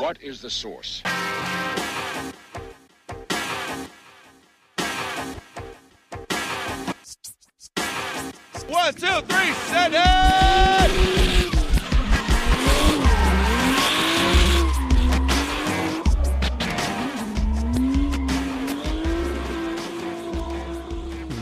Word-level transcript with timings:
What 0.00 0.20
is 0.20 0.42
the 0.42 0.50
source? 0.50 1.02
One, 8.68 8.94
two, 8.94 9.20
three, 9.28 9.52
set 9.70 9.92
it! 9.94 10.32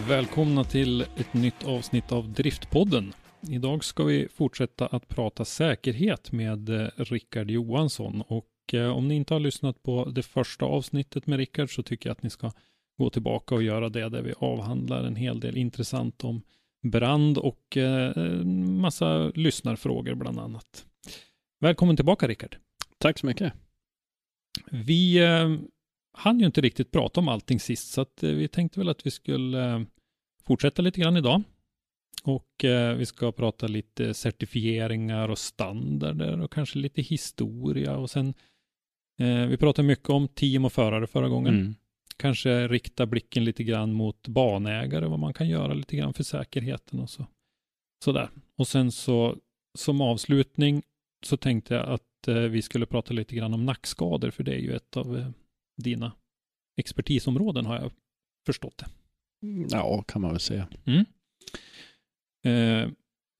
Välkomna 0.08 0.64
till 0.64 1.00
ett 1.00 1.32
nytt 1.32 1.64
avsnitt 1.64 2.12
av 2.12 2.28
Driftpodden. 2.28 3.14
Idag 3.48 3.84
ska 3.84 4.04
vi 4.04 4.28
fortsätta 4.28 4.86
att 4.86 5.08
prata 5.08 5.44
säkerhet 5.44 6.32
med 6.32 6.68
eh, 6.68 6.88
Rickard 6.96 7.50
Johansson 7.50 8.22
och 8.26 8.50
eh, 8.72 8.96
om 8.96 9.08
ni 9.08 9.14
inte 9.14 9.34
har 9.34 9.40
lyssnat 9.40 9.82
på 9.82 10.04
det 10.04 10.22
första 10.22 10.64
avsnittet 10.64 11.26
med 11.26 11.38
Rickard 11.38 11.74
så 11.74 11.82
tycker 11.82 12.08
jag 12.08 12.16
att 12.16 12.22
ni 12.22 12.30
ska 12.30 12.52
gå 12.98 13.10
tillbaka 13.10 13.54
och 13.54 13.62
göra 13.62 13.88
det 13.88 14.08
där 14.08 14.22
vi 14.22 14.34
avhandlar 14.38 15.04
en 15.04 15.16
hel 15.16 15.40
del 15.40 15.56
intressant 15.56 16.24
om 16.24 16.42
brand 16.82 17.38
och 17.38 17.76
eh, 17.76 18.16
massa 18.66 19.28
lyssnarfrågor 19.28 20.14
bland 20.14 20.38
annat. 20.38 20.86
Välkommen 21.60 21.96
tillbaka 21.96 22.28
Rickard. 22.28 22.56
Tack 22.98 23.18
så 23.18 23.26
mycket. 23.26 23.52
Vi 24.70 25.18
eh, 25.18 25.56
hann 26.12 26.40
ju 26.40 26.46
inte 26.46 26.60
riktigt 26.60 26.90
prata 26.90 27.20
om 27.20 27.28
allting 27.28 27.60
sist 27.60 27.92
så 27.92 28.00
att 28.00 28.22
vi 28.22 28.48
tänkte 28.48 28.80
väl 28.80 28.88
att 28.88 29.06
vi 29.06 29.10
skulle 29.10 29.86
fortsätta 30.44 30.82
lite 30.82 31.00
grann 31.00 31.16
idag. 31.16 31.42
Och 32.24 32.64
eh, 32.64 32.96
vi 32.96 33.06
ska 33.06 33.32
prata 33.32 33.66
lite 33.66 34.14
certifieringar 34.14 35.28
och 35.28 35.38
standarder 35.38 36.40
och 36.40 36.52
kanske 36.52 36.78
lite 36.78 37.02
historia 37.02 37.96
och 37.96 38.10
sen 38.10 38.34
eh, 39.20 39.46
vi 39.46 39.56
pratade 39.56 39.88
mycket 39.88 40.10
om 40.10 40.28
team 40.28 40.64
och 40.64 40.72
förare 40.72 41.06
förra 41.06 41.28
gången. 41.28 41.54
Mm. 41.54 41.74
Kanske 42.16 42.68
rikta 42.68 43.06
blicken 43.06 43.44
lite 43.44 43.64
grann 43.64 43.92
mot 43.92 44.28
banägare, 44.28 45.06
vad 45.06 45.18
man 45.18 45.34
kan 45.34 45.48
göra 45.48 45.74
lite 45.74 45.96
grann 45.96 46.14
för 46.14 46.24
säkerheten 46.24 47.00
och 47.00 47.10
så. 47.10 47.26
Sådär. 48.04 48.30
Och 48.56 48.68
sen 48.68 48.92
så 48.92 49.36
som 49.78 50.00
avslutning 50.00 50.82
så 51.26 51.36
tänkte 51.36 51.74
jag 51.74 51.88
att 51.88 52.28
eh, 52.28 52.34
vi 52.34 52.62
skulle 52.62 52.86
prata 52.86 53.14
lite 53.14 53.34
grann 53.34 53.54
om 53.54 53.66
nackskador, 53.66 54.30
för 54.30 54.44
det 54.44 54.54
är 54.54 54.58
ju 54.58 54.76
ett 54.76 54.96
av 54.96 55.16
eh, 55.18 55.28
dina 55.82 56.12
expertisområden 56.76 57.66
har 57.66 57.76
jag 57.76 57.92
förstått 58.46 58.78
det. 58.78 58.86
Ja, 59.70 60.02
kan 60.02 60.22
man 60.22 60.30
väl 60.30 60.40
säga. 60.40 60.68
Mm. 60.84 61.04
Eh, 62.44 62.88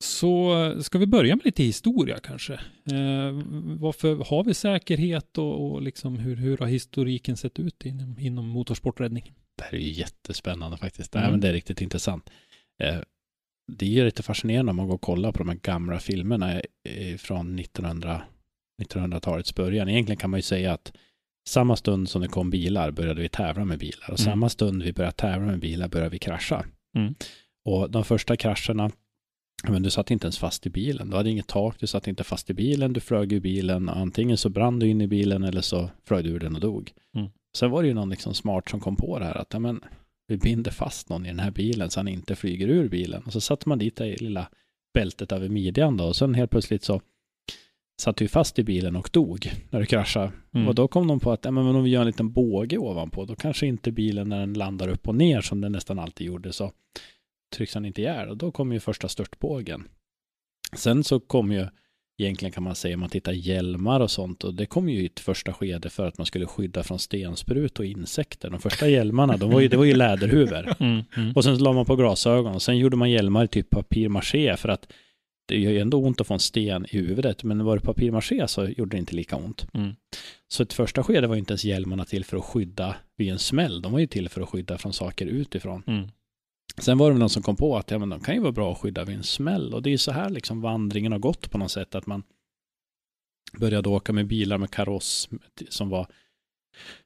så 0.05 0.55
ska 0.83 0.99
vi 0.99 1.07
börja 1.07 1.37
med 1.37 1.45
lite 1.45 1.63
historia 1.63 2.19
kanske. 2.23 2.53
Eh, 2.93 3.33
varför 3.79 4.25
har 4.25 4.45
vi 4.45 4.55
säkerhet 4.55 5.39
och, 5.39 5.73
och 5.73 5.83
liksom 5.83 6.17
hur, 6.19 6.37
hur 6.37 6.59
har 6.59 6.67
historiken 6.67 7.37
sett 7.37 7.59
ut 7.59 7.85
inom, 7.87 8.19
inom 8.19 8.49
motorsporträddning? 8.49 9.33
Det 9.57 9.65
här 9.65 9.75
är 9.75 9.79
ju 9.79 9.91
jättespännande 9.91 10.77
faktiskt. 10.77 11.17
Mm. 11.17 11.31
Men 11.31 11.41
det 11.41 11.49
är 11.49 11.53
riktigt 11.53 11.81
intressant. 11.81 12.31
Eh, 12.83 12.97
det 13.73 13.87
är 13.87 13.91
ju 13.91 14.05
lite 14.05 14.23
fascinerande 14.23 14.71
om 14.71 14.77
man 14.77 14.87
går 14.87 14.95
och 14.95 15.01
kollar 15.01 15.33
på 15.33 15.39
de 15.39 15.49
här 15.49 15.57
gamla 15.63 15.99
filmerna 15.99 16.61
från 17.19 17.59
1900, 17.59 18.23
1900-talets 18.83 19.55
början. 19.55 19.89
Egentligen 19.89 20.17
kan 20.17 20.31
man 20.31 20.39
ju 20.39 20.43
säga 20.43 20.73
att 20.73 20.93
samma 21.49 21.77
stund 21.77 22.09
som 22.09 22.23
det 22.23 22.29
kom 22.29 22.51
bilar 22.51 22.91
började 22.91 23.21
vi 23.23 23.29
tävla 23.29 23.65
med 23.65 23.79
bilar 23.79 24.11
och 24.11 24.21
Mm. 24.21 24.33
samma 24.33 24.49
stund 24.49 24.83
vi 24.83 24.93
började 24.93 25.17
tävla 25.17 25.47
med 25.47 25.61
bilar 25.61 25.89
började 25.89 26.11
vi 26.11 26.19
krascha. 26.19 26.65
Mm. 26.97 27.15
Och 27.71 27.91
de 27.91 28.05
första 28.05 28.37
krascherna, 28.37 28.91
men 29.69 29.83
du 29.83 29.91
satt 29.91 30.11
inte 30.11 30.27
ens 30.27 30.39
fast 30.39 30.67
i 30.67 30.71
bilen. 30.71 31.11
Du 31.11 31.17
hade 31.17 31.31
inget 31.31 31.47
tak, 31.47 31.81
du 31.81 31.87
satt 31.87 32.09
inte 32.09 32.25
fast 32.25 32.51
i 32.51 32.55
bilen, 32.55 32.93
du 32.93 33.01
flög 33.01 33.33
ur 33.33 33.41
bilen. 33.41 33.89
Antingen 33.89 34.37
så 34.37 34.49
brann 34.49 34.79
du 34.79 34.87
in 34.87 35.01
i 35.01 35.07
bilen 35.07 35.45
eller 35.45 35.61
så 35.61 35.91
flög 36.05 36.25
du 36.25 36.31
ur 36.31 36.39
den 36.39 36.55
och 36.55 36.61
dog. 36.61 36.93
Mm. 37.17 37.29
Sen 37.57 37.71
var 37.71 37.83
det 37.83 37.89
ju 37.89 37.95
någon 37.95 38.11
liksom 38.11 38.35
smart 38.35 38.69
som 38.69 38.81
kom 38.81 38.97
på 38.97 39.19
det 39.19 39.25
här 39.25 39.35
att 39.35 39.61
men, 39.61 39.81
vi 40.27 40.37
binder 40.37 40.71
fast 40.71 41.09
någon 41.09 41.27
i 41.27 41.29
den 41.29 41.39
här 41.39 41.51
bilen 41.51 41.91
så 41.91 42.01
han 42.01 42.09
inte 42.09 42.37
flyger 42.37 42.69
ur 42.69 42.89
bilen. 42.89 43.23
Och 43.27 43.33
så 43.33 43.41
satte 43.41 43.69
man 43.69 43.79
dit 43.79 43.97
det 43.97 44.07
i 44.07 44.17
lilla 44.17 44.49
bältet 44.95 45.33
över 45.33 45.49
midjan 45.49 45.97
då 45.97 46.05
och 46.05 46.17
sen 46.17 46.35
helt 46.35 46.51
plötsligt 46.51 46.85
så 46.85 47.01
satt 48.01 48.23
vi 48.23 48.29
fast 48.29 48.59
i 48.59 48.65
bilen 48.65 48.97
och 48.97 49.11
dog 49.13 49.53
när 49.71 49.81
det 49.81 49.87
kraschade. 49.87 50.33
Mm. 50.55 50.69
Och 50.69 50.75
då 50.75 50.89
kom 50.89 51.07
de 51.07 51.21
på 51.21 51.33
att 51.33 51.45
ja, 51.45 51.51
men 51.51 51.67
om 51.67 51.85
vi 51.85 51.91
gör 51.91 52.01
en 52.01 52.07
liten 52.07 52.33
båge 52.33 52.79
ovanpå 52.79 53.25
då 53.25 53.35
kanske 53.35 53.67
inte 53.67 53.93
bilen 53.93 54.29
när 54.29 54.41
den 54.41 54.55
landar 54.55 54.89
upp 54.89 55.09
och 55.09 55.15
ner 55.15 55.41
som 55.41 55.61
den 55.61 55.73
nästan 55.73 55.99
alltid 55.99 56.27
gjorde 56.27 56.53
så 56.53 56.73
trycks 57.51 57.75
han 57.75 57.85
inte 57.85 58.01
ihjäl 58.01 58.29
och 58.29 58.37
då 58.37 58.51
kom 58.51 58.73
ju 58.73 58.81
första 58.81 59.09
störtbågen. 59.09 59.89
Sen 60.77 61.05
så 61.05 61.21
kom 61.21 61.53
ju 61.53 61.67
egentligen 62.23 62.53
kan 62.53 62.63
man 62.63 62.75
säga 62.75 62.95
om 62.95 63.01
man 63.01 63.09
tittar 63.09 63.33
hjälmar 63.33 64.01
och 64.01 64.11
sånt 64.11 64.45
och 64.45 64.55
det 64.55 64.67
kom 64.67 64.89
ju 64.89 65.01
i 65.03 65.07
ett 65.07 65.21
första 65.21 65.53
skede 65.53 65.91
för 65.91 66.07
att 66.07 66.19
man 66.19 66.27
skulle 66.27 66.47
skydda 66.47 66.83
från 66.83 66.99
stensprut 66.99 67.79
och 67.79 67.85
insekter. 67.85 68.51
De 68.51 68.61
första 68.61 68.89
hjälmarna, 68.89 69.37
de 69.37 69.51
var 69.51 69.61
ju, 69.61 69.69
det 69.69 69.77
var 69.77 69.85
ju 69.85 69.95
läderhuvor. 69.95 70.75
Mm, 70.81 71.03
mm, 71.17 71.33
Och 71.37 71.45
sen 71.45 71.59
la 71.59 71.73
man 71.73 71.85
på 71.87 71.97
glasögon 71.97 72.55
och 72.55 72.63
sen 72.63 72.79
gjorde 72.79 72.97
man 72.97 73.11
hjälmar 73.11 73.45
i 73.45 73.49
typ 73.49 73.71
papirmaché 73.71 74.57
för 74.57 74.69
att 74.69 74.93
det 75.49 75.59
gör 75.59 75.71
ju 75.71 75.79
ändå 75.79 75.99
ont 76.05 76.21
att 76.21 76.27
få 76.27 76.35
en 76.35 76.41
sten 76.41 76.87
i 76.91 76.99
huvudet 76.99 77.45
men 77.45 77.65
var 77.65 77.77
det 77.77 77.83
papirmaché 77.83 78.49
så 78.49 78.65
gjorde 78.69 78.97
det 78.97 78.99
inte 78.99 79.15
lika 79.17 79.37
ont. 79.37 79.67
mm, 79.75 79.95
Så 80.49 80.63
ett 80.63 80.73
första 80.73 81.03
skede 81.03 81.27
var 81.27 81.35
ju 81.35 81.39
inte 81.39 81.53
ens 81.53 81.65
hjälmarna 81.65 82.05
till 82.05 82.25
för 82.25 82.37
att 82.37 82.45
skydda 82.45 82.97
vid 83.17 83.33
en 83.33 83.39
smäll. 83.39 83.83
De 83.83 83.93
var 83.93 83.99
ju 83.99 84.07
till 84.07 84.29
för 84.29 84.41
att 84.41 84.49
skydda 84.49 84.79
från 84.79 84.93
saker 84.93 85.27
utifrån. 85.27 85.83
mm, 85.87 86.09
Sen 86.81 86.99
var 86.99 87.07
det 87.07 87.13
väl 87.13 87.21
någon 87.21 87.31
som 87.31 87.43
kom 87.43 87.57
på 87.57 87.77
att 87.77 87.91
ja, 87.91 87.99
men 87.99 88.09
de 88.09 88.21
kan 88.21 88.35
ju 88.35 88.41
vara 88.41 88.53
bra 88.53 88.73
att 88.73 88.79
skydda 88.79 89.05
vid 89.05 89.17
en 89.17 89.23
smäll. 89.23 89.75
Och 89.75 89.83
det 89.83 89.89
är 89.89 89.93
ju 89.93 89.99
så 89.99 90.13
här 90.13 90.31
liksom 90.31 90.61
vandringen 90.61 91.13
har 91.13 91.19
gått 91.19 91.51
på 91.51 91.59
något 91.59 91.71
sätt. 91.71 91.95
Att 91.95 92.07
man 92.07 92.23
började 93.59 93.89
åka 93.89 94.13
med 94.13 94.27
bilar 94.27 94.59
med 94.59 94.71
kaross 94.71 95.29
som 95.69 95.89
var 95.89 96.07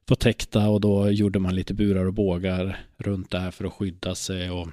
förtäckta 0.07 0.69
och 0.69 0.81
då 0.81 1.09
gjorde 1.09 1.39
man 1.39 1.55
lite 1.55 1.73
burar 1.73 2.05
och 2.05 2.13
bågar 2.13 2.85
runt 2.97 3.31
det 3.31 3.39
här 3.39 3.51
för 3.51 3.65
att 3.65 3.73
skydda 3.73 4.15
sig. 4.15 4.51
Och 4.51 4.67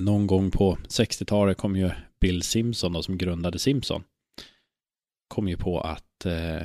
någon 0.00 0.26
gång 0.26 0.50
på 0.50 0.78
60-talet 0.88 1.56
kom 1.56 1.76
ju 1.76 1.90
Bill 2.20 2.42
Simpson 2.42 2.92
då, 2.92 3.02
som 3.02 3.18
grundade 3.18 3.58
Simpson. 3.58 4.02
Kom 5.28 5.48
ju 5.48 5.56
på 5.56 5.80
att 5.80 6.26
eh, 6.26 6.62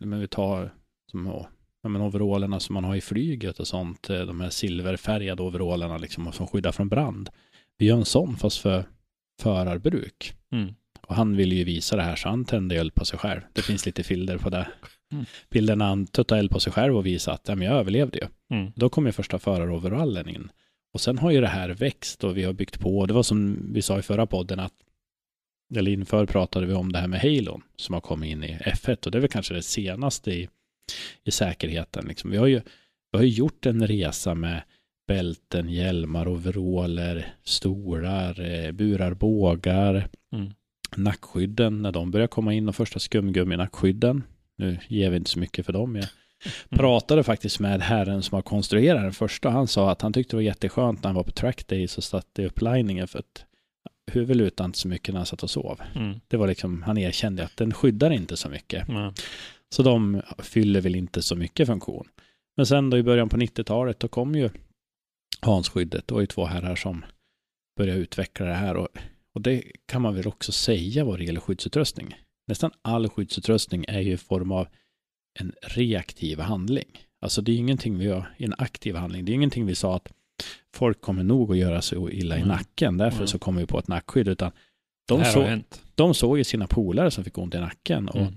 men 0.00 0.20
vi 0.20 0.28
tar 0.28 0.74
som, 1.10 1.46
ja, 1.82 1.88
men 1.88 2.02
overallerna 2.02 2.60
som 2.60 2.74
man 2.74 2.84
har 2.84 2.96
i 2.96 3.00
flyget 3.00 3.60
och 3.60 3.66
sånt, 3.66 4.10
eh, 4.10 4.20
de 4.20 4.40
här 4.40 4.50
silverfärgade 4.50 5.42
overallerna 5.42 5.98
liksom, 5.98 6.32
som 6.32 6.46
skyddar 6.46 6.72
från 6.72 6.88
brand. 6.88 7.30
Vi 7.78 7.86
gör 7.86 7.96
en 7.96 8.04
sån 8.04 8.36
fast 8.36 8.58
för 8.58 8.84
förarbruk. 9.40 10.34
mm. 10.52 10.74
Och 11.06 11.14
han 11.14 11.36
ville 11.36 11.54
ju 11.54 11.64
visa 11.64 11.96
det 11.96 12.02
här 12.02 12.16
så 12.16 12.28
han 12.28 12.44
tände 12.44 12.76
eld 12.76 12.94
på 12.94 13.04
sig 13.04 13.18
själv. 13.18 13.40
Det 13.52 13.62
finns 13.62 13.86
lite 13.86 14.02
bilder 14.08 14.38
på 14.38 14.50
det. 14.50 14.68
Mm. 15.12 15.24
Bilden 15.50 15.78
när 15.78 15.86
han 15.86 16.06
tuttade 16.06 16.38
eld 16.38 16.50
på 16.50 16.60
sig 16.60 16.72
själv 16.72 16.96
och 16.96 17.06
visade 17.06 17.34
att 17.34 17.48
ja, 17.48 17.54
men 17.54 17.66
jag 17.66 17.76
överlevde 17.76 18.18
ju. 18.18 18.56
Mm. 18.56 18.72
Då 18.76 18.88
kom 18.88 19.06
ju 19.06 19.12
första 19.12 19.38
föraroverallen 19.38 20.28
in. 20.28 20.50
Och 20.92 21.00
sen 21.00 21.18
har 21.18 21.30
ju 21.30 21.40
det 21.40 21.48
här 21.48 21.68
växt 21.68 22.24
och 22.24 22.36
vi 22.36 22.44
har 22.44 22.52
byggt 22.52 22.80
på. 22.80 23.06
Det 23.06 23.14
var 23.14 23.22
som 23.22 23.58
vi 23.72 23.82
sa 23.82 23.98
i 23.98 24.02
förra 24.02 24.26
podden 24.26 24.60
att 24.60 24.72
eller 25.76 25.90
inför 25.90 26.26
pratade 26.26 26.66
vi 26.66 26.74
om 26.74 26.92
det 26.92 26.98
här 26.98 27.08
med 27.08 27.20
Halon 27.20 27.62
som 27.76 27.92
har 27.92 28.00
kommit 28.00 28.30
in 28.30 28.44
i 28.44 28.58
F1 28.58 29.04
och 29.06 29.12
det 29.12 29.18
är 29.18 29.20
väl 29.20 29.30
kanske 29.30 29.54
det 29.54 29.62
senaste 29.62 30.30
i, 30.30 30.48
i 31.24 31.30
säkerheten. 31.30 32.04
Liksom. 32.08 32.30
Vi, 32.30 32.36
har 32.36 32.46
ju, 32.46 32.60
vi 33.12 33.18
har 33.18 33.22
ju 33.24 33.30
gjort 33.30 33.66
en 33.66 33.86
resa 33.86 34.34
med 34.34 34.62
bälten, 35.08 35.68
hjälmar, 35.68 36.28
overaller, 36.28 37.34
stolar, 37.44 38.40
eh, 38.40 38.72
burar, 38.72 39.14
bågar, 39.14 40.08
Mm. 40.32 40.50
nackskydden 40.96 41.82
när 41.82 41.92
de 41.92 42.10
börjar 42.10 42.26
komma 42.26 42.54
in, 42.54 42.66
de 42.66 42.72
första 42.72 42.98
skumgummi-nackskydden. 42.98 44.22
Nu 44.56 44.78
ger 44.88 45.10
vi 45.10 45.16
inte 45.16 45.30
så 45.30 45.38
mycket 45.38 45.66
för 45.66 45.72
dem. 45.72 45.96
Jag 45.96 46.06
Pratade 46.78 47.22
faktiskt 47.22 47.60
med 47.60 47.80
herren 47.82 48.22
som 48.22 48.34
har 48.34 48.42
konstruerat 48.42 49.02
den 49.02 49.12
första. 49.12 49.50
Han 49.50 49.66
sa 49.68 49.90
att 49.90 50.02
han 50.02 50.12
tyckte 50.12 50.32
det 50.32 50.36
var 50.36 50.42
jätteskönt 50.42 51.02
när 51.02 51.08
han 51.08 51.14
var 51.16 51.22
på 51.22 51.30
trackdays 51.32 51.98
och 51.98 52.04
satte 52.04 52.46
upp 52.46 52.60
liningen 52.60 53.08
för 53.08 53.18
att 53.18 53.44
huvudet 54.12 54.36
lutade 54.36 54.66
inte 54.66 54.78
så 54.78 54.88
mycket 54.88 55.14
när 55.14 55.18
han 55.18 55.26
satt 55.26 55.42
och 55.42 55.50
sov. 55.50 55.80
Mm. 55.94 56.20
Det 56.28 56.36
var 56.36 56.48
liksom, 56.48 56.82
han 56.82 56.98
erkände 56.98 57.44
att 57.44 57.56
den 57.56 57.72
skyddar 57.74 58.10
inte 58.10 58.36
så 58.36 58.48
mycket. 58.48 58.88
Nej. 58.88 59.12
Så 59.74 59.82
de 59.82 60.22
fyller 60.38 60.80
väl 60.80 60.94
inte 60.94 61.22
så 61.22 61.36
mycket 61.36 61.66
funktion. 61.66 62.08
Men 62.56 62.66
sen 62.66 62.90
då 62.90 62.98
i 62.98 63.02
början 63.02 63.28
på 63.28 63.36
90-talet 63.36 64.00
då 64.00 64.08
kom 64.08 64.34
ju 64.34 64.50
Hansskyddet. 65.40 66.06
Det 66.08 66.14
var 66.14 66.20
ju 66.20 66.26
två 66.26 66.44
herrar 66.44 66.76
som 66.76 67.04
började 67.76 68.00
utveckla 68.00 68.46
det 68.46 68.54
här 68.54 68.76
och, 68.76 68.88
och 69.34 69.40
det 69.40 69.62
kan 69.86 70.02
man 70.02 70.14
väl 70.14 70.26
också 70.26 70.52
säga 70.52 71.04
vad 71.04 71.18
det 71.18 71.24
gäller 71.24 71.40
skyddsutrustning. 71.40 72.14
Nästan 72.46 72.70
all 72.82 73.08
skyddsutrustning 73.08 73.84
är 73.88 74.00
ju 74.00 74.12
i 74.12 74.16
form 74.16 74.52
av 74.52 74.68
en 75.40 75.52
reaktiv 75.62 76.40
handling. 76.40 76.98
Alltså 77.20 77.42
det 77.42 77.52
är 77.52 77.56
ingenting 77.56 77.98
vi 77.98 78.04
gör 78.04 78.34
i 78.36 78.44
en 78.44 78.54
aktiv 78.58 78.94
handling. 78.94 79.24
Det 79.24 79.32
är 79.32 79.34
ingenting 79.34 79.66
vi 79.66 79.74
sa 79.74 79.96
att 79.96 80.12
folk 80.74 81.00
kommer 81.00 81.22
nog 81.22 81.50
att 81.52 81.58
göra 81.58 81.82
så 81.82 82.10
illa 82.10 82.34
i 82.36 82.38
Mm. 82.38 82.48
nacken. 82.48 82.96
Därför 82.96 83.16
Mm. 83.16 83.26
så 83.28 83.38
kommer 83.38 83.60
vi 83.60 83.66
på 83.66 83.78
ett 83.78 83.88
nackskydd. 83.88 84.28
Utan 84.28 84.52
de, 85.08 85.24
så, 85.24 85.58
de 85.94 86.14
såg 86.14 86.38
ju 86.38 86.44
sina 86.44 86.66
polare 86.66 87.10
som 87.10 87.24
fick 87.24 87.38
ont 87.38 87.54
i 87.54 87.58
nacken. 87.58 88.08
Och 88.08 88.20
Mm. 88.20 88.34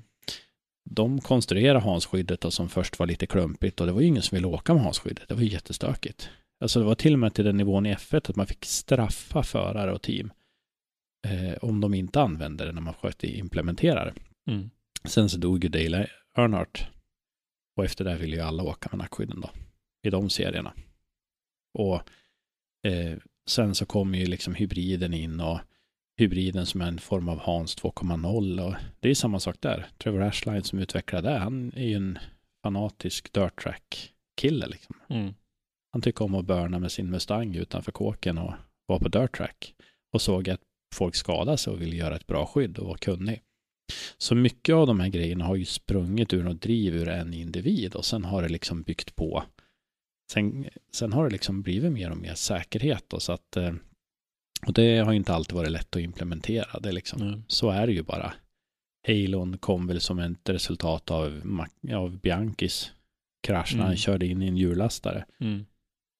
De 0.93 1.21
konstruerade 1.21 1.79
Hansskyddet 1.79 2.45
och 2.45 2.53
som 2.53 2.69
först 2.69 2.99
var 2.99 3.07
lite 3.07 3.27
klumpigt 3.27 3.79
och 3.81 3.87
det 3.87 3.93
var 3.93 4.01
ju 4.01 4.07
ingen 4.07 4.21
som 4.21 4.35
ville 4.35 4.47
åka 4.47 4.73
med 4.73 4.83
Hansskyddet. 4.83 5.27
Det 5.27 5.33
var 5.33 5.41
ju 5.41 5.49
jättestökigt. 5.49 6.29
Alltså 6.59 6.79
det 6.79 6.85
var 6.85 6.95
till 6.95 7.13
och 7.13 7.19
med 7.19 7.33
till 7.33 7.45
den 7.45 7.57
nivån 7.57 7.85
i 7.85 7.93
F1 7.93 8.29
att 8.29 8.35
man 8.35 8.47
fick 8.47 8.65
straffa 8.65 9.43
förare 9.43 9.93
och 9.93 10.01
team 10.01 10.31
eh, 11.27 11.53
om 11.61 11.81
de 11.81 11.93
inte 11.93 12.21
använde 12.21 12.65
det 12.65 12.71
när 12.71 12.81
man 12.81 12.93
försökte 12.93 13.27
implementera 13.37 14.05
det. 14.05 14.13
Mm. 14.51 14.69
Sen 15.03 15.29
så 15.29 15.37
dog 15.37 15.63
ju 15.63 15.69
Dale 15.69 16.07
Earnhardt 16.37 16.87
och 17.77 17.85
efter 17.85 18.05
det 18.05 18.15
ville 18.15 18.35
ju 18.35 18.41
alla 18.41 18.63
åka 18.63 18.89
med 18.91 18.97
nackskydden 18.97 19.41
då 19.41 19.49
i 20.03 20.09
de 20.09 20.29
serierna. 20.29 20.73
Och 21.73 22.01
eh, 22.87 23.17
sen 23.47 23.75
så 23.75 23.85
kom 23.85 24.15
ju 24.15 24.25
liksom 24.25 24.55
hybriden 24.55 25.13
in 25.13 25.39
och 25.39 25.59
hybriden 26.21 26.65
som 26.65 26.81
är 26.81 26.87
en 26.87 26.99
form 26.99 27.29
av 27.29 27.39
Hans 27.39 27.77
2.0 27.77 28.67
och 28.67 28.73
det 28.99 29.09
är 29.09 29.15
samma 29.15 29.39
sak 29.39 29.55
där. 29.59 29.87
Trevor 29.97 30.21
Ashline 30.21 30.63
som 30.63 30.79
utvecklade 30.79 31.29
det, 31.29 31.37
han 31.37 31.71
är 31.75 31.87
ju 31.87 31.95
en 31.95 32.19
fanatisk 32.63 33.33
dirt 33.33 33.63
track 33.63 34.11
kille 34.41 34.67
liksom. 34.67 34.95
Mm. 35.09 35.33
Han 35.91 36.01
tycker 36.01 36.25
om 36.25 36.35
att 36.35 36.45
börna 36.45 36.79
med 36.79 36.91
sin 36.91 37.09
Mustang 37.09 37.55
utanför 37.55 37.91
kåken 37.91 38.37
och 38.37 38.53
vara 38.85 38.99
på 38.99 39.07
dirt 39.07 39.37
track 39.37 39.73
och 40.13 40.21
såg 40.21 40.49
att 40.49 40.61
folk 40.95 41.15
skadade 41.15 41.57
sig 41.57 41.73
och 41.73 41.81
ville 41.81 41.95
göra 41.95 42.15
ett 42.15 42.27
bra 42.27 42.45
skydd 42.45 42.77
och 42.77 42.87
var 42.87 42.97
kunnig. 42.97 43.41
Så 44.17 44.35
mycket 44.35 44.75
av 44.75 44.87
de 44.87 44.99
här 44.99 45.09
grejerna 45.09 45.45
har 45.45 45.55
ju 45.55 45.65
sprungit 45.65 46.33
ur 46.33 46.43
något 46.43 46.61
driv 46.61 46.95
ur 46.95 47.07
en 47.07 47.33
individ 47.33 47.95
och 47.95 48.05
sen 48.05 48.25
har 48.25 48.41
det 48.41 48.49
liksom 48.49 48.81
byggt 48.81 49.15
på. 49.15 49.43
Sen, 50.31 50.69
sen 50.91 51.13
har 51.13 51.23
det 51.23 51.31
liksom 51.31 51.61
blivit 51.61 51.91
mer 51.91 52.11
och 52.11 52.17
mer 52.17 52.33
säkerhet 52.33 53.03
då, 53.07 53.19
så 53.19 53.31
att 53.31 53.57
eh, 53.57 53.73
och 54.67 54.73
det 54.73 54.97
har 54.97 55.13
inte 55.13 55.33
alltid 55.33 55.55
varit 55.55 55.71
lätt 55.71 55.95
att 55.95 56.01
implementera. 56.01 56.79
Det 56.79 56.91
liksom, 56.91 57.31
Nej. 57.31 57.41
Så 57.47 57.69
är 57.69 57.87
det 57.87 57.93
ju 57.93 58.03
bara. 58.03 58.33
Halon 59.07 59.57
kom 59.57 59.87
väl 59.87 60.01
som 60.01 60.19
ett 60.19 60.49
resultat 60.49 61.11
av, 61.11 61.41
av 61.93 62.17
Bianchis 62.19 62.91
krasch 63.47 63.71
när 63.73 63.79
han 63.81 63.87
Mm. 63.91 63.97
körde 63.97 64.25
in 64.25 64.41
i 64.41 64.47
en 64.47 64.57
hjullastare. 64.57 65.25
Mm. 65.39 65.65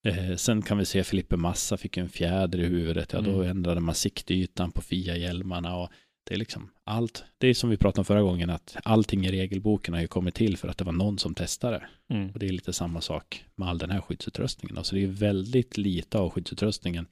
Eh, 0.07 0.35
sen 0.35 0.61
kan 0.61 0.77
vi 0.77 0.85
se 0.85 1.03
Filippe 1.03 1.37
Massa 1.37 1.77
fick 1.77 1.97
en 1.97 2.09
fjäder 2.09 2.59
i 2.59 2.65
huvudet. 2.65 3.13
Ja, 3.13 3.21
då 3.21 3.31
Mm. 3.35 3.47
ändrade 3.49 3.81
man 3.81 3.95
siktytan 3.95 4.71
på 4.71 4.81
FIA-hjälmarna 4.81 5.75
och 5.77 5.89
det 6.23 6.33
är 6.33 6.37
liksom 6.37 6.69
allt. 6.83 7.23
Det 7.37 7.47
är 7.47 7.53
som 7.53 7.69
vi 7.69 7.77
pratade 7.77 8.01
om 8.01 8.05
förra 8.05 8.21
gången 8.21 8.49
att 8.49 8.77
allting 8.83 9.25
i 9.25 9.31
regelboken 9.31 9.93
har 9.93 10.01
ju 10.01 10.07
kommit 10.07 10.35
till 10.35 10.57
för 10.57 10.67
att 10.67 10.77
det 10.77 10.83
var 10.83 10.91
någon 10.93 11.17
som 11.19 11.35
testade. 11.35 11.83
Mm. 12.09 12.29
Och 12.31 12.39
det 12.39 12.45
är 12.45 12.49
lite 12.51 12.73
samma 12.73 13.01
sak 13.01 13.45
med 13.55 13.67
all 13.69 13.77
den 13.77 13.89
här 13.89 14.01
skyddsutrustningen. 14.01 14.77
Alltså 14.77 14.95
det 14.95 15.03
är 15.03 15.07
väldigt 15.07 15.77
lite 15.77 16.17
av 16.17 16.29
skyddsutrustningen 16.29 17.05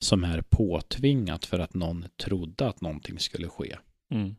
som 0.00 0.24
är 0.24 0.42
påtvingat 0.42 1.46
för 1.46 1.58
att 1.58 1.74
någon 1.74 2.04
trodde 2.16 2.68
att 2.68 2.80
någonting 2.80 3.18
skulle 3.18 3.48
ske. 3.48 3.76
Mm. 4.10 4.36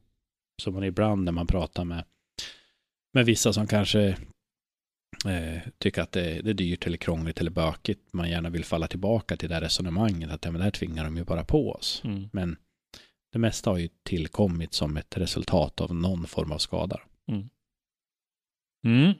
Så 0.61 0.71
man 0.71 0.83
ibland 0.83 1.23
när 1.23 1.31
man 1.31 1.47
pratar 1.47 1.85
med, 1.85 2.03
med 3.13 3.25
vissa 3.25 3.53
som 3.53 3.67
kanske 3.67 4.17
eh, 5.25 5.61
tycker 5.77 6.01
att 6.01 6.11
det, 6.11 6.41
det 6.41 6.49
är 6.49 6.53
dyrt 6.53 6.87
eller 6.87 6.97
krångligt 6.97 7.39
eller 7.39 7.51
bökigt, 7.51 8.13
man 8.13 8.29
gärna 8.29 8.49
vill 8.49 8.65
falla 8.65 8.87
tillbaka 8.87 9.37
till 9.37 9.49
det 9.49 9.55
här 9.55 9.61
resonemanget 9.61 10.31
att 10.31 10.45
ja, 10.45 10.51
men 10.51 10.59
det 10.59 10.63
här 10.63 10.71
tvingar 10.71 11.03
de 11.03 11.17
ju 11.17 11.23
bara 11.23 11.43
på 11.43 11.71
oss. 11.71 12.01
Mm. 12.05 12.29
Men 12.33 12.57
det 13.31 13.39
mesta 13.39 13.69
har 13.69 13.77
ju 13.77 13.89
tillkommit 14.03 14.73
som 14.73 14.97
ett 14.97 15.17
resultat 15.17 15.81
av 15.81 15.95
någon 15.95 16.27
form 16.27 16.51
av 16.51 16.57
skada. 16.57 16.99
Mm. 18.85 19.13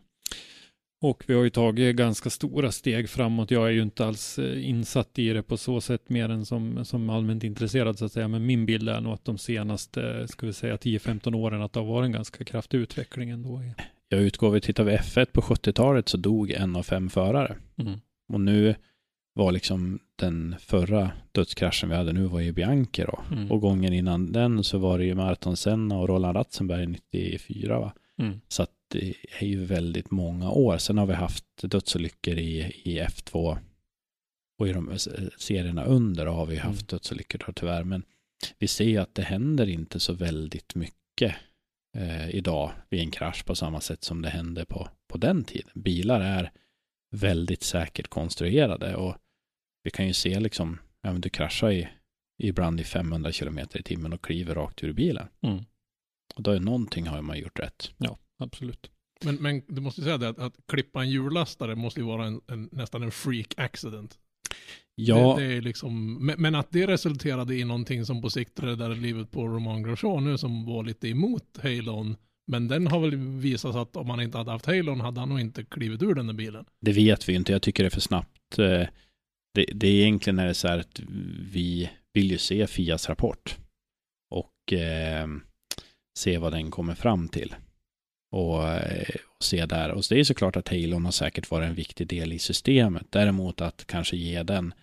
Och 1.01 1.23
vi 1.27 1.33
har 1.33 1.43
ju 1.43 1.49
tagit 1.49 1.95
ganska 1.95 2.29
stora 2.29 2.71
steg 2.71 3.09
framåt. 3.09 3.51
Jag 3.51 3.67
är 3.67 3.71
ju 3.71 3.81
inte 3.81 4.05
alls 4.05 4.39
eh, 4.39 4.69
insatt 4.69 5.19
i 5.19 5.33
det 5.33 5.43
på 5.43 5.57
så 5.57 5.81
sätt 5.81 6.09
mer 6.09 6.29
än 6.29 6.45
som, 6.45 6.85
som 6.85 7.09
allmänt 7.09 7.43
intresserad 7.43 7.97
så 7.97 8.05
att 8.05 8.11
säga. 8.11 8.27
Men 8.27 8.45
min 8.45 8.65
bild 8.65 8.89
är 8.89 9.01
nog 9.01 9.13
att 9.13 9.25
de 9.25 9.37
senaste, 9.37 10.27
ska 10.27 10.45
vi 10.45 10.53
säga 10.53 10.75
10-15 10.75 11.35
åren, 11.35 11.61
att 11.61 11.73
det 11.73 11.79
har 11.79 11.87
varit 11.87 12.05
en 12.05 12.11
ganska 12.11 12.43
kraftig 12.43 12.77
utveckling 12.77 13.29
ändå. 13.29 13.61
Jag 14.09 14.21
utgår, 14.21 14.51
vi 14.51 14.61
tittar 14.61 14.83
vi 14.83 14.97
F1 14.97 15.25
på 15.25 15.41
70-talet 15.41 16.09
så 16.09 16.17
dog 16.17 16.51
en 16.51 16.75
av 16.75 16.83
fem 16.83 17.09
förare. 17.09 17.55
Mm. 17.77 17.99
Och 18.33 18.41
nu 18.41 18.75
var 19.33 19.51
liksom 19.51 19.99
den 20.15 20.55
förra 20.59 21.11
dödskraschen 21.31 21.89
vi 21.89 21.95
hade 21.95 22.13
nu 22.13 22.23
var 22.25 22.39
ju 22.39 22.51
Bianchi 22.51 23.03
då. 23.03 23.19
Mm. 23.31 23.51
Och 23.51 23.61
gången 23.61 23.93
innan 23.93 24.31
den 24.31 24.63
så 24.63 24.77
var 24.77 24.97
det 24.97 25.05
ju 25.05 25.15
Martin 25.15 25.55
Senna 25.55 25.97
och 25.97 26.07
Roland 26.07 26.37
Ratzenberg 26.37 26.87
94 26.87 27.79
va. 27.79 27.93
Mm. 28.19 28.41
Så 28.47 28.63
att 28.63 28.71
är 28.95 29.45
ju 29.45 29.65
väldigt 29.65 30.11
många 30.11 30.51
år. 30.51 30.77
Sen 30.77 30.97
har 30.97 31.05
vi 31.05 31.13
haft 31.13 31.45
dödsolyckor 31.61 32.37
i, 32.37 32.59
i 32.83 32.99
F2 32.99 33.57
och 34.59 34.67
i 34.67 34.73
de 34.73 34.89
eh, 34.89 34.97
serierna 35.37 35.83
under 35.83 36.25
har 36.25 36.45
vi 36.45 36.57
haft 36.57 36.87
dödsolyckor 36.87 37.43
då 37.45 37.53
tyvärr. 37.53 37.83
Men 37.83 38.03
vi 38.59 38.67
ser 38.67 38.85
ju 38.85 38.97
att 38.97 39.15
det 39.15 39.21
händer 39.21 39.69
inte 39.69 39.99
så 39.99 40.13
väldigt 40.13 40.75
mycket 40.75 41.35
eh, 41.97 42.29
idag 42.29 42.71
vid 42.89 42.99
en 42.99 43.11
krasch 43.11 43.45
på 43.45 43.55
samma 43.55 43.81
sätt 43.81 44.03
som 44.03 44.21
det 44.21 44.29
hände 44.29 44.65
på, 44.65 44.89
på 45.07 45.17
den 45.17 45.43
tiden. 45.43 45.71
Bilar 45.73 46.21
är 46.21 46.51
väldigt 47.11 47.63
säkert 47.63 48.07
konstruerade 48.07 48.95
och 48.95 49.17
vi 49.83 49.91
kan 49.91 50.07
ju 50.07 50.13
se 50.13 50.39
liksom, 50.39 50.79
ja 51.01 51.11
men 51.11 51.21
du 51.21 51.29
kraschar 51.29 51.71
i, 51.71 51.89
ibland 52.43 52.81
i 52.81 52.83
500 52.83 53.31
kilometer 53.31 53.79
i 53.79 53.83
timmen 53.83 54.13
och 54.13 54.21
kliver 54.21 54.55
rakt 54.55 54.83
ur 54.83 54.93
bilen. 54.93 55.27
Mm. 55.41 55.63
Och 56.35 56.43
då 56.43 56.51
är 56.51 56.59
någonting 56.59 57.07
har 57.07 57.21
man 57.21 57.39
gjort 57.39 57.59
rätt. 57.59 57.91
Ja, 57.97 58.17
absolut. 58.41 58.91
Men, 59.25 59.35
men 59.35 59.61
du 59.67 59.81
måste 59.81 60.01
säga 60.01 60.17
det 60.17 60.29
att, 60.29 60.39
att 60.39 60.53
klippa 60.67 61.01
en 61.01 61.09
hjullastare 61.09 61.75
måste 61.75 61.99
ju 61.99 62.05
vara 62.05 62.25
en, 62.25 62.41
en, 62.47 62.69
nästan 62.71 63.03
en 63.03 63.11
freak 63.11 63.53
accident. 63.57 64.19
Ja, 64.95 65.35
Det, 65.37 65.47
det 65.47 65.53
är 65.53 65.61
liksom, 65.61 66.25
men, 66.37 66.55
att 66.55 66.71
det 66.71 66.87
resulterade 66.87 67.55
i 67.55 67.63
någonting 67.63 68.05
som 68.05 68.21
på 68.21 68.29
sikt 68.29 68.59
räddade 68.59 68.95
livet 68.95 69.31
på 69.31 69.47
Roman 69.47 69.83
Grosjean 69.83 70.23
nu 70.23 70.37
som 70.37 70.65
var 70.65 70.83
lite 70.83 71.07
emot 71.07 71.57
Halon. 71.63 72.15
Men 72.51 72.67
den 72.67 72.87
har 72.87 72.99
väl 72.99 73.15
visat 73.15 73.73
sig 73.73 73.81
att 73.81 73.95
om 73.95 74.09
han 74.09 74.21
inte 74.21 74.37
hade 74.37 74.51
haft 74.51 74.65
Halon 74.65 75.01
hade 75.01 75.19
han 75.19 75.29
nog 75.29 75.39
inte 75.39 75.63
klivit 75.63 76.03
ur 76.03 76.15
den 76.15 76.27
där 76.27 76.33
bilen. 76.33 76.65
Det 76.81 76.91
vet 76.91 77.29
vi 77.29 77.33
inte. 77.33 77.51
Jag 77.51 77.61
tycker 77.61 77.83
det 77.83 77.87
är 77.87 77.91
för 77.91 78.01
snabbt. 78.01 78.59
Eh, 78.59 78.87
Det, 79.53 79.65
det 79.73 79.87
är 79.87 80.01
egentligen 80.01 80.39
är 80.39 80.45
det 80.47 80.53
så 80.53 80.67
här 80.67 80.79
att 80.79 80.99
vi 81.51 81.89
vill 82.13 82.31
ju 82.31 82.37
se 82.37 82.67
Fias 82.67 83.09
rapport 83.09 83.57
och 84.31 84.73
eh, 84.73 85.27
se 86.19 86.37
vad 86.37 86.53
den 86.53 86.71
kommer 86.71 86.95
fram 86.95 87.27
till. 87.27 87.55
Och, 88.31 88.67
eh, 88.67 89.15
och 89.37 89.43
se 89.43 89.65
där. 89.65 89.91
Och 89.91 90.03
det 90.09 90.19
är 90.19 90.23
såklart 90.23 90.55
att 90.55 90.67
Halon 90.69 91.05
har 91.05 91.11
säkert 91.11 91.51
varit 91.51 91.69
en 91.69 91.75
viktig 91.75 92.07
del 92.07 92.33
i 92.33 92.39
systemet. 92.39 93.05
Däremot 93.09 93.61
att 93.61 93.87
kanske 93.87 94.15
ge 94.17 94.43
den 94.43 94.73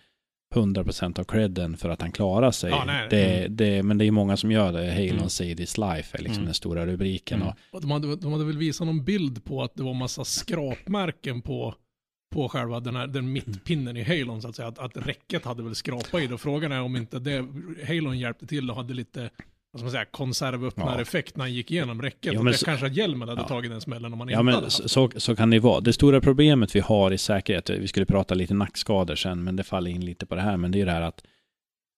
100% 0.55 1.19
av 1.19 1.23
credden 1.23 1.77
för 1.77 1.89
att 1.89 2.01
han 2.01 2.11
klarar 2.11 2.51
sig. 2.51 2.69
Ja, 2.69 2.83
nej. 2.85 3.07
det, 3.09 3.47
det, 3.47 3.83
men 3.83 3.97
det 3.97 4.05
är 4.05 4.11
många 4.11 4.37
som 4.37 4.51
gör 4.51 4.71
det. 4.73 4.91
Halon 4.91 5.09
Mm. 5.17 5.29
say 5.29 5.55
this 5.55 5.77
life 5.77 6.17
är 6.17 6.21
liksom 6.21 6.33
Mm. 6.35 6.45
den 6.45 6.53
stora 6.53 6.85
rubriken. 6.85 7.41
Mm. 7.41 7.47
Och, 7.47 7.55
Och 7.71 7.81
de, 7.81 7.91
hade, 7.91 8.15
de 8.15 8.31
hade 8.31 8.45
väl 8.45 8.57
visat 8.57 8.87
någon 8.87 9.03
bild 9.03 9.43
på 9.43 9.63
att 9.63 9.75
det 9.75 9.83
var 9.83 9.93
massa 9.93 10.25
skrapmärken 10.25 11.41
på, 11.41 11.75
på 12.35 12.49
själva 12.49 12.79
den 12.79 12.95
här 12.95 13.07
den 13.07 13.31
mittpinnen 13.31 13.97
i 13.97 14.03
Halon 14.03 14.41
så 14.41 14.47
att 14.49 14.55
säga. 14.55 14.67
Att, 14.67 14.79
att 14.79 14.97
räcket 14.97 15.45
hade 15.45 15.63
väl 15.63 15.75
skrapat 15.75 16.21
i 16.21 16.27
det. 16.27 16.33
Och 16.33 16.41
frågan 16.41 16.71
är 16.71 16.81
om 16.81 16.95
inte 16.95 17.19
det, 17.19 17.45
Halon 17.87 18.19
hjälpte 18.19 18.47
till 18.47 18.69
och 18.69 18.75
hade 18.75 18.93
lite 18.93 19.29
vad 19.71 19.79
ska 19.79 19.83
man 19.85 19.91
säga, 19.91 20.05
konservöppnareffekt 20.05 21.37
när 21.37 21.43
han 21.43 21.53
gick 21.53 21.71
igenom 21.71 22.01
räcket. 22.01 22.33
Ja, 22.33 22.39
och 22.39 22.43
men 22.45 22.51
det 22.51 22.57
så- 22.57 22.65
kanske 22.65 22.85
att 22.85 22.95
hjälmen 22.95 23.29
hade 23.29 23.41
Ja. 23.41 23.47
tagit 23.47 23.71
den 23.71 23.81
smällen 23.81 24.13
om 24.13 24.17
man 24.19 24.29
Ja, 24.29 24.33
inte 24.33 24.43
men 24.43 24.53
hade 24.53 24.65
haft. 24.65 24.89
så, 24.91 25.09
så 25.15 25.35
kan 25.35 25.49
det 25.49 25.59
vara. 25.59 25.79
Det 25.79 25.93
stora 25.93 26.21
problemet 26.21 26.75
vi 26.75 26.79
har 26.79 27.11
i 27.11 27.17
säkerhet, 27.17 27.69
vi 27.69 27.87
skulle 27.87 28.05
prata 28.05 28.33
lite 28.35 28.53
nackskador 28.53 29.15
sen, 29.15 29.43
men 29.43 29.55
det 29.55 29.63
faller 29.63 29.91
in 29.91 30.05
lite 30.05 30.25
på 30.25 30.35
det 30.35 30.41
här, 30.41 30.57
men 30.57 30.71
det 30.71 30.75
är 30.77 30.79
ju 30.79 30.85
det 30.85 30.91
här 30.91 31.01
att 31.01 31.23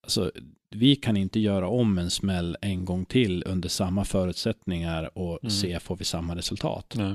alltså, 0.03 0.31
vi 0.75 0.95
kan 0.95 1.17
inte 1.17 1.39
göra 1.39 1.67
om 1.67 1.97
en 1.97 2.09
smäll 2.09 2.57
en 2.61 2.85
gång 2.85 3.05
till 3.05 3.43
under 3.45 3.69
samma 3.69 4.05
förutsättningar 4.05 5.17
och 5.17 5.39
Mm. 5.43 5.51
se 5.51 5.79
får 5.79 5.95
vi 5.95 6.03
samma 6.05 6.35
resultat. 6.35 6.93
Nej. 6.97 7.11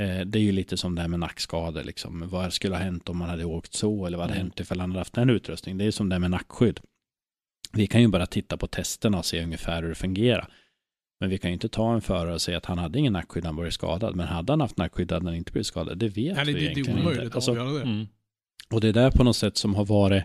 Eh, 0.00 0.26
det 0.26 0.38
är 0.38 0.42
ju 0.42 0.52
lite 0.52 0.76
som 0.76 0.94
det 0.94 1.00
här 1.00 1.08
med 1.08 1.20
nackskador, 1.20 1.82
liksom. 1.84 2.28
vad 2.28 2.52
skulle 2.52 2.74
ha 2.76 2.82
hänt 2.82 3.08
om 3.08 3.16
man 3.18 3.28
hade 3.28 3.44
åkt 3.44 3.74
så, 3.74 4.06
eller 4.06 4.18
vad 4.18 4.24
hade 4.26 4.34
Mm. 4.34 4.46
hänt 4.46 4.60
ifall 4.60 4.80
han 4.80 4.90
hade 4.90 5.00
haft 5.00 5.12
den 5.14 5.30
utrustningen. 5.30 5.78
Det 5.78 5.84
är 5.84 5.90
som 5.90 6.08
det 6.08 6.14
här 6.14 6.20
med 6.20 6.30
nackskydd. 6.30 6.80
Vi 7.72 7.86
kan 7.86 8.00
ju 8.00 8.08
bara 8.08 8.26
titta 8.26 8.56
på 8.56 8.66
testerna 8.66 9.18
och 9.18 9.24
se 9.24 9.42
ungefär 9.42 9.82
hur 9.82 9.88
det 9.88 9.94
fungerar. 9.94 10.48
Men 11.20 11.30
vi 11.30 11.38
kan 11.38 11.50
ju 11.50 11.54
inte 11.54 11.68
ta 11.68 11.94
en 11.94 12.00
förare 12.00 12.34
och 12.34 12.42
säga 12.42 12.58
att 12.58 12.66
han 12.66 12.78
hade 12.78 12.98
ingen 12.98 13.12
nackskydd 13.12 13.42
när 13.42 13.48
han 13.48 13.56
blev 13.56 13.70
skadad. 13.70 14.16
Men 14.16 14.26
hade 14.26 14.52
han 14.52 14.60
haft 14.60 14.76
nackskydd 14.76 15.12
hade 15.12 15.26
han 15.26 15.34
inte 15.34 15.52
blivit 15.52 15.66
skadad. 15.66 15.98
Det 15.98 16.08
vet 16.08 16.36
Nej, 16.36 16.44
vi 16.44 16.52
det, 16.52 16.58
det 16.58 16.64
egentligen 16.64 16.98
är 16.98 17.02
omöjligt 17.02 17.22
inte. 17.24 17.28
att 17.28 17.34
Alltså, 17.34 17.50
avgöra 17.50 17.70
det. 17.70 17.82
Mm. 17.82 18.06
och 18.70 18.80
det 18.80 18.88
är 18.88 18.92
där 18.92 19.10
på 19.10 19.24
något 19.24 19.36
sätt 19.36 19.56
som 19.56 19.74
har 19.74 19.84
varit 19.84 20.24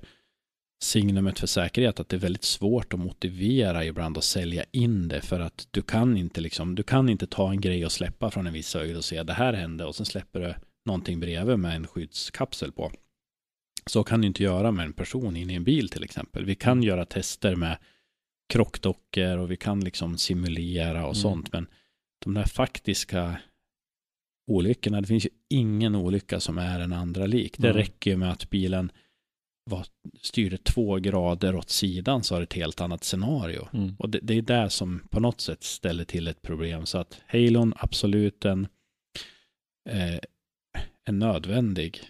signumet 0.83 1.39
för 1.39 1.47
säkerhet, 1.47 1.99
att 1.99 2.09
det 2.09 2.15
är 2.15 2.19
väldigt 2.19 2.43
svårt 2.43 2.93
att 2.93 2.99
motivera 2.99 3.85
ibland 3.85 4.17
och 4.17 4.23
sälja 4.23 4.65
in 4.71 5.07
det 5.07 5.21
för 5.21 5.39
att 5.39 5.67
du 5.71 5.81
kan 5.81 6.17
inte 6.17 6.41
liksom, 6.41 6.75
du 6.75 6.83
kan 6.83 7.09
inte 7.09 7.27
ta 7.27 7.51
en 7.51 7.61
grej 7.61 7.85
och 7.85 7.91
släppa 7.91 8.31
från 8.31 8.47
en 8.47 8.53
viss 8.53 8.73
höjd 8.73 8.97
och 8.97 9.05
säga 9.05 9.23
det 9.23 9.33
här 9.33 9.53
hände 9.53 9.85
och 9.85 9.95
sen 9.95 10.05
släpper 10.05 10.39
du 10.39 10.53
någonting 10.85 11.19
bredvid 11.19 11.59
med 11.59 11.75
en 11.75 11.87
skyddskapsel 11.87 12.71
på. 12.71 12.91
Så 13.85 14.03
kan 14.03 14.21
du 14.21 14.27
inte 14.27 14.43
göra 14.43 14.71
med 14.71 14.85
en 14.85 14.93
person 14.93 15.35
in 15.35 15.49
i 15.49 15.53
en 15.53 15.63
bil 15.63 15.89
till 15.89 16.03
exempel. 16.03 16.45
Vi 16.45 16.55
kan 16.55 16.83
göra 16.83 17.05
tester 17.05 17.55
med 17.55 17.77
krockdockor 18.53 19.37
och 19.37 19.51
vi 19.51 19.57
kan 19.57 19.79
liksom 19.83 20.17
simulera 20.17 20.99
och 20.99 21.15
Mm. 21.15 21.15
sånt, 21.15 21.53
men 21.53 21.67
de 22.25 22.33
där 22.33 22.43
faktiska 22.45 23.37
olyckorna, 24.51 25.01
det 25.01 25.07
finns 25.07 25.25
ju 25.25 25.29
ingen 25.49 25.95
olycka 25.95 26.39
som 26.39 26.57
är 26.57 26.79
en 26.79 26.93
andra 26.93 27.25
lik. 27.25 27.57
Det 27.57 27.67
Mm. 27.69 27.77
räcker 27.77 28.11
ju 28.11 28.17
med 28.17 28.31
att 28.31 28.49
bilen 28.49 28.91
var, 29.69 29.85
styrde 30.21 30.57
två 30.57 30.95
grader 30.95 31.55
åt 31.55 31.69
sidan 31.69 32.23
så 32.23 32.35
har 32.35 32.39
det 32.39 32.43
ett 32.43 32.53
helt 32.53 32.81
annat 32.81 33.03
scenario. 33.03 33.67
Mm. 33.73 33.95
Och 33.99 34.09
det, 34.09 34.19
det 34.19 34.33
är 34.33 34.41
det 34.41 34.69
som 34.69 35.07
på 35.09 35.19
något 35.19 35.41
sätt 35.41 35.63
ställer 35.63 36.05
till 36.05 36.27
ett 36.27 36.41
problem. 36.41 36.85
Så 36.85 36.97
att 36.97 37.21
Halon 37.27 37.73
absolut 37.77 38.45
en, 38.45 38.67
eh, 39.89 40.19
en 41.05 41.19
nödvändig, 41.19 42.01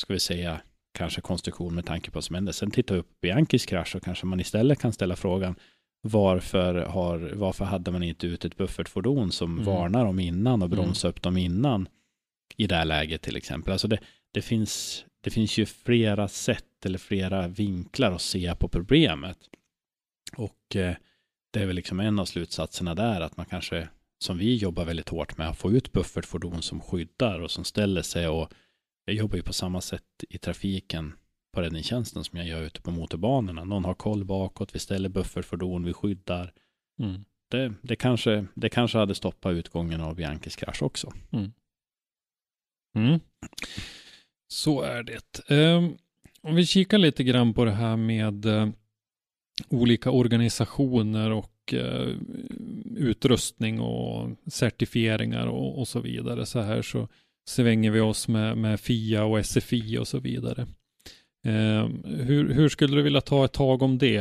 ska 0.00 0.12
vi 0.12 0.20
säga, 0.20 0.60
kanske 0.94 1.20
konstruktion 1.20 1.74
med 1.74 1.86
tanke 1.86 2.10
på 2.10 2.14
vad 2.16 2.24
som 2.24 2.34
hände. 2.34 2.52
Sen 2.52 2.70
tittar 2.70 2.94
vi 2.94 3.00
upp 3.00 3.20
Bianchis 3.20 3.66
krasch 3.66 3.88
så 3.92 4.00
kanske 4.00 4.26
man 4.26 4.40
istället 4.40 4.78
kan 4.80 4.92
ställa 4.92 5.16
frågan 5.16 5.54
varför, 6.02 6.74
har, 6.74 7.32
varför 7.34 7.64
hade 7.64 7.90
man 7.90 8.02
inte 8.02 8.26
ut 8.26 8.44
ett 8.44 8.56
buffertfordon 8.56 9.32
som 9.32 9.52
Mm. 9.52 9.64
varnar 9.64 10.04
dem 10.04 10.18
innan 10.18 10.62
och 10.62 10.66
Mm. 10.68 10.78
bromsar 10.78 11.08
upp 11.08 11.22
dem 11.22 11.36
innan 11.36 11.88
i 12.56 12.66
det 12.66 12.74
här 12.76 12.84
läget 12.84 13.22
till 13.22 13.36
exempel. 13.36 13.72
Alltså 13.72 13.88
det, 13.88 13.98
det, 14.32 14.42
finns, 14.42 15.04
det 15.20 15.30
finns 15.30 15.58
ju 15.58 15.66
flera 15.66 16.28
sätt 16.28 16.86
eller 16.86 16.98
flera 16.98 17.48
vinklar 17.48 18.12
att 18.12 18.22
se 18.22 18.54
på 18.54 18.68
problemet. 18.68 19.38
Och 20.36 20.76
eh, 20.76 20.94
det 21.52 21.60
är 21.60 21.66
väl 21.66 21.76
liksom 21.76 22.00
en 22.00 22.18
av 22.18 22.24
slutsatserna 22.24 22.94
där 22.94 23.20
att 23.20 23.36
man 23.36 23.46
kanske, 23.46 23.88
som 24.18 24.38
vi 24.38 24.56
jobbar 24.56 24.84
väldigt 24.84 25.08
hårt 25.08 25.36
med, 25.38 25.48
att 25.48 25.58
få 25.58 25.72
ut 25.72 25.92
buffertfordon 25.92 26.62
som 26.62 26.80
skyddar 26.80 27.40
och 27.40 27.50
som 27.50 27.64
ställer 27.64 28.02
sig 28.02 28.28
och 28.28 28.48
jag 29.04 29.16
jobbar 29.16 29.36
ju 29.36 29.42
på 29.42 29.52
samma 29.52 29.80
sätt 29.80 30.24
i 30.28 30.38
trafiken 30.38 31.12
på 31.52 31.62
räddningstjänsten 31.62 32.24
som 32.24 32.38
jag 32.38 32.48
gör 32.48 32.62
ute 32.62 32.80
på 32.80 32.90
motorbanorna. 32.90 33.64
Någon 33.64 33.84
har 33.84 33.94
koll 33.94 34.24
bakåt, 34.24 34.74
vi 34.74 34.78
ställer 34.78 35.08
buffertfordon, 35.08 35.84
vi 35.84 35.92
skyddar. 35.92 36.52
Mm. 37.00 37.24
Det, 37.50 37.74
det, 37.82 37.96
kanske, 37.96 38.46
det 38.54 38.68
kanske 38.68 38.98
hade 38.98 39.14
stoppat 39.14 39.52
utgången 39.52 40.00
av 40.00 40.14
Bianchis 40.14 40.56
krasch 40.56 40.82
också. 40.82 41.12
Mm. 41.32 43.20
Så 44.48 44.82
är 44.82 45.02
det. 45.02 45.40
Ehm, 45.48 45.96
om 46.40 46.54
vi 46.54 46.66
kikar 46.66 46.98
lite 46.98 47.24
grann 47.24 47.54
på 47.54 47.64
det 47.64 47.72
här 47.72 47.96
med 47.96 48.46
eh, 48.46 48.68
olika 49.68 50.10
organisationer 50.10 51.30
och 51.30 51.74
eh, 51.74 52.16
utrustning 52.96 53.80
och 53.80 54.30
certifieringar 54.46 55.46
och, 55.46 55.78
och 55.78 55.88
så 55.88 56.00
vidare. 56.00 56.46
Så 56.46 56.60
här 56.60 56.82
så 56.82 57.08
svänger 57.48 57.90
vi 57.90 58.00
oss 58.00 58.28
med, 58.28 58.58
med 58.58 58.80
FIA 58.80 59.24
och 59.24 59.46
SFI 59.46 59.98
och 59.98 60.08
så 60.08 60.18
vidare. 60.18 60.66
Ehm, 61.46 62.04
hur, 62.04 62.54
hur 62.54 62.68
skulle 62.68 62.96
du 62.96 63.02
vilja 63.02 63.20
ta 63.20 63.44
ett 63.44 63.52
tag 63.52 63.82
om 63.82 63.98
det? 63.98 64.20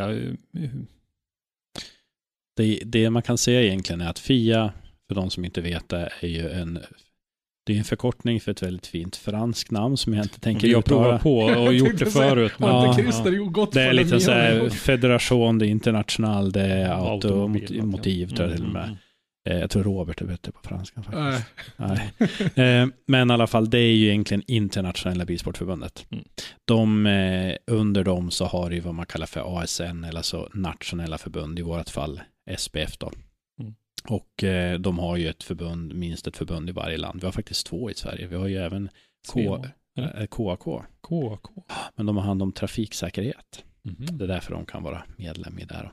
Det, 2.57 2.79
det 2.85 3.09
man 3.09 3.21
kan 3.21 3.37
säga 3.37 3.61
egentligen 3.61 4.01
är 4.01 4.09
att 4.09 4.19
FIA, 4.19 4.73
för 5.07 5.15
de 5.15 5.29
som 5.29 5.45
inte 5.45 5.61
vet 5.61 5.89
det, 5.89 6.09
är 6.21 6.27
ju 6.27 6.49
en 6.49 6.79
det 7.65 7.73
är 7.73 7.77
en 7.77 7.83
förkortning 7.83 8.39
för 8.41 8.51
ett 8.51 8.63
väldigt 8.63 8.87
fint 8.87 9.15
franskt 9.15 9.71
namn 9.71 9.97
som 9.97 10.13
jag 10.13 10.25
inte 10.25 10.39
tänker 10.39 10.73
har 10.73 10.79
uttala. 10.79 11.03
provat 11.03 11.21
på 11.21 11.37
och 11.39 11.73
gjort 11.73 11.99
det 11.99 12.05
förut. 12.05 12.51
men- 12.59 12.69
Ja, 12.69 12.95
ja, 12.97 13.67
Det 13.73 13.81
är 13.81 13.93
lite 13.93 14.19
så 14.19 14.31
här? 14.31 14.69
Federation 14.69 15.59
de 15.59 15.65
International, 15.65 16.51
det 16.51 16.61
är 16.61 17.11
automotiv 17.11 18.27
tror 18.35 18.47
jag 18.49 18.57
till 18.57 18.65
och 18.65 18.73
med. 18.73 18.97
Mm, 19.45 19.55
Eh, 19.57 19.61
Jag 19.61 19.69
tror 19.69 19.83
Robert 19.83 20.21
är 20.21 20.25
bättre 20.25 20.51
på 20.51 20.59
franska 20.63 21.03
faktiskt. 21.03 21.45
Nej. 21.77 22.11
Nej. 22.55 22.81
Eh, 22.81 22.87
Men 23.07 23.29
i 23.29 23.33
alla 23.33 23.47
fall, 23.47 23.69
det 23.69 23.77
är 23.77 23.93
ju 23.93 24.07
egentligen 24.07 24.43
internationella 24.47 25.25
bilsportförbundet. 25.25 26.05
Mm. 26.11 26.23
De, 26.65 27.05
eh, 27.05 27.55
under 27.67 28.03
dem 28.03 28.31
så 28.31 28.45
har 28.45 28.69
det 28.69 28.75
ju 28.75 28.81
vad 28.81 28.93
man 28.95 29.05
kallar 29.05 29.25
för 29.25 29.59
ASN, 29.61 30.03
eller 30.03 30.17
alltså 30.19 30.49
nationella 30.53 31.17
förbund, 31.17 31.59
i 31.59 31.61
vårt 31.61 31.89
fall 31.89 32.21
SPF 32.57 32.97
då. 32.97 33.11
Mm. 33.59 33.73
Och 34.07 34.43
de 34.79 34.99
har 34.99 35.17
ju 35.17 35.27
ett 35.29 35.43
förbund, 35.43 35.95
minst 35.95 36.27
ett 36.27 36.37
förbund 36.37 36.69
i 36.69 36.71
varje 36.71 36.97
land. 36.97 37.19
Vi 37.21 37.25
har 37.27 37.31
faktiskt 37.31 37.67
två 37.67 37.89
i 37.91 37.93
Sverige. 37.93 38.27
Vi 38.27 38.35
har 38.35 38.47
ju 38.47 38.57
även 38.57 38.89
K, 39.33 39.65
KAK, 40.29 40.83
KK. 41.01 41.63
men 41.95 42.05
de 42.05 42.17
har 42.17 42.23
hand 42.23 42.41
om 42.41 42.51
trafiksäkerhet. 42.51 43.63
Mhm. 43.81 44.17
Det 44.17 44.23
är 44.25 44.27
därför 44.27 44.53
de 44.53 44.65
kan 44.65 44.83
vara 44.83 45.03
medlem 45.17 45.59
i 45.59 45.65
det 45.65 45.73
här. 45.75 45.91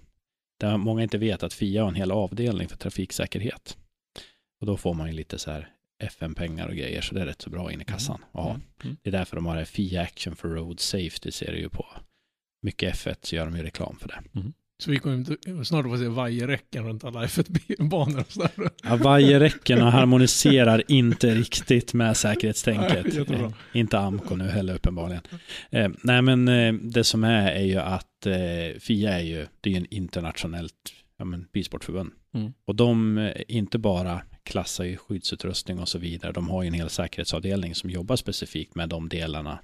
Där 0.60 0.76
många 0.76 1.02
inte 1.02 1.18
vet 1.18 1.42
att 1.42 1.52
FIA 1.52 1.82
har 1.82 1.88
en 1.88 1.94
hel 1.94 2.10
avdelning 2.10 2.68
för 2.68 2.76
trafiksäkerhet. 2.76 3.76
Och 4.60 4.66
då 4.66 4.76
får 4.76 4.94
man 4.94 5.06
ju 5.06 5.12
lite 5.12 5.38
så 5.38 5.50
här 5.50 5.68
FN-pengar 6.02 6.68
och 6.68 6.74
grejer, 6.76 7.00
så 7.00 7.14
det 7.14 7.20
är 7.20 7.26
rätt 7.26 7.42
så 7.42 7.50
bra 7.50 7.72
in 7.72 7.80
i 7.80 7.84
kassan. 7.84 8.24
Ja, 8.32 8.50
Mm. 8.50 8.60
Mm. 8.84 8.96
det 9.02 9.10
är 9.10 9.12
därför 9.12 9.36
de 9.36 9.46
har 9.46 9.54
det 9.54 9.60
här 9.60 9.64
FIA 9.64 10.02
Action 10.02 10.36
for 10.36 10.48
Road 10.48 10.80
Safety, 10.80 11.30
ser 11.30 11.52
du 11.52 11.58
ju 11.58 11.68
på 11.68 11.86
mycket 12.62 12.94
F1 12.94 13.16
så 13.22 13.36
gör 13.36 13.44
de 13.46 13.56
ju 13.56 13.62
reklam 13.62 13.96
för 14.00 14.08
det. 14.08 14.22
Så 14.80 14.90
vi 14.90 14.98
kommer 14.98 15.64
snart 15.64 15.86
att 15.86 15.92
få 15.92 15.98
se 15.98 16.08
vajerräcken 16.08 16.84
runt 16.84 17.04
alla 17.04 17.26
F1-banor 17.26 18.20
och 18.20 18.32
sådär. 18.32 18.50
Ja, 18.82 18.96
vajerräckena 18.96 19.90
harmoniserar 19.90 20.82
inte 20.88 21.34
riktigt 21.34 21.94
med 21.94 22.16
säkerhetstänket. 22.16 23.28
Nej. 23.28 23.40
Eh, 23.40 23.50
inte 23.72 23.98
Amco 23.98 24.36
nu 24.36 24.48
heller 24.48 24.74
uppenbarligen. 24.74 25.22
Eh, 25.70 25.90
nej 26.02 26.22
men 26.22 26.48
eh, 26.48 26.72
det 26.72 27.04
som 27.04 27.24
är 27.24 27.52
är 27.52 27.64
ju 27.64 27.76
att 27.76 28.26
eh, 28.26 28.80
FIA 28.80 29.18
är 29.18 29.22
ju, 29.22 29.46
det 29.60 29.70
är 29.70 29.74
ju 29.74 29.76
en 29.76 29.86
internationellt 29.90 30.92
ja, 31.18 31.24
men, 31.24 31.46
bilsportförbund. 31.52 32.10
Mm. 32.34 32.52
Och 32.64 32.74
de 32.74 33.18
eh, 33.18 33.42
inte 33.48 33.78
bara 33.78 34.22
klassar 34.42 34.84
ju 34.84 34.96
skyddsutrustning 34.96 35.78
och 35.78 35.88
så 35.88 35.98
vidare, 35.98 36.32
de 36.32 36.48
har 36.48 36.62
ju 36.62 36.68
en 36.68 36.74
hel 36.74 36.90
säkerhetsavdelning 36.90 37.74
som 37.74 37.90
jobbar 37.90 38.16
specifikt 38.16 38.74
med 38.74 38.88
de 38.88 39.08
delarna. 39.08 39.58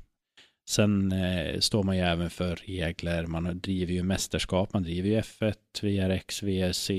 Sen 0.69 1.13
eh, 1.13 1.61
står 1.61 1.83
man 1.83 1.97
ju 1.97 2.03
även 2.03 2.31
för 2.31 2.57
regler, 2.57 3.27
man 3.27 3.61
driver 3.61 3.93
ju 3.93 4.03
mästerskap, 4.03 4.73
man 4.73 4.83
driver 4.83 5.09
ju 5.09 5.21
F1, 5.21 5.55
VRX, 5.83 6.43
VRC, 6.43 6.91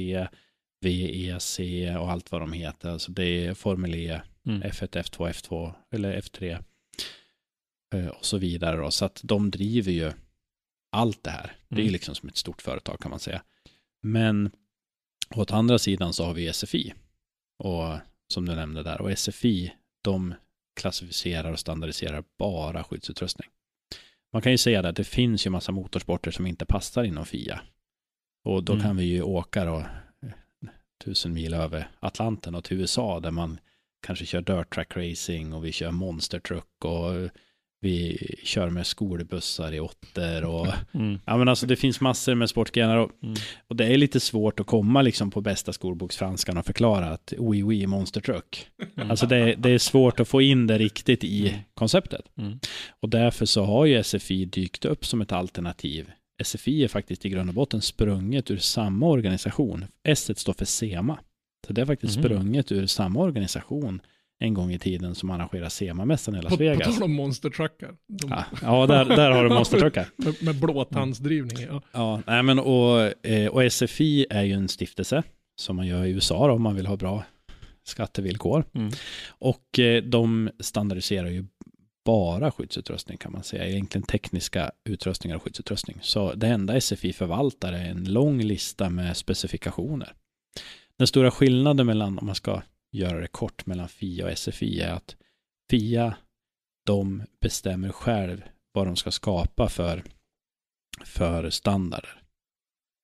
VEC 0.81 1.59
och 1.99 2.11
allt 2.11 2.31
vad 2.31 2.41
de 2.41 2.53
heter. 2.53 2.89
Alltså 2.89 3.11
det 3.11 3.25
är 3.45 3.53
Formel 3.53 3.95
E, 3.95 4.21
Mm. 4.45 4.61
F1, 4.63 4.87
F2, 5.03 5.29
F2 5.31 5.73
eller 5.91 6.21
F3 6.21 6.63
eh, 7.93 8.07
och 8.07 8.25
så 8.25 8.37
vidare. 8.37 8.77
Då. 8.77 8.91
Så 8.91 9.05
att 9.05 9.21
de 9.23 9.51
driver 9.51 9.91
ju 9.91 10.11
allt 10.91 11.23
det 11.23 11.29
här. 11.31 11.55
Det 11.69 11.75
är 11.75 11.79
ju 11.79 11.83
Mm. 11.83 11.93
liksom 11.93 12.15
som 12.15 12.29
ett 12.29 12.37
stort 12.37 12.61
företag 12.61 12.99
kan 12.99 13.09
man 13.09 13.19
säga. 13.19 13.41
Men 14.01 14.51
åt 15.35 15.51
andra 15.51 15.79
sidan 15.79 16.13
så 16.13 16.25
har 16.25 16.33
vi 16.33 16.53
SFI. 16.53 16.93
Och 17.57 17.97
som 18.27 18.45
du 18.45 18.55
nämnde 18.55 18.83
där. 18.83 19.01
Och 19.01 19.11
SFI, 19.19 19.73
de 20.01 20.33
klassificerar 20.79 21.51
och 21.51 21.59
standardiserar 21.59 22.23
bara 22.37 22.83
skyddsutrustning. 22.83 23.49
Man 24.37 24.41
kan 24.41 24.51
ju 24.51 24.57
säga 24.57 24.81
det 24.81 24.89
att 24.89 24.95
det 24.95 25.03
finns 25.03 25.45
ju 25.45 25.49
massa 25.49 25.71
motorsporter 25.71 26.31
som 26.31 26.47
inte 26.47 26.65
passar 26.65 27.03
inom 27.03 27.25
FIA. 27.25 27.61
Och 28.43 28.63
då 28.63 28.73
Mm. 28.73 28.85
kan 28.85 28.97
vi 28.97 29.03
ju 29.03 29.21
åka 29.21 29.65
då 29.65 29.77
eh, 29.77 30.69
tusen 31.03 31.33
mil 31.33 31.53
över 31.53 31.89
Atlanten 31.99 32.55
och 32.55 32.63
till 32.63 32.79
USA 32.79 33.19
där 33.19 33.31
man 33.31 33.59
kanske 34.01 34.25
kör 34.25 34.41
dirt 34.41 34.73
track 34.73 34.97
racing 34.97 35.53
och 35.53 35.65
vi 35.65 35.71
kör 35.71 35.91
monster 35.91 36.39
truck 36.39 36.85
och 36.85 37.29
vi 37.81 38.17
kör 38.43 38.69
med 38.69 38.87
skolbussar 38.87 39.73
i 39.73 39.79
åttor 39.79 40.43
och 40.45 40.67
Mm. 40.93 41.19
ja 41.25 41.37
men 41.37 41.47
alltså 41.47 41.65
det 41.65 41.75
finns 41.75 42.01
massor 42.01 42.35
med 42.35 42.49
sportgrenar 42.49 42.97
och, 42.97 43.11
Mm. 43.23 43.35
och 43.67 43.75
det 43.75 43.85
är 43.85 43.97
lite 43.97 44.19
svårt 44.19 44.59
att 44.59 44.67
komma 44.67 45.01
liksom 45.01 45.31
på 45.31 45.41
bästa 45.41 45.73
skolboksfranskan 45.73 46.57
och 46.57 46.65
förklara 46.65 47.05
att 47.09 47.33
oui 47.37 47.63
oui 47.63 47.87
monster 47.87 48.21
truck. 48.21 48.67
Mm. 48.97 49.11
Alltså 49.11 49.25
det, 49.25 49.55
det 49.55 49.69
är 49.69 49.77
svårt 49.77 50.19
att 50.19 50.27
få 50.27 50.41
in 50.41 50.67
det 50.67 50.77
riktigt 50.77 51.23
i 51.23 51.47
Mm. 51.49 51.59
konceptet. 51.73 52.21
Mm. 52.37 52.59
Och 52.99 53.09
därför 53.09 53.45
så 53.45 53.63
har 53.63 53.85
ju 53.85 54.03
SFI 54.03 54.45
dykt 54.45 54.85
upp 54.85 55.05
som 55.05 55.21
ett 55.21 55.31
alternativ. 55.31 56.11
SFI 56.43 56.83
är 56.83 56.87
faktiskt 56.87 57.25
i 57.25 57.29
grund 57.29 57.49
och 57.49 57.55
botten 57.55 57.81
sprunget 57.81 58.51
ur 58.51 58.57
samma 58.57 59.05
organisation. 59.07 59.85
S 60.03 60.39
står 60.39 60.53
för 60.53 60.65
SEMA. 60.65 61.19
Så 61.67 61.73
det 61.73 61.81
är 61.81 61.85
faktiskt 61.85 62.17
Mm. 62.17 62.23
Sprunget 62.29 62.71
ur 62.71 62.85
samma 62.85 63.19
organisation 63.19 64.01
en 64.39 64.53
gång 64.53 64.71
i 64.71 64.79
tiden 64.79 65.15
som 65.15 65.29
arrangerar 65.29 65.69
SEMA-mässan 65.69 66.35
i 66.35 66.41
Las 66.41 66.49
På, 66.49 66.57
på 66.57 66.63
Vegas. 66.63 66.95
tal 66.95 67.03
om 67.03 67.13
monstertruckar. 67.13 67.95
De, 68.07 68.29
Ja, 68.29 68.45
ja 68.61 68.87
där, 68.87 69.05
där 69.05 69.31
har 69.31 69.43
du 69.43 69.49
monstertruckar. 69.49 70.09
med, 70.15 70.43
med 70.43 70.55
blåtandsdrivning. 70.55 71.67
Ja. 71.69 71.81
Ja, 71.91 72.21
nej 72.27 72.43
men 72.43 72.59
och, 72.59 73.25
eh, 73.25 73.47
och 73.47 73.71
SFI 73.71 74.25
är 74.29 74.43
ju 74.43 74.53
en 74.53 74.67
stiftelse 74.67 75.23
som 75.55 75.75
man 75.75 75.87
gör 75.87 76.05
i 76.05 76.09
USA 76.11 76.47
då, 76.47 76.53
om 76.53 76.61
man 76.61 76.75
vill 76.75 76.85
ha 76.85 76.97
bra 76.97 77.23
skattevillkor. 77.83 78.65
Mm. 78.73 78.91
Och 79.29 79.79
eh, 79.79 80.03
de 80.03 80.49
standardiserar 80.59 81.27
ju 81.27 81.45
bara 82.05 82.51
skyddsutrustning 82.51 83.17
kan 83.17 83.31
man 83.31 83.43
säga, 83.43 83.67
egentligen 83.67 84.07
tekniska 84.07 84.71
utrustningar 84.89 85.35
och 85.35 85.43
skyddsutrustning. 85.43 85.97
Så 86.01 86.33
det 86.33 86.47
enda 86.47 86.81
SFI 86.81 87.13
förvaltar 87.13 87.73
är 87.73 87.89
en 87.89 88.13
lång 88.13 88.41
lista 88.41 88.89
med 88.89 89.17
specifikationer. 89.17 90.13
Den 90.97 91.07
stora 91.07 91.31
skillnaden 91.31 91.85
mellan, 91.85 92.19
om 92.19 92.25
man 92.25 92.35
ska 92.35 92.61
göra 92.91 93.19
det 93.19 93.27
kort, 93.27 93.65
mellan 93.65 93.89
FIA 93.89 94.25
och 94.25 94.37
SFI 94.37 94.81
är 94.81 94.91
att 94.91 95.15
FIA, 95.69 96.17
de 96.85 97.23
bestämmer 97.41 97.89
själv 97.89 98.43
vad 98.71 98.87
de 98.87 98.95
ska 98.95 99.11
skapa 99.11 99.69
för, 99.69 100.03
för 101.05 101.49
standarder. 101.49 102.21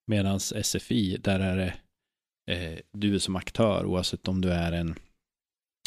Medan 0.06 0.40
SFI, 0.40 1.16
där 1.16 1.40
är 1.40 1.56
det 1.56 1.74
eh, 2.54 2.78
du 2.92 3.20
som 3.20 3.36
aktör, 3.36 3.84
oavsett 3.84 4.28
om 4.28 4.40
du 4.40 4.52
är 4.52 4.72
en 4.72 4.94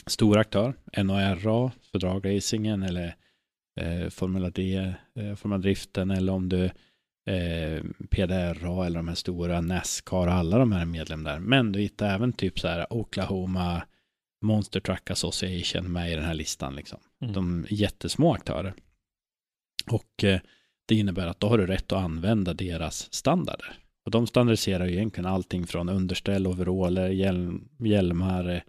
stor 0.06 0.38
aktör, 0.38 0.74
NHRA 0.98 1.72
för 1.92 2.00
dragracingen 2.00 2.84
eller 2.84 3.16
eh, 3.80 4.10
Formula 4.10 4.50
D, 4.50 4.94
eh, 5.16 5.36
Formula 5.36 5.62
Driften 5.62 6.12
eller 6.12 6.34
om 6.34 6.50
du 6.50 6.72
eh, 7.28 7.84
PDRA 8.10 8.86
eller 8.86 9.00
de 9.00 9.08
här 9.08 9.16
stora 9.16 9.62
Nascar, 9.62 10.28
alla 10.28 10.58
de 10.58 10.72
här 10.72 10.82
är 10.82 10.86
medlem 10.86 11.24
där. 11.24 11.40
Men 11.40 11.72
du 11.72 11.80
hittar 11.80 12.16
även 12.16 12.34
typ 12.34 12.60
så 12.60 12.68
här 12.68 12.94
Oklahoma 12.94 13.84
Monster 14.42 14.80
Truck 14.80 15.12
Association 15.12 15.92
med 15.92 16.12
i 16.12 16.16
den 16.16 16.26
här 16.26 16.34
listan 16.34 16.76
liksom. 16.76 17.00
Mm. 17.22 17.34
De 17.34 17.66
jättesmå 17.70 18.34
aktörer. 18.34 18.74
Och 19.92 20.24
eh, 20.24 20.40
det 20.86 20.96
innebär 20.96 21.28
att 21.28 21.40
då 21.40 21.48
har 21.48 21.58
du 21.58 21.68
rätt 21.68 21.92
att 21.92 22.04
använda 22.04 22.54
deras 22.54 23.14
standarder. 23.14 23.80
Och 24.06 24.12
de 24.12 24.28
standardiserar 24.28 24.86
ju 24.86 24.94
egentligen 24.94 25.26
allting 25.26 25.68
från 25.68 25.90
underställ, 25.90 26.48
overaller, 26.48 27.10
hjälm, 27.10 27.70
hjälmar, 27.80 28.64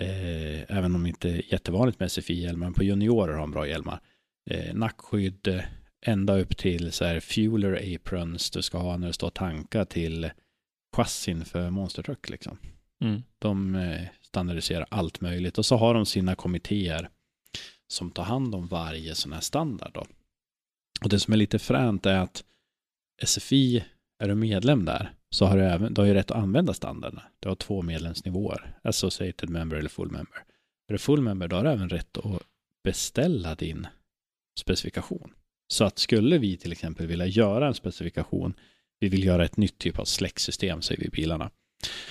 eh, 0.00 0.76
även 0.76 0.94
om 0.94 1.06
inte 1.06 1.42
jättevanligt 1.52 2.00
med 2.00 2.12
SFI-hjälmar, 2.12 2.70
på 2.70 2.84
juniorer 2.84 3.32
har 3.32 3.40
de 3.40 3.50
bra 3.50 3.68
hjälmar. 3.68 4.00
Eh, 4.50 4.74
nackskydd, 4.74 5.48
eh, 5.48 5.60
ända 6.08 6.38
upp 6.38 6.56
till 6.56 6.92
så 6.92 7.04
här 7.04 7.20
fueler 7.20 7.94
aprons 7.94 8.50
du 8.50 8.62
ska 8.62 8.78
ha 8.78 8.96
när 8.96 9.06
du 9.06 9.12
står 9.12 9.26
och 9.26 9.34
tankar 9.34 9.84
till 9.84 10.30
chassin 10.96 11.44
för 11.44 11.70
Monster 11.70 12.02
Truck 12.02 12.28
liksom. 12.28 12.58
Mm. 13.00 13.22
De 13.38 13.74
eh, 13.74 14.02
standardiserar 14.22 14.86
allt 14.90 15.20
möjligt 15.20 15.58
och 15.58 15.66
så 15.66 15.76
har 15.76 15.94
de 15.94 16.06
sina 16.06 16.34
kommittéer 16.34 17.10
som 17.88 18.10
tar 18.10 18.24
hand 18.24 18.54
om 18.54 18.66
varje 18.66 19.14
sån 19.14 19.32
här 19.32 19.40
standard 19.40 19.90
då. 19.94 20.06
Och 21.02 21.08
det 21.08 21.20
som 21.20 21.32
är 21.32 21.36
lite 21.36 21.58
fränt 21.58 22.06
är 22.06 22.18
att 22.18 22.44
SFI, 23.24 23.84
är 24.18 24.28
du 24.28 24.34
medlem 24.34 24.84
där, 24.84 25.12
så 25.30 25.46
har 25.46 25.56
du 25.56 25.64
även, 25.64 25.94
du 25.94 26.00
har 26.00 26.06
ju 26.06 26.14
rätt 26.14 26.30
att 26.30 26.36
använda 26.36 26.74
standarderna. 26.74 27.22
Du 27.40 27.48
har 27.48 27.56
två 27.56 27.82
medlemsnivåer, 27.82 28.78
associated 28.82 29.50
member 29.50 29.76
eller 29.76 29.88
full 29.88 30.10
member. 30.10 30.44
Är 30.88 30.92
du 30.92 30.98
full 30.98 31.22
member, 31.22 31.48
då 31.48 31.56
har 31.56 31.64
du 31.64 31.70
även 31.70 31.88
rätt 31.88 32.18
att 32.18 32.42
beställa 32.84 33.54
din 33.54 33.86
specifikation. 34.58 35.32
Så 35.68 35.84
att 35.84 35.98
skulle 35.98 36.38
vi 36.38 36.56
till 36.56 36.72
exempel 36.72 37.06
vilja 37.06 37.26
göra 37.26 37.66
en 37.66 37.74
specifikation, 37.74 38.54
vi 39.00 39.08
vill 39.08 39.24
göra 39.24 39.44
ett 39.44 39.56
nytt 39.56 39.78
typ 39.78 39.98
av 39.98 40.04
släcksystem, 40.04 40.82
säger 40.82 41.00
vi 41.00 41.06
i 41.06 41.10
bilarna. 41.10 41.50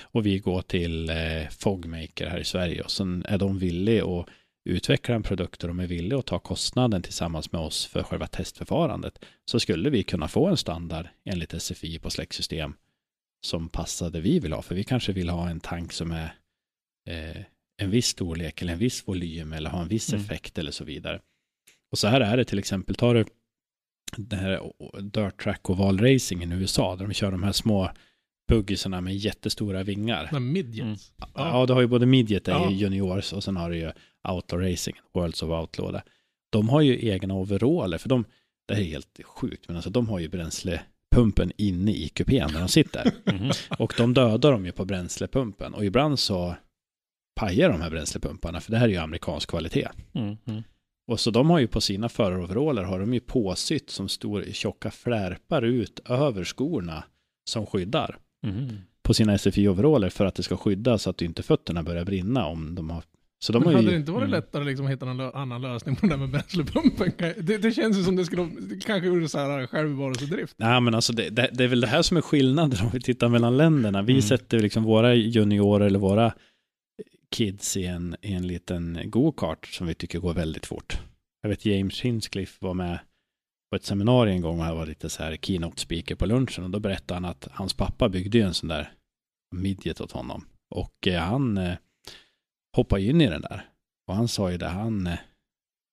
Och 0.02 0.26
vi 0.26 0.40
går 0.40 0.62
till 0.62 1.10
eh, 1.10 1.48
Fogmaker 1.50 2.28
här 2.28 2.40
i 2.40 2.44
Sverige 2.44 2.82
och 2.82 2.92
sen 2.92 3.26
är 3.28 3.38
de 3.38 3.60
villiga 3.60 4.06
att 4.06 4.28
utveckla 4.70 5.16
en 5.16 5.24
produkt 5.24 5.64
och 5.64 5.68
de 5.68 5.80
är 5.80 5.88
villiga 5.88 6.20
att 6.20 6.26
ta 6.26 6.40
kostnaden 6.40 7.02
tillsammans 7.02 7.52
med 7.52 7.62
oss 7.62 7.86
för 7.86 8.04
själva 8.04 8.28
testförfarandet 8.28 9.26
så 9.46 9.60
skulle 9.60 9.90
vi 9.90 10.04
kunna 10.04 10.28
få 10.28 10.48
en 10.48 10.58
standard 10.58 11.08
enligt 11.26 11.62
SFI 11.62 12.00
på 12.00 12.10
släcksystem 12.10 12.74
som 13.46 13.70
passar 13.70 14.10
det 14.10 14.22
vi 14.22 14.40
vill 14.40 14.54
ha. 14.54 14.62
För 14.62 14.76
vi 14.76 14.84
kanske 14.84 15.12
vill 15.12 15.30
ha 15.30 15.50
en 15.50 15.60
tank 15.60 15.94
som 15.94 16.12
är 16.12 16.36
eh, 17.10 17.42
en 17.82 17.90
viss 17.90 18.08
storlek 18.08 18.62
eller 18.62 18.74
en 18.74 18.80
viss 18.80 19.08
volym 19.08 19.54
eller 19.54 19.70
ha 19.70 19.82
en 19.82 19.88
viss 19.88 20.14
Mm. 20.14 20.26
effekt 20.26 20.58
eller 20.58 20.72
så 20.72 20.84
vidare. 20.84 21.22
Och 21.92 21.98
så 22.00 22.08
här 22.08 22.22
är 22.22 22.38
det 22.38 22.46
till 22.46 22.60
exempel, 22.60 22.96
tar 22.96 23.14
du 23.14 23.26
det 24.18 24.36
här 24.36 24.72
Dirt 25.02 25.42
Track 25.44 25.70
Oval 25.70 26.00
Racing 26.00 26.44
i 26.44 26.56
USA 26.56 26.96
där 26.96 27.08
de 27.08 27.14
kör 27.14 27.32
de 27.32 27.44
här 27.44 27.52
små 27.52 27.90
buggisarna 28.48 29.02
med 29.02 29.16
jättestora 29.16 29.84
vingar. 29.84 30.40
Midgets. 30.40 30.80
Mm. 30.82 30.98
Ja, 31.18 31.28
Ja. 31.60 31.66
du 31.66 31.74
har 31.74 31.82
ju 31.82 31.88
både 31.88 32.06
midget, 32.06 32.48
Ja. 32.48 32.70
ju 32.72 32.76
juniors 32.78 33.34
och 33.34 33.44
sen 33.44 33.56
har 33.58 33.70
du 33.70 33.78
ju 33.78 33.92
outlaw 34.30 34.72
racing, 34.72 34.98
Worlds 35.14 35.44
of 35.44 35.50
Outlaw 35.50 35.92
där. 35.98 36.04
De 36.52 36.70
har 36.70 36.82
ju 36.82 37.10
egna 37.10 37.34
overaller, 37.34 37.98
för 37.98 38.10
de, 38.10 38.26
det 38.68 38.74
här 38.76 38.82
är 38.82 38.86
helt 38.86 39.20
sjukt, 39.24 39.68
men 39.68 39.76
alltså 39.76 39.90
de 39.90 40.10
har 40.10 40.20
ju 40.20 40.28
bränslepumpen 40.30 41.52
inne 41.58 41.92
i 41.92 42.08
kupén 42.08 42.52
där 42.54 42.60
de 42.60 42.68
sitter. 42.70 43.12
Mhm. 43.34 43.52
och 43.80 43.94
de 43.98 44.14
dödar 44.14 44.52
dem 44.52 44.66
ju 44.66 44.72
på 44.72 44.86
bränslepumpen 44.86 45.74
och 45.74 45.86
ibland 45.86 46.20
så 46.20 46.56
pajar 47.36 47.70
de 47.70 47.82
här 47.82 47.90
bränslepumparna, 47.90 48.62
för 48.62 48.72
det 48.72 48.78
här 48.78 48.86
är 48.86 48.92
ju 48.92 48.98
amerikansk 48.98 49.50
kvalitet. 49.50 49.88
Mm. 50.14 50.38
Mm. 51.08 51.14
Och 51.14 51.20
så 51.20 51.32
de 51.32 51.50
har 51.50 51.60
ju 51.60 51.68
på 51.68 51.82
sina 51.82 52.10
föraroveraller 52.10 52.84
har 52.84 53.00
de 53.00 53.14
ju 53.14 53.20
påsytt 53.20 53.90
som 53.90 54.10
stor 54.10 54.44
tjocka 54.52 54.92
flärpar 54.92 55.62
ut 55.62 56.00
över 56.10 56.44
skorna 56.44 57.04
som 57.50 57.66
skyddar 57.66 58.18
Mhm. 58.46 58.70
på 59.04 59.14
sina 59.14 59.34
SFI-overaller 59.38 60.10
för 60.10 60.26
att 60.26 60.36
det 60.36 60.44
ska 60.44 60.58
skydda 60.58 60.98
så 60.98 61.10
att 61.10 61.22
inte 61.22 61.44
fötterna 61.44 61.84
börjar 61.84 62.06
brinna 62.06 62.46
om 62.46 62.76
de 62.76 62.90
har... 62.90 63.04
Så 63.40 63.54
de 63.54 63.60
Men 63.60 63.68
har 63.68 63.74
hade 63.76 63.88
det 63.88 63.92
ju... 63.92 64.00
inte 64.00 64.12
varit 64.12 64.24
mm. 64.28 64.32
lättare 64.32 64.64
liksom 64.64 64.86
att 64.86 64.92
hitta 64.92 65.06
någon 65.06 65.18
lö- 65.18 65.32
annan 65.36 65.62
lösning 65.62 65.96
på 65.96 66.06
det 66.06 66.12
där 66.14 66.18
med 66.18 66.30
bränslepumpen? 66.30 67.12
Det, 67.42 67.58
det 67.58 67.72
känns 67.72 67.98
ju 67.98 68.04
som 68.04 68.16
det 68.16 68.26
skulle, 68.26 68.44
det 68.60 68.86
kanske 68.86 69.08
gjorde 69.08 69.28
så 69.30 69.38
här 69.40 69.68
självbevarelsedrift. 69.68 70.56
Nej 70.58 70.82
men 70.82 70.96
alltså 70.96 71.14
det, 71.14 71.30
det, 71.30 71.50
det 71.54 71.64
är 71.64 71.68
väl 71.68 71.82
det 71.82 71.88
här 71.88 72.02
som 72.02 72.18
är 72.18 72.22
skillnaden 72.22 72.80
om 72.86 72.90
vi 72.94 73.02
tittar 73.02 73.30
mellan 73.30 73.58
länderna. 73.58 74.02
Vi 74.02 74.14
Mm. 74.14 74.22
sätter 74.22 74.60
liksom 74.60 74.84
våra 74.84 75.14
juniorer 75.16 75.86
eller 75.86 76.00
våra 76.00 76.34
kids 77.36 77.78
i 77.78 77.86
en, 77.86 78.16
i 78.22 78.34
en 78.34 78.48
liten 78.48 79.00
go-kart 79.06 79.68
som 79.68 79.88
vi 79.88 79.94
tycker 79.94 80.20
går 80.20 80.34
väldigt 80.34 80.66
fort. 80.66 81.00
Jag 81.42 81.50
vet 81.50 81.66
James 81.66 82.02
Hinchcliffe 82.02 82.66
var 82.66 82.74
med 82.74 83.00
på 83.70 83.76
ett 83.76 83.84
seminarium 83.84 84.36
en 84.36 84.42
gång 84.42 84.60
och 84.60 84.66
han 84.66 84.78
var 84.78 84.86
lite 84.86 85.10
så 85.10 85.24
här 85.24 85.38
keynote 85.38 85.82
speaker 85.82 86.16
på 86.16 86.26
lunchen 86.26 86.64
och 86.64 86.70
då 86.70 86.80
berättade 86.80 87.14
han 87.14 87.26
att 87.26 87.48
hans 87.52 87.74
pappa 87.74 88.10
byggde 88.10 88.38
ju 88.38 88.44
en 88.44 88.54
sån 88.54 88.70
där 88.70 88.94
midget 89.56 90.02
åt 90.02 90.12
honom 90.12 90.46
och 90.70 91.08
eh, 91.08 91.22
han 91.22 91.58
eh, 91.58 91.78
hoppade 92.76 93.02
in 93.02 93.22
i 93.22 93.28
den 93.28 93.42
där 93.42 93.70
och 94.08 94.16
han 94.16 94.28
sa 94.28 94.52
ju 94.52 94.58
det 94.58 94.68
han 94.68 95.08
eh, 95.08 95.20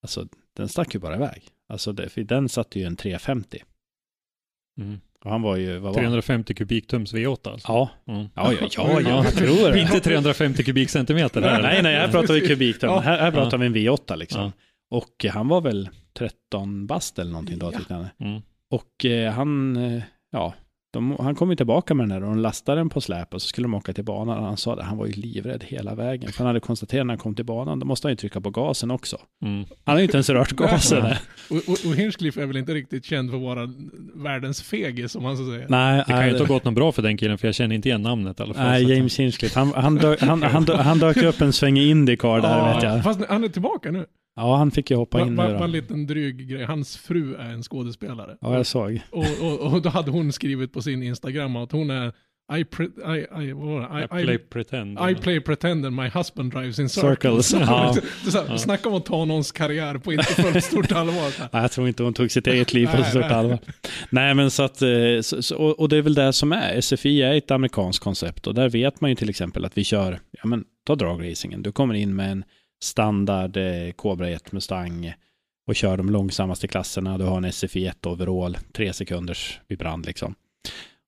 alltså 0.03 0.29
den 0.57 0.69
stack 0.69 0.95
ju 0.95 1.01
bara 1.01 1.17
iväg 1.17 1.49
alltså 1.69 1.93
det, 1.93 2.09
för 2.09 2.23
den 2.25 2.49
satte 2.49 2.79
ju 2.79 2.85
en 2.85 2.97
350 2.97 3.63
Mm 4.81 5.01
han 5.31 5.43
var 5.43 5.57
ju 5.57 5.73
vad 5.73 5.83
var 5.83 5.89
han? 5.89 5.95
350 5.95 6.55
kubiktums 6.55 7.15
V8 7.15 7.51
alltså. 7.53 7.73
Ja, 7.73 7.91
Mm. 8.09 8.29
ja, 8.35 8.53
ja, 8.53 8.69
ja, 8.77 9.01
ja 9.01 9.25
jag 9.25 9.35
tror 9.35 9.71
det. 9.73 9.81
Inte 9.81 10.01
350 10.01 10.65
kubikcentimeter 10.65 11.43
här. 11.43 11.63
Nej, 11.63 11.83
nej, 11.83 11.95
här 11.97 12.09
pratar 12.09 12.35
vi 12.35 12.41
kubikton. 12.41 12.91
Ja. 12.91 13.01
Här, 13.01 13.19
här 13.19 13.31
pratar 13.31 13.59
vi 13.59 13.67
en 13.67 13.75
V8 13.75 14.17
liksom. 14.17 14.41
Ja. 14.43 14.53
Och 14.91 15.25
han 15.33 15.49
var 15.49 15.61
väl 15.61 15.89
13 16.19 16.87
bast 16.87 17.19
eller 17.19 17.31
någonting 17.31 17.59
då, 17.59 17.67
Ja. 17.73 17.79
tyckte 17.79 17.95
han. 17.95 18.07
Mm. 18.21 18.43
Och 18.71 19.05
eh, 19.05 19.33
han, 19.33 19.77
eh, 19.77 20.03
ja, 20.33 20.55
de, 20.93 21.17
han 21.21 21.35
kom 21.35 21.51
ju 21.51 21.57
tillbaka 21.57 21.95
med 21.95 22.09
den 22.09 22.21
där 22.21 22.29
och 22.29 22.35
de 22.35 22.43
lastade 22.43 22.81
den 22.81 22.89
på 22.89 23.01
släp 23.01 23.35
och 23.35 23.43
så 23.43 23.49
skulle 23.49 23.65
de 23.65 23.75
åka 23.75 23.93
till 23.93 24.05
banan. 24.05 24.39
Och 24.39 24.45
han 24.45 24.57
sa 24.57 24.77
det, 24.77 24.83
han 24.83 24.99
var 24.99 25.07
ju 25.07 25.13
livrädd 25.13 25.65
hela 25.69 25.95
vägen. 25.95 26.33
För 26.33 26.39
han 26.39 26.47
hade 26.47 26.61
konstaterat 26.61 27.07
när 27.07 27.15
han 27.15 27.19
kom 27.19 27.35
till 27.35 27.45
banan, 27.45 27.79
då 27.79 27.87
måste 27.87 28.07
han 28.07 28.13
ju 28.13 28.17
trycka 28.17 28.41
på 28.41 28.51
gasen 28.51 28.91
också. 28.91 29.17
Mm. 29.45 29.65
Han 29.85 29.93
har 29.95 29.99
ju 29.99 30.05
inte 30.05 30.17
ens 30.17 30.31
rört 30.31 30.53
gasen. 30.53 31.05
Ja. 31.05 31.17
Och, 31.51 31.57
och, 31.57 31.87
och 31.87 31.97
Hinchcliffe 31.97 32.43
är 32.43 32.47
väl 32.47 32.57
inte 32.57 32.75
riktigt 32.75 33.05
känd 33.05 33.31
för 33.31 33.37
att 33.37 33.43
vara 33.43 33.73
världens 34.15 34.63
fegis, 34.63 35.13
som 35.13 35.23
man 35.23 35.37
så 35.37 35.45
säger. 35.45 35.67
Nej, 35.69 36.05
Det 36.07 36.13
kan 36.13 36.25
ju 36.25 36.31
inte 36.31 36.43
ha 36.43 36.55
gått 36.55 36.65
något 36.65 36.75
bra 36.75 36.93
för 36.93 37.03
den 37.03 37.17
killen, 37.17 37.39
för 37.39 37.49
jag 37.49 37.55
känner 37.55 37.75
inte 37.75 37.89
igen 37.89 38.03
namnet 38.03 38.41
i 38.41 38.43
alla 38.43 38.55
fall. 38.55 38.65
nej 38.65 38.83
James 38.97 39.21
Hinchcliffe, 39.21 39.59
han, 39.59 39.73
han, 39.75 39.95
dök, 39.95 40.21
han, 40.21 40.43
han, 40.43 40.65
dök, 40.65 40.81
han 40.81 40.99
dök 40.99 41.17
upp 41.17 41.41
en 41.41 41.53
sväng 41.53 41.79
i 41.79 41.89
Indycar 41.91 42.41
där 42.41 42.59
Ja, 42.59 42.75
vet 42.75 42.83
jag. 42.83 43.05
Fast 43.05 43.21
han 43.29 43.45
är 43.45 43.49
tillbaka 43.49 43.91
nu. 43.91 44.07
Ja, 44.37 44.57
han 44.57 44.71
fick 44.71 44.91
ju 44.91 44.97
hoppa 44.97 45.19
Bara 45.19 45.27
in 45.27 45.37
ba, 45.37 45.49
nu 45.49 45.65
en 45.65 45.73
liten 45.73 46.07
dryg 46.07 46.49
grej. 46.49 46.65
Hans 46.65 46.97
fru 46.97 47.35
är 47.35 47.51
en 47.51 47.63
skådespelare. 47.63 48.37
Ja, 48.41 48.57
jag 48.57 48.67
såg. 48.67 49.01
Och, 49.11 49.25
och, 49.41 49.73
och 49.73 49.83
då 49.83 49.89
hade 49.89 50.11
hon 50.11 50.33
skrivit 50.33 50.73
på 50.73 50.83
sin 50.83 51.03
Instagram 51.03 51.57
att 51.57 51.73
hon 51.73 51.91
är 51.91 52.13
I, 52.59 52.65
pre, 52.65 52.85
I, 52.85 53.19
I? 53.19 53.49
I 53.49 54.05
I, 54.05 54.25
play 54.25 54.39
pretend. 54.39 54.99
I 55.11 55.15
play 55.15 55.41
pretend 55.41 55.87
and 55.87 55.97
my 55.97 56.09
husband 56.09 56.53
drives 56.53 56.79
in 56.79 56.89
circles. 56.89 57.47
Circles, 57.47 57.53
ja. 58.35 58.43
här, 58.49 58.57
Snacka 58.57 58.89
om 58.89 58.95
att 58.95 59.05
ta 59.05 59.25
någons 59.25 59.53
karriär 59.53 59.99
på 59.99 60.13
inte 60.13 60.25
fullt 60.25 60.65
stort 60.65 60.93
allvar. 60.93 61.33
Nej, 61.53 61.63
jag 61.63 61.73
tror 61.73 61.89
inte 61.89 62.03
hon 62.03 62.15
tog 62.15 62.31
sitt 62.31 62.47
eget 62.47 62.73
liv 62.73 62.87
på 62.87 63.05
stort 63.05 63.23
nej. 63.23 63.33
allvar. 63.33 63.59
Nej, 64.11 64.35
men 64.35 64.51
så 64.51 64.63
att, 64.63 64.83
eh, 64.83 65.21
så, 65.21 65.57
och 65.57 65.89
det 65.89 65.97
är 65.97 66.03
väl 66.03 66.15
det 66.15 66.33
som 66.33 66.53
är. 66.53 66.81
SFI 66.81 67.23
är 67.23 67.35
ett 67.35 67.51
amerikanskt 67.51 68.05
koncept 68.05 68.47
och 68.47 68.55
där 68.55 68.69
vet 68.69 69.01
man 69.01 69.11
ju 69.11 69.17
till 69.17 69.31
exempel 69.31 69.65
att 69.65 69.79
vi 69.79 69.85
kör, 69.85 70.21
ja 70.31 70.47
men 70.47 70.65
ta 70.87 70.95
dragracingen. 70.95 71.63
Du 71.63 71.73
kommer 71.73 71.95
in 71.95 72.17
med 72.17 72.33
en 72.33 72.45
standard 72.83 73.57
eh, 73.57 73.93
Cobra 73.93 74.29
1 74.29 74.53
Mustang 74.53 75.15
och 75.67 75.77
kör 75.77 75.97
de 75.97 76.11
långsammaste 76.11 76.69
klasserna. 76.69 77.19
Du 77.19 77.25
har 77.25 77.37
en 77.37 77.53
SFI 77.53 77.87
1 77.87 78.07
overall, 78.07 78.59
tre 78.73 78.93
sekunders 78.93 79.61
vid 79.69 79.79
brand 79.79 80.07
liksom. 80.07 80.35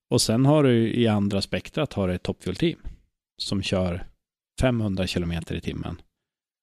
Och 0.09 0.21
sen 0.21 0.45
har 0.45 0.63
du 0.63 0.93
i 0.93 1.07
andra 1.07 1.41
spektrat 1.41 1.93
har 1.93 2.07
du 2.07 2.13
ett 2.15 2.23
toppfuel-team 2.23 2.79
som 3.41 3.61
kör 3.61 4.05
500 4.61 5.07
kilometer 5.07 5.55
i 5.55 5.61
timmen 5.61 6.01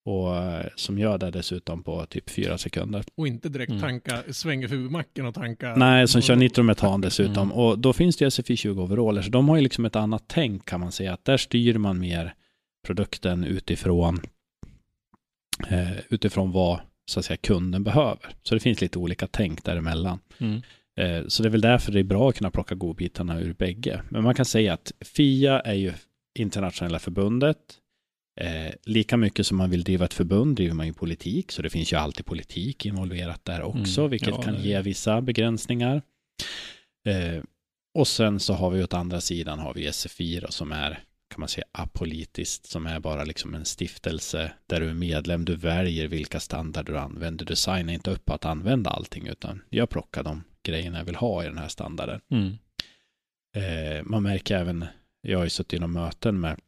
och 0.05 0.37
eh, 0.37 0.67
som 0.77 0.99
gör 0.99 1.19
det 1.19 1.31
dessutom 1.31 1.83
på 1.83 2.07
typ 2.07 2.31
fyra 2.31 2.59
sekunder. 2.59 3.05
Och 3.15 3.27
inte 3.27 3.49
direkt 3.49 3.71
Mm. 3.71 3.83
tanka, 3.83 4.23
svänga 4.31 4.69
förbi 4.69 4.91
macken 4.91 5.27
och 5.27 5.35
tanka. 5.35 5.75
Nej, 5.77 6.09
som 6.09 6.21
kör 6.21 6.37
nitrometan 6.37 7.01
dessutom. 7.01 7.43
Mm. 7.51 7.53
Och 7.53 7.79
då 7.79 7.93
finns 7.93 8.17
det 8.17 8.25
ju 8.25 8.29
SFI20 8.29 8.79
overaller, 8.81 9.23
så 9.23 9.31
de 9.31 9.49
har 9.49 9.57
ju 9.57 9.63
liksom 9.63 9.85
ett 9.85 9.97
annat 9.97 10.25
tänk 10.27 10.65
kan 10.65 10.81
man 10.81 10.93
säga. 10.93 11.13
Att 11.13 11.25
där 11.25 11.37
styr 11.37 11.79
man 11.79 11.99
mer 11.99 12.35
produkten 12.87 13.45
utifrån, 13.45 14.21
eh, 15.71 15.93
utifrån 16.09 16.53
vad 16.53 16.81
så 17.11 17.19
att 17.21 17.25
säga, 17.27 17.37
kunden 17.37 17.85
behöver. 17.85 18.35
Så 18.43 18.55
det 18.55 18.61
finns 18.61 18.81
lite 18.81 18.99
olika 18.99 19.27
tänk 19.27 19.65
däremellan. 19.65 20.19
Mm. 20.39 20.63
Eh, 21.01 21.27
så 21.29 21.43
det 21.43 21.49
är 21.49 21.51
väl 21.51 21.61
därför 21.61 21.93
det 21.93 21.99
är 21.99 22.05
bra 22.05 22.29
att 22.29 22.37
kunna 22.37 22.51
plocka 22.51 22.75
godbitarna 22.75 23.41
ur 23.41 23.53
bägge. 23.55 24.03
Men 24.09 24.23
man 24.23 24.35
kan 24.35 24.45
säga 24.45 24.73
att 24.75 24.93
FIA 25.01 25.61
är 25.61 25.75
ju 25.75 25.93
internationella 26.39 26.99
förbundet. 26.99 27.59
Eh, 28.41 28.73
lika 28.85 29.17
mycket 29.17 29.47
som 29.47 29.57
man 29.57 29.71
vill 29.71 29.85
driva 29.85 30.05
ett 30.05 30.15
förbund 30.15 30.57
driver 30.57 30.75
man 30.75 30.87
ju 30.87 30.93
politik, 30.93 31.53
så 31.53 31.63
det 31.63 31.71
finns 31.71 31.93
ju 31.93 31.97
alltid 31.97 32.27
politik 32.27 32.87
involverat 32.87 33.45
där 33.45 33.63
också, 33.63 34.01
Mm, 34.01 34.11
vilket 34.11 34.29
ja, 34.29 34.43
kan 34.43 34.55
det- 34.55 34.61
ge 34.61 34.81
vissa 34.83 35.21
begränsningar. 35.21 36.03
Eh, 37.07 37.43
och 37.95 38.09
sen 38.09 38.41
så 38.41 38.53
har 38.55 38.71
vi 38.71 38.83
åt 38.83 38.95
andra 38.95 39.21
sidan 39.21 39.59
har 39.59 39.75
vi 39.75 39.87
SFI 39.93 40.41
då, 40.41 40.49
som 40.51 40.73
är, 40.73 41.01
kan 41.33 41.41
man 41.41 41.49
säga, 41.49 41.65
apolitiskt, 41.73 42.67
som 42.67 42.87
är 42.87 43.01
bara 43.01 43.25
liksom 43.25 43.55
en 43.55 43.65
stiftelse 43.65 44.53
där 44.67 44.81
du 44.81 44.89
är 44.89 44.95
medlem, 44.95 45.45
du 45.45 45.57
väljer 45.57 46.09
vilka 46.09 46.41
standarder 46.41 46.93
du 46.93 46.99
använder, 46.99 47.45
du 47.45 47.57
signar 47.57 47.93
inte 47.93 48.11
upp 48.11 48.31
att 48.31 48.45
använda 48.45 48.91
allting, 48.91 49.27
utan 49.27 49.63
jag 49.71 49.91
plockar 49.91 50.23
de 50.23 50.45
grejerna 50.63 50.99
jag 50.99 51.05
vill 51.05 51.15
ha 51.17 51.43
i 51.45 51.47
den 51.47 51.59
här 51.59 51.69
standarden. 51.69 52.21
Mm. 52.31 52.59
Eh, 53.57 54.03
man 54.05 54.23
märker 54.23 54.57
även, 54.57 54.85
jag 55.21 55.39
har 55.39 55.45
ju 55.45 55.51
suttit 55.51 55.73
i 55.73 55.79
några 55.79 55.93
möten 56.05 56.41
med 56.41 56.61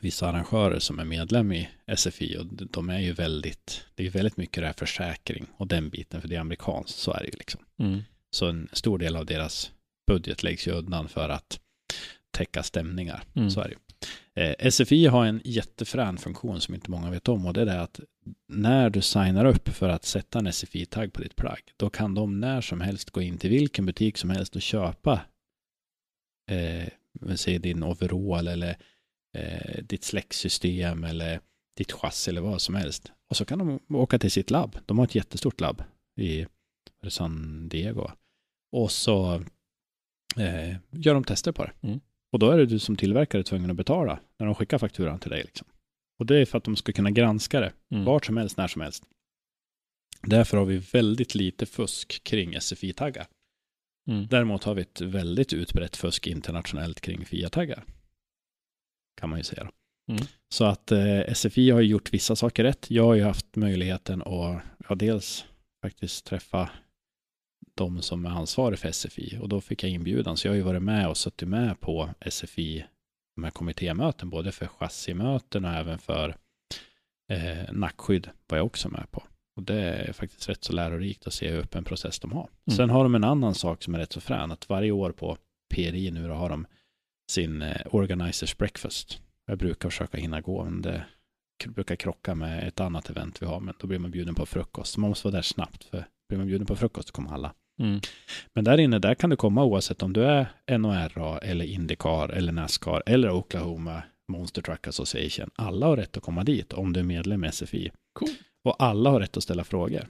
vissa 0.00 0.28
arrangörer 0.28 0.78
som 0.78 0.98
är 0.98 1.04
medlem 1.04 1.52
i 1.52 1.68
SFI 1.96 2.36
och 2.38 2.46
de- 2.46 2.68
de 2.72 2.90
är 2.90 2.98
ju 2.98 3.12
väldigt, 3.12 3.86
det 3.94 4.02
är 4.02 4.04
ju 4.04 4.10
väldigt 4.10 4.36
mycket 4.36 4.62
det 4.62 4.66
här 4.66 4.74
försäkring 4.78 5.46
och 5.56 5.66
den 5.66 5.90
biten, 5.90 6.20
för 6.20 6.28
det 6.28 6.36
är 6.36 6.40
amerikanskt, 6.40 6.98
så 6.98 7.12
är 7.12 7.18
det 7.18 7.26
ju 7.26 7.38
liksom. 7.38 7.60
Mm. 7.78 8.00
Så 8.30 8.46
en 8.48 8.68
stor 8.72 8.98
del 8.98 9.16
av 9.16 9.26
deras 9.26 9.72
budget 10.06 10.42
läggs 10.42 10.68
ju 10.68 10.72
undan 10.72 11.08
för 11.08 11.28
att 11.28 11.60
täcka 12.30 12.62
stämningar. 12.62 13.22
Mm. 13.34 13.50
Så 13.50 13.60
är 13.60 13.68
det. 13.68 13.76
Eh, 14.34 14.70
SFI 14.70 15.06
har 15.06 15.26
en 15.26 15.40
jättefrän 15.44 16.16
funktion 16.18 16.60
som 16.60 16.74
inte 16.74 16.90
många 16.90 17.10
vet 17.10 17.28
om 17.28 17.46
och 17.46 17.52
det 17.52 17.60
är 17.60 17.66
det 17.66 17.80
att 17.80 18.00
när 18.48 18.90
du 18.90 19.02
signar 19.02 19.44
upp 19.44 19.68
för 19.68 19.88
att 19.88 20.04
sätta 20.04 20.38
en 20.38 20.52
SFI-tagg 20.52 21.12
på 21.12 21.22
ditt 21.22 21.36
plagg, 21.36 21.60
då 21.76 21.90
kan 21.90 22.14
de 22.14 22.40
när 22.40 22.60
som 22.60 22.80
helst 22.80 23.10
gå 23.10 23.22
in 23.22 23.38
till 23.38 23.50
vilken 23.50 23.86
butik 23.86 24.18
som 24.18 24.30
helst 24.30 24.56
och 24.56 24.62
köpa 24.62 25.20
eh, 26.50 26.88
säger 27.36 27.58
din 27.58 27.82
overall 27.82 28.48
eller 28.48 28.76
eh, 29.36 29.82
ditt 29.82 30.04
släcksystem 30.04 31.04
eller 31.04 31.40
ditt 31.76 31.92
chassi 31.92 32.30
eller 32.30 32.40
vad 32.40 32.60
som 32.60 32.74
helst. 32.74 33.12
Och 33.28 33.36
så 33.36 33.44
kan 33.44 33.58
de 33.58 33.80
åka 33.96 34.18
till 34.18 34.30
sitt 34.30 34.50
labb. 34.50 34.78
De 34.86 34.98
har 34.98 35.04
ett 35.04 35.14
jättestort 35.14 35.60
labb 35.60 35.82
i 36.16 36.46
San 37.08 37.68
Diego. 37.68 38.10
Och 38.72 38.90
så 38.90 39.34
eh, 40.36 40.76
gör 40.90 41.14
de 41.14 41.24
tester 41.24 41.52
på 41.52 41.64
det. 41.64 41.72
Mm. 41.80 42.00
Och 42.32 42.38
då 42.38 42.50
är 42.50 42.58
det 42.58 42.66
du 42.66 42.78
som 42.78 42.96
tillverkare 42.96 43.42
tvungen 43.42 43.70
att 43.70 43.76
betala 43.76 44.20
när 44.38 44.46
de 44.46 44.54
skickar 44.54 44.78
fakturan 44.78 45.18
till 45.18 45.30
dig. 45.30 45.42
Liksom. 45.42 45.68
Och 46.18 46.26
det 46.26 46.36
är 46.36 46.44
för 46.44 46.58
att 46.58 46.64
de 46.64 46.76
ska 46.76 46.92
kunna 46.92 47.10
granska 47.10 47.60
det 47.60 47.72
Mm. 47.90 48.04
vart 48.04 48.26
som 48.26 48.36
helst, 48.36 48.56
när 48.56 48.68
som 48.68 48.82
helst. 48.82 49.04
Därför 50.22 50.56
har 50.56 50.64
vi 50.64 50.76
väldigt 50.78 51.34
lite 51.34 51.66
fusk 51.66 52.24
kring 52.24 52.54
SFI-taggar. 52.60 53.26
Mm. 54.10 54.26
Däremot 54.26 54.64
har 54.64 54.74
vi 54.74 54.82
ett 54.82 55.00
väldigt 55.00 55.52
utbrett 55.52 55.96
fusk 55.96 56.26
internationellt 56.26 57.00
kring 57.00 57.24
FIA-taggar. 57.24 57.84
Kan 59.20 59.30
man 59.30 59.38
ju 59.38 59.44
säga. 59.44 59.70
Mm. 60.10 60.22
Så 60.54 60.64
att 60.64 60.92
eh, 60.92 61.34
SFI 61.34 61.70
har 61.70 61.80
gjort 61.80 62.12
vissa 62.12 62.36
saker 62.36 62.64
rätt. 62.64 62.90
Jag 62.90 63.04
har 63.04 63.14
ju 63.14 63.22
haft 63.22 63.56
möjligheten 63.56 64.22
att 64.22 64.62
ja, 64.88 64.94
dels 64.94 65.44
faktiskt 65.82 66.26
träffa 66.26 66.70
de 67.74 68.02
som 68.02 68.24
är 68.24 68.30
ansvariga 68.30 68.76
för 68.76 68.92
SFI 68.92 69.38
och 69.40 69.48
då 69.48 69.60
fick 69.60 69.82
jag 69.82 69.90
inbjudan. 69.90 70.36
Så 70.36 70.46
jag 70.46 70.52
har 70.52 70.56
ju 70.56 70.62
varit 70.62 70.82
med 70.82 71.08
och 71.08 71.16
suttit 71.16 71.48
med 71.48 71.80
på 71.80 72.10
SFI, 72.30 72.84
de 73.36 73.44
här 73.44 73.50
kommittémöten, 73.50 74.30
både 74.30 74.52
för 74.52 74.66
chassimöten 74.66 75.64
och 75.64 75.70
även 75.70 75.98
för 75.98 76.36
eh, 77.30 77.72
nackskydd 77.72 78.30
var 78.46 78.56
jag 78.58 78.66
också 78.66 78.88
med 78.88 79.10
på. 79.10 79.22
Och 79.56 79.62
det 79.62 79.80
är 79.80 80.12
faktiskt 80.12 80.48
rätt 80.48 80.64
så 80.64 80.72
lärorikt 80.72 81.26
att 81.26 81.34
se 81.34 81.50
hur 81.50 81.58
öppen 81.58 81.84
process 81.84 82.20
de 82.20 82.32
har. 82.32 82.48
Mm. 82.66 82.76
Sen 82.76 82.90
har 82.90 83.02
de 83.02 83.14
en 83.14 83.24
annan 83.24 83.54
sak 83.54 83.82
som 83.82 83.94
är 83.94 83.98
rätt 83.98 84.12
så 84.12 84.20
frän, 84.20 84.52
att 84.52 84.68
varje 84.68 84.90
år 84.90 85.12
på 85.12 85.36
PRI 85.74 86.10
nu 86.10 86.28
då 86.28 86.34
har 86.34 86.48
de 86.48 86.66
sin 87.30 87.62
eh, 87.62 87.80
Organizers 87.90 88.56
Breakfast. 88.56 89.22
Jag 89.46 89.58
brukar 89.58 89.90
försöka 89.90 90.18
hinna 90.18 90.40
gå, 90.40 90.64
men 90.64 90.82
det 90.82 91.04
brukar 91.66 91.96
krocka 91.96 92.34
med 92.34 92.68
ett 92.68 92.80
annat 92.80 93.10
event 93.10 93.42
vi 93.42 93.46
har, 93.46 93.60
men 93.60 93.74
då 93.78 93.86
blir 93.86 93.98
man 93.98 94.10
bjuden 94.10 94.34
på 94.34 94.46
frukost. 94.46 94.96
Man 94.96 95.10
måste 95.10 95.26
vara 95.26 95.36
där 95.36 95.42
snabbt, 95.42 95.84
för 95.84 96.06
blir 96.28 96.38
man 96.38 96.46
bjuden 96.46 96.66
på 96.66 96.76
frukost 96.76 97.08
så 97.08 97.12
kommer 97.12 97.32
alla. 97.32 97.54
Mm. 97.80 98.00
Men 98.54 98.64
där 98.64 98.78
inne, 98.80 98.98
där 98.98 99.14
kan 99.14 99.30
du 99.30 99.36
komma 99.36 99.64
oavsett 99.64 100.02
om 100.02 100.12
du 100.12 100.24
är 100.24 100.46
NORA 100.78 101.38
eller 101.38 101.64
Indycar 101.64 102.28
eller 102.28 102.52
Nascar 102.52 103.02
eller 103.06 103.30
Oklahoma 103.30 104.02
Monster 104.28 104.62
Truck 104.62 104.86
Association. 104.86 105.50
Alla 105.54 105.86
har 105.86 105.96
rätt 105.96 106.16
att 106.16 106.22
komma 106.22 106.44
dit 106.44 106.72
om 106.72 106.92
du 106.92 107.00
är 107.00 107.04
medlem 107.04 107.44
i 107.44 107.52
SFI. 107.52 107.90
Cool. 108.12 108.28
Och 108.64 108.82
alla 108.82 109.10
har 109.10 109.20
rätt 109.20 109.36
att 109.36 109.42
ställa 109.42 109.64
frågor. 109.64 110.08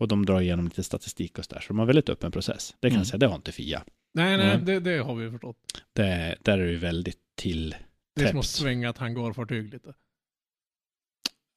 Och 0.00 0.08
de 0.08 0.26
drar 0.26 0.40
igenom 0.40 0.64
lite 0.64 0.82
statistik 0.82 1.38
och 1.38 1.44
så 1.44 1.54
där. 1.54 1.60
Så 1.60 1.68
de 1.68 1.78
har 1.78 1.86
väldigt 1.86 2.08
öppen 2.08 2.32
process. 2.32 2.74
Det 2.80 2.88
kan 2.88 2.94
Mm. 2.94 3.00
jag 3.00 3.06
säga, 3.06 3.18
det 3.18 3.26
har 3.26 3.34
inte 3.36 3.52
FIA. 3.52 3.82
Nej, 4.14 4.36
nej, 4.36 4.46
Nej. 4.46 4.58
det, 4.62 4.80
det 4.80 4.98
har 4.98 5.14
vi 5.14 5.30
förstått. 5.30 5.56
Det, 5.92 6.36
där 6.42 6.58
är 6.58 6.72
det 6.72 6.78
väldigt 6.78 7.18
till 7.36 7.74
Det 8.16 8.22
är 8.22 8.28
som 8.28 8.38
att 8.38 8.46
svänga 8.46 8.88
ett 8.90 8.98
hangarfartyg 8.98 9.72
lite. 9.72 9.94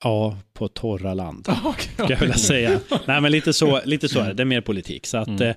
Ja, 0.03 0.37
på 0.53 0.67
torra 0.67 1.13
land. 1.13 1.47
Okay. 1.65 1.93
Ska 1.93 2.09
jag 2.09 2.19
vilja 2.19 2.35
säga. 2.37 2.79
Nej, 3.07 3.21
men 3.21 3.31
lite 3.31 3.53
så, 3.53 3.81
lite 3.85 4.09
så 4.09 4.19
är 4.19 4.27
det. 4.27 4.33
Det 4.33 4.43
är 4.43 4.45
mer 4.45 4.61
politik. 4.61 5.05
Så 5.05 5.17
att 5.17 5.27
Mm. 5.27 5.53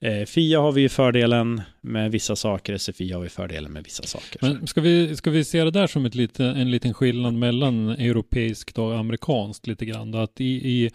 eh, 0.00 0.26
FIA 0.26 0.60
har 0.60 0.72
vi 0.72 0.80
ju 0.80 0.88
fördelen 0.88 1.62
med 1.80 2.10
vissa 2.10 2.36
saker, 2.36 2.78
SFI 2.78 3.12
har 3.12 3.20
vi 3.20 3.28
fördelen 3.28 3.72
med 3.72 3.84
vissa 3.84 4.02
saker. 4.02 4.38
Men 4.42 4.66
ska 4.66 4.80
vi, 4.80 5.16
ska 5.16 5.30
vi 5.30 5.44
se 5.44 5.64
det 5.64 5.70
där 5.70 5.86
som 5.86 6.06
ett 6.06 6.14
lite, 6.14 6.44
en 6.44 6.70
liten 6.70 6.94
skillnad 6.94 7.34
mellan 7.34 7.88
europeiskt 7.88 8.78
och 8.78 8.98
amerikanskt 8.98 9.66
lite 9.66 9.86
grann? 9.86 10.10
Då? 10.10 10.18
Att 10.18 10.40
i, 10.40 10.44
i, 10.44 10.90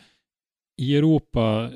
i 0.82 0.96
Europa 0.98 1.70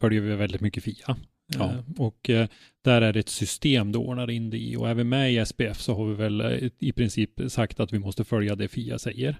följer 0.00 0.20
vi 0.20 0.34
väldigt 0.36 0.60
mycket 0.60 0.84
FIA. 0.84 1.16
Ja. 1.58 1.64
Eh, 1.64 1.78
Och 1.98 2.30
eh, 2.30 2.48
där 2.84 3.02
är 3.02 3.12
det 3.12 3.20
ett 3.20 3.28
system 3.28 3.92
du 3.92 3.98
ordnar 3.98 4.30
in 4.30 4.50
det 4.50 4.58
i. 4.58 4.76
Och 4.76 4.88
är 4.88 4.94
vi 4.94 5.04
med 5.04 5.32
i 5.32 5.46
SPF 5.46 5.80
så 5.80 5.94
har 5.94 6.06
vi 6.06 6.14
väl 6.14 6.40
eh, 6.40 6.68
i 6.78 6.92
princip 6.92 7.30
sagt 7.48 7.80
att 7.80 7.92
vi 7.92 7.98
måste 7.98 8.24
följa 8.24 8.54
det 8.54 8.68
FIA 8.68 8.98
säger. 8.98 9.36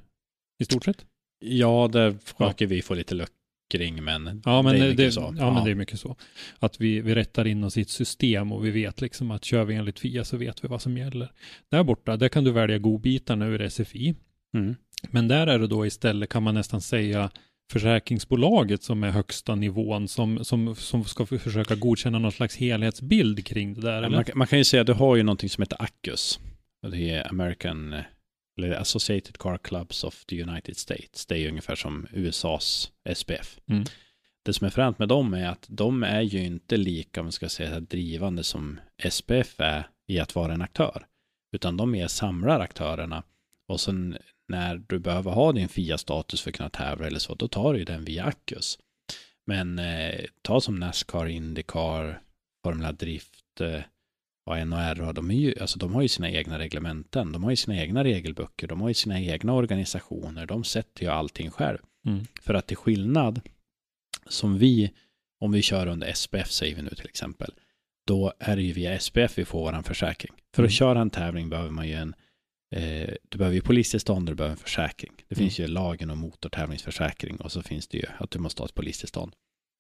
I 0.59 0.65
stort 0.65 0.85
sett. 0.85 1.05
Ja, 1.47 1.89
där 1.93 2.15
försöker 2.25 2.67
vi 2.67 2.83
få 2.83 2.95
lite 2.95 3.15
luckring, 3.15 4.05
men, 4.05 4.43
Ja, 4.45 4.63
men 4.63 4.73
det 4.73 4.79
är 4.79 4.83
det, 4.83 4.89
mycket 4.91 5.15
så. 5.15 5.35
ja, 5.39 5.51
men 5.55 5.65
det 5.65 5.71
är 5.71 5.75
mycket 5.75 6.01
så. 6.01 6.17
Att 6.59 6.81
vi, 6.81 7.01
vi 7.01 7.15
rättar 7.15 7.45
in 7.47 7.65
oss 7.65 7.77
i 7.77 7.81
ett 7.81 7.91
system 7.91 8.53
och 8.53 8.65
vi 8.67 8.71
vet 8.71 9.01
liksom 9.01 9.31
att 9.31 9.45
kör 9.45 9.65
vi 9.65 9.75
enligt 9.75 9.99
FIA 9.99 10.25
så 10.25 10.37
vet 10.37 10.65
vi 10.65 10.69
vad 10.69 10.83
som 10.83 10.99
gäller. 10.99 11.33
Där 11.71 11.83
borta, 11.85 12.17
där 12.17 12.29
kan 12.29 12.45
du 12.45 12.51
välja 12.51 12.79
godbitarna 12.79 13.47
ur 13.47 13.69
SFI. 13.71 14.15
Mm. 14.55 14.75
Men 15.11 15.29
där 15.29 15.47
är 15.47 15.59
det 15.59 15.67
då 15.67 15.87
istället, 15.87 16.29
kan 16.31 16.43
man 16.43 16.55
nästan 16.55 16.81
säga, 16.81 17.31
försäkringsbolaget 17.73 18.83
som 18.83 19.05
är 19.05 19.11
högsta 19.11 19.55
nivån 19.55 20.09
som, 20.09 20.45
som, 20.45 20.75
som 20.77 21.05
ska 21.05 21.27
för- 21.27 21.39
försöka 21.39 21.75
godkänna 21.75 22.19
någon 22.19 22.33
slags 22.33 22.57
helhetsbild 22.57 23.47
kring 23.47 23.75
det 23.75 23.81
där. 23.81 23.93
Ja, 23.93 23.99
Eller? 23.99 24.11
Man, 24.17 24.25
man 24.35 24.47
kan 24.47 24.59
ju 24.59 24.65
säga 24.65 24.81
att 24.81 24.87
du 24.87 24.93
har 24.93 25.17
ju 25.17 25.23
någonting 25.23 25.49
som 25.49 25.63
heter 25.63 25.83
ACUS. 25.83 26.41
Det 26.91 27.11
är 27.11 27.29
American, 27.31 27.93
eh, 27.93 28.01
eller 28.59 28.73
Associated 28.73 29.39
Car 29.39 29.59
Clubs 29.59 30.05
of 30.05 30.25
the 30.25 30.43
United 30.43 30.77
States. 30.77 31.27
Det 31.27 31.35
är 31.35 31.39
ju 31.39 31.49
ungefär 31.49 31.75
som 31.75 32.07
USAs 32.13 32.93
SPF. 33.15 33.59
Mm. 33.69 33.85
Det 34.43 34.53
som 34.53 34.67
är 34.67 34.71
fränt 34.71 34.99
med 34.99 35.09
dem 35.09 35.35
är 35.35 35.49
att 35.49 35.67
de 35.69 36.03
är 36.03 36.21
ju 36.21 36.45
inte 36.45 36.77
lika, 36.77 37.21
om 37.21 37.27
man 37.27 37.33
ska 37.33 37.49
säga, 37.49 37.81
drivande 37.81 38.45
som 38.45 38.81
SPF 39.11 39.61
är 39.61 39.89
i 40.07 40.21
att 40.21 40.35
vara 40.35 40.55
en 40.55 40.63
aktör. 40.63 41.07
Utan 41.53 41.77
de 41.77 41.95
är 41.95 42.09
samlar 42.09 42.61
aktörerna. 42.61 43.23
Och 43.67 43.81
sen 43.81 44.17
när 44.49 44.77
du 44.89 44.99
behöver 44.99 45.31
ha 45.31 45.53
din 45.53 45.69
FIA-status 45.69 46.43
för 46.43 46.51
att 46.51 46.57
kunna 46.57 46.71
tävla 46.71 47.07
eller 47.07 47.19
så, 47.19 47.35
då 47.35 47.49
tar 47.49 47.73
du 47.73 47.79
ju 47.79 47.85
den 47.85 48.05
via 48.05 48.25
Accus. 48.25 48.79
Men 49.47 49.79
eh, 49.79 50.25
ta 50.43 50.61
som 50.61 50.75
Nascar, 50.75 51.27
Indycar, 51.27 52.21
Formula 52.65 52.93
Drift, 52.93 53.61
eh, 53.61 53.81
och 54.47 54.67
NHR, 54.67 55.13
de, 55.13 55.31
är 55.31 55.35
ju, 55.35 55.55
alltså, 55.61 55.79
de 55.79 55.95
har 55.95 56.03
ju 56.03 56.09
sina 56.09 56.31
egna 56.31 56.59
reglementen, 56.59 57.33
de 57.33 57.43
har 57.45 57.51
ju 57.51 57.57
sina 57.57 57.77
egna 57.81 58.05
regelböcker, 58.05 58.67
de 58.67 58.81
har 58.81 58.89
ju 58.89 58.95
sina 58.95 59.21
egna 59.21 59.53
organisationer, 59.55 60.47
de 60.47 60.65
sätter 60.65 61.03
ju 61.03 61.09
allting 61.09 61.51
själv. 61.51 61.79
Mm. 62.07 62.25
För 62.43 62.55
att 62.55 62.67
till 62.67 62.77
skillnad 62.77 63.41
som 64.27 64.59
vi, 64.59 64.91
om 65.41 65.53
vi 65.53 65.63
kör 65.63 65.87
under 65.87 66.13
SPF 66.13 66.51
säger 66.51 66.77
vi 66.77 66.83
nu 66.83 66.91
till 66.91 67.07
exempel, 67.09 67.55
då 68.07 68.33
är 68.39 68.57
det 68.57 68.63
ju 68.63 68.73
via 68.73 68.99
SPF 68.99 69.39
vi 69.39 69.45
får 69.45 69.73
vår 69.73 69.83
försäkring. 69.83 70.33
För 70.55 70.63
att 70.63 70.69
Mm. 70.69 70.71
köra 70.71 71.01
en 71.01 71.11
tävling 71.11 71.49
behöver 71.49 71.71
man 71.71 71.89
ju 71.89 71.95
en, 71.95 72.15
eh, 72.75 73.15
du 73.29 73.39
behöver 73.39 73.55
ju 73.55 73.61
polistillstånd 73.61 74.29
och 74.29 74.33
du 74.33 74.37
behöver 74.37 74.53
en 74.57 74.63
försäkring. 74.63 75.13
Det 75.29 75.35
finns 75.35 75.59
ju 75.59 75.67
lagen 75.67 76.11
om 76.11 76.19
motortävlingsförsäkring 76.19 77.37
och 77.37 77.53
så 77.53 77.63
finns 77.63 77.89
det 77.89 77.99
ju 77.99 78.05
att 78.19 78.31
du 78.31 78.39
måste 78.39 78.63
ha 78.63 78.67
ett 78.67 78.75
polistillstånd. 78.75 79.33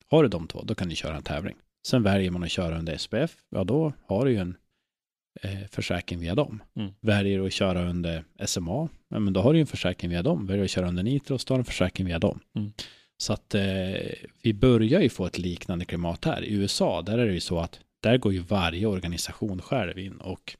Har 0.06 0.22
du 0.22 0.28
de 0.28 0.46
två, 0.48 0.62
då 0.62 0.74
kan 0.74 0.88
du 0.88 0.96
köra 0.96 1.16
en 1.16 1.22
tävling. 1.22 1.56
Sen 1.86 2.02
väljer 2.02 2.30
man 2.30 2.42
att 2.42 2.50
köra 2.50 2.78
under 2.78 2.96
SPF, 2.96 3.36
ja 3.50 3.64
då 3.64 3.92
har 4.06 4.24
du 4.24 4.30
ju 4.30 4.38
en 4.38 4.56
eh, 5.42 5.68
försäkring 5.70 6.18
via 6.18 6.34
dem. 6.34 6.62
Mm. 6.76 6.92
Väljer 7.00 7.38
du 7.38 7.46
att 7.46 7.52
köra 7.52 7.90
under 7.90 8.24
SMA, 8.46 8.88
ja, 9.08 9.18
men 9.18 9.32
då 9.32 9.40
har 9.40 9.52
du 9.52 9.58
ju 9.58 9.60
en 9.60 9.66
försäkring 9.66 10.10
via 10.10 10.22
dem. 10.22 10.46
Väljer 10.46 10.62
du 10.62 10.64
att 10.64 10.70
köra 10.70 10.88
under 10.88 11.02
Nitros, 11.02 11.44
då 11.44 11.54
har 11.54 11.58
du 11.58 11.60
en 11.60 11.64
försäkring 11.64 12.06
via 12.06 12.18
dem. 12.18 12.40
Mm. 12.56 12.72
Så 13.16 13.32
att 13.32 13.54
eh, 13.54 13.62
vi 14.42 14.54
börjar 14.54 15.00
ju 15.00 15.08
få 15.08 15.26
ett 15.26 15.38
liknande 15.38 15.84
klimat 15.84 16.24
här. 16.24 16.44
I 16.44 16.54
USA, 16.54 17.02
där 17.02 17.18
är 17.18 17.26
det 17.26 17.32
ju 17.32 17.40
så 17.40 17.58
att 17.58 17.80
där 18.02 18.18
går 18.18 18.32
ju 18.32 18.38
varje 18.38 18.86
organisation 18.86 19.62
själv 19.62 19.98
in 19.98 20.16
och 20.16 20.56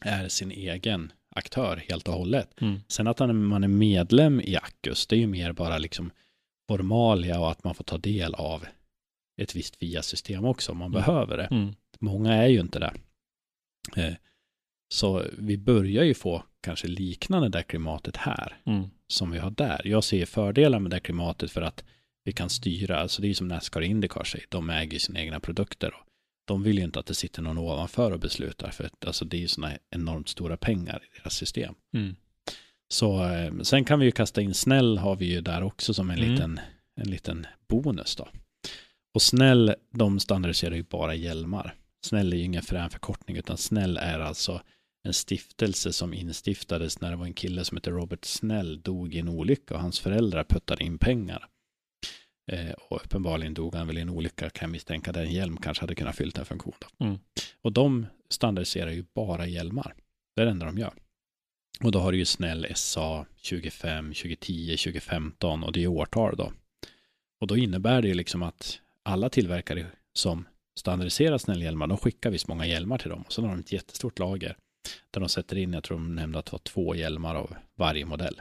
är 0.00 0.28
sin 0.28 0.50
egen 0.50 1.12
aktör 1.36 1.82
helt 1.88 2.08
och 2.08 2.14
hållet. 2.14 2.60
Mm. 2.60 2.80
Sen 2.88 3.06
att 3.06 3.18
man 3.18 3.64
är 3.64 3.68
medlem 3.68 4.40
i 4.40 4.56
Accus, 4.56 5.06
det 5.06 5.16
är 5.16 5.20
ju 5.20 5.26
mer 5.26 5.52
bara 5.52 5.78
liksom 5.78 6.10
formalia 6.68 7.40
och 7.40 7.50
att 7.50 7.64
man 7.64 7.74
får 7.74 7.84
ta 7.84 7.98
del 7.98 8.34
av 8.34 8.66
ett 9.38 9.56
visst 9.56 9.76
FIA-system 9.76 10.44
också 10.44 10.72
om 10.72 10.78
man 10.78 10.90
Mm. 10.94 11.02
behöver 11.02 11.36
det. 11.36 11.44
Mm. 11.44 11.74
Många 12.00 12.34
är 12.34 12.46
ju 12.46 12.60
inte 12.60 12.78
det. 12.78 12.92
Eh, 13.96 14.14
Så 14.90 15.24
vi 15.38 15.58
börjar 15.58 16.04
ju 16.04 16.14
få 16.14 16.42
kanske 16.60 16.88
liknande 16.88 17.48
det 17.48 17.62
klimatet 17.62 18.16
här 18.16 18.56
Mm. 18.66 18.90
som 19.08 19.30
vi 19.30 19.38
har 19.38 19.50
där. 19.50 19.80
Jag 19.84 20.04
ser 20.04 20.26
fördelar 20.26 20.78
med 20.78 20.90
det 20.90 21.00
klimatet 21.00 21.50
för 21.50 21.62
att 21.62 21.84
vi 22.24 22.32
kan 22.32 22.50
styra, 22.50 22.98
alltså 22.98 23.22
det 23.22 23.26
är 23.26 23.28
ju 23.28 23.34
som 23.34 23.48
Nascar 23.48 23.80
och 23.80 23.86
Indycar 23.86 24.24
säger, 24.24 24.46
de 24.48 24.70
äger 24.70 24.92
ju 24.92 24.98
sina 24.98 25.20
egna 25.20 25.40
produkter 25.40 25.94
och 25.94 26.06
de 26.46 26.62
vill 26.62 26.78
ju 26.78 26.84
inte 26.84 26.98
att 26.98 27.06
det 27.06 27.14
sitter 27.14 27.42
någon 27.42 27.58
ovanför 27.58 28.12
och 28.12 28.20
beslutar 28.20 28.70
för 28.70 28.84
att 28.84 29.04
alltså 29.06 29.24
det 29.24 29.36
är 29.36 29.40
ju 29.40 29.48
sådana 29.48 29.74
enormt 29.90 30.28
stora 30.28 30.56
pengar 30.56 31.02
i 31.14 31.18
deras 31.18 31.34
system. 31.34 31.74
Mm. 31.94 32.16
Så 32.88 33.24
eh, 33.24 33.52
sen 33.62 33.84
kan 33.84 33.98
vi 33.98 34.04
ju 34.06 34.12
kasta 34.12 34.40
in 34.42 34.54
snäll 34.54 34.98
har 34.98 35.16
vi 35.16 35.26
ju 35.26 35.40
där 35.40 35.62
också 35.62 35.94
som 35.94 36.10
en 36.10 36.18
Mm. 36.18 36.30
liten, 36.30 36.60
en 36.96 37.10
liten 37.10 37.46
bonus 37.68 38.16
då. 38.16 38.28
Och 39.14 39.22
snäll, 39.22 39.74
de 39.90 40.20
standardiserar 40.20 40.74
ju 40.74 40.82
bara 40.82 41.14
hjälmar. 41.14 41.74
Snäll 42.00 42.32
är 42.32 42.36
ju 42.36 42.42
ingen 42.42 42.62
frän 42.62 42.90
förkortning 42.90 43.36
utan 43.36 43.56
snäll 43.56 43.96
är 43.96 44.18
alltså 44.18 44.62
en 45.02 45.14
stiftelse 45.14 45.92
som 45.92 46.14
instiftades 46.14 47.00
när 47.00 47.10
det 47.10 47.16
var 47.16 47.26
en 47.26 47.34
kille 47.34 47.64
som 47.64 47.76
heter 47.76 47.90
Robert 47.90 48.24
Snell 48.24 48.80
dog 48.80 49.14
i 49.14 49.18
en 49.18 49.28
olycka 49.28 49.74
och 49.74 49.80
hans 49.80 50.00
föräldrar 50.00 50.44
puttade 50.44 50.84
in 50.84 50.98
pengar. 50.98 51.48
Eh, 52.52 52.70
och 52.70 53.04
uppenbarligen 53.04 53.54
dog 53.54 53.74
han 53.74 53.86
väl 53.86 53.98
i 53.98 54.00
en 54.00 54.10
olycka 54.10 54.50
kan 54.50 54.66
jag 54.66 54.72
misstänka 54.72 55.12
där 55.12 55.24
en 55.24 55.32
hjälm 55.32 55.56
kanske 55.56 55.82
hade 55.82 55.94
kunnat 55.94 56.16
fyllt 56.16 56.38
en 56.38 56.44
funktion. 56.44 56.74
Mm. 56.98 57.18
Och 57.62 57.72
de 57.72 58.06
standardiserar 58.30 58.90
ju 58.90 59.04
bara 59.14 59.46
hjälmar. 59.46 59.94
Det 60.36 60.42
är 60.42 60.46
det 60.46 60.50
enda 60.50 60.66
de 60.66 60.78
gör. 60.78 60.92
Och 61.80 61.92
då 61.92 61.98
har 61.98 62.12
du 62.12 62.18
ju 62.18 62.24
snäll 62.24 62.66
SA 62.74 63.26
25, 63.36 64.06
2010, 64.06 64.76
2015 64.76 65.64
och 65.64 65.72
det 65.72 65.82
är 65.82 65.86
årtal 65.86 66.36
då. 66.36 66.52
Och 67.40 67.46
då 67.46 67.56
innebär 67.56 68.02
det 68.02 68.08
ju 68.08 68.14
liksom 68.14 68.42
att 68.42 68.80
alla 69.08 69.28
tillverkare 69.28 69.86
som 70.12 70.48
standardiserar 70.78 71.38
snällhjälmar, 71.38 71.86
de 71.86 71.98
skickar 71.98 72.30
visst 72.30 72.48
många 72.48 72.66
hjälmar 72.66 72.98
till 72.98 73.10
dem. 73.10 73.22
Och 73.22 73.32
så 73.32 73.42
har 73.42 73.48
de 73.48 73.58
ett 73.58 73.72
jättestort 73.72 74.18
lager 74.18 74.56
där 75.10 75.20
de 75.20 75.28
sätter 75.28 75.58
in, 75.58 75.72
jag 75.72 75.84
tror 75.84 75.98
de 75.98 76.14
nämnde 76.14 76.38
att 76.38 76.46
det 76.46 76.52
var 76.52 76.58
två 76.58 76.94
hjälmar 76.94 77.34
av 77.34 77.54
varje 77.76 78.04
modell. 78.04 78.40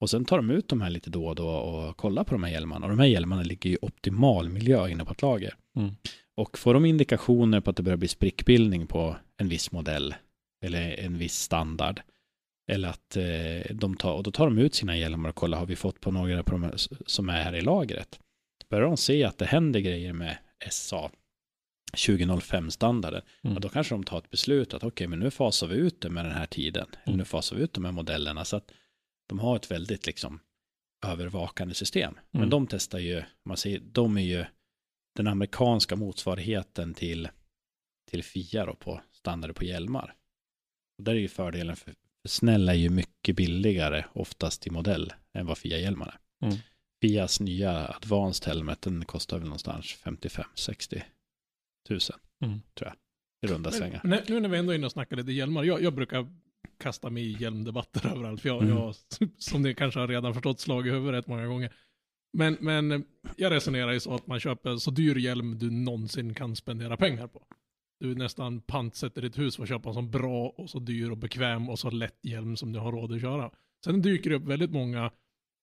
Och 0.00 0.10
sen 0.10 0.24
tar 0.24 0.36
de 0.36 0.50
ut 0.50 0.68
de 0.68 0.80
här 0.80 0.90
lite 0.90 1.10
då 1.10 1.26
och 1.26 1.34
då 1.34 1.48
och 1.48 1.96
kollar 1.96 2.24
på 2.24 2.34
de 2.34 2.42
här 2.42 2.50
hjälmarna. 2.50 2.86
Och 2.86 2.90
de 2.90 2.98
här 2.98 3.06
hjälmarna 3.06 3.42
ligger 3.42 3.70
i 3.70 3.78
optimal 3.82 4.48
miljö 4.48 4.88
inne 4.88 5.04
på 5.04 5.12
ett 5.12 5.22
lager. 5.22 5.54
Mm. 5.76 5.90
Och 6.36 6.58
får 6.58 6.74
de 6.74 6.84
indikationer 6.84 7.60
på 7.60 7.70
att 7.70 7.76
det 7.76 7.82
börjar 7.82 7.96
bli 7.96 8.08
sprickbildning 8.08 8.86
på 8.86 9.16
en 9.36 9.48
viss 9.48 9.72
modell 9.72 10.14
eller 10.64 11.00
en 11.00 11.18
viss 11.18 11.34
standard 11.34 12.00
eller 12.70 12.88
att 12.88 13.16
eh, 13.16 13.74
de 13.74 13.96
tar, 13.96 14.12
och 14.12 14.22
då 14.22 14.30
tar 14.30 14.44
de 14.44 14.58
ut 14.58 14.74
sina 14.74 14.96
hjälmar 14.96 15.28
och 15.28 15.34
kollar 15.34 15.58
har 15.58 15.66
vi 15.66 15.76
fått 15.76 16.00
på 16.00 16.10
några 16.10 16.42
på 16.42 16.52
de 16.52 16.70
som 17.06 17.28
är 17.28 17.42
här 17.42 17.54
i 17.54 17.60
lagret. 17.60 18.20
Börjar 18.74 18.86
de 18.88 18.96
se 18.96 19.24
att 19.24 19.38
det 19.38 19.44
händer 19.46 19.80
grejer 19.80 20.12
med 20.12 20.38
SA 20.70 21.10
2005-standarden, 21.96 23.22
Mm. 23.42 23.60
då 23.60 23.68
kanske 23.68 23.94
de 23.94 24.04
tar 24.04 24.18
ett 24.18 24.30
beslut 24.30 24.74
att 24.74 24.84
okej, 24.84 25.06
men 25.06 25.18
nu 25.18 25.30
fasar 25.30 25.66
vi 25.66 25.74
ut 25.76 26.00
det 26.00 26.10
med 26.10 26.24
den 26.24 26.32
här 26.34 26.46
tiden. 26.46 26.86
Eller 26.92 27.02
Mm. 27.06 27.18
nu 27.18 27.24
fasar 27.24 27.56
vi 27.56 27.62
ut 27.62 27.72
de 27.72 27.84
här 27.84 27.92
modellerna. 27.92 28.44
Så 28.44 28.56
att 28.56 28.72
de 29.28 29.38
har 29.38 29.56
ett 29.56 29.70
väldigt 29.70 30.06
liksom 30.06 30.40
övervakande 31.06 31.74
system. 31.74 32.18
Men 32.30 32.40
Mm. 32.42 32.50
de 32.50 32.66
testar 32.66 32.98
ju, 32.98 33.22
man 33.44 33.56
säger, 33.56 33.80
de 33.80 34.16
är 34.18 34.22
ju 34.22 34.44
den 35.16 35.26
amerikanska 35.26 35.96
motsvarigheten 35.96 36.94
till, 36.94 37.28
till 38.10 38.22
FIA 38.24 38.66
då 38.66 38.74
på 38.74 39.00
standarder 39.12 39.54
på 39.54 39.64
hjälmar. 39.64 40.14
Och 40.98 41.04
där 41.04 41.12
är 41.14 41.18
ju 41.18 41.28
fördelen 41.28 41.76
för, 41.76 41.94
för 42.22 42.28
snäll 42.28 42.68
är 42.68 42.74
ju 42.74 42.90
mycket 42.90 43.36
billigare 43.36 44.04
oftast 44.12 44.66
i 44.66 44.70
modell 44.70 45.12
än 45.32 45.46
vad 45.46 45.58
FIA-hjälmar 45.58 46.06
är. 46.40 46.46
Mm. 46.46 46.58
FIAs 47.04 47.40
nya 47.40 47.86
Advanced 47.86 48.46
Helmet 48.48 48.82
den 48.82 49.04
kostar 49.04 49.38
väl 49.38 49.48
någonstans 49.48 49.96
55-60 50.04 51.02
tusen 51.88 52.16
Mm. 52.44 52.60
tror 52.78 52.88
jag. 52.90 52.96
I 53.50 53.52
runda 53.54 53.70
svängar. 53.70 54.00
Men, 54.04 54.20
nu 54.28 54.40
när 54.40 54.48
vi 54.48 54.58
ändå 54.58 54.72
är 54.72 54.76
inne 54.76 54.86
och 54.86 54.92
snackar 54.92 55.16
lite 55.16 55.32
hjälmar, 55.32 55.64
jag, 55.64 55.82
jag 55.82 55.94
brukar 55.94 56.26
kasta 56.78 57.10
mig 57.10 57.22
i 57.26 57.36
hjälmdebatter 57.42 58.06
överallt, 58.16 58.40
för 58.40 58.48
jag, 58.48 58.62
Mm. 58.62 58.76
jag, 58.76 58.94
som 59.38 59.62
ni 59.62 59.74
kanske 59.74 60.00
har 60.00 60.08
redan 60.08 60.34
förstått, 60.34 60.60
slag 60.60 60.86
i 60.86 60.90
huvudet 60.90 61.18
rätt 61.18 61.26
många 61.26 61.46
gånger. 61.46 61.72
Men, 62.32 62.56
men 62.60 63.04
jag 63.36 63.52
resonerar 63.52 63.92
ju 63.92 64.00
så 64.00 64.14
att 64.14 64.26
man 64.26 64.40
köper 64.40 64.76
så 64.76 64.90
dyr 64.90 65.16
hjälm 65.16 65.58
du 65.58 65.70
någonsin 65.70 66.34
kan 66.34 66.56
spendera 66.56 66.96
pengar 66.96 67.26
på. 67.26 67.46
Du 68.00 68.14
nästan 68.14 68.60
pantsätter 68.60 69.22
ditt 69.22 69.38
hus 69.38 69.56
för 69.56 69.62
att 69.62 69.68
köpa 69.68 69.88
en 69.88 69.94
så 69.94 70.02
bra 70.02 70.48
och 70.48 70.70
så 70.70 70.78
dyr 70.78 71.10
och 71.10 71.16
bekväm 71.18 71.68
och 71.70 71.78
så 71.78 71.90
lätt 71.90 72.18
hjälm 72.22 72.56
som 72.56 72.72
du 72.72 72.78
har 72.78 72.92
råd 72.92 73.12
att 73.12 73.20
köra. 73.20 73.50
Sen 73.84 74.02
dyker 74.02 74.30
det 74.30 74.36
upp 74.36 74.44
väldigt 74.44 74.70
många, 74.70 75.10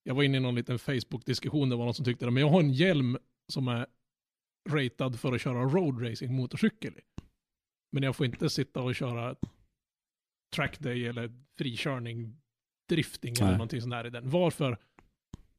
jag 0.03 0.15
var 0.15 0.23
inne 0.23 0.37
i 0.37 0.39
någon 0.39 0.55
liten 0.55 0.79
Facebook-diskussion, 0.79 1.69
det 1.69 1.75
var 1.75 1.85
någon 1.85 1.93
som 1.93 2.05
tyckte 2.05 2.27
att 2.27 2.33
men 2.33 2.41
jag 2.41 2.49
har 2.49 2.59
en 2.59 2.73
hjälm 2.73 3.17
som 3.53 3.67
är 3.67 3.85
ratad 4.69 5.19
för 5.19 5.33
att 5.33 5.41
köra 5.41 5.63
road 5.63 6.09
racing 6.09 6.35
motorcykel. 6.35 6.93
Men 7.91 8.03
jag 8.03 8.15
får 8.15 8.25
inte 8.25 8.49
sitta 8.49 8.81
och 8.81 8.95
köra 8.95 9.35
trackday 10.55 11.07
eller 11.07 11.31
frikörning, 11.57 12.37
drifting 12.89 13.33
eller 13.33 13.45
Nej. 13.45 13.53
någonting 13.53 13.81
sånt 13.81 13.91
där 13.91 14.07
i 14.07 14.09
den. 14.09 14.29
Varför? 14.29 14.77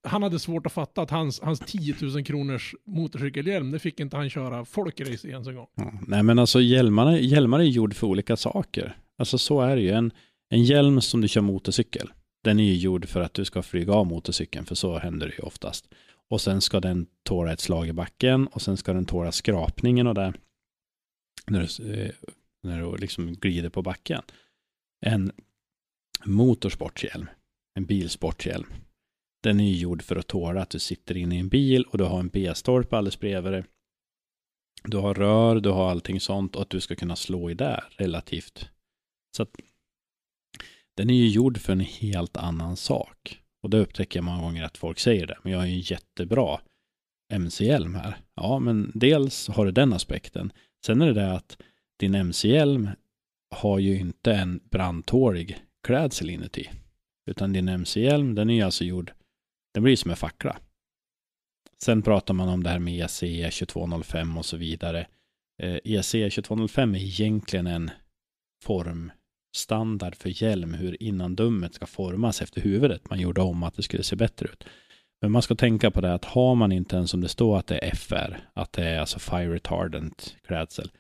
Han 0.09 0.23
hade 0.23 0.39
svårt 0.39 0.67
att 0.67 0.73
fatta 0.73 1.03
att 1.03 1.11
hans, 1.11 1.41
hans 1.41 1.61
10 1.61 1.95
000 2.03 2.25
kronors 2.25 2.75
motorcykelhjälm, 2.85 3.71
det 3.71 3.79
fick 3.79 4.01
inte 4.01 4.17
han 4.17 4.31
köra 4.31 4.65
folkrace 4.65 5.29
i 5.29 5.31
ens 5.31 5.49
en 5.49 5.55
gång. 5.55 5.69
Ja, 5.75 5.93
nej 6.07 6.23
men 6.23 6.39
alltså 6.39 6.61
hjälmarna, 6.61 7.19
hjälmar 7.19 7.61
är 7.61 7.65
gjord 7.65 7.95
för 7.95 8.07
olika 8.07 8.37
saker. 8.37 8.97
Alltså 9.19 9.39
så 9.39 9.61
är 9.61 9.77
det 9.77 9.83
ju. 9.83 9.91
En, 9.91 10.13
en 10.49 10.65
hjälm 10.65 11.01
som 11.01 11.21
du 11.21 11.29
kör 11.29 11.41
motorcykel, 11.41 12.13
den 12.45 12.61
är 12.61 12.65
ju 12.65 12.77
gjord 12.77 13.09
för 13.09 13.21
att 13.21 13.35
du 13.35 13.45
ska 13.45 13.63
flyga 13.63 13.93
av 13.93 14.07
motorcykeln, 14.07 14.67
för 14.67 14.75
så 14.75 14.99
händer 14.99 15.27
det 15.27 15.35
ju 15.35 15.43
oftast. 15.43 15.89
Och 16.29 16.41
sen 16.41 16.61
ska 16.61 16.81
den 16.81 17.07
tåla 17.23 17.53
ett 17.53 17.61
slag 17.61 17.89
i 17.89 17.93
backen 17.93 18.47
och 18.47 18.63
sen 18.63 18.77
ska 18.77 18.93
den 18.93 19.05
tåla 19.05 19.33
skrapningen 19.33 20.07
och 20.07 20.15
det. 20.15 20.33
När 21.47 21.61
du, 21.61 21.93
eh, 21.95 22.13
när 22.63 22.83
du 22.83 22.97
liksom 22.97 23.35
glider 23.35 23.69
på 23.69 23.83
backen. 23.83 24.23
En 25.07 25.33
motorsporthjälm, 26.25 27.29
en 27.75 27.85
bilsporthjälm, 27.85 28.67
den 29.43 29.61
är 29.61 29.65
ju 29.65 29.77
gjord 29.77 30.03
för 30.03 30.17
att 30.17 30.27
tåla 30.27 30.63
att 30.63 30.71
du 30.71 30.79
sitter 30.79 31.17
inne 31.17 31.37
i 31.37 31.39
en 31.39 31.49
bil 31.49 31.85
och 31.85 31.99
du 31.99 32.05
har 32.05 32.21
en 32.21 32.29
B-stolpe 32.29 32.97
alldeles 32.97 33.21
bredvid 33.21 33.53
dig. 33.53 33.65
Du 34.85 34.97
har 34.97 35.15
rör, 35.15 35.61
du 35.61 35.71
har 35.71 35.91
allting 35.91 36.21
sånt 36.21 36.57
och 36.57 36.63
att 36.63 36.71
du 36.71 36.81
ska 36.81 36.95
kunna 36.95 37.17
slå 37.17 37.51
i 37.51 37.55
där 37.55 37.85
relativt. 37.91 38.71
Så 39.37 39.43
att 39.43 39.57
den 40.97 41.11
är 41.11 41.15
ju 41.15 41.29
gjord 41.29 41.59
för 41.59 41.73
en 41.73 41.81
helt 41.81 42.37
annan 42.37 42.77
sak. 42.77 43.43
Och 43.63 43.71
det 43.71 43.79
upptäcker 43.79 44.19
jag 44.19 44.25
många 44.25 44.43
gånger 44.43 44.65
att 44.65 44.79
folk 44.79 44.99
säger 44.99 45.27
det. 45.27 45.39
Men 45.43 45.53
jag 45.53 45.59
har 45.59 45.67
ju 45.67 45.73
en 45.73 45.81
jättebra 45.81 46.61
MC-hjälm 47.33 47.95
här. 47.95 48.17
Ja, 48.35 48.59
men 48.59 48.93
dels 48.95 49.49
har 49.49 49.67
du 49.67 49.73
den 49.73 49.93
aspekten. 49.93 50.53
Sen 50.87 51.03
är 51.03 51.07
det 51.07 51.13
det 51.13 51.33
att 51.33 51.63
din 51.99 52.15
MC-hjälm 52.15 52.89
har 53.55 53.79
ju 53.79 53.99
inte 53.99 54.33
en 54.33 54.61
brandtålig 54.71 55.63
klädsel 55.87 56.31
inuti. 56.31 56.71
Utan 57.31 57.53
din 57.53 57.69
MC-hjälm, 57.69 58.35
den 58.35 58.51
är 58.51 58.55
ju 58.55 58.63
alltså 58.63 58.85
gjord, 58.85 59.13
den 59.75 59.83
blir 59.83 59.97
som 59.97 60.11
en 60.11 60.17
fackla. 60.17 60.57
Sen 61.83 62.03
pratar 62.03 62.35
man 62.35 62.49
om 62.49 62.63
det 62.63 62.71
här 62.71 62.79
med 62.79 63.05
ECE 63.05 63.51
2205 63.51 64.39
och 64.39 64.47
så 64.47 64.57
vidare. 64.57 65.07
Eh, 65.63 65.79
ECE 65.85 66.31
2205 66.31 66.95
är 66.95 66.99
egentligen 66.99 67.67
en 67.67 67.91
form 68.65 69.13
formstandard 69.57 70.15
för 70.17 70.43
hjälm, 70.43 70.75
hur 70.75 71.03
innandummet 71.03 71.75
ska 71.75 71.87
formas 71.87 72.43
efter 72.43 72.61
huvudet. 72.61 73.11
Man 73.11 73.21
gjorde 73.21 73.41
om 73.41 73.63
att 73.63 73.75
det 73.75 73.83
skulle 73.83 74.03
se 74.03 74.17
bättre 74.17 74.47
ut. 74.49 74.65
Men 75.21 75.33
man 75.33 75.43
ska 75.43 75.55
tänka 75.55 75.91
på 75.91 76.01
det 76.01 76.15
att 76.15 76.25
har 76.25 76.55
man 76.55 76.73
inte 76.73 76.97
ens 76.97 77.11
som 77.11 77.21
det 77.21 77.29
står 77.29 77.59
att 77.59 77.67
det 77.67 77.79
är 77.85 77.95
FR, 77.95 78.37
att 78.55 78.73
det 78.73 78.85
är 78.85 79.01
alltså 79.01 79.19
Fire 79.19 79.55
Retardant 79.55 80.37
klädsel, 80.47 80.91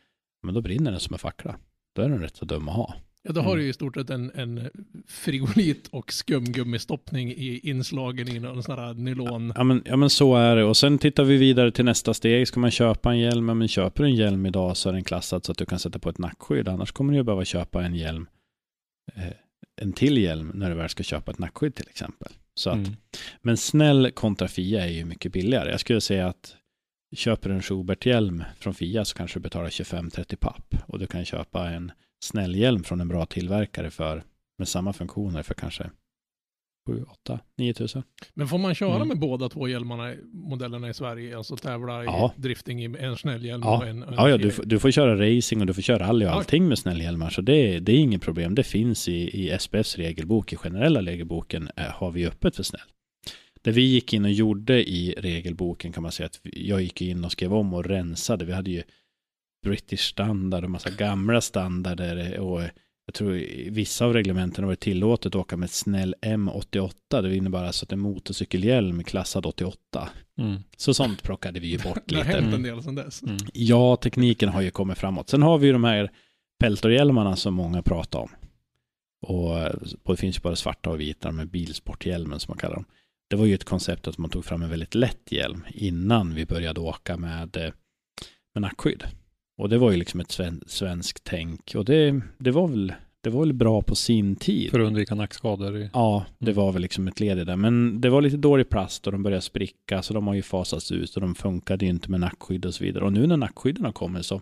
men 0.42 0.54
då 0.54 0.60
brinner 0.60 0.90
den 0.90 1.00
som 1.00 1.14
en 1.14 1.18
fackla. 1.18 1.56
Då 1.96 2.02
är 2.02 2.08
den 2.08 2.20
rätt 2.20 2.36
så 2.36 2.44
dum 2.44 2.68
att 2.68 2.74
ha. 2.74 2.94
Ja, 3.24 3.32
då 3.32 3.40
har 3.40 3.46
Mm. 3.48 3.58
du 3.58 3.64
ju 3.64 3.70
i 3.70 3.72
stort 3.72 3.94
sett 3.94 4.10
en, 4.10 4.30
en 4.34 4.68
frigolit 5.08 5.88
och 5.92 6.12
skumgummistoppning 6.12 7.30
i 7.30 7.60
inslagen 7.62 8.28
i 8.28 8.38
någon 8.40 8.62
sån 8.62 8.78
här 8.78 8.94
nylon. 8.94 9.52
Ja 9.56 9.64
men, 9.64 9.82
ja 9.84 9.96
men 9.96 10.10
så 10.10 10.36
är 10.36 10.56
det. 10.56 10.64
Och 10.64 10.76
sen 10.76 10.98
tittar 10.98 11.24
vi 11.24 11.36
vidare 11.36 11.70
till 11.72 11.84
nästa 11.84 12.14
steg. 12.14 12.48
Ska 12.48 12.60
man 12.60 12.70
köpa 12.70 13.10
en 13.10 13.18
hjälm? 13.18 13.48
Ja, 13.48 13.54
men 13.54 13.68
köper 13.68 14.02
du 14.02 14.08
en 14.08 14.16
hjälm 14.16 14.46
idag 14.46 14.76
så 14.76 14.88
är 14.88 14.92
den 14.92 15.04
klassad 15.04 15.44
så 15.44 15.52
att 15.52 15.58
du 15.58 15.66
kan 15.66 15.78
sätta 15.78 15.98
på 15.98 16.08
ett 16.08 16.18
nackskydd. 16.18 16.68
Annars 16.68 16.92
kommer 16.92 17.12
du 17.12 17.18
ju 17.18 17.22
behöva 17.22 17.44
köpa 17.44 17.84
en 17.84 17.94
hjälm. 17.94 18.26
Eh, 19.14 19.32
en 19.76 19.92
till 19.92 20.18
hjälm 20.18 20.52
när 20.54 20.70
du 20.70 20.76
väl 20.76 20.88
ska 20.88 21.02
köpa 21.02 21.30
ett 21.30 21.38
nackskydd 21.38 21.74
till 21.74 21.88
exempel. 21.88 22.32
Så 22.54 22.70
att, 22.70 22.76
Mm. 22.76 22.96
Men 23.40 23.56
snäll 23.56 24.10
kontra 24.10 24.48
Fia 24.48 24.84
är 24.84 24.90
ju 24.90 25.04
mycket 25.04 25.32
billigare. 25.32 25.70
Jag 25.70 25.80
skulle 25.80 26.00
säga 26.00 26.28
att 26.28 26.56
köper 27.16 27.48
du 27.48 27.54
en 27.54 27.62
Schubert-hjälm 27.62 28.44
från 28.58 28.74
Fia 28.74 29.04
så 29.04 29.16
kanske 29.16 29.38
du 29.38 29.42
betalar 29.42 29.68
25-30 29.70 30.36
papp. 30.36 30.74
Och 30.86 30.98
du 30.98 31.06
kan 31.06 31.24
köpa 31.24 31.70
en 31.70 31.92
snäll 32.24 32.54
hjälm 32.54 32.84
från 32.84 33.00
en 33.00 33.08
bra 33.08 33.26
tillverkare 33.26 33.90
för 33.90 34.22
med 34.58 34.68
samma 34.68 34.92
funktioner 34.92 35.42
för 35.42 35.54
kanske 35.54 35.90
7, 36.86 37.02
8, 37.02 37.40
9 37.58 37.74
tusen. 37.74 38.02
Men 38.34 38.48
får 38.48 38.58
man 38.58 38.74
köra 38.74 38.96
Mm. 38.96 39.08
med 39.08 39.18
båda 39.18 39.48
två 39.48 39.68
hjälmarna, 39.68 40.14
modellerna 40.32 40.88
i 40.88 40.94
Sverige? 40.94 41.36
Alltså 41.36 41.56
tävla 41.56 42.04
Ja. 42.04 42.34
i 42.38 42.40
drifting 42.40 42.82
i 42.84 42.96
en 42.98 43.16
snällhjälm 43.16 43.62
Ja, 43.64 43.76
och 43.78 43.86
en, 43.86 44.02
en 44.02 44.14
ja, 44.14 44.28
ja 44.30 44.36
du, 44.36 44.50
får- 44.50 44.64
du 44.64 44.78
får 44.78 44.90
köra 44.90 45.36
racing 45.36 45.60
och 45.60 45.66
du 45.66 45.74
får 45.74 45.82
köra 45.82 46.08
rally 46.08 46.24
och 46.24 46.30
Ja. 46.30 46.34
allting 46.34 46.68
med 46.68 46.78
snällhjälmar. 46.78 47.30
Så 47.30 47.40
det, 47.42 47.78
det 47.80 47.92
är 47.92 47.96
inget 47.98 48.22
problem. 48.22 48.54
Det 48.54 48.62
finns 48.62 49.08
i, 49.08 49.12
i 49.46 49.58
SPFs 49.58 49.96
regelbok. 49.96 50.52
I 50.52 50.56
generella 50.56 51.02
regelboken 51.02 51.70
eh, 51.76 51.84
har 51.84 52.10
vi 52.10 52.26
öppet 52.26 52.56
för 52.56 52.62
snäll. 52.62 52.80
Det 53.62 53.70
vi 53.70 53.82
gick 53.82 54.12
in 54.12 54.24
och 54.24 54.32
gjorde 54.32 54.88
i 54.90 55.14
regelboken 55.18 55.92
kan 55.92 56.02
man 56.02 56.12
säga 56.12 56.26
att 56.26 56.40
jag 56.42 56.82
gick 56.82 57.02
in 57.02 57.24
och 57.24 57.32
skrev 57.32 57.54
om 57.54 57.74
och 57.74 57.84
rensade. 57.84 58.44
Vi 58.44 58.52
hade 58.52 58.70
ju 58.70 58.82
British 59.66 60.00
standard 60.00 60.64
och 60.64 60.70
massa 60.70 60.90
gamla 60.90 61.40
standarder 61.40 62.38
och 62.38 62.62
jag 63.06 63.14
tror 63.14 63.36
i 63.36 63.68
vissa 63.70 64.04
av 64.04 64.12
reglementen 64.12 64.64
var 64.64 64.72
det 64.72 64.76
tillåtet 64.80 65.26
att 65.26 65.34
åka 65.40 65.56
med 65.56 65.70
snäll 65.70 66.14
M88. 66.22 67.22
Det 67.22 67.36
innebär 67.36 67.64
alltså 67.64 67.84
att 67.84 67.92
en 67.92 67.98
motorcykelhjälm 67.98 69.04
klassad 69.04 69.46
88. 69.46 70.08
Mm. 70.38 70.60
Så 70.76 70.94
sånt 70.94 71.22
plockade 71.22 71.60
vi 71.60 71.66
ju 71.66 71.78
bort 71.78 72.02
Det 72.06 72.16
har 72.16 72.24
lite. 72.24 72.36
hänt 72.40 72.54
en 72.54 72.62
del 72.62 72.82
sedan 72.82 72.94
dess. 72.94 73.22
Mm. 73.22 73.36
Ja, 73.52 73.96
tekniken 73.96 74.48
har 74.48 74.62
ju 74.62 74.70
kommit 74.70 74.98
framåt. 74.98 75.28
Sen 75.28 75.42
har 75.42 75.58
vi 75.58 75.66
ju 75.66 75.72
de 75.72 75.84
här 75.84 76.10
peltorhjälmarna 76.60 77.36
som 77.36 77.54
många 77.54 77.82
pratar 77.82 78.18
om. 78.18 78.30
Och 79.26 79.58
eh, 79.58 79.74
det 80.06 80.16
finns 80.16 80.36
ju 80.36 80.40
bara 80.40 80.56
svarta 80.56 80.90
och 80.90 81.00
vita 81.00 81.32
med 81.32 81.48
bilsporthjälmen 81.50 82.40
som 82.40 82.50
man 82.52 82.58
kallar 82.58 82.74
dem. 82.74 82.84
Det 83.30 83.36
var 83.36 83.46
ju 83.46 83.54
ett 83.54 83.64
koncept 83.64 84.08
att 84.08 84.18
man 84.18 84.30
tog 84.30 84.44
fram 84.44 84.62
en 84.62 84.70
väldigt 84.70 84.94
lätt 84.94 85.32
hjälm 85.32 85.64
innan 85.74 86.34
vi 86.34 86.46
började 86.46 86.80
åka 86.80 87.16
med, 87.16 87.56
eh, 87.56 87.72
med 88.54 88.62
nackskydd. 88.62 89.04
Och 89.62 89.68
det 89.68 89.78
var 89.78 89.90
ju 89.90 89.96
liksom 89.96 90.20
ett 90.20 90.30
sven, 90.30 90.62
svenskt 90.66 91.24
tänk. 91.24 91.72
Och 91.76 91.84
det, 91.84 92.20
det, 92.38 92.50
var 92.50 92.68
väl, 92.68 92.92
det 93.20 93.30
var 93.30 93.40
väl 93.40 93.52
bra 93.52 93.82
på 93.82 93.94
sin 93.94 94.36
tid. 94.36 94.70
För 94.70 94.80
att 94.80 94.86
undvika 94.86 95.14
nackskador. 95.14 95.76
i- 95.78 95.90
Ja, 95.92 96.26
det 96.38 96.50
Mm. 96.50 96.64
var 96.64 96.72
väl 96.72 96.82
liksom 96.82 97.08
ett 97.08 97.20
led 97.20 97.38
i 97.38 97.44
det. 97.44 97.56
Men 97.56 98.00
det 98.00 98.10
var 98.10 98.22
lite 98.22 98.36
dålig 98.36 98.68
plast 98.68 99.06
och 99.06 99.12
de 99.12 99.22
började 99.22 99.42
spricka 99.42 100.02
så 100.02 100.14
de 100.14 100.26
har 100.26 100.34
ju 100.34 100.42
fasats 100.42 100.92
ut 100.92 101.14
och 101.14 101.20
de 101.20 101.34
funkade 101.34 101.84
ju 101.84 101.90
inte 101.90 102.10
med 102.10 102.20
nackskydd 102.20 102.66
och 102.66 102.74
så 102.74 102.84
vidare. 102.84 103.04
Och 103.04 103.12
nu 103.12 103.26
när 103.26 103.36
nackskydden 103.36 103.84
har 103.84 103.92
kommit 103.92 104.26
så 104.26 104.40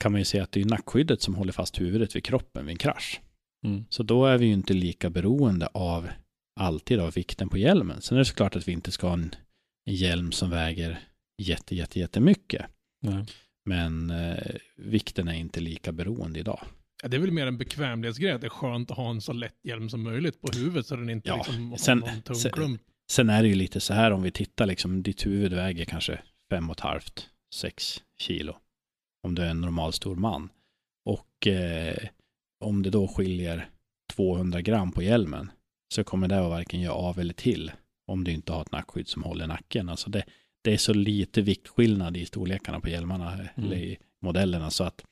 kan 0.00 0.12
man 0.12 0.20
ju 0.20 0.24
se 0.24 0.40
att 0.40 0.52
det 0.52 0.60
är 0.60 0.64
nackskyddet 0.64 1.22
som 1.22 1.34
håller 1.34 1.52
fast 1.52 1.80
huvudet 1.80 2.16
vid 2.16 2.24
kroppen 2.24 2.66
vid 2.66 2.72
en 2.72 2.78
krasch. 2.78 3.20
Mm. 3.64 3.84
Så 3.90 4.02
då 4.02 4.26
är 4.26 4.38
vi 4.38 4.46
ju 4.46 4.52
inte 4.52 4.74
lika 4.74 5.10
beroende 5.10 5.66
av 5.66 6.08
alltid 6.60 7.00
av 7.00 7.12
vikten 7.14 7.48
på 7.48 7.58
hjälmen. 7.58 8.00
Sen 8.00 8.16
är 8.16 8.18
det 8.18 8.24
såklart 8.24 8.56
att 8.56 8.68
vi 8.68 8.72
inte 8.72 8.90
ska 8.90 9.06
ha 9.06 9.14
en, 9.14 9.34
en 9.86 9.94
hjälm 9.94 10.32
som 10.32 10.50
väger 10.50 10.98
jätte, 11.38 11.74
jätte, 11.76 11.98
jättemycket. 12.00 12.66
Nej. 13.02 13.24
Men 13.70 14.10
eh, 14.10 14.36
vikten 14.76 15.28
är 15.28 15.34
inte 15.34 15.60
lika 15.60 15.92
beroende 15.92 16.40
idag. 16.40 16.60
Ja, 17.02 17.08
det 17.08 17.16
är 17.16 17.20
väl 17.20 17.30
mer 17.30 17.46
en 17.46 17.58
bekvämlighetsgrej, 17.58 18.30
att 18.32 18.40
det 18.40 18.46
är 18.46 18.48
skönt 18.48 18.90
att 18.90 18.96
ha 18.96 19.10
en 19.10 19.20
så 19.20 19.32
lätt 19.32 19.56
hjälm 19.64 19.88
som 19.88 20.02
möjligt 20.02 20.40
på 20.40 20.48
huvudet 20.58 20.86
så 20.86 20.96
den 20.96 21.10
inte 21.10 21.28
Ja, 21.28 21.36
liksom 21.36 21.70
har 21.70 21.76
sen- 21.78 21.98
någon 21.98 22.22
tung 22.22 22.36
sen- 22.36 22.52
klump. 22.52 22.80
Sen 23.10 23.30
är 23.30 23.42
det 23.42 23.48
ju 23.48 23.54
lite 23.54 23.80
så 23.80 23.94
här 23.94 24.10
om 24.10 24.22
vi 24.22 24.30
tittar 24.30 24.66
liksom, 24.66 25.02
ditt 25.02 25.26
huvud 25.26 25.52
väger 25.52 25.84
kanske 25.84 26.20
fem 26.50 26.70
och 26.70 26.76
ett 26.76 26.80
halvt, 26.80 27.28
sex 27.54 28.02
kilo. 28.18 28.56
Om 29.26 29.34
du 29.34 29.42
är 29.42 29.50
en 29.50 29.60
normal 29.60 29.92
stor 29.92 30.16
man. 30.16 30.48
Och 31.04 31.46
eh, 31.46 31.96
om 32.64 32.82
det 32.82 32.90
då 32.90 33.08
skiljer 33.08 33.68
200 34.12 34.60
gram 34.60 34.92
på 34.92 35.02
hjälmen 35.02 35.50
så 35.94 36.04
kommer 36.04 36.28
det 36.28 36.40
att 36.40 36.50
varken 36.50 36.80
göra 36.80 36.94
av 36.94 37.18
eller 37.18 37.34
till 37.34 37.72
om 38.06 38.24
du 38.24 38.30
inte 38.32 38.52
har 38.52 38.62
ett 38.62 38.72
nackskydd 38.72 39.08
som 39.08 39.22
håller 39.22 39.46
nacken. 39.46 39.88
Alltså 39.88 40.10
det, 40.10 40.24
det 40.62 40.72
är 40.72 40.76
så 40.76 40.92
lite 40.94 41.42
viktskillnad 41.42 42.16
i 42.16 42.26
storlekarna 42.26 42.80
på 42.80 42.88
hjälmarna 42.88 43.32
eller 43.56 43.76
i 43.76 43.98
modellerna 44.22 44.70
så 44.70 44.84
att 44.84 45.04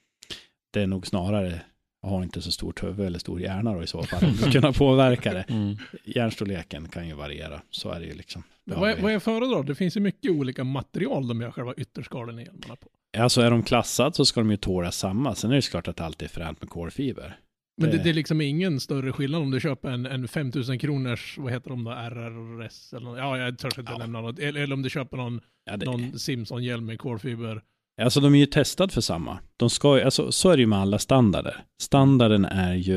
det 0.73 0.81
är 0.83 0.87
nog 0.87 1.07
snarare 1.07 1.61
ha 2.03 2.23
inte 2.23 2.43
så 2.43 2.51
stort 2.51 2.83
huvud 2.85 3.07
eller 3.07 3.19
stor 3.19 3.41
hjärna 3.41 3.73
då 3.75 3.83
i 3.83 3.87
så 3.87 4.03
fall 4.03 4.37
ska 4.37 4.51
kunna 4.53 4.73
påverka 4.73 5.33
det 5.33 5.45
Mm. 5.49 5.77
hjärnstorleken 6.05 6.89
kan 6.89 7.09
ju 7.09 7.15
variera. 7.15 7.63
Så 7.71 7.91
är 7.91 8.01
det 8.01 8.07
ju 8.07 8.15
liksom. 8.15 8.43
Det 8.65 8.75
Vad 8.75 8.91
är, 8.91 8.97
vi. 8.97 9.03
vad 9.03 9.13
är 9.13 9.19
föredrar? 9.19 9.63
Det 9.63 9.75
finns 9.75 9.97
ju 9.97 10.01
mycket 10.01 10.31
olika 10.31 10.65
material 10.65 11.29
de 11.29 11.41
gör 11.41 11.51
själva 11.51 11.75
ytterskalen 11.77 12.39
i 12.39 12.43
hjälmarna 12.45 12.77
på. 12.77 12.89
Alltså 13.19 13.41
är 13.41 13.51
de 13.51 13.63
klassade 13.63 14.15
så 14.15 14.25
ska 14.25 14.41
de 14.41 14.51
ju 14.51 14.57
tåla 14.57 14.91
samma. 14.93 15.35
Sen 15.35 15.51
är 15.51 15.55
det 15.55 15.63
såklart 15.63 15.89
att 15.89 15.97
det 15.97 16.05
alltid 16.05 16.27
är 16.29 16.33
fränt 16.33 16.61
med 16.61 16.71
kolfiber. 16.71 17.39
Men 17.79 17.91
det, 17.91 17.97
Det- 17.97 18.03
det 18.03 18.11
är 18.11 18.15
liksom 18.15 18.41
ingen 18.41 18.81
större 18.81 19.13
skillnad 19.13 19.43
om 19.43 19.51
du 19.51 19.61
köper 19.61 19.89
en, 19.91 20.07
en 20.07 20.29
5000 20.29 20.79
kronors, 20.79 21.39
vad 21.39 21.53
heter 21.53 21.71
de 21.71 21.85
då, 21.85 21.91
RRS 21.91 22.93
eller 22.93 23.07
något. 23.07 23.19
Ja, 23.19 23.39
jag 23.39 23.59
törs 23.59 23.79
inte 23.79 23.93
Ja. 23.93 23.99
nämna 23.99 24.21
något. 24.21 24.39
Eller, 24.39 24.61
eller 24.61 24.75
om 24.75 24.83
du 24.83 24.91
köper 24.91 25.17
någon, 25.17 25.41
Ja, 25.71 25.77
det, 25.77 25.87
någon 25.87 26.19
Simson-hjälm 26.19 26.87
med 26.87 26.99
kolfiber. 26.99 27.63
Alltså 28.03 28.21
de 28.21 28.35
är 28.35 28.39
ju 28.39 28.47
testade 28.47 28.93
för 28.93 29.01
samma. 29.01 29.39
De 29.57 29.71
ska, 29.71 29.99
ju- 29.99 30.05
alltså, 30.05 30.33
så 30.33 30.51
är 30.51 30.57
det 30.57 30.61
ju 30.61 30.67
med 30.67 30.79
alla 30.79 30.99
standarder. 30.99 31.65
Standarden 31.83 32.45
är 32.45 32.75
ju, 32.75 32.97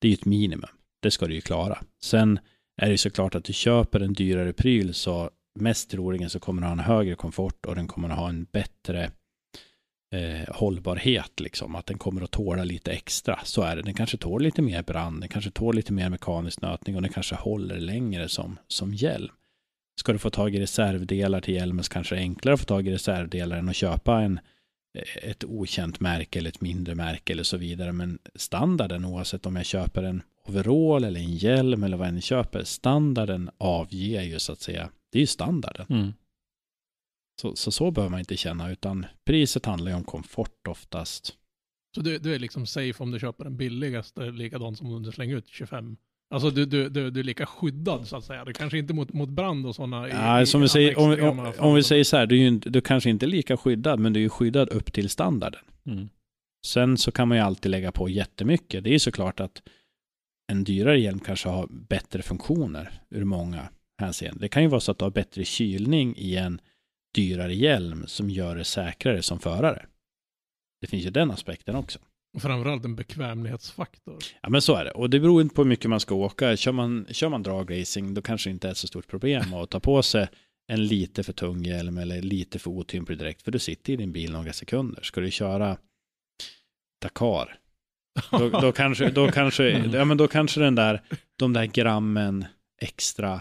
det 0.00 0.06
är 0.06 0.08
ju 0.08 0.14
ett 0.14 0.24
minimum. 0.24 0.70
Det 1.02 1.10
ska 1.10 1.26
du 1.26 1.34
ju 1.34 1.40
klara. 1.40 1.78
Sen 2.02 2.38
är 2.82 2.86
det 2.86 2.92
ju 2.92 2.98
såklart 2.98 3.34
att 3.34 3.44
du 3.44 3.52
köper 3.52 4.00
en 4.00 4.12
dyrare 4.12 4.52
pryl 4.52 4.94
så 4.94 5.30
mest 5.60 5.90
troligen 5.90 6.30
så 6.30 6.40
kommer 6.40 6.62
den 6.62 6.68
ha 6.68 6.72
en 6.72 6.78
högre 6.96 7.14
komfort 7.14 7.66
och 7.66 7.74
den 7.74 7.86
kommer 7.88 8.08
att 8.10 8.18
ha 8.18 8.28
en 8.28 8.44
bättre 8.52 9.10
eh, 10.12 10.54
hållbarhet 10.54 11.40
liksom. 11.40 11.74
Att 11.74 11.86
den 11.86 11.98
kommer 11.98 12.22
att 12.22 12.30
tåla 12.30 12.64
lite 12.64 12.92
extra. 12.92 13.38
Så 13.44 13.62
är 13.62 13.76
det. 13.76 13.82
Den 13.82 13.94
kanske 13.94 14.16
tål 14.16 14.42
lite 14.42 14.62
mer 14.62 14.82
brand, 14.82 15.20
den 15.20 15.28
kanske 15.28 15.50
tål 15.50 15.76
lite 15.76 15.92
mer 15.92 16.10
mekanisk 16.10 16.62
nötning 16.62 16.96
och 16.96 17.02
den 17.02 17.12
kanske 17.12 17.34
håller 17.34 17.78
längre 17.78 18.28
som, 18.28 18.58
som 18.68 18.94
hjälm. 18.94 19.32
Ska 20.00 20.12
du 20.12 20.18
få 20.18 20.30
tag 20.30 20.54
i 20.54 20.60
reservdelar 20.60 21.40
till 21.40 21.54
hjälmen 21.54 21.84
så 21.84 21.92
kanske 21.92 22.14
det 22.14 22.20
är 22.20 22.22
enklare 22.22 22.54
att 22.54 22.60
få 22.60 22.66
tag 22.66 22.88
i 22.88 22.92
reservdelar 22.92 23.56
än 23.56 23.68
att 23.68 23.76
köpa 23.76 24.20
en, 24.20 24.40
eh, 24.98 25.30
ett 25.30 25.44
okänt 25.44 26.00
märke 26.00 26.38
eller 26.38 26.50
ett 26.50 26.60
mindre 26.60 26.94
märke 26.94 27.32
eller 27.32 27.42
så 27.42 27.56
vidare. 27.56 27.92
Men 27.92 28.18
standarden 28.34 29.04
oavsett 29.04 29.46
om 29.46 29.56
jag 29.56 29.66
köper 29.66 30.02
en 30.02 30.22
overall 30.48 31.04
eller 31.04 31.20
en 31.20 31.36
hjälm 31.36 31.84
eller 31.84 31.96
vad 31.96 32.06
jag 32.06 32.14
än 32.14 32.20
köper, 32.20 32.64
standarden 32.64 33.50
avger 33.58 34.22
ju 34.22 34.38
så 34.38 34.52
att 34.52 34.60
säga, 34.60 34.90
det 35.12 35.18
är 35.18 35.20
ju 35.20 35.26
standarden. 35.26 35.86
Mm. 35.90 36.12
Så, 37.42 37.56
så 37.56 37.70
så 37.70 37.90
behöver 37.90 38.10
man 38.10 38.20
inte 38.20 38.36
känna 38.36 38.70
utan 38.70 39.06
priset 39.24 39.66
handlar 39.66 39.90
ju 39.90 39.96
om 39.96 40.04
komfort 40.04 40.68
oftast. 40.68 41.34
Så 41.94 42.00
du, 42.00 42.18
du 42.18 42.34
är 42.34 42.38
liksom 42.38 42.66
safe 42.66 43.02
om 43.02 43.10
du 43.10 43.18
köper 43.18 43.44
den 43.44 43.56
billigaste, 43.56 44.30
likadant 44.30 44.78
som 44.78 44.94
om 44.94 45.02
du 45.02 45.12
slänger 45.12 45.36
ut 45.36 45.48
25. 45.48 45.96
Alltså 46.30 46.50
du, 46.50 46.66
du, 46.66 46.88
du, 46.88 47.10
du 47.10 47.20
är 47.20 47.24
lika 47.24 47.46
skyddad 47.46 48.08
så 48.08 48.16
att 48.16 48.24
säga. 48.24 48.44
Du 48.44 48.52
kanske 48.52 48.78
inte 48.78 48.94
mot, 48.94 49.12
mot 49.12 49.28
brand 49.28 49.66
och 49.66 49.74
sådana. 49.74 50.08
Ja, 50.08 50.46
som 50.46 50.60
vi 50.60 50.68
säger, 50.68 50.98
om, 50.98 51.38
om, 51.38 51.52
om 51.58 51.74
vi 51.74 51.82
säger 51.82 52.04
så 52.04 52.16
här, 52.16 52.26
du 52.26 52.36
är 52.36 52.50
ju 52.50 52.58
du 52.58 52.80
kanske 52.80 53.10
inte 53.10 53.26
är 53.26 53.28
lika 53.28 53.56
skyddad 53.56 54.00
men 54.00 54.12
du 54.12 54.20
är 54.20 54.22
ju 54.22 54.28
skyddad 54.28 54.68
upp 54.68 54.92
till 54.92 55.08
standarden. 55.08 55.64
Mm. 55.86 56.08
Sen 56.66 56.98
så 56.98 57.12
kan 57.12 57.28
man 57.28 57.36
ju 57.36 57.44
alltid 57.44 57.70
lägga 57.70 57.92
på 57.92 58.08
jättemycket. 58.08 58.84
Det 58.84 58.90
är 58.90 58.92
ju 58.92 58.98
såklart 58.98 59.40
att 59.40 59.62
en 60.52 60.64
dyrare 60.64 61.00
hjälm 61.00 61.18
kanske 61.18 61.48
har 61.48 61.66
bättre 61.70 62.22
funktioner 62.22 62.92
ur 63.10 63.24
många 63.24 63.68
hänseenden. 64.00 64.40
Det 64.40 64.48
kan 64.48 64.62
ju 64.62 64.68
vara 64.68 64.80
så 64.80 64.92
att 64.92 64.98
du 64.98 65.04
har 65.04 65.10
bättre 65.10 65.44
kylning 65.44 66.14
i 66.16 66.36
en 66.36 66.60
dyrare 67.14 67.54
hjälm 67.54 68.06
som 68.06 68.30
gör 68.30 68.56
det 68.56 68.64
säkrare 68.64 69.22
som 69.22 69.40
förare. 69.40 69.86
Det 70.80 70.86
finns 70.86 71.06
ju 71.06 71.10
den 71.10 71.30
aspekten 71.30 71.76
också. 71.76 71.98
Framförallt 72.40 72.84
en 72.84 72.96
bekvämlighetsfaktor. 72.96 74.18
Ja 74.40 74.48
men 74.48 74.62
så 74.62 74.74
är 74.74 74.84
det. 74.84 74.90
Och 74.90 75.10
det 75.10 75.20
beror 75.20 75.42
inte 75.42 75.54
på 75.54 75.62
hur 75.62 75.68
mycket 75.68 75.90
man 75.90 76.00
ska 76.00 76.14
åka. 76.14 76.56
Kör 76.56 76.72
man, 76.72 77.06
kör 77.10 77.28
man 77.28 77.42
dragracing 77.42 78.14
då 78.14 78.22
kanske 78.22 78.50
det 78.50 78.52
inte 78.52 78.68
är 78.68 78.72
ett 78.72 78.76
så 78.78 78.86
stort 78.86 79.06
problem 79.06 79.54
att 79.54 79.70
ta 79.70 79.80
på 79.80 80.02
sig 80.02 80.28
en 80.66 80.86
lite 80.86 81.22
för 81.22 81.32
tung 81.32 81.64
hjälm 81.64 81.98
eller 81.98 82.22
lite 82.22 82.58
för 82.58 82.70
otymplig 82.70 83.18
direkt. 83.18 83.42
För 83.42 83.50
du 83.50 83.58
sitter 83.58 83.92
i 83.92 83.96
din 83.96 84.12
bil 84.12 84.32
några 84.32 84.52
sekunder. 84.52 85.02
Ska 85.02 85.20
du 85.20 85.30
köra 85.30 85.76
Dakar 87.02 87.58
då, 88.30 88.48
då, 88.48 88.72
kanske, 88.76 89.10
då, 89.10 89.30
kanske, 89.30 89.68
ja, 89.68 90.04
men 90.04 90.16
då 90.16 90.28
kanske 90.28 90.60
den 90.60 90.74
där, 90.74 91.02
de 91.38 91.52
där 91.52 91.64
grammen 91.64 92.44
extra 92.80 93.40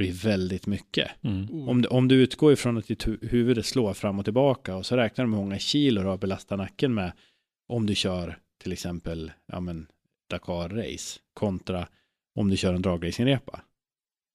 blir 0.00 0.12
väldigt 0.12 0.66
mycket. 0.66 1.10
Mm. 1.22 1.68
Om, 1.68 1.82
du- 1.82 1.88
om 1.88 2.08
du 2.08 2.14
utgår 2.22 2.52
ifrån 2.52 2.78
att 2.78 2.86
ditt 2.86 3.06
hu- 3.06 3.28
huvud 3.28 3.64
slår 3.64 3.94
fram 3.94 4.18
och 4.18 4.24
tillbaka 4.24 4.76
och 4.76 4.86
så 4.86 4.96
räknar 4.96 5.24
du 5.24 5.30
hur 5.30 5.36
många 5.36 5.58
kilo 5.58 6.02
du 6.02 6.08
har 6.08 6.18
belastat 6.18 6.58
nacken 6.58 6.94
med 6.94 7.12
om 7.68 7.86
du 7.86 7.94
kör 7.94 8.38
till 8.62 8.72
exempel 8.72 9.32
ja, 9.46 9.60
men 9.60 9.86
Dakar-race 10.30 11.18
kontra 11.34 11.88
om 12.34 12.48
du 12.50 12.56
kör 12.56 12.74
en 12.74 12.82
dragracingrepa. 12.82 13.60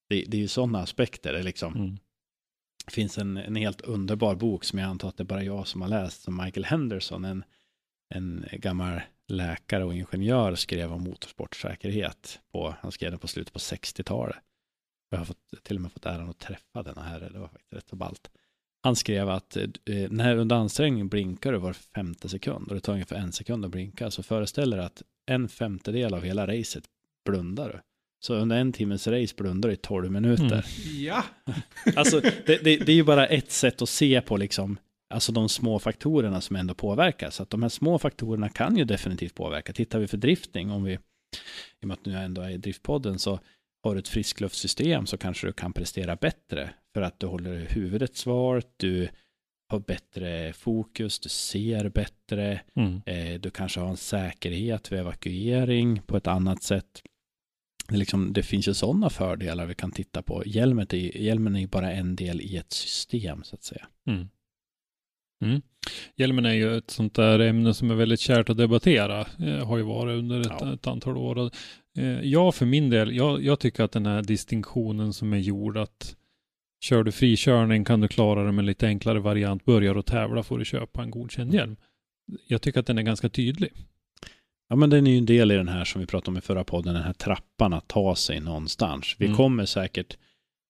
Det, 0.08 0.24
det 0.28 0.36
är 0.36 0.40
ju 0.40 0.48
sådana 0.48 0.78
aspekter. 0.78 1.32
Det, 1.32 1.42
liksom, 1.42 1.74
Mm. 1.74 1.96
finns 2.90 3.18
en, 3.18 3.36
en 3.36 3.56
helt 3.56 3.80
underbar 3.80 4.34
bok 4.34 4.64
som 4.64 4.78
jag 4.78 4.88
antar 4.88 5.08
att 5.08 5.16
det 5.16 5.22
är 5.22 5.24
bara 5.24 5.42
jag 5.42 5.66
som 5.66 5.80
har 5.82 5.88
läst, 5.88 6.22
som 6.22 6.36
Michael 6.44 6.64
Henderson, 6.64 7.24
en, 7.24 7.44
en 8.14 8.44
gammal 8.52 9.00
läkare 9.28 9.84
och 9.84 9.94
ingenjör 9.94 10.54
skrev 10.54 10.92
om 10.92 11.02
motorsportsäkerhet. 11.04 12.40
På, 12.52 12.74
han 12.80 12.92
skrev 12.92 13.10
den 13.10 13.18
på 13.20 13.28
slutet 13.28 13.52
på 13.52 13.58
60-talet. 13.58 14.36
Jag 15.10 15.18
har 15.18 15.24
fått, 15.24 15.38
till 15.62 15.76
och 15.76 15.82
med 15.82 15.92
fått 15.92 16.06
äran 16.06 16.30
att 16.30 16.38
träffa 16.38 16.82
denna 16.82 17.02
herre, 17.02 17.28
det 17.28 17.38
var 17.38 17.48
faktiskt 17.48 17.72
rätt 17.72 17.88
så 17.88 17.96
ballt. 17.96 18.30
Han 18.82 18.96
skrev 18.96 19.28
att 19.28 19.56
eh, 19.56 19.66
när 20.10 20.36
under 20.36 20.56
ansträngning 20.56 21.08
blinkar 21.08 21.52
du 21.52 21.58
var 21.58 21.72
femte 21.72 22.28
sekund 22.28 22.68
och 22.68 22.74
det 22.74 22.80
tar 22.80 22.92
ungefär 22.92 23.16
en 23.16 23.32
sekund 23.32 23.64
att 23.64 23.70
blinka 23.70 24.10
så 24.10 24.22
föreställer 24.22 24.78
att 24.78 25.02
en 25.26 25.48
femtedel 25.48 26.14
av 26.14 26.22
hela 26.22 26.46
racet 26.46 26.84
blundar 27.24 27.68
du. 27.68 27.80
Så 28.20 28.34
under 28.34 28.56
en 28.56 28.72
timmes 28.72 29.06
race 29.06 29.34
blundar 29.36 29.68
du 29.68 29.72
i 29.74 29.76
12 29.76 30.10
minuter. 30.10 30.44
Mm. 30.44 31.04
Ja, 31.04 31.24
Alltså, 31.96 32.20
det, 32.20 32.64
det, 32.64 32.76
det 32.76 32.92
är 32.92 32.96
ju 32.96 33.04
bara 33.04 33.26
ett 33.26 33.52
sätt 33.52 33.82
att 33.82 33.88
se 33.88 34.20
på 34.20 34.36
liksom, 34.36 34.78
alltså 35.10 35.32
de 35.32 35.48
små 35.48 35.78
faktorerna 35.78 36.40
som 36.40 36.56
ändå 36.56 36.74
påverkar. 36.74 37.30
Så 37.30 37.42
att 37.42 37.50
de 37.50 37.62
här 37.62 37.68
små 37.68 37.98
faktorerna 37.98 38.48
kan 38.48 38.76
ju 38.76 38.84
definitivt 38.84 39.34
påverka. 39.34 39.72
Tittar 39.72 39.98
vi 39.98 40.06
för 40.06 40.16
drifting, 40.16 40.70
om 40.70 40.84
vi, 40.84 40.92
i 40.92 40.98
och 41.82 41.88
med 41.88 41.94
att 41.94 42.06
nu 42.06 42.12
jag 42.12 42.24
ändå 42.24 42.42
är 42.42 42.50
i 42.50 42.56
driftpodden, 42.56 43.18
så 43.18 43.40
har 43.88 43.94
du 43.94 43.98
ett 43.98 44.08
friskluftsystem 44.08 45.06
så 45.06 45.18
kanske 45.18 45.46
du 45.46 45.52
kan 45.52 45.72
prestera 45.72 46.16
bättre 46.16 46.70
för 46.94 47.02
att 47.02 47.20
du 47.20 47.26
håller 47.26 47.66
huvudet 47.66 48.16
svart, 48.16 48.66
du 48.76 49.08
har 49.68 49.78
bättre 49.80 50.52
fokus, 50.52 51.18
du 51.18 51.28
ser 51.28 51.88
bättre, 51.88 52.60
Mm. 52.74 53.02
Eh, 53.06 53.40
du 53.40 53.50
kanske 53.50 53.80
har 53.80 53.88
en 53.88 53.96
säkerhet 53.96 54.92
vid 54.92 54.98
evakuering 54.98 56.02
på 56.06 56.16
ett 56.16 56.26
annat 56.26 56.62
sätt. 56.62 57.02
Det, 57.88 57.96
liksom, 57.96 58.32
det 58.32 58.42
finns 58.42 58.68
ju 58.68 58.74
sådana 58.74 59.10
fördelar 59.10 59.66
vi 59.66 59.74
kan 59.74 59.92
titta 59.92 60.22
på. 60.22 60.42
Hjälmet 60.46 60.92
är, 60.94 61.16
hjälmen 61.16 61.56
är 61.56 61.60
ju 61.60 61.66
bara 61.66 61.92
en 61.92 62.16
del 62.16 62.40
i 62.40 62.56
ett 62.56 62.72
system 62.72 63.44
så 63.44 63.54
att 63.54 63.62
säga. 63.62 63.86
Mm. 64.08 64.28
Hjälmen 66.16 66.46
är 66.46 66.52
ju 66.52 66.76
ett 66.76 66.90
sånt 66.90 67.14
där 67.14 67.38
ämne 67.38 67.74
som 67.74 67.90
är 67.90 67.94
väldigt 67.94 68.20
kärt 68.20 68.50
att 68.50 68.56
debattera. 68.56 69.20
Eh, 69.20 69.66
har 69.66 69.76
ju 69.76 69.82
varit 69.82 70.18
under 70.18 70.40
ett, 70.40 70.46
Ja. 70.60 70.74
ett 70.74 70.86
antal 70.86 71.16
år. 71.16 71.50
Eh, 71.96 72.20
jag 72.20 72.54
för 72.54 72.66
min 72.66 72.90
del, 72.90 73.16
jag, 73.16 73.42
jag 73.44 73.60
tycker 73.60 73.84
att 73.84 73.92
den 73.92 74.06
här 74.06 74.22
distinktionen 74.22 75.12
som 75.12 75.32
är 75.32 75.38
gjord 75.38 75.76
att 75.76 76.16
kör 76.80 77.04
du 77.04 77.12
frikörning 77.12 77.84
kan 77.84 78.00
du 78.00 78.08
klara 78.08 78.44
det 78.44 78.52
med 78.52 78.62
en 78.62 78.66
lite 78.66 78.86
enklare 78.86 79.20
variant. 79.20 79.64
Börjar 79.64 79.94
du 79.94 80.02
tävla 80.02 80.42
får 80.42 80.58
du 80.58 80.64
köpa 80.64 81.02
en 81.02 81.10
godkänd 81.10 81.54
hjälm. 81.54 81.76
Jag 82.46 82.62
tycker 82.62 82.80
att 82.80 82.86
den 82.86 82.98
är 82.98 83.02
ganska 83.02 83.28
tydlig. 83.28 83.72
Ja, 84.68 84.76
men 84.76 84.90
den 84.90 85.06
är 85.06 85.10
ju 85.10 85.18
en 85.18 85.26
del 85.26 85.50
i 85.52 85.54
den 85.54 85.68
här 85.68 85.84
som 85.84 86.00
vi 86.00 86.06
pratade 86.06 86.30
om 86.30 86.38
i 86.38 86.40
förra 86.40 86.64
podden, 86.64 86.94
den 86.94 87.02
här 87.02 87.12
trappan 87.12 87.72
att 87.72 87.88
ta 87.88 88.16
sig 88.16 88.40
någonstans. 88.40 89.16
Vi 89.18 89.24
Mm. 89.26 89.36
kommer 89.36 89.64
säkert 89.66 90.16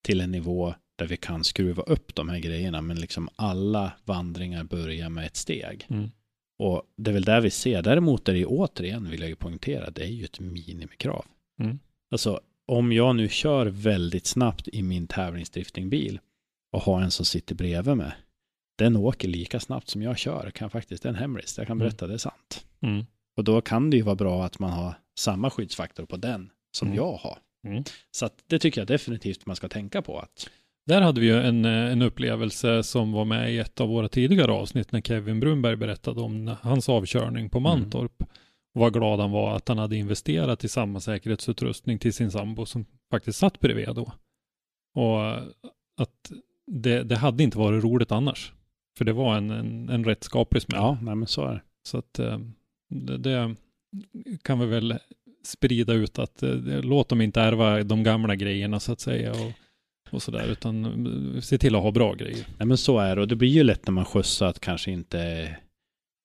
till 0.04 0.20
en 0.20 0.30
nivå 0.30 0.74
där 0.96 1.06
vi 1.06 1.16
kan 1.16 1.44
skruva 1.44 1.82
upp 1.82 2.14
de 2.14 2.28
här 2.28 2.38
grejerna, 2.38 2.82
men 2.82 3.00
liksom 3.00 3.28
alla 3.36 3.92
vandringar 4.04 4.64
börjar 4.64 5.08
med 5.08 5.26
ett 5.26 5.36
steg. 5.36 5.86
Mm. 5.88 6.10
Och 6.58 6.82
det 6.96 7.10
är 7.10 7.12
väl 7.14 7.24
där 7.24 7.40
vi 7.40 7.50
ser. 7.50 7.82
Däremot 7.82 8.28
är 8.28 8.32
det 8.32 8.38
ju 8.38 8.46
återigen, 8.46 9.10
vill 9.10 9.20
jag 9.20 9.28
ju 9.28 9.36
poängtera, 9.36 9.90
det 9.90 10.02
är 10.02 10.08
ju 10.08 10.24
ett 10.24 10.40
minimikrav. 10.40 11.24
Mm. 11.60 11.78
Alltså, 12.10 12.40
om 12.66 12.92
jag 12.92 13.16
nu 13.16 13.28
kör 13.28 13.66
väldigt 13.66 14.26
snabbt 14.26 14.68
i 14.68 14.82
min 14.82 15.06
tävlingsdriftingbil 15.06 16.20
och 16.72 16.80
har 16.82 17.00
en 17.02 17.10
som 17.10 17.24
sitter 17.26 17.54
bredvid 17.54 17.96
mig, 17.96 18.12
den 18.78 18.96
åker 18.96 19.28
lika 19.28 19.60
snabbt 19.60 19.88
som 19.88 20.02
jag 20.02 20.18
kör, 20.18 20.50
kan 20.50 20.70
faktiskt, 20.70 21.02
det 21.02 21.08
är 21.08 21.10
en 21.10 21.18
hemlis, 21.18 21.58
jag 21.58 21.66
kan 21.66 21.76
Mm. 21.76 21.86
berätta, 21.88 22.06
det 22.06 22.14
är 22.14 22.18
sant. 22.18 22.66
Mm. 22.80 23.04
Och 23.36 23.44
då 23.44 23.60
kan 23.60 23.90
det 23.90 23.96
ju 23.96 24.02
vara 24.02 24.16
bra 24.16 24.44
att 24.44 24.58
man 24.58 24.70
har 24.72 24.94
samma 25.18 25.50
skyddsfaktor 25.50 26.06
på 26.06 26.16
den 26.16 26.50
som 26.76 26.88
Mm. 26.88 26.96
jag 26.96 27.12
har. 27.12 27.38
Mm. 27.66 27.84
Så 28.10 28.26
att 28.26 28.34
det 28.46 28.58
tycker 28.58 28.80
jag 28.80 28.88
definitivt 28.88 29.46
man 29.46 29.56
ska 29.56 29.68
tänka 29.68 30.02
på. 30.02 30.18
att 30.18 30.50
Där 30.86 31.00
hade 31.00 31.20
vi 31.20 31.26
ju 31.26 31.40
en, 31.40 31.64
eh, 31.64 31.92
en 31.92 32.02
upplevelse 32.02 32.82
som 32.82 33.12
var 33.12 33.24
med 33.24 33.54
i 33.54 33.58
ett 33.58 33.80
av 33.80 33.88
våra 33.88 34.08
tidigare 34.08 34.52
avsnitt 34.52 34.92
när 34.92 35.00
Kevin 35.00 35.40
Brunberg 35.40 35.76
berättade 35.76 36.20
om 36.20 36.54
hans 36.60 36.88
avkörning 36.88 37.50
på 37.50 37.60
Mantorp. 37.60 38.22
Och 38.74 38.80
vad 38.80 38.92
glad 38.92 39.20
han 39.20 39.30
var 39.30 39.56
att 39.56 39.68
han 39.68 39.78
hade 39.78 39.96
investerat 39.96 40.64
i 40.64 40.68
samma 40.68 41.00
säkerhetsutrustning 41.00 41.98
till 41.98 42.12
sin 42.12 42.30
sambo 42.30 42.66
som 42.66 42.86
faktiskt 43.10 43.38
satt 43.38 43.60
bredvid 43.60 43.88
då. 43.88 44.12
Och 44.94 45.24
eh, 45.24 45.42
att 45.96 46.32
det, 46.66 47.02
det 47.02 47.16
hade 47.16 47.42
inte 47.42 47.58
varit 47.58 47.84
roligt 47.84 48.12
annars. 48.12 48.52
För 48.98 49.04
det 49.04 49.12
var 49.12 49.36
en, 49.36 49.50
en, 49.50 49.88
en 49.88 50.04
rätt 50.04 50.24
skaplig 50.24 50.62
smäll. 50.62 50.80
ja, 50.80 50.98
nej 51.02 51.14
men 51.14 51.28
så 51.28 51.44
är 51.46 51.52
det. 51.52 51.62
Så 51.82 51.98
att 51.98 52.18
eh, 52.18 52.38
det, 52.88 53.18
det 53.18 53.56
kan 54.42 54.58
vi 54.58 54.66
väl 54.66 54.98
sprida 55.44 55.92
ut 55.92 56.18
att 56.18 56.42
låt 56.82 57.08
dem 57.08 57.20
inte 57.20 57.40
ärva 57.40 57.82
de 57.82 58.02
gamla 58.02 58.34
grejerna 58.34 58.80
så 58.80 58.92
att 58.92 59.00
säga 59.00 59.30
och, 59.30 59.52
och 60.10 60.22
sådär 60.22 60.46
utan 60.48 60.84
eh, 61.34 61.40
se 61.40 61.58
till 61.58 61.74
att 61.76 61.82
ha 61.82 61.90
bra 61.90 62.14
grejer. 62.14 62.46
Nej 62.58 62.66
men 62.66 62.76
så 62.76 62.98
är 62.98 63.16
det. 63.16 63.22
Och 63.22 63.28
det 63.28 63.36
blir 63.36 63.48
ju 63.48 63.62
lätt 63.62 63.86
när 63.86 63.92
man 63.92 64.04
skjutsar 64.04 64.46
att 64.46 64.60
kanske 64.60 64.90
inte 64.90 65.20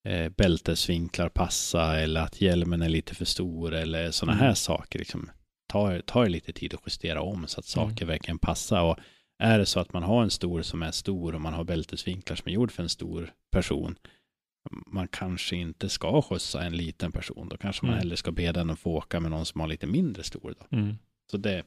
eh, 0.08 0.30
bältesvinklar 0.30 1.30
passa 1.30 2.00
eller 2.00 2.22
att 2.22 2.42
hjälmen 2.42 2.82
är 2.82 2.90
lite 2.90 3.16
för 3.16 3.26
stor 3.26 3.74
eller 3.74 4.12
sådana 4.12 4.34
Mm. 4.38 4.46
här 4.48 4.54
saker. 4.54 5.00
Liksom. 5.00 5.30
Ta, 5.68 6.00
ta 6.06 6.26
er 6.26 6.30
lite 6.30 6.54
tid 6.54 6.74
att 6.74 6.82
justera 6.86 7.22
om 7.22 7.48
så 7.48 7.60
att 7.60 7.76
Mm. 7.78 7.90
saker 7.90 8.06
verkligen 8.06 8.40
passar. 8.40 8.82
Och 8.84 8.98
är 9.44 9.60
det 9.60 9.66
så 9.66 9.80
att 9.80 9.94
man 9.94 10.04
har 10.04 10.24
en 10.24 10.30
stor 10.30 10.62
som 10.62 10.84
är 10.84 10.92
stor 10.92 11.36
och 11.36 11.42
man 11.42 11.54
har 11.54 11.64
bältesvinklar 11.64 12.36
som 12.36 12.48
är 12.50 12.54
gjord 12.54 12.72
för 12.72 12.84
en 12.84 12.90
stor 12.90 13.32
person, 13.52 13.96
man 14.88 15.08
kanske 15.08 15.56
inte 15.56 15.90
ska 15.90 16.22
skjutsa 16.22 16.64
en 16.64 16.78
liten 16.78 17.12
person. 17.12 17.50
Då 17.50 17.58
kanske 17.58 17.86
man 17.86 17.94
Mm. 17.94 18.00
hellre 18.00 18.18
ska 18.18 18.32
be 18.32 18.52
den 18.52 18.70
att 18.70 18.80
få 18.80 18.92
åka 18.96 19.20
med 19.20 19.32
någon 19.32 19.46
som 19.46 19.62
har 19.62 19.68
lite 19.68 19.88
mindre 19.88 20.24
stor. 20.24 20.56
Då. 20.60 20.78
Mm. 20.78 20.96
Så 21.32 21.38
det, 21.38 21.64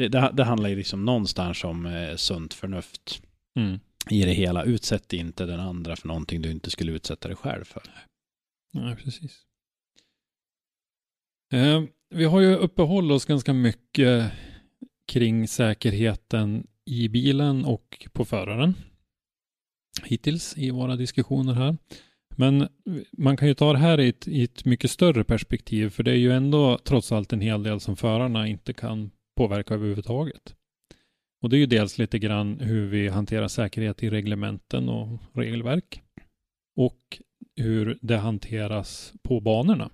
det, 0.00 0.08
det, 0.08 0.30
det 0.34 0.44
handlar 0.44 0.68
ju 0.68 0.76
liksom 0.76 1.04
någonstans 1.04 1.64
om 1.64 1.86
eh, 1.86 2.16
sunt 2.16 2.54
förnuft 2.54 3.22
Mm. 3.56 3.80
i 4.10 4.22
det 4.24 4.32
hela. 4.32 4.64
Utsätt 4.64 5.12
inte 5.12 5.46
den 5.46 5.60
andra 5.60 5.96
för 5.96 6.08
någonting 6.08 6.42
du 6.42 6.50
inte 6.50 6.70
skulle 6.70 6.92
utsätta 6.92 7.28
dig 7.28 7.36
själv 7.36 7.64
för. 7.64 7.82
Ja, 8.72 8.96
precis. 9.04 9.42
Eh, 11.52 11.82
vi 12.14 12.24
har 12.24 12.40
ju 12.40 12.54
uppehållit 12.54 13.12
oss 13.12 13.24
ganska 13.24 13.52
mycket 13.52 14.32
kring 15.06 15.48
säkerheten 15.48 16.66
i 16.84 17.08
bilen 17.08 17.64
och 17.64 18.08
på 18.12 18.24
föraren 18.24 18.74
hittills 20.04 20.58
i 20.58 20.70
våra 20.70 20.96
diskussioner 20.96 21.54
här. 21.54 21.76
Men 22.36 22.68
man 23.12 23.36
kan 23.36 23.48
ju 23.48 23.54
ta 23.54 23.72
det 23.72 23.78
här 23.78 24.00
i 24.00 24.08
ett, 24.08 24.28
i 24.28 24.42
ett 24.44 24.64
mycket 24.64 24.90
större 24.90 25.24
perspektiv 25.24 25.90
för 25.90 26.02
det 26.02 26.10
är 26.10 26.16
ju 26.16 26.32
ändå 26.32 26.78
trots 26.78 27.12
allt 27.12 27.32
en 27.32 27.40
hel 27.40 27.62
del 27.62 27.80
som 27.80 27.96
förarna 27.96 28.48
inte 28.48 28.72
kan 28.72 29.10
påverka 29.36 29.74
överhuvudtaget. 29.74 30.54
Och 31.42 31.50
det 31.50 31.56
är 31.56 31.58
ju 31.58 31.66
dels 31.66 31.98
lite 31.98 32.18
grann 32.18 32.60
hur 32.60 32.86
vi 32.86 33.08
hanterar 33.08 33.48
säkerhet 33.48 34.02
i 34.02 34.10
reglementen 34.10 34.88
och 34.88 35.18
regelverk 35.32 36.02
och 36.76 37.18
hur 37.56 37.98
det 38.02 38.16
hanteras 38.16 39.12
på 39.22 39.40
banorna. 39.40 39.90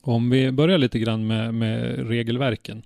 Om 0.00 0.30
vi 0.30 0.52
börjar 0.52 0.78
lite 0.78 0.98
grann 0.98 1.26
med, 1.26 1.54
med 1.54 2.08
regelverken. 2.08 2.82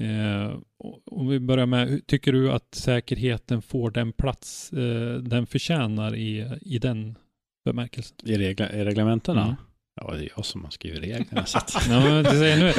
Eh, 0.00 0.58
om 1.04 1.28
vi 1.28 1.40
börjar 1.40 1.66
med, 1.66 2.06
tycker 2.06 2.32
du 2.32 2.52
att 2.52 2.74
säkerheten 2.74 3.62
får 3.62 3.90
den 3.90 4.12
plats 4.12 4.72
eh, 4.72 5.14
den 5.14 5.46
förtjänar 5.46 6.16
i, 6.16 6.58
i 6.60 6.78
den 6.78 7.18
bemärkelsen? 7.64 8.16
I, 8.24 8.38
regla, 8.38 8.72
i 8.72 8.84
reglementena? 8.84 9.42
Mm. 9.42 9.54
Ja, 10.00 10.12
det 10.14 10.24
är 10.24 10.28
jag 10.36 10.44
som 10.44 10.64
har 10.64 10.70
skrivit 10.70 11.02
reglerna. 11.02 11.46
så 11.46 11.58
att, 11.58 11.86
Ja, 11.90 12.00
nu, 12.22 12.72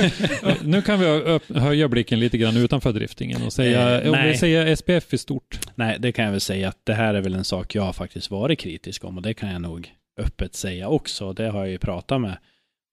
nu 0.63 0.81
kan 0.81 0.99
vi 0.99 1.39
höja 1.59 1.87
blicken 1.87 2.19
lite 2.19 2.37
grann 2.37 2.57
utanför 2.57 2.93
driftingen 2.93 3.43
och 3.43 3.53
säga, 3.53 4.01
Eh, 4.01 4.11
om 4.11 4.23
vi 4.27 4.37
säger 4.37 4.75
SPF 4.75 5.13
i 5.13 5.17
stort. 5.17 5.59
nej, 5.75 5.97
det 5.99 6.11
kan 6.11 6.25
jag 6.25 6.31
väl 6.31 6.41
säga 6.41 6.69
att 6.69 6.85
det 6.85 6.93
här 6.93 7.13
är 7.13 7.21
väl 7.21 7.33
en 7.35 7.43
sak 7.43 7.75
jag 7.75 7.83
har 7.83 7.93
faktiskt 7.93 8.31
varit 8.31 8.59
kritisk 8.59 9.03
om 9.03 9.17
och 9.17 9.23
det 9.23 9.33
kan 9.33 9.49
jag 9.51 9.61
nog 9.61 9.91
öppet 10.19 10.55
säga 10.55 10.87
också. 10.87 11.33
Det 11.33 11.49
har 11.49 11.59
jag 11.59 11.69
ju 11.69 11.77
pratat 11.77 12.21
med 12.21 12.37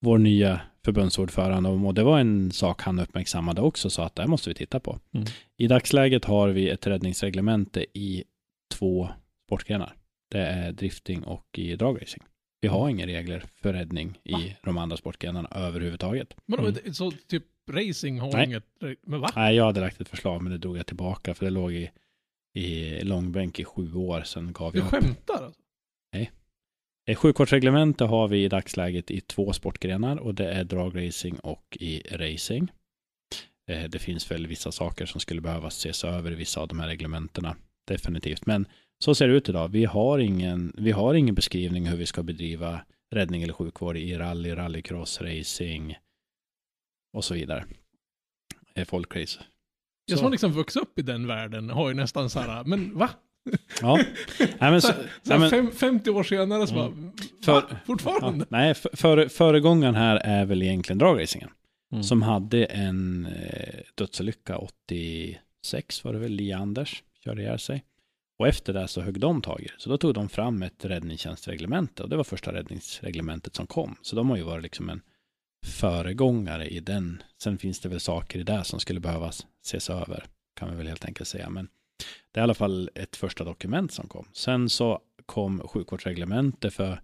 vår 0.04 0.18
nya 0.18 0.60
förbundsordförande 0.84 1.68
om 1.68 1.86
och 1.86 1.94
det 1.94 2.02
var 2.02 2.18
en 2.20 2.52
sak 2.52 2.82
han 2.82 2.98
uppmärksammade 2.98 3.60
också 3.60 3.90
så 3.90 4.02
att 4.02 4.14
det 4.16 4.22
här 4.22 4.28
måste 4.28 4.50
vi 4.50 4.54
titta 4.54 4.80
på. 4.80 4.98
Mm. 5.14 5.26
I 5.58 5.66
dagsläget 5.66 6.24
har 6.24 6.48
vi 6.48 6.68
ett 6.70 6.86
räddningsreglemente 6.86 7.86
i 7.94 8.24
två 8.74 9.08
sportgrenar. 9.46 9.94
Det 10.30 10.38
är 10.40 10.72
drifting 10.72 11.22
och 11.24 11.46
i 11.58 11.76
dragracing. 11.76 12.22
Vi 12.62 12.68
har 12.68 12.88
inga 12.88 13.06
regler 13.06 13.44
för 13.62 13.72
räddning 13.72 14.18
i 14.24 14.56
de 14.64 14.78
andra 14.78 14.96
sportgrenarna 14.96 15.48
överhuvudtaget. 15.54 16.34
Men 16.46 16.58
Mm. 16.58 16.94
så 16.94 17.10
typ 17.10 17.44
racing 17.70 18.20
har 18.20 18.32
Nej. 18.32 18.44
inget... 18.46 18.64
Men 19.06 19.20
va? 19.20 19.30
Nej, 19.36 19.56
jag 19.56 19.64
hade 19.64 19.80
lagt 19.80 20.00
ett 20.00 20.08
förslag 20.08 20.42
men 20.42 20.52
det 20.52 20.58
drog 20.58 20.78
jag 20.78 20.86
tillbaka 20.86 21.34
för 21.34 21.44
det 21.44 21.50
låg 21.50 21.72
i, 21.72 21.90
i 22.54 23.00
långbänk 23.04 23.58
i 23.58 23.64
sju 23.64 23.94
år. 23.94 24.22
Sen 24.22 24.52
gav 24.52 24.72
Du 24.72 24.78
jag 24.78 24.84
upp. 24.86 24.90
skämtar 24.90 25.44
alltså? 25.44 25.60
Eh, 27.08 27.16
Sjukortsreglemente 27.16 28.04
har 28.04 28.28
vi 28.28 28.44
i 28.44 28.48
dagsläget 28.48 29.10
i 29.10 29.20
två 29.20 29.52
sportgrenar 29.52 30.16
och 30.16 30.34
det 30.34 30.52
är 30.52 30.64
dragracing 30.64 31.38
och 31.38 31.76
i 31.80 32.00
racing. 32.10 32.68
Eh, 33.70 33.84
Det 33.84 33.98
finns 33.98 34.30
väl 34.30 34.46
vissa 34.46 34.72
saker 34.72 35.06
som 35.06 35.20
skulle 35.20 35.40
behöva 35.40 35.68
ses 35.68 36.04
över 36.04 36.32
i 36.32 36.34
vissa 36.34 36.60
av 36.60 36.68
de 36.68 36.80
här 36.80 36.88
reglementena. 36.88 37.56
Definitivt. 37.88 38.46
Men 38.46 38.66
så 39.02 39.14
ser 39.14 39.28
det 39.28 39.34
ut 39.34 39.48
idag. 39.48 39.68
Vi 39.68 39.84
har 39.84 40.18
ingen, 40.18 40.72
vi 40.78 40.90
har 40.92 41.14
ingen 41.14 41.34
beskrivning 41.34 41.86
hur 41.86 41.96
vi 41.96 42.06
ska 42.06 42.22
bedriva 42.22 42.80
räddning 43.14 43.42
eller 43.42 43.52
sjukvård 43.52 43.96
i 43.96 44.14
rally, 44.18 44.54
rallycross, 44.54 45.20
racing 45.20 45.94
och 47.12 47.24
så 47.24 47.34
vidare. 47.34 47.64
Eh, 48.74 48.84
Folkrace. 48.84 49.40
Jag 50.06 50.18
som 50.18 50.24
har 50.24 50.30
liksom 50.30 50.52
vuxit 50.52 50.82
upp 50.82 50.98
i 50.98 51.02
den 51.02 51.26
världen 51.26 51.70
har 51.70 51.88
ju 51.88 51.94
nästan 51.94 52.30
så 52.30 52.40
här, 52.40 52.64
men 52.64 52.98
va? 52.98 53.10
Ja, 53.80 53.96
nej, 54.38 54.48
men 54.58 54.82
så, 54.82 54.92
Så, 55.22 55.32
här, 55.38 55.50
fem, 55.50 55.70
50 55.70 56.10
år 56.10 56.22
senare 56.22 56.66
så 56.66 56.74
Mm. 56.74 57.10
bara, 57.10 57.12
För- 57.44 57.68
va? 57.74 57.76
Fortfarande? 57.86 58.38
ja, 58.50 58.56
nej, 58.58 58.74
för, 58.74 58.90
för, 58.96 59.28
föregångaren 59.28 59.94
här 59.94 60.16
är 60.16 60.44
väl 60.44 60.62
egentligen 60.62 60.98
dragracingen. 60.98 61.50
Mm. 61.92 62.04
som 62.04 62.22
hade 62.22 62.64
en 62.64 63.26
eh, 63.26 63.80
dödsolycka 63.94 64.58
86 64.58 66.04
var 66.04 66.12
det 66.12 66.18
väl, 66.18 66.32
Lia 66.32 66.58
Anders 66.58 67.02
körde 67.24 67.42
ihjäl 67.42 67.58
sig. 67.58 67.84
Och 68.42 68.48
efter 68.48 68.72
det 68.72 68.88
så 68.88 69.00
högg 69.00 69.20
de 69.20 69.42
tag 69.42 69.60
i 69.60 69.64
det. 69.64 69.74
Så 69.78 69.90
då 69.90 69.98
tog 69.98 70.14
de 70.14 70.28
fram 70.28 70.62
ett 70.62 70.84
räddningstjänstreglemente 70.84 72.02
och 72.02 72.08
det 72.08 72.16
var 72.16 72.24
första 72.24 72.52
räddningsreglementet 72.52 73.56
som 73.56 73.66
kom. 73.66 73.96
Så 74.02 74.16
de 74.16 74.30
har 74.30 74.36
ju 74.36 74.42
varit 74.42 74.62
liksom 74.62 74.88
en 74.88 75.02
föregångare 75.66 76.68
i 76.68 76.80
den. 76.80 77.22
Sen 77.42 77.58
finns 77.58 77.80
det 77.80 77.88
väl 77.88 78.00
saker 78.00 78.38
i 78.38 78.42
det 78.42 78.64
som 78.64 78.80
skulle 78.80 79.00
behövas 79.00 79.46
ses 79.64 79.90
över, 79.90 80.24
kan 80.56 80.70
vi 80.70 80.76
väl 80.76 80.86
helt 80.86 81.04
enkelt 81.04 81.28
säga. 81.28 81.50
Men 81.50 81.68
det 82.32 82.40
är 82.40 82.42
i 82.42 82.44
alla 82.44 82.54
fall 82.54 82.90
ett 82.94 83.16
första 83.16 83.44
dokument 83.44 83.92
som 83.92 84.08
kom. 84.08 84.28
Sen 84.32 84.68
så 84.68 85.00
kom 85.26 85.68
sjukvårdsreglementet 85.68 86.74
för 86.74 87.02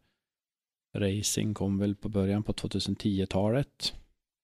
racing 0.96 1.54
kom 1.54 1.78
väl 1.78 1.94
på 1.94 2.08
början 2.08 2.42
på 2.42 2.52
2010-talet 2.52 3.94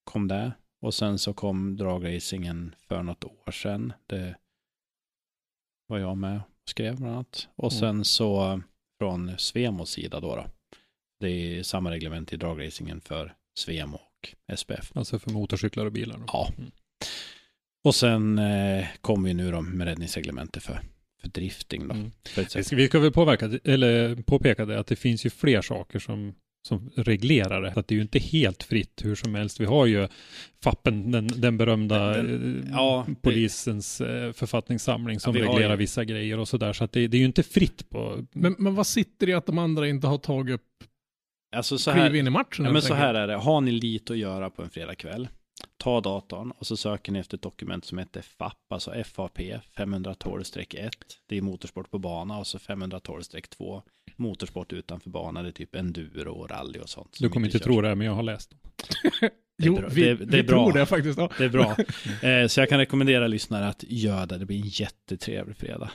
kom 0.04 0.28
det. 0.28 0.52
Och 0.80 0.94
sen 0.94 1.18
så 1.18 1.34
kom 1.34 1.76
dragracingen 1.76 2.74
för 2.88 3.02
något 3.02 3.24
år 3.24 3.50
sedan. 3.50 3.92
Det 4.06 4.36
var 5.86 5.98
jag 5.98 6.16
med 6.16 6.40
skrev 6.70 6.96
bland 6.96 7.12
annat. 7.14 7.48
Och 7.56 7.72
Mm. 7.72 7.80
sen 7.80 8.04
så 8.04 8.60
från 9.00 9.38
Svemos 9.38 9.90
sida 9.90 10.20
då, 10.20 10.36
då. 10.36 10.46
Det 11.20 11.28
är 11.58 11.62
samma 11.62 11.90
reglement 11.90 12.32
i 12.32 12.36
dragracingen 12.36 13.00
för 13.00 13.34
Svemo 13.58 13.96
och 13.96 14.34
SPF. 14.58 14.92
Alltså 14.94 15.18
för 15.18 15.30
motorcyklar 15.30 15.86
och 15.86 15.92
bilar. 15.92 16.18
Då. 16.18 16.24
Ja. 16.26 16.52
Mm. 16.58 16.70
Och 17.84 17.94
sen 17.94 18.38
eh, 18.38 18.86
kom 19.00 19.22
vi 19.22 19.34
nu 19.34 19.50
då 19.50 19.60
med 19.60 19.86
räddningsreglementet 19.86 20.62
för, 20.62 20.80
för 21.20 21.28
drifting 21.28 21.88
då. 21.88 21.94
Mm. 21.94 22.10
För. 22.28 22.74
Vi 22.76 22.86
ska 22.88 22.98
väl 22.98 23.12
påverka, 23.12 23.50
eller 23.64 24.16
påpeka 24.16 24.66
det 24.66 24.78
att 24.78 24.86
det 24.86 24.96
finns 24.96 25.26
ju 25.26 25.30
fler 25.30 25.62
saker 25.62 25.98
som, 25.98 26.34
som 26.66 26.90
reglerar 26.96 27.62
det. 27.62 27.72
Att 27.76 27.88
det 27.88 27.94
är 27.94 27.96
ju 27.96 28.02
inte 28.02 28.18
helt 28.18 28.62
fritt 28.62 29.00
hur 29.04 29.14
som 29.14 29.34
helst. 29.34 29.60
Vi 29.60 29.64
har 29.64 29.86
ju 29.86 30.08
FAPen, 30.62 31.10
den, 31.10 31.26
den 31.26 31.56
berömda 31.56 32.08
Den- 32.08 32.62
eh, 32.64 32.70
ja, 32.72 33.04
det- 33.08 33.14
polisens 33.22 34.00
eh, 34.00 34.32
författningssamling 34.32 35.20
som 35.20 35.36
Ja, 35.36 35.42
vi 35.42 35.48
reglerar 35.48 35.70
ju- 35.70 35.76
vissa 35.76 36.04
grejer 36.04 36.38
och 36.38 36.48
sådär. 36.48 36.72
Så 36.72 36.84
att 36.84 36.92
det, 36.92 37.06
det 37.08 37.16
är 37.16 37.18
ju 37.18 37.24
inte 37.26 37.42
fritt 37.42 37.90
på... 37.90 38.24
Men, 38.32 38.54
men 38.58 38.74
vad 38.74 38.86
sitter 38.86 39.28
i 39.28 39.32
att 39.32 39.46
de 39.46 39.58
andra 39.58 39.88
inte 39.88 40.06
har 40.06 40.18
tagit 40.18 40.54
upp, 40.54 40.62
Alltså 41.56 41.78
så 41.78 41.90
här, 41.90 42.14
in 42.14 42.26
i 42.26 42.30
matchen? 42.30 42.64
ja, 42.64 42.72
men 42.72 42.82
så 42.82 42.94
här 42.94 43.14
är 43.14 43.26
det, 43.26 43.34
har 43.36 43.60
ni 43.60 43.70
lite 43.70 44.12
att 44.12 44.18
göra 44.18 44.50
på 44.50 44.62
en 44.62 44.70
fredagkväll, 44.70 45.28
ta 45.76 46.00
datorn 46.00 46.50
och 46.50 46.66
så 46.66 46.76
söker 46.76 47.12
ni 47.12 47.18
efter 47.18 47.36
ett 47.36 47.42
dokument 47.42 47.84
som 47.84 47.98
heter 47.98 48.22
FAP, 48.22 48.72
alltså 48.72 49.04
FAP 49.04 49.38
512-1. 49.38 50.90
Det 51.26 51.36
är 51.36 51.42
motorsport 51.42 51.90
på 51.90 51.98
bana 51.98 52.38
och 52.38 52.46
så 52.46 52.58
512-2. 52.58 53.82
Motorsport 54.16 54.72
utanför 54.72 55.10
bana, 55.10 55.42
det 55.42 55.48
är 55.48 55.52
typ 55.52 55.74
enduro 55.74 56.32
och 56.32 56.50
rally 56.50 56.78
och 56.78 56.88
sånt. 56.88 57.16
Du 57.20 57.28
kommer 57.28 57.46
inte 57.46 57.58
tro 57.58 57.80
det, 57.80 57.94
men 57.94 58.06
jag 58.06 58.14
har 58.14 58.22
läst. 58.22 58.50
dem. 58.50 58.58
Jo, 59.62 59.76
bra. 59.76 59.88
vi, 59.88 60.02
Det- 60.02 60.14
det 60.14 60.38
är 60.38 60.42
vi 60.42 60.48
tror 60.48 60.72
bra. 60.72 60.80
det 60.80 60.86
faktiskt. 60.86 61.18
Ja. 61.18 61.30
Det 61.38 61.44
är 61.44 61.48
bra. 61.48 61.76
Eh, 62.28 62.46
så 62.46 62.60
jag 62.60 62.68
kan 62.68 62.78
rekommendera 62.78 63.26
lyssnare 63.26 63.66
att 63.68 63.84
göra 63.88 64.26
det. 64.26 64.38
Det 64.38 64.46
blir 64.46 64.56
en 64.56 64.68
jättetrevlig 64.68 65.56
fredag. 65.56 65.90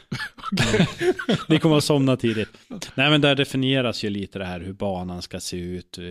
Ni 1.48 1.60
kommer 1.60 1.78
att 1.78 1.84
somna 1.84 2.18
tidigt. 2.18 2.50
Nej, 2.96 3.10
men 3.10 3.22
där 3.22 3.36
definieras 3.36 4.04
ju 4.04 4.10
lite 4.10 4.40
det 4.40 4.46
här 4.46 4.60
hur 4.60 4.74
banan 4.74 5.22
ska 5.22 5.40
se 5.40 5.58
ut, 5.58 5.98
eh, 5.98 6.04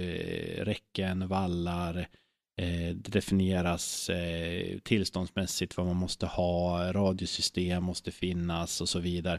räcken, 0.64 1.28
vallar. 1.28 2.08
Eh, 2.58 2.94
det 2.94 3.10
definieras 3.10 4.10
eh, 4.10 4.78
tillståndsmässigt 4.78 5.76
vad 5.76 5.86
man 5.86 5.96
måste 5.96 6.26
ha, 6.26 6.92
radiosystem 6.92 7.84
måste 7.84 8.10
finnas 8.10 8.80
och 8.80 8.88
så 8.88 8.98
vidare. 8.98 9.38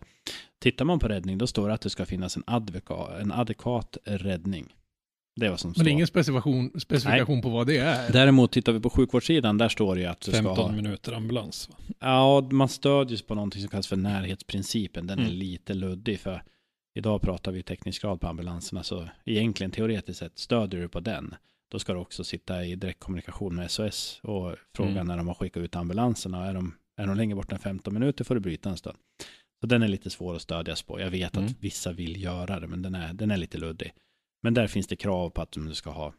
Tittar 0.59 0.85
man 0.85 0.99
på 0.99 1.07
räddning, 1.07 1.37
då 1.37 1.47
står 1.47 1.67
det 1.67 1.73
att 1.73 1.81
det 1.81 1.89
ska 1.89 2.05
finnas 2.05 2.37
en, 2.37 2.43
adveka, 2.47 2.95
en 3.21 3.31
adekvat 3.31 3.97
räddning. 4.03 4.73
Det 5.39 5.45
är 5.45 5.49
vad 5.49 5.59
som 5.59 5.69
Men 5.69 5.75
står. 5.75 5.85
är 5.87 5.89
ingen 5.89 6.07
specifikation, 6.07 6.79
specifikation 6.79 7.41
på 7.41 7.49
vad 7.49 7.67
det 7.67 7.77
är. 7.77 8.11
Däremot 8.11 8.51
tittar 8.51 8.71
vi 8.71 8.79
på 8.79 8.89
sjukvårdssidan, 8.89 9.57
där 9.57 9.69
står 9.69 9.95
det 9.95 10.01
ju 10.01 10.07
att 10.07 10.21
du 10.21 10.31
ska 10.31 10.43
15 10.43 10.57
ha... 10.57 10.71
minuter 10.71 11.13
ambulans. 11.13 11.69
Va? 11.69 11.75
Ja, 11.99 12.47
man 12.51 12.69
stödjer 12.69 13.17
sig 13.17 13.27
på 13.27 13.35
någonting 13.35 13.61
som 13.61 13.69
kallas 13.69 13.87
för 13.87 13.95
närhetsprincipen. 13.95 15.07
Den 15.07 15.19
är 15.19 15.23
Mm. 15.23 15.35
lite 15.35 15.73
luddig 15.73 16.19
för 16.19 16.43
idag 16.95 17.21
pratar 17.21 17.51
vi 17.51 17.63
teknisk 17.63 18.01
grad 18.01 18.21
på 18.21 18.27
ambulanserna 18.27 18.83
så 18.83 19.09
egentligen 19.25 19.71
teoretiskt 19.71 20.19
sett 20.19 20.39
stödjer 20.39 20.81
du 20.81 20.87
på 20.89 20.99
den. 20.99 21.35
Då 21.71 21.79
ska 21.79 21.93
du 21.93 21.99
också 21.99 22.23
sitta 22.23 22.65
i 22.65 22.75
direktkommunikation 22.75 23.55
med 23.55 23.71
SOS 23.71 24.19
och 24.23 24.55
fråga 24.75 24.91
Mm. 24.91 25.07
när 25.07 25.17
de 25.17 25.27
har 25.27 25.35
skickat 25.35 25.63
ut 25.63 25.75
ambulanserna. 25.75 26.45
Är 26.45 26.53
de, 26.53 26.75
är 26.97 27.07
de 27.07 27.17
längre 27.17 27.35
bort 27.35 27.51
än 27.51 27.59
15 27.59 27.93
minuter 27.93 28.23
får 28.23 28.35
du 28.35 28.41
bryta 28.41 28.69
en 28.69 28.77
stund. 28.77 28.97
Så 29.61 29.67
den 29.67 29.83
är 29.83 29.87
lite 29.87 30.09
svår 30.09 30.35
att 30.35 30.41
stödjas 30.41 30.83
på. 30.83 30.99
Jag 30.99 31.09
vet 31.09 31.35
Mm. 31.37 31.45
att 31.49 31.55
vissa 31.63 31.91
vill 31.91 32.23
göra 32.23 32.59
det, 32.59 32.67
men 32.67 32.81
den 32.81 32.95
är, 32.95 33.13
den 33.13 33.31
är 33.31 33.37
lite 33.37 33.57
luddig. 33.57 33.93
Men 34.43 34.53
där 34.53 34.67
finns 34.67 34.87
det 34.87 34.95
krav 34.95 35.29
på 35.29 35.41
att 35.41 35.51
du 35.51 35.73
ska 35.75 35.89
ha 35.89 36.13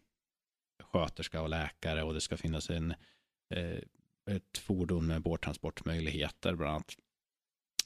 sköterska 0.92 1.42
och 1.42 1.48
läkare 1.48 2.02
och 2.02 2.14
det 2.14 2.20
ska 2.20 2.36
finnas 2.36 2.70
en, 2.70 2.90
eh, 3.54 3.78
ett 4.36 4.58
fordon 4.58 5.06
med 5.06 5.22
båttransportmöjligheter 5.22 6.54
bland 6.54 6.70
annat. 6.74 6.94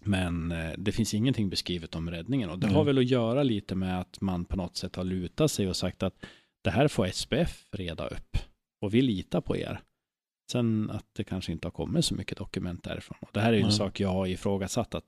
Men 0.02 0.52
eh, 0.52 0.72
det 0.78 0.92
finns 0.92 1.14
ingenting 1.14 1.50
beskrivet 1.50 1.94
om 1.94 2.10
räddningen 2.10 2.50
och 2.50 2.58
det 2.58 2.66
Mm. 2.66 2.76
har 2.76 2.84
väl 2.84 2.98
att 2.98 3.04
göra 3.10 3.42
lite 3.42 3.74
med 3.74 4.00
att 4.00 4.20
man 4.20 4.44
på 4.44 4.56
något 4.56 4.76
sätt 4.76 4.96
har 4.96 5.04
lutat 5.04 5.50
sig 5.50 5.68
och 5.68 5.76
sagt 5.76 6.02
att 6.02 6.14
det 6.64 6.70
här 6.70 6.88
får 6.88 7.06
SPF 7.06 7.66
reda 7.72 8.06
upp 8.06 8.36
och 8.80 8.94
vi 8.94 9.02
litar 9.02 9.40
på 9.40 9.56
er. 9.56 9.80
Sen 10.52 10.90
att 10.90 11.06
det 11.12 11.24
kanske 11.24 11.52
inte 11.52 11.66
har 11.66 11.72
kommit 11.72 12.04
så 12.04 12.14
mycket 12.14 12.38
dokument 12.38 12.82
därifrån. 12.84 13.18
Och 13.20 13.28
det 13.32 13.40
här 13.40 13.48
är 13.48 13.52
ju 13.52 13.58
en 13.58 13.64
Mm. 13.64 13.72
sak 13.72 14.00
jag 14.00 14.08
har 14.08 14.26
ifrågasatt 14.26 14.94
att 14.94 15.04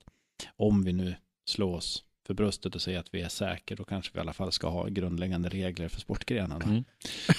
om 0.57 0.84
vi 0.84 0.92
nu 0.92 1.14
slår 1.48 1.74
oss 1.74 2.04
för 2.27 2.35
bröstet 2.35 2.74
och 2.74 2.83
säger 2.83 2.99
att 2.99 3.14
vi 3.14 3.20
är 3.20 3.29
säkra, 3.29 3.77
då 3.77 3.85
kanske 3.85 4.11
vi 4.14 4.18
i 4.18 4.20
alla 4.20 4.33
fall 4.33 4.53
ska 4.53 4.68
ha 4.68 4.87
grundläggande 4.89 5.49
regler 5.49 5.89
för 5.89 6.01
sportgrenarna. 6.01 6.64
Mm. 6.64 6.85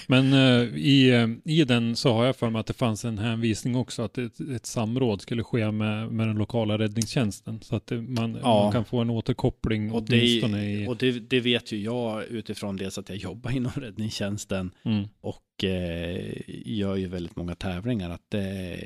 Men 0.08 0.34
eh, 0.34 0.76
i, 0.78 1.10
eh, 1.10 1.28
i 1.54 1.64
den 1.64 1.96
så 1.96 2.14
har 2.14 2.26
jag 2.26 2.36
för 2.36 2.50
mig 2.50 2.60
att 2.60 2.66
det 2.68 2.74
fanns 2.74 3.06
en 3.06 3.18
hänvisning 3.18 3.76
också 3.76 4.02
att 4.02 4.18
ett, 4.18 4.40
ett 4.40 4.66
samråd 4.66 5.22
skulle 5.22 5.44
ske 5.44 5.72
med, 5.72 6.12
med 6.12 6.28
den 6.28 6.36
lokala 6.38 6.78
räddningstjänsten. 6.78 7.62
Så 7.62 7.76
att 7.76 7.88
det, 7.88 8.02
man, 8.02 8.40
Ja. 8.42 8.64
man 8.64 8.72
kan 8.72 8.86
få 8.86 9.00
en 9.00 9.10
återkoppling 9.10 9.92
Och, 9.92 10.04
det, 10.04 10.18
i... 10.18 10.88
och 10.88 10.98
det, 10.98 11.12
det 11.12 11.40
vet 11.40 11.72
ju 11.72 11.78
jag 11.82 12.24
utifrån 12.26 12.78
dels 12.78 12.98
att 12.98 13.10
jag 13.10 13.18
jobbar 13.18 13.52
inom 13.56 13.72
räddningstjänsten 13.76 14.72
Mm. 14.84 15.08
och 15.22 15.64
eh, 15.64 16.32
gör 16.48 16.96
ju 16.96 17.08
väldigt 17.08 17.36
många 17.36 17.56
tävlingar 17.56 18.10
att 18.10 18.26
det, 18.30 18.80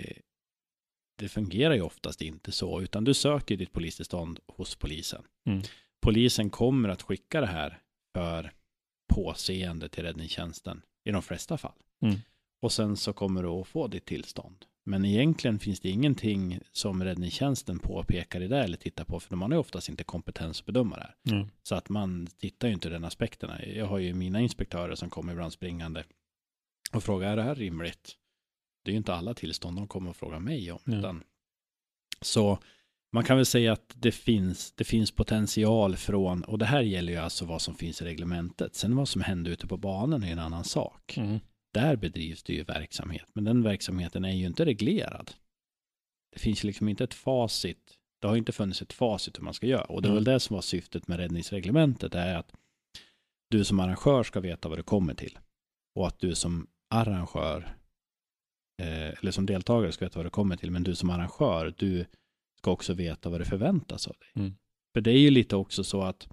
det 1.20 1.30
fungerar 1.30 1.74
ju 1.74 1.82
oftast 1.82 2.22
inte 2.22 2.52
så, 2.52 2.82
utan 2.82 3.04
du 3.04 3.14
söker 3.14 3.58
ditt 3.58 3.74
polistillstånd 3.74 4.40
hos 4.48 4.76
polisen. 4.76 5.22
Mm. 5.46 5.62
Polisen 6.02 6.50
kommer 6.50 6.90
att 6.90 7.02
skicka 7.02 7.42
det 7.42 7.48
här 7.48 7.82
för 8.16 8.52
påseende 9.14 9.90
till 9.90 10.04
räddningstjänsten 10.04 10.82
i 11.06 11.12
de 11.12 11.22
flesta 11.22 11.58
fall. 11.58 11.80
Mm. 12.02 12.20
Och 12.62 12.72
sen 12.72 12.98
så 12.98 13.14
kommer 13.14 13.44
du 13.44 13.50
att 13.50 13.68
få 13.68 13.88
ditt 13.88 14.06
tillstånd. 14.06 14.66
Men 14.84 15.06
egentligen 15.06 15.60
finns 15.60 15.80
det 15.80 15.90
ingenting 15.90 16.60
som 16.72 17.04
räddningstjänsten 17.04 17.80
påpekar 17.80 18.42
i 18.42 18.48
det 18.48 18.64
eller 18.64 18.78
tittar 18.78 19.06
på, 19.06 19.20
för 19.20 19.36
man 19.36 19.52
har 19.52 19.58
ju 19.58 19.60
oftast 19.60 19.90
inte 19.90 20.04
kompetens 20.04 20.60
att 20.60 20.66
bedöma 20.66 20.96
det 20.96 21.02
här. 21.02 21.16
Mm. 21.36 21.48
Så 21.64 21.76
att 21.76 21.90
man 21.90 22.28
tittar 22.28 22.68
ju 22.68 22.74
inte 22.74 22.90
den 22.90 23.04
aspekterna. 23.04 23.66
Jag 23.66 23.86
har 23.86 23.98
ju 23.98 24.14
mina 24.14 24.42
inspektörer 24.42 24.96
som 24.96 25.10
kommer 25.10 25.34
ibland 25.34 25.54
springande 25.54 26.04
och 26.92 27.04
frågar, 27.04 27.32
är 27.32 27.36
det 27.36 27.44
här 27.44 27.56
rimligt? 27.56 28.18
Det 28.84 28.92
är 28.92 28.94
ju 28.94 28.98
inte 28.98 29.14
alla 29.14 29.34
tillstånd 29.34 29.78
de 29.78 29.88
kommer 29.88 30.10
att 30.10 30.18
fråga 30.18 30.40
mig 30.40 30.72
om. 30.72 30.80
Ja. 30.86 30.98
Utan, 31.00 31.24
så 32.22 32.60
man 33.14 33.24
kan 33.24 33.38
väl 33.38 33.46
säga 33.46 33.74
att 33.74 33.96
det 33.96 34.12
finns, 34.12 34.72
det 34.72 34.84
finns 34.84 35.12
potential 35.12 35.96
från, 35.96 36.44
och 36.44 36.58
det 36.58 36.66
här 36.66 36.82
gäller 36.82 37.14
ju 37.14 37.20
alltså 37.20 37.46
vad 37.46 37.62
som 37.62 37.76
finns 37.76 38.02
i 38.02 38.06
reglementet. 38.06 38.76
Sen 38.76 38.96
vad 38.96 39.08
som 39.08 39.22
händer 39.22 39.52
ute 39.52 39.68
på 39.68 39.78
banan 39.78 40.24
är 40.24 40.32
en 40.32 40.40
annan 40.40 40.64
sak. 40.64 41.18
Mm. 41.18 41.40
Där 41.74 41.96
bedrivs 41.96 42.44
det 42.44 42.54
ju 42.54 42.64
verksamhet, 42.64 43.28
men 43.34 43.44
den 43.44 43.64
verksamheten 43.64 44.26
är 44.26 44.32
ju 44.32 44.46
inte 44.46 44.66
reglerad. 44.66 45.32
Det 46.34 46.40
finns 46.40 46.64
ju 46.64 46.68
liksom 46.68 46.90
inte 46.90 47.04
ett 47.04 47.14
facit. 47.14 47.98
Det 48.22 48.28
har 48.28 48.36
inte 48.36 48.52
funnits 48.52 48.82
ett 48.82 48.94
facit 48.94 49.38
hur 49.38 49.44
man 49.44 49.54
ska 49.54 49.68
göra. 49.68 49.84
Och 49.84 50.02
det 50.02 50.10
är 50.10 50.14
väl 50.14 50.24
det 50.24 50.40
som 50.40 50.54
var 50.54 50.62
syftet 50.62 51.08
med 51.08 51.18
räddningsreglementet, 51.18 52.16
är 52.16 52.36
att 52.36 52.54
du 53.50 53.64
som 53.64 53.80
arrangör 53.80 54.24
ska 54.24 54.40
veta 54.40 54.70
vad 54.70 54.78
du 54.78 54.84
kommer 54.84 55.14
till. 55.14 55.40
Och 55.96 56.08
att 56.08 56.20
du 56.20 56.36
som 56.36 56.68
arrangör, 56.90 57.76
eh, 58.82 59.10
eller 59.20 59.32
som 59.32 59.46
deltagare 59.46 59.92
ska 59.92 60.06
veta 60.06 60.20
vad 60.20 60.26
du 60.26 60.30
kommer 60.30 60.56
till, 60.58 60.72
men 60.72 60.84
du 60.84 60.96
som 60.96 61.10
arrangör, 61.10 61.74
du 61.78 62.06
ska 62.62 62.72
också 62.72 62.94
veta 62.94 63.30
vad 63.30 63.42
det 63.42 63.46
förväntas 63.46 64.08
av 64.08 64.16
dig. 64.20 64.44
Mm. 64.44 64.56
För 64.94 65.02
det 65.02 65.12
är 65.12 65.20
ju 65.20 65.30
lite 65.30 65.56
också 65.56 65.84
så 65.84 66.02
att 66.02 66.28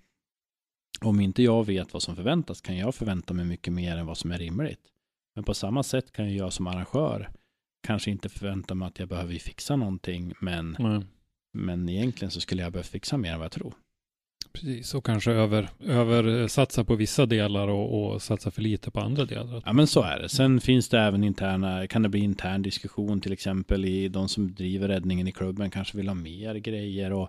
om 1.00 1.20
inte 1.20 1.42
jag 1.42 1.66
vet 1.66 1.92
vad 1.92 2.02
som 2.02 2.16
förväntas 2.16 2.60
kan 2.60 2.76
jag 2.76 2.94
förvänta 2.94 3.34
mig 3.34 3.44
mycket 3.44 3.72
mer 3.72 3.96
än 3.96 4.06
vad 4.06 4.18
som 4.18 4.32
är 4.32 4.38
rimligt. 4.38 4.80
Men 5.34 5.44
på 5.44 5.54
samma 5.54 5.82
sätt 5.82 6.12
kan 6.12 6.34
jag 6.34 6.52
som 6.52 6.66
arrangör 6.66 7.30
kanske 7.82 8.10
inte 8.10 8.28
förvänta 8.28 8.74
mig 8.74 8.88
att 8.88 8.98
jag 8.98 9.08
behöver 9.08 9.34
fixa 9.34 9.76
någonting, 9.76 10.32
men, 10.40 10.76
Nej, 10.78 11.02
men 11.52 11.88
egentligen 11.88 12.30
så 12.30 12.40
skulle 12.40 12.62
jag 12.62 12.72
behöva 12.72 12.84
fixa 12.84 13.16
mer 13.16 13.32
än 13.32 13.38
vad 13.38 13.44
jag 13.44 13.52
tror. 13.52 13.74
Precis, 14.60 14.94
och 14.94 15.06
kanske 15.06 15.32
över, 15.32 15.68
över 15.80 16.48
satsa 16.48 16.84
på 16.84 16.94
vissa 16.94 17.26
delar 17.26 17.68
och, 17.68 18.12
och 18.12 18.22
satsa 18.22 18.50
för 18.50 18.62
lite 18.62 18.90
på 18.90 19.00
andra 19.00 19.24
delar. 19.24 19.62
Ja 19.66 19.72
men 19.72 19.86
så 19.86 20.02
är 20.02 20.18
det. 20.18 20.28
Sen 20.28 20.60
finns 20.60 20.88
det 20.88 21.00
även 21.00 21.24
interna, 21.24 21.86
kan 21.86 22.02
det 22.02 22.08
bli 22.08 22.20
intern 22.20 22.62
diskussion 22.62 23.20
till 23.20 23.32
exempel 23.32 23.84
i 23.84 24.08
de 24.08 24.28
som 24.28 24.54
driver 24.54 24.88
räddningen 24.88 25.28
i 25.28 25.32
klubben 25.32 25.70
kanske 25.70 25.96
vill 25.96 26.08
ha 26.08 26.14
mer 26.14 26.54
grejer 26.54 27.12
och 27.12 27.28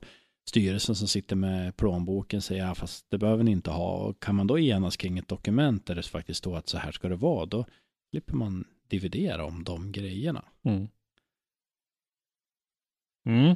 styrelsen 0.49 0.95
som 0.95 1.07
sitter 1.07 1.36
med 1.36 1.77
plånboken 1.77 2.41
säger 2.41 2.65
ja 2.65 2.75
fast 2.75 3.05
det 3.09 3.17
behöver 3.17 3.43
ni 3.43 3.51
inte 3.51 3.71
ha 3.71 3.91
och 3.91 4.23
kan 4.23 4.36
man 4.36 4.47
då 4.47 4.59
enas 4.59 4.97
kring 4.97 5.17
ett 5.17 5.27
dokument 5.27 5.86
där 5.86 5.95
det 5.95 6.03
faktiskt 6.03 6.38
står 6.38 6.57
att 6.57 6.69
så 6.69 6.77
här 6.77 6.91
ska 6.91 7.09
det 7.09 7.15
vara 7.15 7.45
då 7.45 7.65
slipper 8.11 8.34
man 8.34 8.65
dividera 8.88 9.45
om 9.45 9.63
de 9.63 9.91
grejerna. 9.91 10.45
Mm. 10.63 10.88
Mm. 13.25 13.55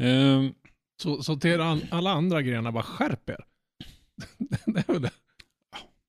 Ehm, 0.00 0.54
Så, 1.02 1.22
så 1.22 1.36
till 1.36 1.60
an, 1.60 1.80
alla 1.90 2.10
andra 2.10 2.42
grenar, 2.42 2.72
bara 2.72 2.82
skärp 2.82 3.30
er. 3.30 3.44
det 4.66 4.88
är 4.88 4.92
väl 4.92 5.02
det. 5.02 5.10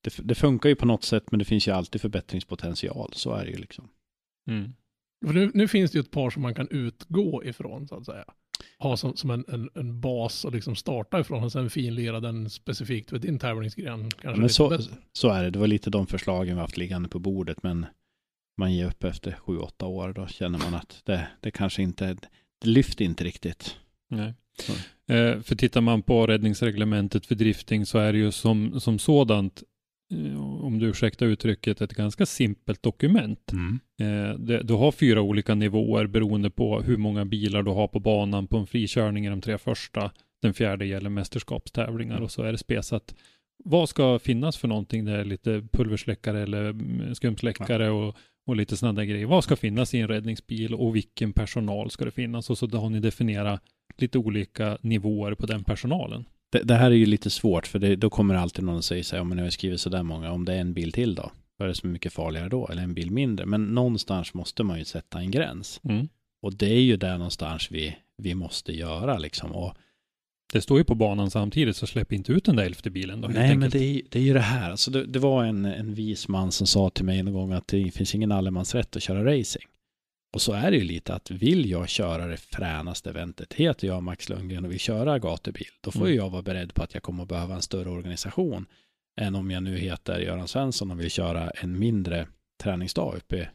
Det, 0.01 0.13
det 0.23 0.35
funkar 0.35 0.69
ju 0.69 0.75
på 0.75 0.85
något 0.85 1.03
sätt 1.03 1.31
men 1.31 1.39
det 1.39 1.45
finns 1.45 1.67
ju 1.67 1.71
alltid 1.71 2.01
förbättringspotential, 2.01 3.11
så 3.13 3.33
är 3.33 3.45
det 3.45 3.51
ju 3.51 3.57
liksom. 3.57 3.89
mm. 4.49 4.73
För 5.25 5.33
nu, 5.33 5.51
nu 5.53 5.67
finns 5.67 5.91
det 5.91 5.97
ju 5.97 6.01
ett 6.01 6.11
par 6.11 6.29
som 6.29 6.41
man 6.41 6.55
kan 6.55 6.67
utgå 6.71 7.43
ifrån, 7.43 7.87
så 7.87 7.95
att 7.95 8.05
säga. 8.05 8.25
Ha 8.79 8.97
som, 8.97 9.15
som 9.15 9.29
en, 9.31 9.45
en, 9.47 9.69
en 9.75 10.01
bas 10.01 10.45
och 10.45 10.51
liksom 10.51 10.75
starta 10.75 11.19
ifrån 11.19 11.43
och 11.43 11.51
sen 11.51 11.69
finlira 11.69 12.19
den 12.19 12.49
specifikt 12.49 13.09
för 13.09 13.19
din 13.19 13.39
tävlingsgren. 13.39 14.11
Kanske 14.11 14.39
men 14.39 14.49
så- 14.49 14.69
bättre. 14.69 14.93
Så 15.13 15.29
är 15.29 15.43
det, 15.43 15.49
det 15.49 15.59
var 15.59 15.67
lite 15.67 15.89
de 15.89 16.07
förslagen 16.07 16.55
vi 16.55 16.61
haft 16.61 16.77
liggande 16.77 17.09
på 17.09 17.19
bordet 17.19 17.63
men 17.63 17.85
man 18.57 18.73
ger 18.73 18.85
upp 18.87 19.03
efter 19.03 19.31
sju, 19.31 19.57
åtta 19.57 19.85
år 19.85 20.13
då 20.13 20.27
känner 20.27 20.59
man 20.59 20.75
att 20.75 21.01
det, 21.05 21.27
det 21.41 21.51
kanske 21.51 21.81
inte, 21.83 22.17
det 22.61 22.67
lyfter 22.67 23.05
inte 23.05 23.23
riktigt. 23.23 23.77
Nej. 24.09 24.33
Eh, 25.07 25.39
för 25.41 25.55
tittar 25.55 25.81
man 25.81 26.01
på 26.01 26.27
räddningsreglementet 26.27 27.25
för 27.25 27.35
drifting 27.35 27.85
så 27.85 27.97
är 27.97 28.13
det 28.13 28.19
ju 28.19 28.31
som, 28.31 28.79
som 28.79 28.99
sådant 28.99 29.63
eh, 30.11 30.63
om 30.65 30.79
du 30.79 30.89
ursäktar 30.89 31.25
uttrycket, 31.25 31.81
ett 31.81 31.93
ganska 31.93 32.25
simpelt 32.25 32.83
dokument. 32.83 33.51
Mm. 33.51 33.79
Eh, 34.01 34.35
det, 34.39 34.63
du 34.63 34.73
har 34.73 34.91
fyra 34.91 35.21
olika 35.21 35.55
nivåer 35.55 36.07
beroende 36.07 36.49
på 36.49 36.81
hur 36.81 36.97
många 36.97 37.25
bilar 37.25 37.63
du 37.63 37.71
har 37.71 37.87
på 37.87 37.99
banan 37.99 38.47
på 38.47 38.57
en 38.57 38.67
frikörning 38.67 39.25
i 39.25 39.29
de 39.29 39.41
tre 39.41 39.57
första. 39.57 40.11
Den 40.41 40.53
fjärde 40.53 40.85
gäller 40.85 41.09
mästerskapstävlingar 41.09 42.21
och 42.21 42.31
så 42.31 42.43
är 42.43 42.51
det 42.51 42.57
spesat. 42.57 43.15
Vad 43.63 43.89
ska 43.89 44.19
finnas 44.19 44.57
för 44.57 44.67
någonting? 44.67 45.05
Det 45.05 45.11
är 45.11 45.25
lite 45.25 45.67
pulversläckare 45.71 46.43
eller 46.43 46.69
mm, 46.69 47.15
skumsläckare 47.15 47.89
och, 47.89 48.15
och 48.47 48.55
lite 48.55 48.77
sådana 48.77 48.99
där 48.99 49.05
grejer. 49.05 49.25
Vad 49.25 49.43
ska 49.43 49.55
finnas 49.55 49.93
i 49.93 49.99
en 49.99 50.07
räddningsbil 50.07 50.73
och 50.73 50.95
vilken 50.95 51.33
personal 51.33 51.89
ska 51.89 52.05
det 52.05 52.11
finnas? 52.11 52.49
Och 52.49 52.57
så 52.57 52.67
har 52.67 52.89
ni 52.89 52.99
definierat 52.99 53.61
lite 53.97 54.17
olika 54.17 54.77
nivåer 54.81 55.33
på 55.35 55.45
den 55.45 55.63
personalen. 55.63 56.25
Det, 56.51 56.63
det 56.63 56.75
här 56.75 56.91
är 56.91 56.95
ju 56.95 57.05
lite 57.05 57.29
svårt 57.29 57.67
för 57.67 57.79
det, 57.79 57.95
då 57.95 58.09
kommer 58.09 58.35
alltid 58.35 58.65
någon 58.65 58.77
att 58.77 58.85
säga 58.85 59.03
så 59.03 59.15
här, 59.15 59.21
om 59.21 59.29
man 59.29 59.39
har 59.39 59.49
skrivit 59.49 59.81
så 59.81 59.89
där 59.89 60.03
många, 60.03 60.31
om 60.31 60.45
det 60.45 60.53
är 60.53 60.59
en 60.59 60.73
bil 60.73 60.91
till 60.91 61.15
då? 61.15 61.31
Vad 61.57 61.65
är 61.65 61.69
det 61.69 61.75
som 61.75 61.89
är 61.89 61.93
mycket 61.93 62.13
farligare 62.13 62.49
då? 62.49 62.67
Eller 62.67 62.83
en 62.83 62.93
bil 62.93 63.11
mindre? 63.11 63.45
Men 63.45 63.65
någonstans 63.65 64.33
måste 64.33 64.63
man 64.63 64.79
ju 64.79 64.85
sätta 64.85 65.19
en 65.19 65.31
gräns. 65.31 65.81
Mm. 65.83 66.07
Och 66.41 66.53
det 66.53 66.69
är 66.69 66.81
ju 66.81 66.97
där 66.97 67.17
någonstans 67.17 67.71
vi, 67.71 67.97
vi 68.17 68.35
måste 68.35 68.73
göra 68.73 69.17
liksom. 69.17 69.51
Och, 69.51 69.73
Det 70.53 70.61
står 70.61 70.77
ju 70.77 70.83
på 70.83 70.95
banan 70.95 71.31
samtidigt, 71.31 71.75
så 71.75 71.87
släpp 71.87 72.13
inte 72.13 72.31
ut 72.31 72.45
den 72.45 72.55
där 72.55 72.63
elfte 72.63 72.89
bilen 72.89 73.21
då. 73.21 73.27
helt 73.27 73.39
nej, 73.39 73.57
men 73.57 73.69
det 73.69 73.83
är, 73.83 74.01
det 74.09 74.19
är 74.19 74.23
ju 74.23 74.33
det 74.33 74.39
här. 74.39 74.71
Alltså 74.71 74.91
det, 74.91 75.05
det 75.05 75.19
var 75.19 75.43
en, 75.43 75.65
en 75.65 75.93
vis 75.93 76.27
man 76.27 76.51
som 76.51 76.67
sa 76.67 76.89
till 76.89 77.05
mig 77.05 77.19
en 77.19 77.33
gång 77.33 77.51
att 77.51 77.67
det 77.67 77.91
finns 77.91 78.15
ingen 78.15 78.31
allemansrätt 78.31 78.95
att 78.95 79.03
köra 79.03 79.37
racing. 79.37 79.65
Och 80.33 80.41
så 80.41 80.53
är 80.53 80.71
det 80.71 80.77
ju 80.77 80.83
lite 80.83 81.13
att 81.13 81.31
vill 81.31 81.69
jag 81.69 81.89
köra 81.89 82.27
det 82.27 82.37
fränaste 82.37 83.09
eventet, 83.09 83.53
heter 83.53 83.87
jag 83.87 84.03
Max 84.03 84.29
Lundgren 84.29 84.65
och 84.65 84.71
vill 84.71 84.79
köra 84.79 85.19
gatubil, 85.19 85.67
då 85.81 85.91
får 85.91 86.05
Mm. 86.05 86.15
jag 86.15 86.29
vara 86.29 86.41
beredd 86.41 86.73
på 86.73 86.83
att 86.83 86.93
jag 86.93 87.03
kommer 87.03 87.23
att 87.23 87.29
behöva 87.29 87.55
en 87.55 87.61
större 87.61 87.89
organisation 87.89 88.65
än 89.21 89.35
om 89.35 89.51
jag 89.51 89.63
nu 89.63 89.77
heter 89.77 90.19
Göran 90.19 90.47
Svensson 90.47 90.91
och 90.91 90.99
vill 90.99 91.09
köra 91.11 91.49
en 91.49 91.79
mindre 91.79 92.27
träningsdag 92.63 93.15
uppe 93.17 93.35
i 93.37 93.47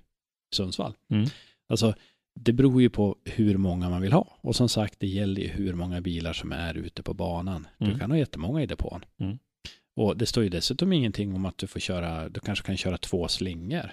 Sundsvall. 0.54 0.94
Mm. 1.10 1.28
Alltså, 1.68 1.94
det 2.40 2.52
beror 2.52 2.82
ju 2.82 2.90
på 2.90 3.16
hur 3.24 3.56
många 3.56 3.90
man 3.90 4.02
vill 4.02 4.12
ha. 4.12 4.38
Och 4.40 4.56
som 4.56 4.68
sagt, 4.68 5.00
det 5.00 5.06
gäller 5.06 5.40
ju 5.42 5.48
hur 5.48 5.74
många 5.74 6.00
bilar 6.00 6.32
som 6.32 6.52
är 6.52 6.74
ute 6.74 7.02
på 7.02 7.14
banan. 7.14 7.66
Du 7.78 7.86
Mm. 7.86 7.98
kan 7.98 8.10
ha 8.10 8.18
jättemånga 8.18 8.62
i 8.62 8.66
depån. 8.66 9.04
Mm. 9.20 9.38
Och 9.96 10.16
det 10.16 10.26
står 10.26 10.42
ju 10.44 10.48
dessutom 10.48 10.92
ingenting 10.92 11.34
om 11.34 11.44
att 11.46 11.58
du 11.58 11.66
får 11.66 11.80
köra, 11.80 12.28
du 12.28 12.40
kanske 12.40 12.66
kan 12.66 12.76
köra 12.76 12.98
två 12.98 13.28
slingor. 13.28 13.90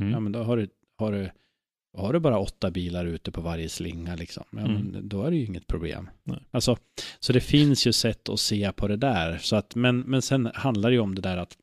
Mm. 0.00 0.12
Ja, 0.12 0.20
men 0.20 0.32
då 0.32 0.42
har 0.42 0.56
du, 0.56 0.68
har 0.98 1.12
du, 1.12 1.30
har 1.96 2.12
du 2.12 2.20
bara 2.20 2.38
åtta 2.38 2.70
bilar 2.70 3.06
ute 3.06 3.32
på 3.32 3.40
varje 3.40 3.68
slinga 3.68 4.14
liksom. 4.14 4.44
Ja, 4.50 4.58
Mm. 4.58 4.72
men 4.72 5.08
då 5.08 5.22
är 5.22 5.30
det 5.30 5.36
ju 5.36 5.44
inget 5.44 5.66
problem. 5.66 6.10
Nej. 6.24 6.38
Alltså, 6.50 6.76
så 7.20 7.32
det 7.32 7.40
finns 7.40 7.86
ju 7.86 7.92
sätt 7.92 8.28
att 8.28 8.40
se 8.40 8.72
på 8.72 8.88
det 8.88 8.96
där. 8.96 9.38
Så 9.38 9.56
att, 9.56 9.74
men, 9.74 10.00
men 10.00 10.22
sen 10.22 10.50
handlar 10.54 10.90
det 10.90 10.94
ju 10.94 11.00
om 11.00 11.14
det 11.14 11.22
där 11.22 11.36
att 11.36 11.56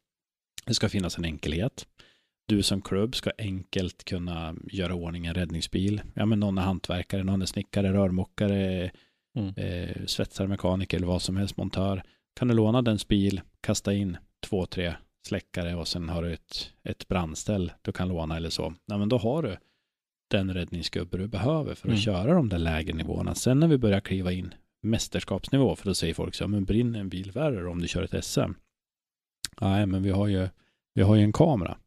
det 0.65 0.73
ska 0.73 0.89
finnas 0.89 1.17
en 1.17 1.25
enkelhet. 1.25 1.87
Du 2.47 2.63
som 2.63 2.81
klubb 2.81 3.15
ska 3.15 3.31
enkelt 3.37 4.03
kunna 4.05 4.55
göra 4.71 4.93
ordning 4.95 5.25
en 5.25 5.33
räddningsbil. 5.33 6.01
Ja, 6.13 6.25
men 6.25 6.39
någon 6.39 6.57
är 6.57 6.61
hantverkare, 6.61 7.23
någon 7.23 7.41
är 7.41 7.45
snickare, 7.45 7.93
rörmokare, 7.93 8.91
Mm. 9.37 9.53
eh, 9.57 10.05
svetsare, 10.05 10.47
mekaniker 10.47 10.97
eller 10.97 11.07
vad 11.07 11.21
som 11.21 11.37
helst, 11.37 11.57
montör. 11.57 12.03
Kan 12.39 12.47
du 12.47 12.53
låna 12.53 12.81
dens 12.81 13.07
bil, 13.07 13.41
kasta 13.61 13.93
in 13.93 14.17
två, 14.47 14.65
tre 14.65 14.93
släckare 15.27 15.75
och 15.75 15.87
sen 15.87 16.09
har 16.09 16.23
du 16.23 16.33
ett, 16.33 16.71
ett 16.83 17.07
brandställ 17.07 17.71
du 17.81 17.91
kan 17.91 18.07
låna 18.07 18.37
eller 18.37 18.49
så. 18.49 18.73
Ja, 18.85 18.97
men 18.97 19.09
då 19.09 19.17
har 19.17 19.43
du 19.43 19.57
den 20.27 20.53
räddningsgubbe 20.53 21.17
du 21.17 21.27
behöver 21.27 21.75
för 21.75 21.87
att 21.87 21.91
Mm. 21.91 21.97
köra 22.01 22.33
de 22.33 22.49
där 22.49 22.57
lägre 22.59 22.93
nivåerna. 22.93 23.35
Sen 23.35 23.59
när 23.59 23.67
vi 23.67 23.77
börjar 23.77 23.99
kliva 23.99 24.31
in 24.31 24.53
mästerskapsnivå, 24.81 25.75
för 25.75 25.85
då 25.85 25.93
säger 25.95 26.13
folk 26.13 26.35
så, 26.35 26.43
ja, 26.43 26.47
men 26.47 26.65
brinner 26.65 26.99
en 26.99 27.09
bil 27.09 27.31
värre 27.31 27.67
om 27.69 27.81
du 27.81 27.87
kör 27.87 28.03
ett 28.03 28.25
SM? 28.25 28.51
Nej, 29.61 29.85
men 29.85 30.03
vi 30.03 30.09
har 30.09 30.27
ju, 30.27 30.47
vi 30.93 31.01
har 31.01 31.15
ju 31.15 31.21
en 31.23 31.33
kamera 31.33 31.77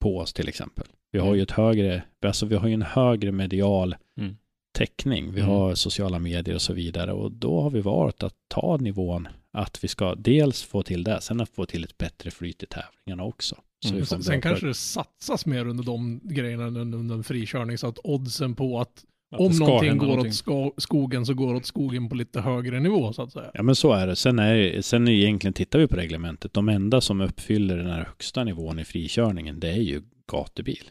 på 0.00 0.18
oss 0.18 0.32
till 0.32 0.48
exempel. 0.48 0.86
Vi 1.10 1.18
har 1.18 1.26
Mm. 1.26 1.36
ju 1.36 1.42
ett 1.42 1.50
högre, 1.50 2.02
alltså 2.26 2.46
vi 2.46 2.54
har 2.56 2.68
ju 2.68 2.74
en 2.74 2.82
högre 2.82 3.32
medial 3.32 3.96
Mm. 4.18 4.36
täckning. 4.78 5.32
Vi 5.32 5.40
Mm. 5.40 5.52
har 5.52 5.74
sociala 5.74 6.18
medier 6.18 6.54
och 6.54 6.62
så 6.62 6.72
vidare 6.72 7.12
och 7.12 7.32
då 7.32 7.60
har 7.60 7.70
vi 7.70 7.80
valt 7.80 8.22
att 8.22 8.34
ta 8.48 8.76
nivån 8.76 9.28
att 9.52 9.84
vi 9.84 9.88
ska 9.88 10.14
dels 10.14 10.62
få 10.62 10.82
till 10.82 11.04
det, 11.04 11.20
sen 11.20 11.40
att 11.40 11.48
få 11.48 11.66
till 11.66 11.84
ett 11.84 11.98
bättre 11.98 12.30
flyt 12.30 12.62
i 12.62 12.66
tävlingarna 12.66 13.24
också. 13.24 13.56
Mm. 13.84 14.06
Sen, 14.06 14.40
kanske 14.40 14.66
det 14.66 14.74
satsas 14.74 15.46
mer 15.46 15.66
under 15.66 15.84
de 15.84 16.20
grejerna 16.24 16.64
än 16.64 16.94
under 16.94 17.14
en 17.14 17.24
frikörning 17.24 17.78
så 17.78 17.88
att 17.88 17.98
oddsen 18.04 18.54
på 18.54 18.80
att 18.80 19.04
Att 19.34 19.40
om 19.40 19.52
någonting 19.56 19.98
går 19.98 20.06
någonting. 20.06 20.54
åt 20.54 20.82
skogen 20.82 21.26
så 21.26 21.34
går 21.34 21.54
åt 21.54 21.66
skogen 21.66 22.08
på 22.08 22.14
lite 22.14 22.40
högre 22.40 22.80
nivå 22.80 23.12
så 23.12 23.22
att 23.22 23.32
säga. 23.32 23.50
Ja 23.54 23.62
men 23.62 23.76
så 23.76 23.92
är 23.92 24.06
det. 24.06 24.16
Sen, 24.16 24.38
är, 24.38 24.80
sen 24.80 25.08
är 25.08 25.12
egentligen, 25.12 25.54
tittar 25.54 25.78
vi 25.78 25.86
på 25.86 25.96
reglementet, 25.96 26.54
de 26.54 26.68
enda 26.68 27.00
som 27.00 27.20
uppfyller 27.20 27.76
den 27.76 27.90
här 27.90 28.04
högsta 28.04 28.44
nivån 28.44 28.78
i 28.78 28.84
frikörningen, 28.84 29.60
det 29.60 29.70
är 29.70 29.82
ju 29.82 30.02
gatubil. 30.32 30.90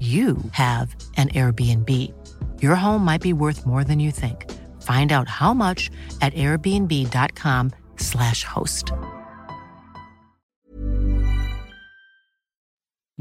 you 0.00 0.36
have 0.52 0.88
an 1.16 1.28
Airbnb. 1.28 1.90
Your 2.62 2.74
home 2.76 3.04
might 3.12 3.22
be 3.22 3.32
worth 3.32 3.66
more 3.66 3.84
than 3.84 4.00
you 4.00 4.12
think. 4.12 4.36
Find 4.82 5.12
out 5.12 5.28
how 5.28 5.54
much 5.54 5.90
at 6.20 6.34
airbnb.com/slash 6.34 8.44
host. 8.54 8.84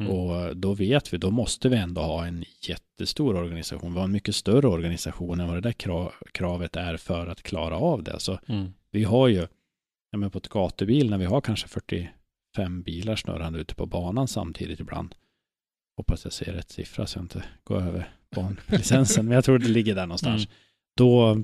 Mm. 0.01 0.11
Och 0.11 0.57
då 0.57 0.73
vet 0.73 1.13
vi, 1.13 1.17
då 1.17 1.31
måste 1.31 1.69
vi 1.69 1.77
ändå 1.77 2.01
ha 2.01 2.25
en 2.25 2.43
jättestor 2.61 3.35
organisation. 3.35 3.93
Vi 3.93 3.99
har 3.99 4.05
en 4.05 4.11
mycket 4.11 4.35
större 4.35 4.67
organisation 4.67 5.39
än 5.39 5.47
vad 5.47 5.57
det 5.57 5.61
där 5.61 5.71
kra- 5.71 6.11
kravet 6.31 6.75
är 6.75 6.97
för 6.97 7.27
att 7.27 7.43
klara 7.43 7.77
av 7.77 8.03
det. 8.03 8.19
Så 8.19 8.39
Mm. 8.47 8.73
vi 8.91 9.03
har 9.03 9.27
ju, 9.27 9.47
ja 10.11 10.17
men 10.17 10.31
på 10.31 10.37
ett 10.37 10.49
gatubil 10.49 11.09
när 11.09 11.17
vi 11.17 11.25
har 11.25 11.41
kanske 11.41 11.67
45 11.67 12.81
bilar 12.81 13.15
snurrande 13.15 13.59
ute 13.59 13.75
på 13.75 13.85
banan 13.85 14.27
samtidigt 14.27 14.79
ibland. 14.79 15.15
Hoppas 15.97 16.23
jag 16.23 16.33
ser 16.33 16.53
rätt 16.53 16.69
siffra 16.69 17.07
så 17.07 17.17
jag 17.17 17.23
inte 17.23 17.43
går 17.63 17.81
över 17.81 18.09
banlicensen, 18.35 19.25
men 19.25 19.35
jag 19.35 19.45
tror 19.45 19.59
det 19.59 19.67
ligger 19.67 19.95
där 19.95 20.05
någonstans. 20.05 20.45
Mm. 20.45 20.57
Då, 20.97 21.43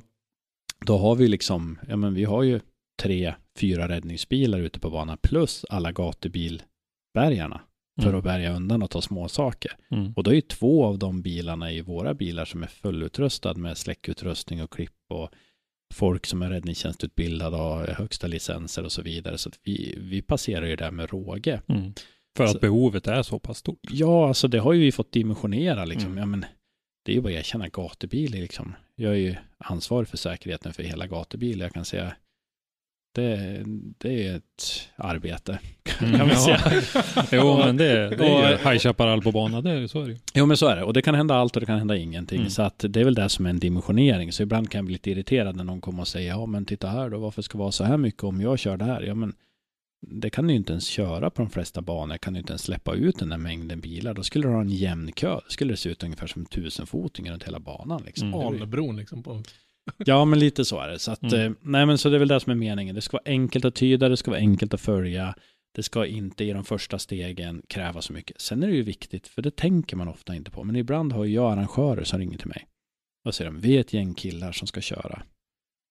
då 0.86 0.98
har 0.98 1.16
vi 1.16 1.28
liksom, 1.28 1.80
ja 1.88 1.96
men 1.96 2.14
vi 2.14 2.24
har 2.24 2.44
ju 2.44 2.60
tre, 3.02 3.34
fyra 3.60 3.88
räddningsbilar 3.88 4.60
ute 4.60 4.80
på 4.80 4.90
banan 4.90 5.18
plus 5.22 5.66
alla 5.70 5.92
gatubilbärgarna 5.92 7.62
för 8.02 8.08
Mm. 8.08 8.18
att 8.18 8.24
bärga 8.24 8.56
undan 8.56 8.84
och 8.84 8.90
ta 8.90 9.02
små 9.02 9.28
saker. 9.28 9.72
Mm. 9.92 10.14
Och 10.16 10.24
då 10.24 10.32
är 10.32 10.36
ju 10.36 10.42
två 10.42 10.86
av 10.86 11.00
de 11.00 11.22
bilarna 11.22 11.72
i 11.72 11.82
våra 11.82 12.14
bilar 12.14 12.46
som 12.46 12.64
är 12.64 12.68
fullutrustad 12.68 13.54
med 13.54 13.78
släckutrustning 13.78 14.64
och 14.64 14.72
klipp 14.74 14.96
och 15.10 15.30
folk 15.94 16.26
som 16.26 16.42
är 16.42 16.50
räddningstjänstutbildade 16.50 17.58
och 17.58 17.64
har 17.64 17.88
högsta 17.88 18.28
licenser 18.28 18.84
och 18.84 18.92
så 18.92 19.02
vidare. 19.02 19.38
Så 19.38 19.50
att 19.50 19.60
vi, 19.64 19.96
vi 20.02 20.22
passerar 20.22 20.66
ju 20.66 20.76
det 20.76 20.92
med 20.92 21.10
råge. 21.10 21.62
Mm. 21.68 21.94
För 22.38 22.44
att 22.44 22.52
Så- 22.52 22.60
behovet 22.60 23.08
är 23.08 23.24
så 23.24 23.40
pass 23.40 23.58
stort. 23.58 23.80
Ja, 23.90 24.28
alltså 24.28 24.48
det 24.48 24.60
har 24.60 24.74
ju 24.74 24.80
vi 24.80 24.92
fått 24.92 25.12
dimensionera 25.12 25.86
liksom. 25.86 26.12
Mm. 26.12 26.18
Ja, 26.18 26.26
men 26.26 26.46
det 27.06 27.12
är 27.12 27.16
ju 27.16 27.22
bara 27.22 27.34
att 27.34 27.40
erkänna 27.40 27.68
gatubil 27.68 28.32
liksom. 28.32 28.76
Jag 28.96 29.12
är 29.12 29.18
ju 29.18 29.36
ansvarig 29.58 30.08
för 30.08 30.18
säkerheten 30.18 30.74
för 30.74 30.84
hela 30.84 31.08
gatubil. 31.08 31.60
Jag 31.60 31.74
kan 31.74 31.86
säga 31.86 32.14
det, 33.16 33.64
det 33.98 34.28
är 34.28 34.36
ett 34.36 34.90
arbete 34.96 35.60
kan 35.84 36.30
vi 36.30 36.36
säga. 36.36 36.62
jo, 37.32 37.58
men 37.58 37.78
det, 37.78 38.10
det 38.10 38.28
är 38.28 38.50
ju 38.52 38.58
High 38.58 38.78
Chaparral 38.78 39.22
på 39.22 39.32
bana, 39.32 39.62
det 39.62 39.72
är, 39.72 39.88
så 39.88 40.02
är 40.02 40.08
det. 40.08 40.18
Jo 40.34 40.46
men 40.46 40.58
så 40.58 40.68
är 40.68 40.76
det. 40.76 40.84
Och 40.84 40.94
det 40.94 41.02
kan 41.02 41.16
hända 41.16 41.36
allt 41.36 41.56
och 41.56 41.60
det 41.60 41.66
kan 41.66 41.78
hända 41.78 41.98
ingenting. 41.98 42.40
Mm. 42.40 42.50
Så 42.50 42.62
att 42.62 42.86
det 42.90 43.00
är 43.00 43.04
väl 43.04 43.14
det 43.16 43.30
som 43.30 43.46
är 43.46 43.50
en 43.50 43.60
dimensionering. 43.60 44.32
Så 44.32 44.44
ibland 44.44 44.72
kan 44.72 44.80
jag 44.80 44.86
bli 44.86 44.94
lite 44.94 45.12
irriterad 45.12 45.56
när 45.56 45.64
någon 45.64 45.82
kommer 45.82 46.02
och 46.02 46.08
säger 46.08 46.30
ja 46.30 46.46
men 46.46 46.66
titta 46.66 46.88
här 46.88 47.10
då, 47.10 47.18
varför 47.18 47.42
ska 47.42 47.58
det 47.58 47.62
vara 47.62 47.72
så 47.72 47.84
här 47.84 47.98
mycket 47.98 48.24
om 48.24 48.42
jag 48.42 48.60
kör 48.60 48.78
det 48.78 48.86
här? 48.86 49.02
Ja 49.02 49.16
men 49.16 49.34
det 50.08 50.30
kan 50.30 50.48
du 50.48 50.54
ju 50.54 50.58
inte 50.58 50.74
ens 50.74 50.88
köra 50.88 51.30
på 51.30 51.42
de 51.42 51.50
flesta 51.52 51.82
banor, 51.82 52.18
kan 52.18 52.34
du 52.34 52.40
inte 52.40 52.52
ens 52.52 52.62
släppa 52.62 52.94
ut 52.96 53.20
den 53.20 53.30
där 53.30 53.38
mängden 53.38 53.80
bilar. 53.82 54.14
Då 54.14 54.24
skulle 54.24 54.48
du 54.48 54.54
ha 54.54 54.62
en 54.62 54.70
jämn 54.70 55.12
kö. 55.12 55.30
Då 55.34 55.42
skulle 55.48 55.74
det 55.74 55.78
se 55.78 55.90
ut 55.90 56.04
ungefär 56.04 56.28
som 56.28 56.46
tusenfotingar 56.46 57.32
runt 57.34 57.44
hela 57.44 57.60
banan. 57.60 58.04
Liksom. 58.06 58.28
Mm. 58.28 58.40
Alnebron 58.48 58.96
liksom 58.96 59.24
på... 59.24 59.44
Ja, 59.98 60.26
men 60.26 60.40
lite 60.40 60.66
så 60.66 60.80
är 60.80 60.90
det. 60.90 61.00
Så 61.00 61.12
att, 61.12 61.24
Mm. 61.24 61.40
eh, 61.46 61.52
nej, 61.62 61.86
men 61.86 61.98
så 61.98 62.10
det 62.10 62.16
är 62.18 62.20
väl 62.20 62.28
det 62.28 62.40
som 62.40 62.52
är 62.52 62.56
meningen. 62.56 62.96
Det 62.96 63.02
ska 63.02 63.18
vara 63.18 63.24
enkelt 63.32 63.66
att 63.66 63.76
tyda, 63.76 64.10
det 64.10 64.18
ska 64.18 64.32
vara 64.32 64.40
enkelt 64.40 64.74
att 64.74 64.82
följa. 64.82 65.36
Det 65.76 65.84
ska 65.84 66.06
inte 66.06 66.44
i 66.44 66.54
de 66.54 66.64
första 66.64 67.00
stegen 67.00 67.62
kräva 67.68 68.02
så 68.02 68.14
mycket. 68.14 68.42
Sen 68.42 68.64
är 68.64 68.68
det 68.68 68.74
ju 68.76 68.84
viktigt, 68.84 69.28
för 69.28 69.42
det 69.42 69.56
tänker 69.56 69.96
man 69.98 70.08
ofta 70.08 70.36
inte 70.36 70.52
på. 70.52 70.64
Men 70.64 70.76
ibland 70.76 71.14
har 71.14 71.26
jag 71.26 71.52
arrangörer 71.52 72.04
som 72.04 72.20
ringer 72.20 72.38
till 72.38 72.48
mig. 72.48 72.68
Och 73.26 73.36
säger 73.36 73.52
de, 73.52 73.60
vi 73.60 73.76
är 73.76 73.80
ett 73.80 73.94
gäng 73.94 74.14
killar 74.14 74.52
som 74.52 74.68
ska 74.68 74.82
köra. 74.82 75.24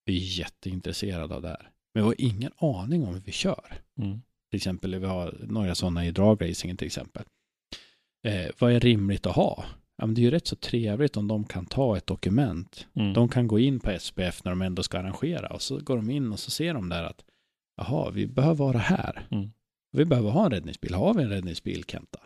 Vi 0.04 0.16
är 0.16 0.38
jätteintresserade 0.38 1.34
av 1.34 1.42
det 1.42 1.48
här. 1.48 1.68
Men 1.94 2.02
vi 2.02 2.06
har 2.06 2.14
ingen 2.18 2.52
aning 2.56 3.04
om 3.06 3.14
hur 3.14 3.20
vi 3.20 3.32
kör. 3.32 3.74
Mm. 3.98 4.22
Till 4.50 4.56
exempel, 4.56 4.98
vi 4.98 5.06
har 5.06 5.34
några 5.48 5.74
sådana 5.74 6.06
i 6.06 6.10
dragracingen 6.10 6.76
till 6.76 6.86
exempel. 6.86 7.22
Eh, 8.26 8.50
vad 8.58 8.72
är 8.72 8.80
rimligt 8.80 9.26
att 9.26 9.34
ha? 9.36 9.64
Ja, 9.96 10.06
men 10.06 10.14
det 10.14 10.20
är 10.20 10.22
ju 10.22 10.30
rätt 10.30 10.46
så 10.46 10.56
trevligt 10.56 11.16
om 11.16 11.28
de 11.28 11.44
kan 11.44 11.66
ta 11.66 11.96
ett 11.96 12.06
dokument 12.06 12.86
Mm. 12.94 13.12
de 13.12 13.28
kan 13.28 13.46
gå 13.48 13.58
in 13.58 13.80
på 13.80 13.90
SPF 14.00 14.44
när 14.44 14.52
de 14.52 14.62
ändå 14.62 14.82
ska 14.82 14.98
arrangera 14.98 15.48
och 15.48 15.62
så 15.62 15.78
går 15.80 15.96
de 15.96 16.10
in 16.10 16.32
och 16.32 16.38
så 16.38 16.50
ser 16.50 16.74
de 16.74 16.88
där 16.88 17.04
att 17.04 17.24
jaha, 17.76 18.10
vi 18.10 18.26
behöver 18.26 18.54
vara 18.54 18.78
här. 18.78 19.26
Mm. 19.30 19.50
Vi 19.92 20.04
behöver 20.04 20.30
ha 20.30 20.44
en 20.44 20.50
räddningsbil. 20.50 20.94
Har 20.94 21.14
vi 21.14 21.22
en 21.22 21.28
räddningsbil, 21.28 21.84
Kenta? 21.84 22.18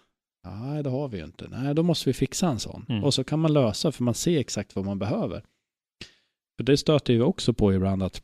Nej, 0.45 0.83
det 0.83 0.91
har 0.91 1.09
vi 1.09 1.19
ju 1.19 1.25
inte. 1.25 1.49
Nej, 1.49 1.75
då 1.75 1.83
måste 1.83 2.09
vi 2.09 2.13
fixa 2.13 2.49
en 2.49 2.59
sån. 2.59 2.87
Mm. 2.89 3.05
Och 3.05 3.15
så 3.15 3.25
kan 3.25 3.39
man 3.39 3.53
lösa, 3.53 3.93
för 3.93 4.05
man 4.05 4.15
ser 4.15 4.39
exakt 4.39 4.77
vad 4.77 4.85
man 4.85 4.99
behöver. 4.99 5.43
För 6.57 6.65
det 6.65 6.77
stöter 6.77 7.13
vi 7.15 7.21
också 7.21 7.53
på 7.53 7.75
ibland 7.75 8.03
att 8.03 8.23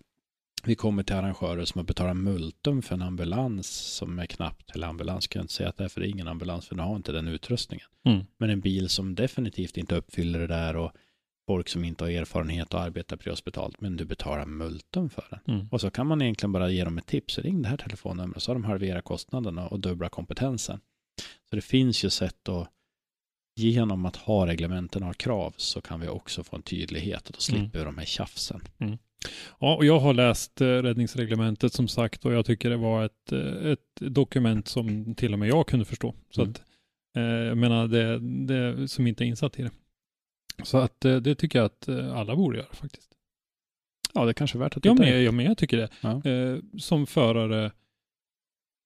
vi 0.69 0.75
kommer 0.75 1.03
till 1.03 1.17
arrangörer 1.17 1.65
som 1.65 1.79
har 1.79 1.85
betalat 1.85 2.17
multum 2.17 2.83
för 2.83 2.95
en 2.95 3.03
ambulans 3.03 3.67
som 3.69 4.19
är 4.19 4.27
knappt, 4.27 4.71
eller 4.75 4.87
ambulans 4.87 5.27
kan 5.27 5.41
jag 5.41 5.45
inte 5.45 5.55
säga 5.55 5.69
att 5.69 5.77
det 5.77 5.85
är, 5.85 5.89
för 5.89 6.01
det 6.01 6.07
är 6.07 6.11
ingen 6.11 6.29
ambulans, 6.29 6.69
för 6.69 6.75
de 6.75 6.87
har 6.87 6.97
inte 6.97 7.13
den 7.13 7.29
utrustningen. 7.29 7.87
Mm. 8.05 8.25
Men 8.39 8.51
en 8.51 8.61
bil 8.61 8.89
som 8.89 9.15
definitivt 9.15 9.77
inte 9.77 9.97
uppfyller 9.97 10.39
det 10.39 10.47
där 10.47 10.77
och 10.77 10.93
folk 11.47 11.69
som 11.69 11.85
inte 11.85 12.05
har 12.05 12.11
erfarenhet 12.11 12.75
och 12.75 12.81
arbetar 12.81 13.17
prehospitalt, 13.17 13.81
men 13.81 13.97
du 13.97 14.05
betalar 14.05 14.47
multum 14.47 15.11
för 15.11 15.27
den. 15.31 15.57
Mm. 15.57 15.69
Och 15.71 15.81
så 15.81 15.91
kan 15.91 16.07
man 16.07 16.23
egentligen 16.23 16.53
bara 16.53 16.71
ge 16.71 16.85
dem 16.85 16.99
ett 16.99 17.07
tips, 17.07 17.39
ring 17.39 17.63
det 17.63 17.69
här 17.69 17.77
telefonnumret, 17.77 18.43
så 18.43 18.51
har 18.51 18.55
de 18.55 18.65
halverat 18.65 19.05
kostnaderna 19.05 19.69
och 19.69 19.81
dubbla 19.81 20.09
kompetensen. 20.09 20.81
Så 21.51 21.57
det 21.57 21.63
finns 21.63 22.05
ju 22.05 22.11
sätt 22.11 22.49
att 22.49 22.69
genom 23.57 24.07
att 24.07 24.17
ha 24.17 24.47
reglementen 24.47 25.03
och 25.03 25.17
krav 25.17 25.55
så 25.57 25.81
kan 25.81 26.01
vi 26.01 26.09
också 26.09 26.45
få 26.45 26.57
en 26.57 26.63
tydlighet 26.63 27.27
och 27.27 27.33
då 27.33 27.41
slipper 27.41 27.79
vi 27.79 27.85
de 27.85 27.99
här 27.99 28.05
tjafsen. 28.05 28.61
Ja, 29.61 29.77
och 29.77 29.85
jag 29.85 29.99
har 30.01 30.15
läst 30.15 30.61
eh, 30.61 30.67
räddningsreglementet 30.67 31.73
som 31.73 31.89
sagt 31.89 32.25
och 32.25 32.33
jag 32.33 32.47
tycker 32.47 32.71
det 32.71 32.77
var 32.77 33.05
ett, 33.05 33.33
eh, 33.33 33.67
ett 33.71 33.95
dokument 34.01 34.69
som 34.69 35.15
till 35.15 35.33
och 35.33 35.39
med 35.39 35.49
jag 35.49 35.67
kunde 35.67 35.85
förstå. 35.85 36.15
Så 36.31 36.41
Mm. 36.43 36.51
att, 36.53 36.63
eh, 37.17 37.23
jag 37.23 37.57
menar, 37.59 37.89
det, 37.89 38.19
det 38.47 38.89
som 38.89 39.07
inte 39.07 39.25
är 39.25 39.27
insatt 39.27 39.59
i 39.59 39.63
det. 39.63 39.71
Så 40.63 40.79
att 40.79 41.05
eh, 41.05 41.17
det 41.17 41.35
tycker 41.35 41.59
jag 41.59 41.67
att 41.67 41.89
alla 41.89 42.37
borde 42.37 42.57
göra 42.59 42.73
faktiskt. 42.73 43.09
Ja, 44.15 44.25
det 44.25 44.31
är 44.31 44.35
kanske 44.35 44.59
är 44.59 44.61
värt 44.61 44.77
att 44.77 44.85
Ja, 44.85 44.93
titta 44.93 45.05
men, 45.05 45.15
i. 45.19 45.25
ja, 45.25 45.33
men 45.33 45.45
jag 45.47 45.59
tycker 45.59 45.77
det. 45.77 45.89
Ja. 46.01 46.31
Eh, 46.31 46.59
som 46.79 47.07
förare, 47.07 47.73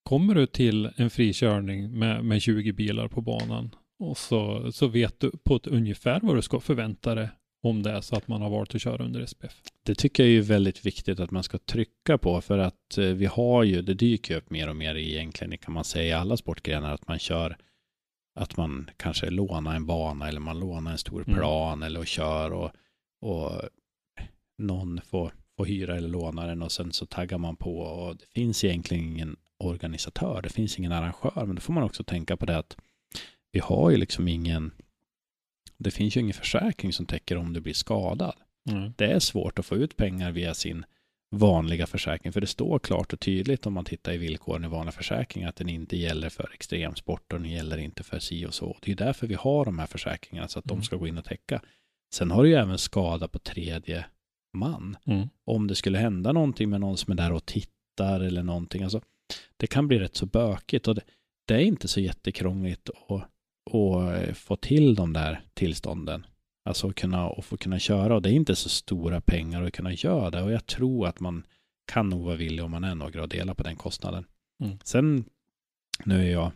kommer 0.02 0.34
du 0.34 0.46
till 0.46 0.90
en 0.96 1.10
frikörning 1.10 1.98
med, 1.98 2.24
med 2.24 2.42
20 2.42 2.72
bilar 2.72 3.08
på 3.08 3.20
banan 3.20 3.70
och 3.98 4.18
så, 4.18 4.72
så 4.72 4.86
vet 4.86 5.20
du 5.20 5.30
på 5.44 5.56
ett 5.56 5.66
ungefär 5.66 6.20
vad 6.22 6.36
du 6.36 6.42
ska 6.42 6.60
förvänta 6.60 7.14
dig 7.14 7.28
om 7.66 7.82
det 7.82 7.90
är 7.90 8.00
så 8.00 8.16
att 8.16 8.28
man 8.28 8.42
har 8.42 8.50
valt 8.50 8.74
att 8.74 8.82
köra 8.82 9.04
under 9.04 9.26
SPF. 9.26 9.60
Det 9.82 9.94
tycker 9.94 10.22
jag 10.22 10.28
är 10.28 10.34
ju 10.34 10.40
väldigt 10.40 10.86
viktigt 10.86 11.20
att 11.20 11.30
man 11.30 11.42
ska 11.42 11.58
trycka 11.58 12.18
på 12.18 12.40
för 12.40 12.58
att 12.58 12.98
eh, 12.98 13.04
vi 13.04 13.26
har 13.26 13.62
ju, 13.62 13.82
det 13.82 13.94
dyker 13.94 14.36
upp 14.36 14.50
mer 14.50 14.68
och 14.68 14.76
mer 14.76 14.94
i 14.94 15.12
egentligen 15.14 15.58
kan 15.58 15.74
man 15.74 15.84
säga 15.84 16.08
i 16.08 16.20
alla 16.20 16.36
sportgrenar 16.36 16.94
att 16.94 17.08
man 17.08 17.18
kör 17.18 17.56
att 18.34 18.56
man 18.56 18.90
kanske 18.96 19.30
lånar 19.30 19.76
en 19.76 19.86
bana 19.86 20.28
eller 20.28 20.40
man 20.40 20.60
lånar 20.60 20.92
en 20.92 20.98
stor 20.98 21.22
Mm. 21.26 21.38
plan 21.38 21.82
eller 21.82 22.00
och 22.00 22.06
kör 22.06 22.52
och, 22.52 22.70
och 23.20 23.62
någon 24.58 25.00
får, 25.00 25.32
får 25.56 25.64
hyra 25.64 25.96
eller 25.96 26.08
låna 26.08 26.46
den 26.46 26.62
och 26.62 26.72
sen 26.72 26.92
så 26.92 27.06
taggar 27.06 27.38
man 27.38 27.56
på 27.56 27.78
och 27.78 28.16
det 28.16 28.26
finns 28.34 28.64
egentligen 28.64 29.04
ingen 29.04 29.36
organisatör, 29.58 30.42
det 30.42 30.48
finns 30.48 30.78
ingen 30.78 30.92
arrangör 30.92 31.46
men 31.46 31.54
då 31.54 31.60
får 31.60 31.72
man 31.72 31.82
också 31.82 32.04
tänka 32.04 32.36
på 32.36 32.46
det 32.46 32.58
att 32.58 32.76
vi 33.52 33.60
har 33.60 33.90
ju 33.90 33.96
liksom 33.96 34.28
ingen 34.28 34.72
det 35.78 35.90
finns 35.90 36.16
ju 36.16 36.20
ingen 36.20 36.34
försäkring 36.34 36.92
som 36.92 37.06
täcker 37.06 37.36
om 37.36 37.52
du 37.52 37.60
blir 37.60 37.74
skadad 37.74 38.34
Mm. 38.70 38.92
det 38.96 39.12
är 39.12 39.18
svårt 39.18 39.58
att 39.58 39.66
få 39.66 39.76
ut 39.76 39.96
pengar 39.96 40.32
via 40.32 40.54
sin 40.54 40.84
vanliga 41.30 41.86
försäkring. 41.86 42.32
För 42.32 42.40
det 42.40 42.46
står 42.46 42.78
klart 42.78 43.12
och 43.12 43.20
tydligt 43.20 43.66
om 43.66 43.72
man 43.72 43.84
tittar 43.84 44.12
i 44.12 44.16
villkoren 44.16 44.64
i 44.64 44.68
vanliga 44.68 44.92
försäkringar 44.92 45.48
att 45.48 45.56
den 45.56 45.68
inte 45.68 45.96
gäller 45.96 46.28
för 46.28 46.50
extremsport 46.54 47.32
och 47.32 47.40
den 47.40 47.50
gäller 47.50 47.78
inte 47.78 48.02
för 48.02 48.18
si 48.18 48.46
och 48.46 48.54
så. 48.54 48.76
Det 48.82 48.92
är 48.92 48.96
därför 48.96 49.26
vi 49.26 49.34
har 49.34 49.64
de 49.64 49.78
här 49.78 49.86
försäkringarna 49.86 50.48
så 50.48 50.58
att 50.58 50.70
Mm. 50.70 50.78
de 50.80 50.84
ska 50.84 50.96
gå 50.96 51.06
in 51.06 51.18
och 51.18 51.24
täcka. 51.24 51.62
Sen 52.14 52.30
har 52.30 52.42
du 52.42 52.48
ju 52.48 52.54
även 52.54 52.78
skada 52.78 53.28
på 53.28 53.38
tredje 53.38 54.04
man. 54.56 54.96
Mm. 55.06 55.28
Om 55.44 55.66
det 55.66 55.74
skulle 55.74 55.98
hända 55.98 56.32
någonting 56.32 56.70
med 56.70 56.80
någon 56.80 56.96
som 56.96 57.12
är 57.12 57.16
där 57.16 57.32
och 57.32 57.46
tittar 57.46 58.20
eller 58.20 58.42
någonting. 58.42 58.82
Alltså, 58.82 59.00
det 59.56 59.66
kan 59.66 59.88
bli 59.88 59.98
rätt 59.98 60.16
så 60.16 60.26
bökigt 60.26 60.88
och 60.88 60.94
det, 60.94 61.02
det 61.44 61.54
är 61.54 61.60
inte 61.60 61.88
så 61.88 62.00
jättekrångligt 62.00 62.90
att, 63.08 63.28
att 63.66 64.36
få 64.36 64.56
till 64.56 64.94
de 64.94 65.12
där 65.12 65.40
tillstånden. 65.54 66.26
Alltså 66.64 66.92
kunna, 66.92 67.28
och 67.28 67.44
få 67.44 67.56
kunna 67.56 67.78
köra 67.78 68.14
och 68.14 68.22
det 68.22 68.30
är 68.30 68.32
inte 68.32 68.56
så 68.56 68.68
stora 68.68 69.20
pengar 69.20 69.62
att 69.62 69.72
kunna 69.72 69.92
göra 69.92 70.30
det 70.30 70.42
och 70.42 70.52
jag 70.52 70.66
tror 70.66 71.06
att 71.06 71.20
man 71.20 71.46
kan 71.86 72.08
nog 72.08 72.24
vara 72.24 72.36
villig 72.36 72.64
om 72.64 72.70
man 72.70 72.84
är 72.84 72.94
några 72.94 73.22
och 73.22 73.28
dela 73.28 73.54
på 73.54 73.62
den 73.62 73.76
kostnaden. 73.76 74.24
Mm. 74.64 74.78
Sen, 74.84 75.24
nu 76.04 76.26
är 76.26 76.32
jag, 76.32 76.52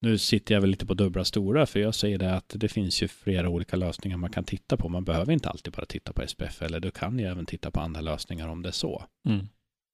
nu 0.00 0.18
sitter 0.18 0.54
jag 0.54 0.60
väl 0.60 0.70
lite 0.70 0.86
på 0.86 0.94
dubbla 0.94 1.24
stora 1.24 1.66
för 1.66 1.80
jag 1.80 1.94
säger 1.94 2.18
det 2.18 2.34
att 2.34 2.52
det 2.56 2.68
finns 2.68 3.02
ju 3.02 3.08
flera 3.08 3.48
olika 3.48 3.76
lösningar 3.76 4.16
man 4.16 4.30
kan 4.30 4.44
titta 4.44 4.76
på. 4.76 4.88
Man 4.88 5.04
behöver 5.04 5.32
inte 5.32 5.48
alltid 5.48 5.72
bara 5.72 5.86
titta 5.86 6.12
på 6.12 6.26
SPF 6.26 6.62
eller 6.62 6.80
du 6.80 6.90
kan 6.90 7.18
ju 7.18 7.24
även 7.24 7.46
titta 7.46 7.70
på 7.70 7.80
andra 7.80 8.00
lösningar 8.00 8.48
om 8.48 8.62
det 8.62 8.68
är 8.68 8.72
så. 8.72 9.04
Mm. 9.28 9.48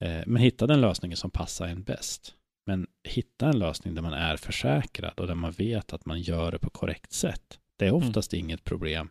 Eh, 0.05 0.23
Men 0.27 0.43
hitta 0.43 0.67
den 0.67 0.81
lösningen 0.81 1.17
som 1.17 1.31
passar 1.31 1.69
en 1.69 1.83
bäst. 1.83 2.35
Men 2.69 2.87
hitta 3.05 3.49
en 3.49 3.59
lösning 3.59 3.95
där 3.95 4.03
man 4.03 4.13
är 4.13 4.37
försäkrad 4.37 5.21
och 5.21 5.27
där 5.27 5.35
man 5.35 5.51
vet 5.51 5.93
att 5.93 6.07
man 6.07 6.21
gör 6.21 6.53
det 6.53 6.59
på 6.59 6.71
korrekt 6.71 7.13
sätt. 7.13 7.59
Det 7.77 7.87
är 7.87 7.93
oftast 7.93 8.35
inget 8.35 8.65
problem. 8.65 9.09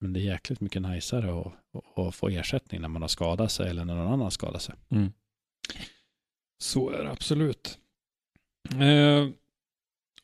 Men 0.00 0.12
det 0.12 0.20
är 0.20 0.24
jäkligt 0.24 0.60
mycket 0.60 0.82
najsare 0.82 1.52
att, 1.96 2.14
få 2.14 2.28
ersättning 2.28 2.80
när 2.80 2.88
man 2.88 3.02
har 3.02 3.08
skadat 3.08 3.52
sig 3.52 3.70
eller 3.70 3.84
när 3.84 3.94
någon 3.94 4.12
annan 4.12 4.30
skadar 4.30 4.58
sig. 4.58 4.74
Mm. 4.88 5.12
Så 6.58 6.90
är 6.90 7.04
det 7.04 7.10
absolut. 7.10 7.78
Eh, 8.70 9.28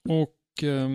och 0.09 0.63
eh, 0.63 0.91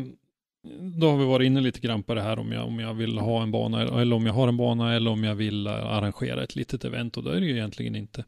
då 0.99 1.09
har 1.09 1.17
vi 1.17 1.25
varit 1.25 1.45
inne 1.45 1.61
lite 1.61 1.79
grann 1.79 2.03
på 2.03 2.13
det 2.13 2.21
här 2.21 2.39
om 2.39 2.51
jag, 2.51 2.67
om 2.67 2.79
jag 2.79 2.93
vill 2.93 3.17
ha 3.17 3.43
en 3.43 3.51
bana 3.51 3.81
eller 3.81 4.15
om 4.15 4.25
jag 4.25 4.33
har 4.33 4.47
en 4.47 4.57
bana 4.57 4.93
eller 4.95 5.11
om 5.11 5.23
jag 5.23 5.35
vill 5.35 5.67
eh, 5.67 5.73
arrangera 5.73 6.43
ett 6.43 6.55
litet 6.55 6.85
event 6.85 7.17
och 7.17 7.23
då 7.23 7.29
är 7.29 7.39
det 7.39 7.45
ju 7.45 7.53
egentligen 7.53 7.95
inte 7.95 8.25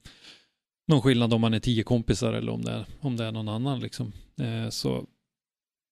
någon 0.87 1.01
skillnad 1.01 1.33
om 1.33 1.41
man 1.41 1.53
är 1.53 1.59
tio 1.59 1.83
kompisar 1.83 2.33
eller 2.33 2.51
om 2.51 2.61
det 2.61 2.71
är, 2.71 2.85
om 3.01 3.17
det 3.17 3.25
är 3.25 3.31
någon 3.31 3.49
annan 3.49 3.79
liksom. 3.79 4.13
Eh, 4.41 4.69
så 4.69 5.07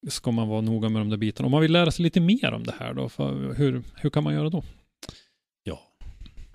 ska 0.10 0.32
man 0.32 0.48
vara 0.48 0.62
noga 0.62 0.90
med 0.90 1.02
de 1.02 1.10
där 1.10 1.18
bitarna. 1.18 1.46
Om 1.46 1.52
man 1.52 1.62
vill 1.62 1.72
lära 1.72 1.92
sig 1.92 2.04
lite 2.04 2.20
mer 2.20 2.52
om 2.52 2.64
det 2.64 2.76
här 2.80 2.94
då, 2.94 3.10
hur, 3.54 3.84
hur 3.96 4.10
kan 4.10 4.24
man 4.24 4.34
göra 4.34 4.50
då? 4.50 4.64
Ja. 5.64 5.80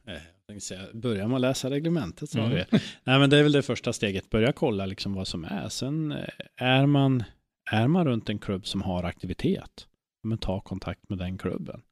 Eh, 0.07 0.23
jag 0.47 0.63
säga, 0.63 0.81
Börjar 0.95 1.29
man 1.29 1.41
läsa 1.41 1.71
reglementet 1.71 2.31
så 2.31 2.39
Mm. 2.39 2.51
vi. 2.51 2.65
Nej 3.05 3.19
men 3.19 3.31
det 3.31 3.39
är 3.39 3.43
väl 3.43 3.53
det 3.53 3.63
första 3.63 3.93
steget. 3.93 4.31
Börja 4.31 4.53
kolla 4.53 4.87
liksom 4.87 5.15
vad 5.15 5.29
som 5.29 5.45
är. 5.45 5.69
Sen 5.69 6.13
eh, 6.13 6.29
är 6.57 6.87
man, 6.87 7.25
är 7.71 7.89
man 7.89 8.05
runt 8.07 8.29
en 8.29 8.39
klubb 8.39 8.67
som 8.67 8.83
har 8.83 9.05
aktivitet. 9.05 9.87
Men 10.23 10.39
ta 10.39 10.61
kontakt 10.61 11.09
med 11.09 11.19
den 11.19 11.39
klubben. 11.39 11.83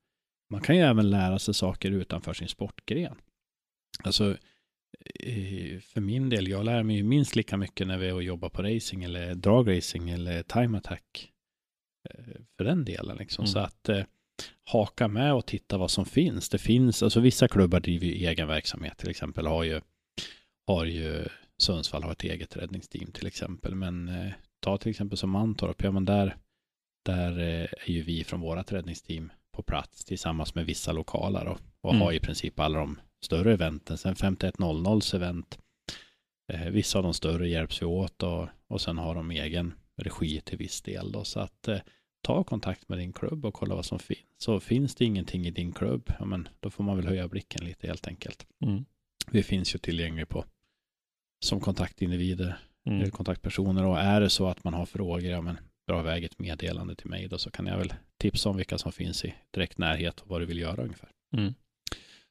Man 0.51 0.61
kan 0.61 0.77
ju 0.77 0.83
även 0.83 1.11
lära 1.11 1.39
sig 1.39 1.55
saker 1.55 1.91
utanför 1.91 2.33
sin 2.35 2.49
sportgren. 2.49 3.17
Alltså 4.05 4.37
för 5.81 6.01
min 6.01 6.29
del, 6.29 6.49
jag 6.49 6.65
lär 6.65 6.83
mig 6.83 6.97
ju 6.97 7.03
minst 7.03 7.37
lika 7.37 7.57
mycket 7.57 7.87
när 7.87 7.99
vi 7.99 8.09
är 8.09 8.15
och 8.15 8.23
jobbar 8.23 8.49
på 8.49 8.63
racing 8.63 9.05
eller 9.05 9.35
dragracing 9.35 10.11
eller 10.11 10.43
time 10.43 10.79
attack. 10.79 11.33
eh, 12.11 12.25
För 12.57 12.65
den 12.65 12.85
delen 12.85 13.17
liksom. 13.17 13.43
Mm. 13.43 13.53
Så 13.53 13.59
att 13.59 13.89
eh, 13.89 14.03
haka 14.65 15.09
med 15.09 15.35
och 15.35 15.47
titta 15.47 15.79
vad 15.79 15.91
som 15.91 16.07
finns. 16.07 16.49
Det 16.49 16.59
finns, 16.59 17.03
alltså 17.03 17.21
vissa 17.21 17.49
klubbar 17.49 17.81
driver 17.81 18.07
ju 18.07 18.13
egen 18.27 18.49
verksamhet. 18.49 18.99
Till 18.99 19.11
exempel 19.11 19.47
har 19.47 19.65
ju, 19.65 19.81
har 20.67 20.85
ju 20.85 21.25
Sundsvall 21.59 22.03
har 22.03 22.13
ett 22.13 22.25
eget 22.25 22.57
räddningsteam 22.57 23.13
till 23.13 23.27
exempel. 23.27 23.75
Men 23.75 24.09
eh, 24.09 24.33
ta 24.61 24.79
till 24.79 24.91
exempel 24.91 25.19
som 25.19 25.31
Mantorp, 25.31 25.83
ja 25.83 25.91
men 25.91 26.05
där, 26.05 26.37
där 27.05 27.39
eh, 27.39 27.67
är 27.87 27.91
ju 27.91 28.03
vi 28.03 28.25
från 28.25 28.41
vårat 28.41 28.73
räddningsteam 28.73 29.33
på 29.57 29.63
plats 29.63 30.05
tillsammans 30.05 30.55
med 30.55 30.67
vissa 30.67 30.93
lokala 30.93 31.45
då, 31.45 31.59
och 31.81 31.91
Mm. 31.95 32.03
har 32.03 32.13
i 32.13 32.21
princip 32.21 32.61
alla 32.61 32.79
de 32.79 32.99
större 33.25 33.53
eventen. 33.53 33.99
Sen 33.99 34.17
5100 34.17 35.01
event 35.15 35.59
Eh, 36.53 36.71
vissa 36.71 36.99
av 36.99 37.05
de 37.05 37.15
större 37.15 37.49
hjälps 37.49 37.83
vi 37.83 37.87
åt 37.87 38.23
och, 38.23 38.49
och 38.67 38.81
sen 38.81 38.99
har 38.99 39.15
de 39.15 39.31
egen 39.31 39.75
regi 39.97 40.41
till 40.41 40.59
viss 40.59 40.83
del 40.83 41.13
då. 41.13 41.25
Så 41.25 41.41
att 41.41 41.69
eh, 41.69 41.81
ta 42.23 42.45
kontakt 42.45 42.89
med 42.89 42.99
din 42.99 43.13
klubb 43.13 43.45
och 43.45 43.55
kolla 43.55 43.75
vad 43.75 43.85
som 43.85 43.99
finns. 43.99 44.21
Så 44.39 44.61
finns 44.61 44.95
det 44.95 45.05
ingenting 45.05 45.47
i 45.47 45.51
din 45.51 45.73
klubb, 45.73 46.13
ja, 46.19 46.25
men 46.25 46.49
då 46.61 46.71
får 46.71 46.85
man 46.85 46.97
väl 46.97 47.07
höja 47.07 47.29
blicken 47.29 47.65
lite 47.65 47.87
helt 47.87 48.07
enkelt. 48.07 48.47
Mm. 48.65 48.85
Vi 49.31 49.43
finns 49.43 49.75
ju 49.75 49.79
tillgängliga 49.79 50.27
på 50.27 50.45
som 51.45 51.61
kontaktindivider, 51.61 52.59
Mm. 52.89 53.11
kontaktpersoner 53.11 53.85
och 53.87 53.99
är 53.99 54.21
det 54.21 54.31
så 54.31 54.49
att 54.49 54.65
man 54.65 54.75
har 54.75 54.87
frågor, 54.87 55.31
ja 55.31 55.41
men 55.41 55.59
dra 55.89 56.01
iväg 56.01 56.25
ett 56.25 56.39
meddelande 56.39 56.95
till 56.95 57.11
mig 57.11 57.29
då 57.29 57.39
så 57.39 57.51
kan 57.51 57.67
jag 57.67 57.79
väl 57.79 57.95
tipsa 58.17 58.49
om 58.49 58.57
vilka 58.57 58.79
som 58.79 58.93
finns 58.93 59.25
i 59.25 59.35
direkt 59.51 59.79
närhet 59.79 60.21
och 60.21 60.29
vad 60.29 60.41
du 60.41 60.47
vill 60.47 60.59
göra 60.59 60.83
ungefär. 60.83 61.11
Mm. 61.37 61.55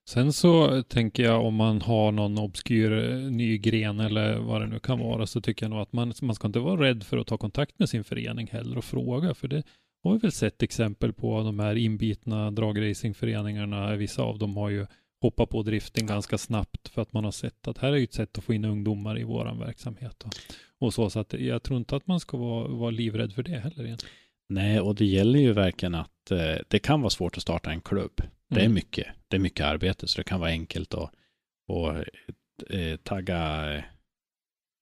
Sen 0.09 0.33
så 0.33 0.83
tänker 0.83 1.23
jag 1.23 1.45
om 1.45 1.55
man 1.55 1.81
har 1.81 2.11
någon 2.11 2.37
obskyr 2.37 2.91
eh, 2.91 3.31
ny 3.31 3.57
gren 3.57 3.99
eller 3.99 4.37
vad 4.37 4.61
det 4.61 4.67
nu 4.67 4.79
kan 4.79 4.99
vara 4.99 5.27
så 5.27 5.41
tycker 5.41 5.65
jag 5.65 5.69
nog 5.69 5.79
att 5.79 5.93
man, 5.93 6.13
man 6.21 6.35
ska 6.35 6.47
inte 6.47 6.59
vara 6.59 6.81
rädd 6.81 7.03
för 7.03 7.17
att 7.17 7.27
ta 7.27 7.37
kontakt 7.37 7.79
med 7.79 7.89
sin 7.89 8.03
förening 8.03 8.47
heller 8.47 8.77
och 8.77 8.83
fråga 8.83 9.33
för 9.33 9.47
det 9.47 9.63
har 10.03 10.13
vi 10.13 10.19
väl 10.19 10.31
sett 10.31 10.63
exempel 10.63 11.13
på 11.13 11.43
de 11.43 11.59
här 11.59 11.75
inbitna 11.75 12.51
dragracingföreningarna. 12.51 13.95
Vissa 13.95 14.21
av 14.21 14.39
dem 14.39 14.57
har 14.57 14.69
ju 14.69 14.85
hoppat 15.21 15.49
på 15.49 15.63
drifting 15.63 16.05
ganska 16.07 16.37
snabbt 16.37 16.87
för 16.87 17.01
att 17.01 17.13
man 17.13 17.23
har 17.23 17.31
sett 17.31 17.67
att 17.67 17.77
här 17.77 17.91
är 17.91 17.97
ju 17.97 18.03
ett 18.03 18.13
sätt 18.13 18.37
att 18.37 18.43
få 18.43 18.53
in 18.53 18.65
ungdomar 18.65 19.19
i 19.19 19.23
våran 19.23 19.59
verksamhet 19.59 20.23
och, 20.23 20.33
och 20.79 20.93
så. 20.93 21.09
Så 21.09 21.19
att 21.19 21.33
jag 21.33 21.63
tror 21.63 21.79
inte 21.79 21.95
att 21.95 22.07
man 22.07 22.19
ska 22.19 22.37
vara, 22.37 22.67
vara 22.67 22.91
livrädd 22.91 23.33
för 23.33 23.43
det 23.43 23.59
heller 23.59 23.85
egentligen. 23.85 24.15
Nej, 24.49 24.79
och 24.79 24.95
det 24.95 25.05
gäller 25.05 25.39
ju 25.39 25.53
verkligen 25.53 25.95
att 25.95 26.31
eh, 26.31 26.55
det 26.67 26.79
kan 26.79 27.01
vara 27.01 27.09
svårt 27.09 27.37
att 27.37 27.43
starta 27.43 27.71
en 27.71 27.81
klubb. 27.81 28.21
Det 28.49 28.59
är 28.59 28.65
Mm. 28.65 28.73
mycket, 28.73 29.07
det 29.27 29.35
är 29.37 29.41
mycket 29.41 29.65
arbete 29.65 30.07
så 30.07 30.17
det 30.17 30.23
kan 30.23 30.39
vara 30.39 30.49
enkelt 30.49 30.93
att, 30.93 31.01
att 31.69 32.69
eh, 32.69 32.95
tagga, 32.97 33.83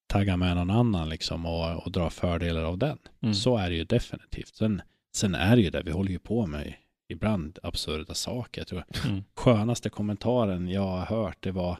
tagga 0.07 0.37
med 0.37 0.55
någon 0.55 0.69
annan 0.69 1.09
liksom 1.09 1.45
och, 1.45 1.85
och 1.85 1.91
dra 1.91 2.09
fördelar 2.09 2.63
av 2.63 2.77
den. 2.77 2.97
Mm. 3.21 3.33
Så 3.35 3.57
är 3.57 3.69
det 3.69 3.75
ju 3.75 3.83
definitivt. 3.83 4.55
Sen, 4.55 4.81
sen 5.15 5.35
är 5.35 5.55
det 5.55 5.61
ju 5.61 5.69
det, 5.69 5.81
vi 5.83 5.91
håller 5.91 6.11
ju 6.11 6.19
på 6.19 6.45
med 6.47 6.73
ibland 7.09 7.59
absurda 7.63 8.13
saker. 8.13 8.61
Jag 8.61 8.67
tror 8.67 8.83
Mm. 9.05 9.23
skönaste 9.35 9.89
kommentaren 9.89 10.69
jag 10.69 10.81
har 10.87 11.05
hört 11.05 11.37
det 11.43 11.51
var 11.51 11.77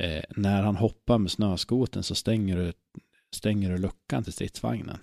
eh, 0.00 0.22
när 0.36 0.62
han 0.62 0.76
hoppar 0.76 1.18
med 1.18 1.30
snöskoten 1.30 2.02
så 2.02 2.14
stänger 2.14 2.56
du, 2.56 2.72
stänger 3.34 3.70
du 3.70 3.78
luckan 3.78 4.24
till 4.24 4.32
stridsvagnen. 4.32 4.98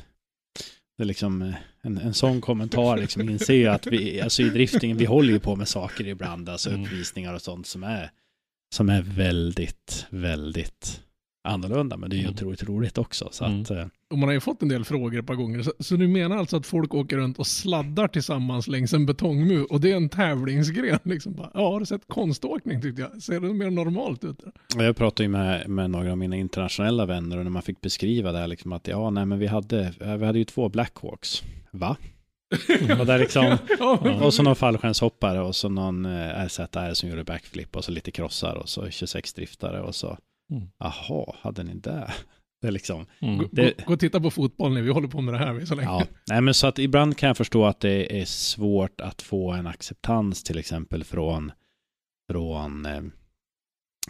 Det 1.01 1.05
är 1.05 1.07
liksom 1.07 1.41
eh, 1.41 1.53
en, 1.81 1.97
en 1.97 2.13
sån 2.13 2.41
kommentar 2.41 2.97
liksom 2.97 3.29
inser 3.29 3.53
ju 3.53 3.67
att 3.67 3.87
vi, 3.87 4.21
alltså 4.21 4.41
i 4.41 4.49
driftingen, 4.49 4.97
vi 4.97 5.05
håller 5.05 5.33
ju 5.33 5.39
på 5.39 5.55
med 5.55 5.67
saker 5.67 6.07
ibland, 6.07 6.49
alltså 6.49 6.69
Mm. 6.69 6.83
uppvisningar 6.83 7.33
och 7.33 7.41
sånt 7.41 7.67
som 7.67 7.83
är, 7.83 8.11
som 8.75 8.89
är 8.89 9.01
väldigt, 9.01 10.05
väldigt 10.09 11.01
annorlunda, 11.43 11.97
men 11.97 12.09
det 12.09 12.15
är 12.15 12.17
ju 12.17 12.23
Mm. 12.23 12.33
otroligt 12.35 12.63
roligt 12.63 12.97
också. 12.97 13.29
Så 13.31 13.45
Mm. 13.45 13.61
att, 13.61 13.71
eh, 13.71 13.85
Och 14.11 14.17
man 14.17 14.29
har 14.29 14.33
ju 14.33 14.39
fått 14.39 14.61
en 14.61 14.67
del 14.69 14.85
frågor 14.85 15.19
ett 15.19 15.25
par 15.27 15.35
gånger. 15.35 15.61
Så, 15.63 15.73
så 15.79 15.95
du 15.95 16.07
menar 16.07 16.37
alltså 16.37 16.57
att 16.57 16.65
folk 16.65 16.93
åker 16.93 17.17
runt 17.17 17.39
och 17.39 17.47
sladdar 17.47 18.07
tillsammans 18.07 18.67
längs 18.67 18.93
en 18.93 19.05
betongmur 19.05 19.71
och 19.71 19.81
det 19.81 19.91
är 19.91 19.95
en 19.95 20.09
tävlingsgren? 20.09 20.99
Liksom 21.03 21.33
bara, 21.33 21.51
ja, 21.53 21.71
har 21.71 21.79
du 21.79 21.85
sett 21.85 22.07
konståkning 22.07 22.81
tyckte 22.81 23.01
jag? 23.01 23.21
Ser 23.21 23.39
det 23.39 23.53
mer 23.53 23.69
normalt 23.69 24.23
ut? 24.23 24.37
Jag 24.77 24.95
pratade 24.95 25.23
ju 25.23 25.29
med, 25.29 25.69
med 25.69 25.89
några 25.91 26.11
av 26.11 26.17
mina 26.17 26.35
internationella 26.35 27.05
vänner 27.05 27.37
och 27.37 27.43
när 27.43 27.51
man 27.51 27.61
fick 27.61 27.81
beskriva 27.81 28.31
det 28.31 28.37
här 28.39 28.47
liksom 28.47 28.73
att 28.73 28.87
ja, 28.87 29.09
nej 29.09 29.25
men 29.25 29.39
vi 29.39 29.47
hade, 29.47 29.93
vi 30.17 30.25
hade 30.25 30.39
ju 30.39 30.45
två 30.45 30.69
Blackhawks. 30.69 31.43
Va? 31.71 31.97
och, 32.99 33.05
där 33.05 33.19
liksom, 33.19 33.57
och 34.21 34.33
så 34.33 34.43
någon 34.43 34.55
fallskärmshoppare 34.55 35.41
och 35.41 35.55
så 35.55 35.69
någon 35.69 36.05
eh, 36.05 36.45
RZR 36.45 36.93
som 36.93 37.09
gjorde 37.09 37.23
backflip 37.23 37.75
och 37.75 37.83
så 37.85 37.91
lite 37.91 38.11
krossar 38.11 38.55
och 38.55 38.69
så 38.69 38.89
26 38.89 39.33
driftare 39.33 39.81
och 39.81 39.95
så, 39.95 40.17
Mm. 40.51 40.67
jaha, 40.77 41.35
hade 41.41 41.63
ni 41.63 41.73
det? 41.73 42.13
Det 42.61 42.67
är 42.67 42.71
liksom, 42.71 43.05
Mm. 43.21 43.37
Gå, 43.37 43.47
det- 43.51 43.77
gå, 43.77 43.83
gå 43.85 43.93
och 43.93 43.99
titta 43.99 44.19
på 44.21 44.31
fotboll 44.31 44.73
nu, 44.73 44.81
vi 44.81 44.89
håller 44.89 45.07
på 45.07 45.21
med 45.21 45.33
det 45.33 45.37
här 45.37 45.53
vi 45.53 45.65
så 45.65 45.75
länge. 45.75 45.87
ja. 45.89 46.05
Nej 46.29 46.41
men 46.41 46.53
så 46.53 46.67
att 46.67 46.79
ibland 46.79 47.17
kan 47.17 47.27
jag 47.27 47.37
förstå 47.37 47.65
att 47.65 47.79
det 47.79 48.21
är 48.21 48.25
svårt 48.25 49.01
att 49.01 49.21
få 49.21 49.51
en 49.51 49.67
acceptans 49.67 50.43
till 50.43 50.57
exempel 50.57 51.03
från, 51.03 51.51
från 52.31 52.85
eh, 52.85 52.97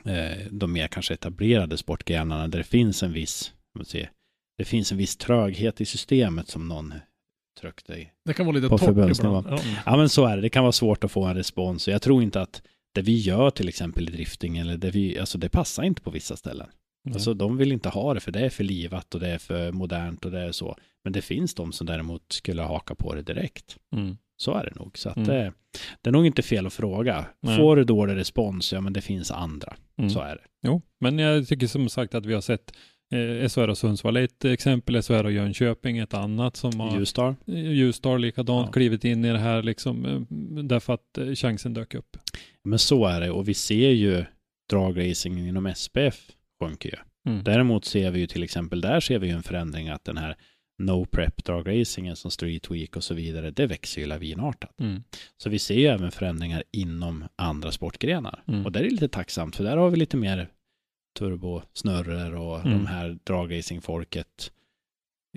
eh, 0.05 0.37
de 0.51 0.73
mer 0.73 0.87
kanske 0.87 1.13
etablerade 1.13 1.77
sportgrenarna 1.77 2.47
där 2.47 2.57
det 2.57 2.63
finns 2.63 3.03
en 3.03 3.13
viss, 3.13 3.53
säga, 3.85 4.09
det 4.57 4.65
finns 4.65 4.91
en 4.91 4.97
viss 4.97 5.17
tröghet 5.17 5.81
i 5.81 5.85
systemet 5.85 6.47
som 6.47 6.67
någon 6.67 6.93
tryckte 7.61 7.93
i. 7.93 8.09
Det 8.25 8.33
kan 8.33 8.45
vara 8.45 8.55
lite 8.55 8.69
På 8.69 8.77
torrt 8.77 9.17
ibland. 9.19 9.47
Ja. 9.49 9.59
Ja 9.85 9.97
men 9.97 10.09
så 10.09 10.25
är 10.25 10.35
det, 10.35 10.41
det 10.41 10.49
kan 10.49 10.63
vara 10.63 10.71
svårt 10.71 11.03
att 11.03 11.11
få 11.11 11.23
en 11.25 11.35
respons 11.35 11.87
jag 11.87 12.01
tror 12.01 12.23
inte 12.23 12.41
att 12.41 12.61
det 12.91 13.01
vi 13.01 13.17
gör 13.19 13.49
till 13.49 13.69
exempel 13.69 14.09
i 14.09 14.11
drifting 14.11 14.57
eller 14.57 14.77
det 14.77 14.91
vi, 14.91 15.19
alltså 15.19 15.37
det 15.37 15.49
passar 15.49 15.83
inte 15.83 16.01
på 16.01 16.11
vissa 16.11 16.35
ställen. 16.35 16.67
Nej. 17.03 17.13
Alltså 17.13 17.33
de 17.33 17.57
vill 17.57 17.71
inte 17.71 17.89
ha 17.89 18.13
det 18.13 18.19
för 18.19 18.31
det 18.31 18.39
är 18.39 18.49
för 18.49 18.63
livat 18.63 19.13
och 19.15 19.19
det 19.21 19.27
är 19.29 19.37
för 19.37 19.71
modernt 19.71 20.25
och 20.25 20.31
det 20.31 20.39
är 20.39 20.51
så. 20.51 20.77
Men 21.03 21.13
det 21.13 21.21
finns 21.21 21.55
de 21.55 21.71
som 21.71 21.87
däremot 21.87 22.31
skulle 22.31 22.61
haka 22.61 22.95
på 22.95 23.15
det 23.15 23.21
direkt. 23.21 23.77
Mm. 23.95 24.17
Så 24.37 24.53
är 24.53 24.65
det 24.65 24.75
nog. 24.75 24.97
Så 24.97 25.09
att 25.09 25.17
Mm. 25.17 25.27
det, 25.29 25.53
det 26.01 26.09
är 26.09 26.11
nog 26.11 26.25
inte 26.25 26.41
fel 26.41 26.65
att 26.67 26.73
fråga. 26.73 27.25
Nej. 27.41 27.57
Får 27.57 27.75
du 27.75 27.83
dålig 27.83 28.15
respons, 28.15 28.73
ja 28.73 28.81
men 28.81 28.93
det 28.93 29.01
finns 29.01 29.31
andra. 29.31 29.75
Mm. 29.97 30.09
Så 30.09 30.19
är 30.21 30.35
det. 30.35 30.43
Jo, 30.63 30.81
men 30.99 31.19
jag 31.19 31.47
tycker 31.47 31.67
som 31.67 31.89
sagt 31.89 32.15
att 32.15 32.25
vi 32.25 32.33
har 32.33 32.41
sett 32.41 32.73
eh, 33.11 33.49
SHR 33.49 33.67
och 33.67 33.77
Sundsvall 33.77 34.17
är 34.17 34.21
ett 34.23 34.45
exempel, 34.45 35.01
SHR 35.01 35.23
och 35.23 35.31
Jönköping 35.31 35.97
ett 35.97 36.13
annat 36.13 36.55
som 36.55 36.79
har 36.79 36.97
Ljusdal. 36.99 37.35
eh, 37.47 37.71
Ljusdal 37.71 38.21
likadant 38.21 38.65
Ja. 38.67 38.71
klivit 38.71 39.05
in 39.05 39.25
i 39.25 39.31
det 39.31 39.37
här 39.39 39.63
liksom 39.63 40.05
eh, 40.05 40.19
därför 40.63 40.93
att 40.93 41.17
eh, 41.17 41.31
chansen 41.33 41.73
dök 41.73 41.95
upp. 41.95 42.17
Men 42.63 42.79
så 42.79 43.05
är 43.05 43.21
det 43.21 43.31
och 43.31 43.47
vi 43.49 43.53
ser 43.53 43.89
ju 43.89 44.25
dragracingen 44.69 45.47
inom 45.47 45.73
SPF 45.75 46.31
sjunker 46.61 46.89
ju. 46.89 47.31
Mm. 47.31 47.43
Däremot 47.43 47.85
ser 47.85 48.11
vi 48.11 48.19
ju 48.19 48.27
till 48.27 48.43
exempel, 48.43 48.81
där 48.81 48.99
ser 48.99 49.19
vi 49.19 49.27
ju 49.27 49.33
en 49.33 49.43
förändring 49.43 49.89
att 49.89 50.05
den 50.05 50.17
här 50.17 50.35
no 50.83 51.05
prep 51.05 51.43
dragracingen 51.45 52.15
som 52.15 52.31
Street 52.31 52.71
Week 52.71 52.95
och 52.95 53.03
så 53.03 53.13
vidare, 53.13 53.51
det 53.51 53.65
växer 53.67 54.01
ju 54.01 54.07
lavinartat. 54.07 54.79
Mm. 54.79 55.03
Så 55.37 55.49
vi 55.49 55.59
ser 55.59 55.75
ju 55.75 55.85
även 55.85 56.11
förändringar 56.11 56.63
inom 56.71 57.23
andra 57.35 57.71
sportgrenar. 57.71 58.43
Mm. 58.47 58.65
Och 58.65 58.71
det 58.71 58.79
är 58.79 58.83
lite 58.89 59.07
tacksamt, 59.07 59.55
för 59.55 59.63
där 59.63 59.77
har 59.77 59.89
vi 59.89 59.97
lite 59.97 60.17
mer 60.17 60.47
turbosnurror 61.19 62.35
och 62.35 62.59
Mm. 62.65 62.71
de 62.71 62.85
här 62.87 63.17
dragracingfolket 63.23 64.51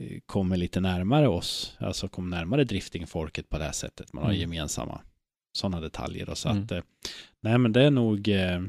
eh, 0.01 0.19
kommer 0.27 0.57
lite 0.57 0.81
närmare 0.81 1.29
oss, 1.29 1.77
alltså 1.81 2.09
kommer 2.09 2.37
närmare 2.37 2.65
driftingfolket 2.65 3.49
på 3.49 3.59
det 3.59 3.65
här 3.65 3.73
sättet. 3.73 4.13
Man 4.13 4.25
har 4.25 4.31
Mm. 4.31 4.41
gemensamma 4.41 5.01
sådana 5.57 5.81
detaljer. 5.81 6.29
Och 6.31 6.39
så 6.39 6.49
Mm. 6.49 6.63
att, 6.65 6.73
eh, 6.73 6.81
nej 7.41 7.59
men 7.59 7.73
det 7.73 7.83
är 7.83 7.91
nog, 7.91 8.29
eh, 8.29 8.63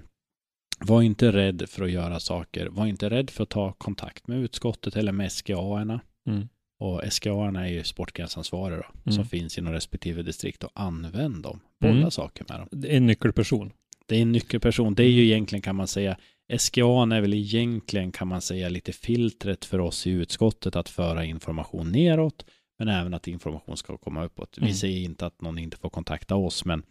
var 0.79 1.01
inte 1.01 1.31
rädd 1.31 1.69
för 1.69 1.83
att 1.83 1.91
göra 1.91 2.19
saker, 2.19 2.65
var 2.67 2.85
inte 2.85 3.09
rädd 3.09 3.29
för 3.29 3.43
att 3.43 3.49
ta 3.49 3.71
kontakt 3.73 4.27
med 4.27 4.37
utskottet 4.39 4.95
eller 4.95 5.11
med 5.11 5.31
SGA-erna. 5.31 5.99
Mm. 6.29 6.47
Och 6.79 7.01
SGA-erna 7.13 7.67
är 7.67 7.71
ju 7.71 7.83
sportgrensansvariga 7.83 8.77
då, 8.77 9.11
som 9.11 9.13
Mm. 9.21 9.27
finns 9.27 9.57
inom 9.57 9.73
respektive 9.73 10.21
distrikt 10.23 10.63
och 10.63 10.71
använd 10.73 11.43
dem, 11.43 11.59
bolla 11.79 11.93
Mm. 11.97 12.11
saker 12.11 12.45
med 12.49 12.59
dem. 12.59 12.67
Det 12.71 12.93
är 12.93 12.97
en 12.97 13.05
nyckelperson. 13.05 13.71
Det 14.05 14.15
är 14.17 14.21
en 14.21 14.31
nyckelperson. 14.31 14.95
Det 14.95 15.03
är 15.03 15.09
ju 15.11 15.25
egentligen 15.25 15.61
kan 15.61 15.75
man 15.75 15.87
säga, 15.87 16.17
SGA 16.57 16.83
är 17.15 17.21
väl 17.21 17.33
egentligen 17.33 18.11
kan 18.11 18.27
man 18.27 18.41
säga 18.41 18.69
lite 18.69 18.91
filtret 18.93 19.65
för 19.65 19.79
oss 19.79 20.07
i 20.07 20.09
utskottet 20.11 20.75
att 20.75 20.89
föra 20.89 21.25
information 21.25 21.91
neråt, 21.91 22.45
men 22.79 22.87
även 22.87 23.13
att 23.13 23.27
information 23.27 23.77
ska 23.77 23.97
komma 23.97 24.23
uppåt. 24.25 24.57
Vi 24.57 24.61
Mm. 24.65 24.73
säger 24.75 24.99
inte 25.01 25.25
att 25.25 25.41
någon 25.41 25.57
inte 25.59 25.77
får 25.77 25.89
kontakta 25.89 26.35
oss, 26.35 26.65
men 26.65 26.83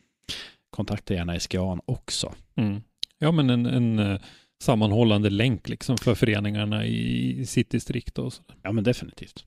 kontakta 0.71 1.15
gärna 1.15 1.41
SGA 1.41 1.79
också. 1.85 2.35
Mm. 2.55 2.81
Ja, 3.19 3.33
men 3.33 3.51
en, 3.51 3.67
en 3.67 3.99
eh, 3.99 4.21
sammanhållande 4.63 5.31
länk 5.31 5.69
liksom 5.69 5.97
för 5.99 6.15
föreningarna 6.15 6.87
i, 6.87 7.47
sitt 7.47 7.71
distrikt 7.71 8.19
och 8.19 8.33
så. 8.33 8.43
Ja, 8.63 8.73
men 8.73 8.85
definitivt. 8.85 9.45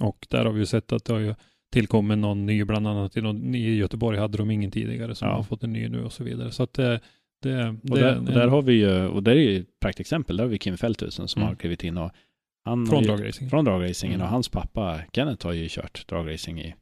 Och 0.00 0.26
där 0.30 0.44
har 0.44 0.52
vi 0.52 0.60
ju 0.60 0.66
sett 0.66 0.92
att 0.92 1.04
det 1.04 1.12
har 1.12 1.20
ju 1.20 1.34
tillkommit 1.72 2.18
någon 2.18 2.46
ny, 2.46 2.64
bland 2.64 2.88
annat 2.88 3.16
i, 3.16 3.20
någon, 3.20 3.54
i 3.54 3.74
Göteborg 3.74 4.18
hade 4.18 4.38
de 4.38 4.50
ingen 4.50 4.70
tidigare 4.70 5.14
som 5.14 5.28
Ja. 5.28 5.34
har 5.34 5.42
fått 5.42 5.62
en 5.64 5.72
ny 5.72 5.88
nu 5.88 6.04
och 6.04 6.12
så 6.12 6.24
vidare. 6.24 6.50
Så 6.52 6.62
att 6.62 6.78
det, 7.48 7.76
det, 7.82 7.92
Och, 7.92 7.98
där, 7.98 8.18
och 8.18 8.24
där 8.24 8.48
har 8.48 8.62
vi 8.62 8.72
ju, 8.72 9.06
och 9.06 9.22
där 9.22 9.32
är 9.32 9.40
ju 9.40 9.60
ett 9.60 9.80
praktexempel, 9.80 10.36
där 10.36 10.44
har 10.44 10.48
vi 10.50 10.58
Kim 10.58 10.76
Fälthusen 10.76 11.28
som 11.28 11.42
Mm. 11.42 11.48
har 11.48 11.56
klivit 11.56 11.84
in 11.84 11.98
och 11.98 12.10
han 12.64 12.86
från 12.86 12.94
har 12.96 13.02
ju- 13.02 13.08
dragracing. 13.08 13.50
Från 13.50 13.64
dragracingen 13.64 14.14
Mm. 14.14 14.24
och 14.24 14.30
hans 14.30 14.48
pappa 14.48 15.00
Kenneth 15.12 15.46
har 15.46 15.52
ju 15.52 15.68
kört 15.70 16.08
dragracing 16.08 16.60
i, 16.60 16.74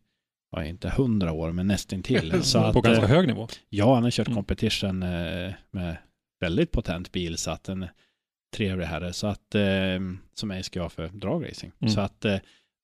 ja, 0.51 0.65
inte 0.65 0.89
hundra 0.97 1.33
år, 1.33 1.53
men 1.53 1.67
nästintill. 1.67 2.33
Så 2.43 2.59
att, 2.59 2.73
på 2.75 2.81
ganska 2.81 3.05
eh, 3.05 3.09
hög 3.11 3.27
nivå. 3.27 3.49
Ja, 3.69 3.95
han 3.95 4.03
har 4.03 4.11
kört 4.11 4.27
Mm. 4.27 4.37
competition 4.37 5.03
eh, 5.03 5.53
med 5.71 5.97
väldigt 6.41 6.71
potent 6.73 7.13
bil, 7.13 7.37
så 7.39 7.51
att 7.51 7.69
en 7.69 7.87
trevlig 8.57 8.87
herre, 8.87 9.13
så 9.13 9.27
att, 9.27 9.55
eh, 9.55 10.01
som 10.35 10.51
är 10.51 10.63
SGA 10.63 10.89
för 10.89 11.09
dragracing. 11.09 11.73
Mm. 11.81 11.93
Så 11.95 12.01
att 12.01 12.21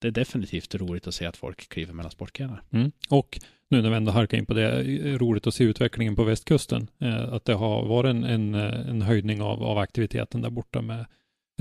det 0.01 0.09
är 0.09 0.11
definitivt 0.11 0.75
roligt 0.75 1.07
att 1.07 1.15
se 1.15 1.27
att 1.27 1.37
folk 1.37 1.69
kliver 1.69 1.93
mellan 1.95 2.11
sportgrenar. 2.11 2.63
Mm. 2.71 2.93
Och 3.09 3.41
nu 3.71 3.83
när 3.83 3.91
vi 3.91 3.97
ändå 3.97 4.13
harkar 4.13 4.39
in 4.39 4.47
på 4.47 4.55
det, 4.55 4.63
är 4.63 5.19
roligt 5.19 5.47
att 5.47 5.55
se 5.55 5.65
utvecklingen 5.65 6.17
på 6.17 6.25
västkusten. 6.25 6.91
Eh, 7.01 7.33
att 7.33 7.45
det 7.45 7.55
har 7.55 7.87
varit 7.87 8.11
en, 8.11 8.25
en, 8.25 8.55
eh, 8.55 8.91
en 8.91 9.03
höjning 9.03 9.43
av, 9.43 9.63
av 9.63 9.79
aktiviteten 9.79 10.43
där 10.43 10.51
borta 10.51 10.83
med 10.83 11.07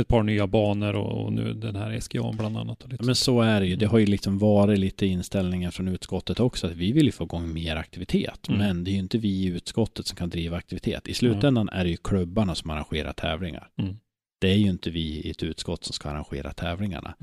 ett 0.01 0.07
par 0.07 0.23
nya 0.23 0.47
banor 0.47 0.95
och, 0.95 1.25
och 1.25 1.33
nu 1.33 1.53
den 1.53 1.75
här 1.75 1.99
SGA 1.99 2.31
bland 2.31 2.57
annat. 2.57 2.83
Ja, 2.89 2.97
men 2.99 3.15
så. 3.15 3.41
är 3.41 3.61
det 3.61 3.67
ju. 3.67 3.75
Det 3.75 3.85
har 3.85 3.99
ju 3.99 4.05
liksom 4.05 4.37
varit 4.37 4.79
lite 4.79 5.05
inställningar 5.05 5.71
från 5.71 5.87
utskottet 5.87 6.39
också, 6.39 6.67
att 6.67 6.73
vi 6.73 6.91
vill 6.91 7.05
ju 7.05 7.11
få 7.11 7.23
igång 7.23 7.53
mer 7.53 7.75
aktivitet. 7.75 8.47
Mm. 8.47 8.59
Men 8.59 8.83
det 8.83 8.91
är 8.91 8.93
ju 8.93 8.99
inte 8.99 9.17
vi 9.17 9.29
i 9.29 9.45
utskottet 9.45 10.07
som 10.07 10.15
kan 10.17 10.29
driva 10.29 10.57
aktivitet. 10.57 11.07
I 11.07 11.13
slutändan 11.13 11.69
är 11.69 11.83
det 11.83 11.89
ju 11.89 11.97
klubbarna 11.97 12.55
som 12.55 12.69
arrangerar 12.69 13.13
tävlingar. 13.13 13.69
Mm. 13.77 13.95
det 14.41 14.47
är 14.47 14.57
ju 14.57 14.69
inte 14.69 14.89
vi 14.89 15.21
i 15.21 15.29
ett 15.29 15.43
utskott 15.43 15.83
som 15.83 15.93
ska 15.93 16.09
arrangera 16.09 16.53
tävlingarna. 16.53 17.15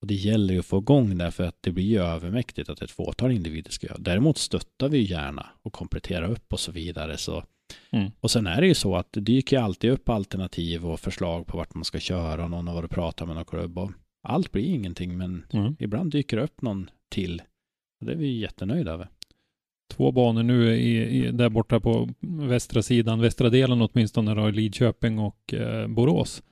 Och 0.00 0.06
det 0.06 0.14
gäller 0.14 0.54
ju 0.54 0.60
att 0.60 0.66
få 0.66 0.78
igång 0.78 1.18
det 1.18 1.30
för 1.30 1.44
att 1.44 1.56
det 1.60 1.70
blir 1.72 1.84
ju 1.84 1.98
övermäktigt 1.98 2.68
att 2.68 2.82
ett 2.82 2.90
fåtal 2.90 3.30
individer 3.32 3.70
ska 3.70 3.86
göra. 3.86 3.98
Däremot 3.98 4.38
stöttar 4.38 4.88
vi 4.88 4.98
ju 4.98 5.04
gärna 5.04 5.46
och 5.62 5.72
kompletterar 5.72 6.30
upp 6.30 6.52
och 6.52 6.60
så 6.60 6.72
vidare. 6.72 7.16
Så. 7.16 7.44
Mm. 7.90 8.10
Och 8.20 8.30
sen 8.30 8.46
är 8.46 8.60
det 8.60 8.66
ju 8.66 8.74
så 8.74 8.96
att 8.96 9.12
det 9.12 9.20
dyker 9.20 9.58
alltid 9.58 9.90
upp 9.90 10.08
alternativ 10.08 10.86
och 10.86 11.00
förslag 11.00 11.46
på 11.46 11.56
vart 11.56 11.74
man 11.74 11.84
ska 11.84 11.98
köra 12.00 12.44
och 12.44 12.50
någon 12.50 12.66
har 12.66 12.74
varit 12.74 12.84
och 12.84 12.94
pratat 12.94 13.26
med 13.26 13.36
någon 13.36 13.44
klubb. 13.44 13.78
Och 13.78 13.90
allt 14.22 14.52
blir 14.52 14.64
ingenting 14.64 15.18
men 15.18 15.46
Mm. 15.52 15.76
ibland 15.78 16.12
dyker 16.12 16.36
det 16.36 16.42
upp 16.42 16.62
någon 16.62 16.90
till. 17.08 17.42
Och 18.00 18.06
det 18.06 18.12
är 18.12 18.16
vi 18.16 18.38
jättenöjda 18.38 18.92
över. 18.92 19.08
Två 19.90 20.12
banor 20.12 20.42
nu 20.42 20.76
i, 20.76 21.18
i, 21.26 21.30
där 21.30 21.48
borta 21.48 21.80
på 21.80 22.08
västra 22.20 22.82
sidan, 22.82 23.20
västra 23.20 23.50
delen 23.50 23.82
åtminstone, 23.82 24.34
då, 24.34 24.50
Lidköping 24.50 25.18
och 25.18 25.54
eh, 25.54 25.88
Borås. 25.88 26.42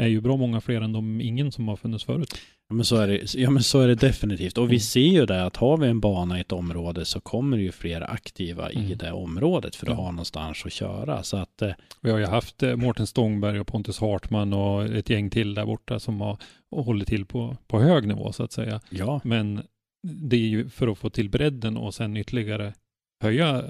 Är 0.00 0.06
ju 0.06 0.20
bra 0.20 0.36
många 0.36 0.60
fler 0.60 0.80
än 0.80 0.92
de 0.92 1.20
ingen 1.20 1.52
som 1.52 1.68
har 1.68 1.76
funnits 1.76 2.04
förut. 2.04 2.38
Ja 2.68 2.74
men, 2.74 2.84
så 2.84 2.96
är 2.96 3.08
det, 3.08 3.34
ja 3.34 3.50
men 3.50 3.62
så 3.62 3.80
är 3.80 3.88
det 3.88 3.94
definitivt. 3.94 4.58
Och 4.58 4.64
vi 4.64 4.74
Mm. 4.74 4.80
ser 4.80 5.00
ju 5.00 5.26
det 5.26 5.44
att 5.44 5.56
har 5.56 5.76
vi 5.76 5.88
en 5.88 6.00
bana 6.00 6.38
i 6.38 6.40
ett 6.40 6.52
område 6.52 7.04
så 7.04 7.20
kommer 7.20 7.56
det 7.56 7.62
ju 7.62 7.72
fler 7.72 8.10
aktiva 8.10 8.72
i 8.72 8.76
Mm. 8.86 8.98
det 8.98 9.12
området 9.12 9.76
för 9.76 9.86
att 9.86 9.90
Ja. 9.92 10.02
ha 10.04 10.10
någonstans 10.10 10.62
att 10.66 10.72
köra. 10.72 11.22
Så 11.22 11.36
att 11.36 11.62
eh, 11.62 11.72
Vi 12.02 12.10
har 12.10 12.18
ju 12.18 12.26
haft 12.26 12.62
eh, 12.62 12.76
Mårten 12.76 13.06
Stångberg 13.06 13.60
och 13.60 13.66
Pontus 13.66 14.00
Hartman 14.00 14.52
och 14.52 14.84
ett 14.84 15.10
gäng 15.10 15.30
till 15.30 15.54
där 15.54 15.66
borta 15.66 15.98
som 16.00 16.20
har 16.20 16.38
hållit 16.70 17.08
till 17.08 17.24
på, 17.26 17.56
på 17.66 17.80
hög 17.80 18.08
nivå 18.08 18.32
så 18.32 18.42
att 18.42 18.52
säga. 18.52 18.80
ja, 18.90 19.20
Men 19.24 19.62
det 20.02 20.36
är 20.36 20.40
ju 20.48 20.68
för 20.68 20.88
att 20.88 20.98
få 20.98 21.10
till 21.10 21.30
bredden 21.30 21.76
och 21.76 21.94
sen 21.94 22.16
ytterligare 22.16 22.74
höja 23.22 23.64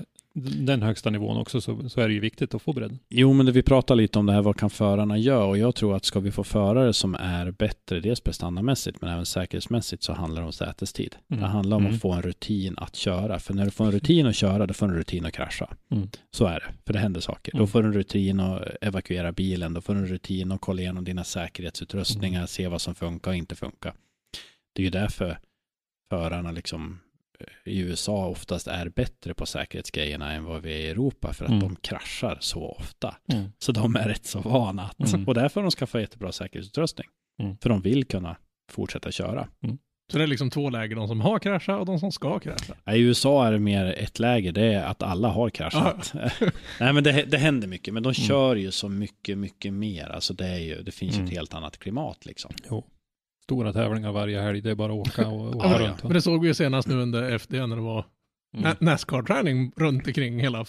den 0.44 0.82
högsta 0.82 1.10
nivån 1.10 1.36
också 1.36 1.60
så, 1.60 1.88
så 1.88 2.00
är 2.00 2.08
det 2.08 2.14
ju 2.14 2.20
viktigt 2.20 2.54
att 2.54 2.62
få 2.62 2.72
bredden. 2.72 2.98
Jo, 3.08 3.32
men 3.32 3.46
det 3.46 3.52
vi 3.52 3.62
pratar 3.62 3.94
lite 3.94 4.18
om 4.18 4.26
det 4.26 4.32
här, 4.32 4.42
vad 4.42 4.56
kan 4.58 4.70
förarna 4.70 5.18
göra? 5.18 5.44
Och 5.44 5.58
jag 5.58 5.74
tror 5.74 5.96
att 5.96 6.04
ska 6.04 6.20
vi 6.20 6.30
få 6.30 6.44
förare 6.44 6.92
som 6.92 7.14
är 7.14 7.50
bättre, 7.50 8.00
dels 8.00 8.20
prestandamässigt, 8.20 9.00
men 9.00 9.10
även 9.10 9.26
säkerhetsmässigt, 9.26 10.02
så 10.02 10.12
handlar 10.12 10.40
det 10.40 10.46
om 10.46 10.52
sätestid. 10.52 11.16
Mm. 11.30 11.40
Det 11.42 11.48
handlar 11.48 11.76
om 11.76 11.82
Mm. 11.84 11.94
att 11.94 12.00
få 12.00 12.12
en 12.12 12.22
rutin 12.22 12.74
att 12.78 12.96
köra. 12.96 13.38
För 13.38 13.54
när 13.54 13.64
du 13.64 13.70
får 13.70 13.84
en 13.84 13.92
rutin 13.92 14.26
att 14.26 14.36
köra, 14.36 14.66
då 14.66 14.74
får 14.74 14.86
du 14.86 14.92
en 14.92 14.98
rutin 14.98 15.26
att 15.26 15.32
krascha. 15.32 15.76
Mm. 15.90 16.08
Så 16.30 16.46
är 16.46 16.60
det, 16.60 16.72
för 16.86 16.92
det 16.92 16.98
händer 16.98 17.20
saker. 17.20 17.52
Då 17.52 17.58
Mm. 17.58 17.68
får 17.68 17.82
du 17.82 17.88
en 17.88 17.94
rutin 17.94 18.40
att 18.40 18.62
evakuera 18.80 19.32
bilen, 19.32 19.74
då 19.74 19.80
får 19.80 19.94
du 19.94 20.00
en 20.00 20.06
rutin 20.06 20.52
att 20.52 20.60
kolla 20.60 20.80
igenom 20.82 21.04
dina 21.04 21.24
säkerhetsutrustningar, 21.24 22.38
Mm. 22.40 22.46
se 22.48 22.68
vad 22.68 22.80
som 22.80 22.94
funkar 22.94 23.30
och 23.30 23.36
inte 23.36 23.54
funkar. 23.54 23.94
Det 24.74 24.82
är 24.82 24.84
ju 24.84 24.90
därför 24.90 25.38
förarna 26.10 26.50
liksom 26.52 26.98
i 27.64 27.78
USA 27.78 28.26
oftast 28.26 28.66
är 28.66 28.88
bättre 28.88 29.34
på 29.34 29.46
säkerhetsgrejerna 29.46 30.32
än 30.32 30.44
vad 30.44 30.62
vi 30.62 30.72
är 30.74 30.78
i 30.78 30.88
Europa 30.90 31.32
för 31.32 31.44
att 31.44 31.50
Mm. 31.50 31.60
de 31.62 31.76
kraschar 31.76 32.38
så 32.40 32.68
ofta. 32.78 33.16
Mm. 33.32 33.48
Så 33.58 33.72
de 33.72 33.96
är 33.96 34.08
rätt 34.08 34.26
så 34.26 34.40
vana. 34.40 34.82
att- 34.98 35.12
Mm. 35.14 35.28
Och 35.28 35.34
därför 35.34 35.60
har 35.60 35.66
de 35.66 35.70
skaffat 35.70 36.00
jättebra 36.00 36.32
säkerhetsutrustning. 36.32 37.08
Mm. 37.42 37.56
För 37.58 37.68
de 37.68 37.80
vill 37.80 38.04
kunna 38.04 38.36
fortsätta 38.72 39.10
köra. 39.12 39.48
Så 40.12 40.18
det 40.18 40.24
är 40.24 40.28
liksom 40.28 40.50
två 40.50 40.70
läger, 40.70 40.96
de 40.96 41.08
som 41.08 41.20
har 41.20 41.38
kraschat 41.38 41.80
och 41.80 41.86
de 41.86 41.98
som 42.00 42.12
ska 42.12 42.38
krascha. 42.38 42.92
I 42.94 42.98
USA 43.00 43.46
är 43.46 43.52
det 43.52 43.58
mer 43.58 43.84
ett 43.86 44.18
läge, 44.18 44.50
det 44.52 44.62
är 44.74 44.84
att 44.84 45.02
alla 45.02 45.28
har 45.28 45.50
kraschat. 45.50 46.12
Nej 46.80 46.92
men 46.92 47.04
det, 47.04 47.12
det 47.30 47.38
händer 47.38 47.68
mycket, 47.68 47.94
men 47.94 48.02
de 48.02 48.14
kör 48.14 48.56
ju 48.56 48.70
så 48.70 48.88
mycket, 48.88 49.38
mycket 49.38 49.72
mer. 49.72 50.08
Alltså 50.08 50.34
det, 50.34 50.46
är 50.46 50.58
ju, 50.58 50.82
det 50.82 50.92
finns 50.92 51.12
ju 51.14 51.16
Mm. 51.16 51.26
ett 51.26 51.32
helt 51.32 51.54
annat 51.54 51.78
klimat 51.78 52.26
liksom. 52.26 52.50
Jo. 52.70 52.84
Stora 53.46 53.72
tävlingar 53.72 54.12
varje 54.12 54.40
helg, 54.40 54.60
det 54.60 54.70
är 54.70 54.74
bara 54.74 54.92
att 54.92 54.98
åka 55.08 55.28
och, 55.28 55.54
och 55.54 55.64
Ja, 55.64 55.78
runt. 55.78 56.02
men 56.02 56.12
det 56.12 56.22
såg 56.22 56.40
vi 56.42 56.48
ju 56.48 56.54
senast 56.54 56.88
nu 56.88 56.94
under 56.94 57.30
FD 57.32 57.66
när 57.66 57.76
det 57.76 57.82
var 57.82 58.04
Mm. 58.56 58.70
Na- 58.72 58.76
Nascar-träning 58.80 59.72
runt 59.76 60.06
omkring 60.06 60.40
hela 60.40 60.64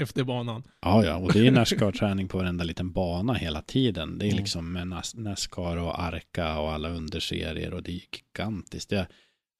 FD-banan. 0.00 0.62
Ja, 0.80 1.04
ja, 1.04 1.16
och 1.16 1.32
det 1.32 1.46
är 1.46 1.50
Nascar-träning 1.50 2.28
på 2.28 2.38
varenda 2.38 2.64
liten 2.64 2.92
bana 2.92 3.34
hela 3.34 3.62
tiden. 3.62 4.18
Det 4.18 4.24
är 4.24 4.30
Mm. 4.30 4.38
liksom 4.38 4.72
med 4.72 4.82
Nas- 4.86 5.18
Nascar 5.18 5.76
och 5.76 6.02
Arca 6.02 6.58
och 6.60 6.72
alla 6.72 6.88
underserier 6.90 7.74
och 7.74 7.82
det 7.82 7.90
är 7.92 8.00
gigantiskt. 8.12 8.92
Jag 8.92 9.06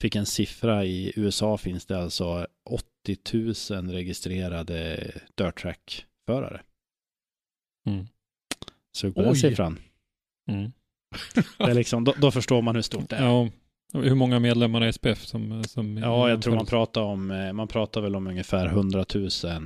fick 0.03 0.17
en 0.17 0.27
siffra, 0.27 0.85
i 0.85 1.13
USA 1.17 1.57
finns 1.59 1.87
det 1.87 1.99
alltså 2.03 2.47
80 2.71 3.75
000 3.75 3.91
registrerade 3.93 5.11
dirt 5.35 5.61
track-förare. 5.63 6.61
Mm. 7.87 8.07
Sug 8.97 9.15
på 9.15 9.21
den 9.23 9.31
Oj. 9.33 9.37
siffran. 9.39 9.79
Mm. 10.51 10.73
Det 11.59 11.65
är 11.65 11.75
liksom, 11.75 12.05
då, 12.05 12.15
då 12.21 12.31
förstår 12.31 12.63
man 12.63 12.75
hur 12.75 12.83
stort 12.83 13.11
det 13.11 13.17
är. 13.17 13.25
Ja, 13.25 13.49
hur 13.93 14.15
många 14.15 14.39
medlemmar 14.39 14.85
i 14.85 14.93
SPF 14.93 15.25
som... 15.27 15.65
som 15.65 15.97
Ja, 15.97 16.29
jag 16.29 16.43
tror 16.43 16.55
man 16.55 16.67
pratar 16.67 17.01
om, 17.01 17.31
eh, 17.31 17.53
man 17.53 17.69
pratar 17.69 18.01
väl 18.01 18.17
om 18.17 18.27
ungefär 18.27 18.67
100 18.67 19.05
000 19.15 19.25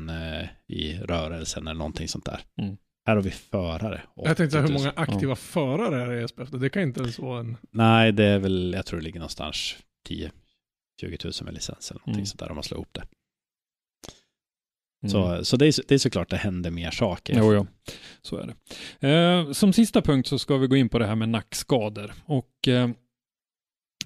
eh, 0.09 0.49
i 0.69 0.99
rörelsen 0.99 1.67
eller 1.67 1.79
någonting 1.79 2.09
sånt 2.09 2.25
där. 2.25 2.41
Mm. 2.59 2.77
Här 3.07 3.17
har 3.17 3.23
vi 3.23 3.31
förare. 3.31 4.03
Jag 4.17 4.37
tänkte 4.37 4.59
hur 4.59 4.65
80 4.65 4.73
000. 4.73 4.83
många 4.83 4.93
aktiva 4.97 5.37
förare 5.37 6.03
är 6.03 6.09
det 6.09 6.23
i 6.25 6.29
SPF? 6.29 6.49
Det 6.51 6.71
kan 6.71 6.83
inte 6.83 7.01
ens 7.01 7.19
vara 7.19 7.41
en... 7.41 7.57
Nej, 7.71 8.13
det 8.13 8.25
är 8.25 8.39
väl, 8.39 8.73
jag 8.77 8.87
tror 8.87 8.99
det 8.99 9.05
ligger 9.05 9.21
någonstans 9.21 9.77
10 10.07 10.31
20 11.01 11.19
000 11.25 11.33
med 11.45 11.55
licens 11.55 11.91
eller 11.91 12.01
någonting 12.01 12.15
Mm. 12.15 12.27
sånt 12.27 12.41
där 12.41 12.49
om 12.51 12.55
man 12.55 12.63
slår 12.65 12.79
ihop 12.79 12.93
det. 12.93 13.03
Mm. 15.05 15.11
Så, 15.11 15.45
så 15.45 15.57
det, 15.57 15.67
är, 15.67 15.89
det 15.89 15.95
är 15.95 15.99
såklart 15.99 16.31
det 16.31 16.37
händer 16.37 16.71
mer 16.71 16.91
saker. 16.91 17.39
Jo, 17.39 17.55
jo. 17.55 17.67
Så 18.23 18.37
är 18.37 18.55
det. 19.01 19.09
Eh, 19.09 19.53
som 19.53 19.73
sista 19.73 20.03
punkt 20.03 20.29
så 20.29 20.39
ska 20.39 20.57
vi 20.57 20.67
gå 20.67 20.77
in 20.77 20.89
på 20.89 20.99
det 20.99 21.07
här 21.07 21.15
med 21.15 21.29
nackskador. 21.29 22.13
Och 22.27 22.69
eh, 22.69 22.89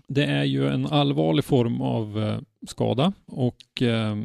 det 0.08 0.24
är 0.24 0.44
ju 0.44 0.68
en 0.68 0.86
allvarlig 0.86 1.44
form 1.44 1.80
av 1.80 2.22
eh, 2.22 2.38
skada 2.66 3.12
och 3.26 3.82
eh, 3.82 4.16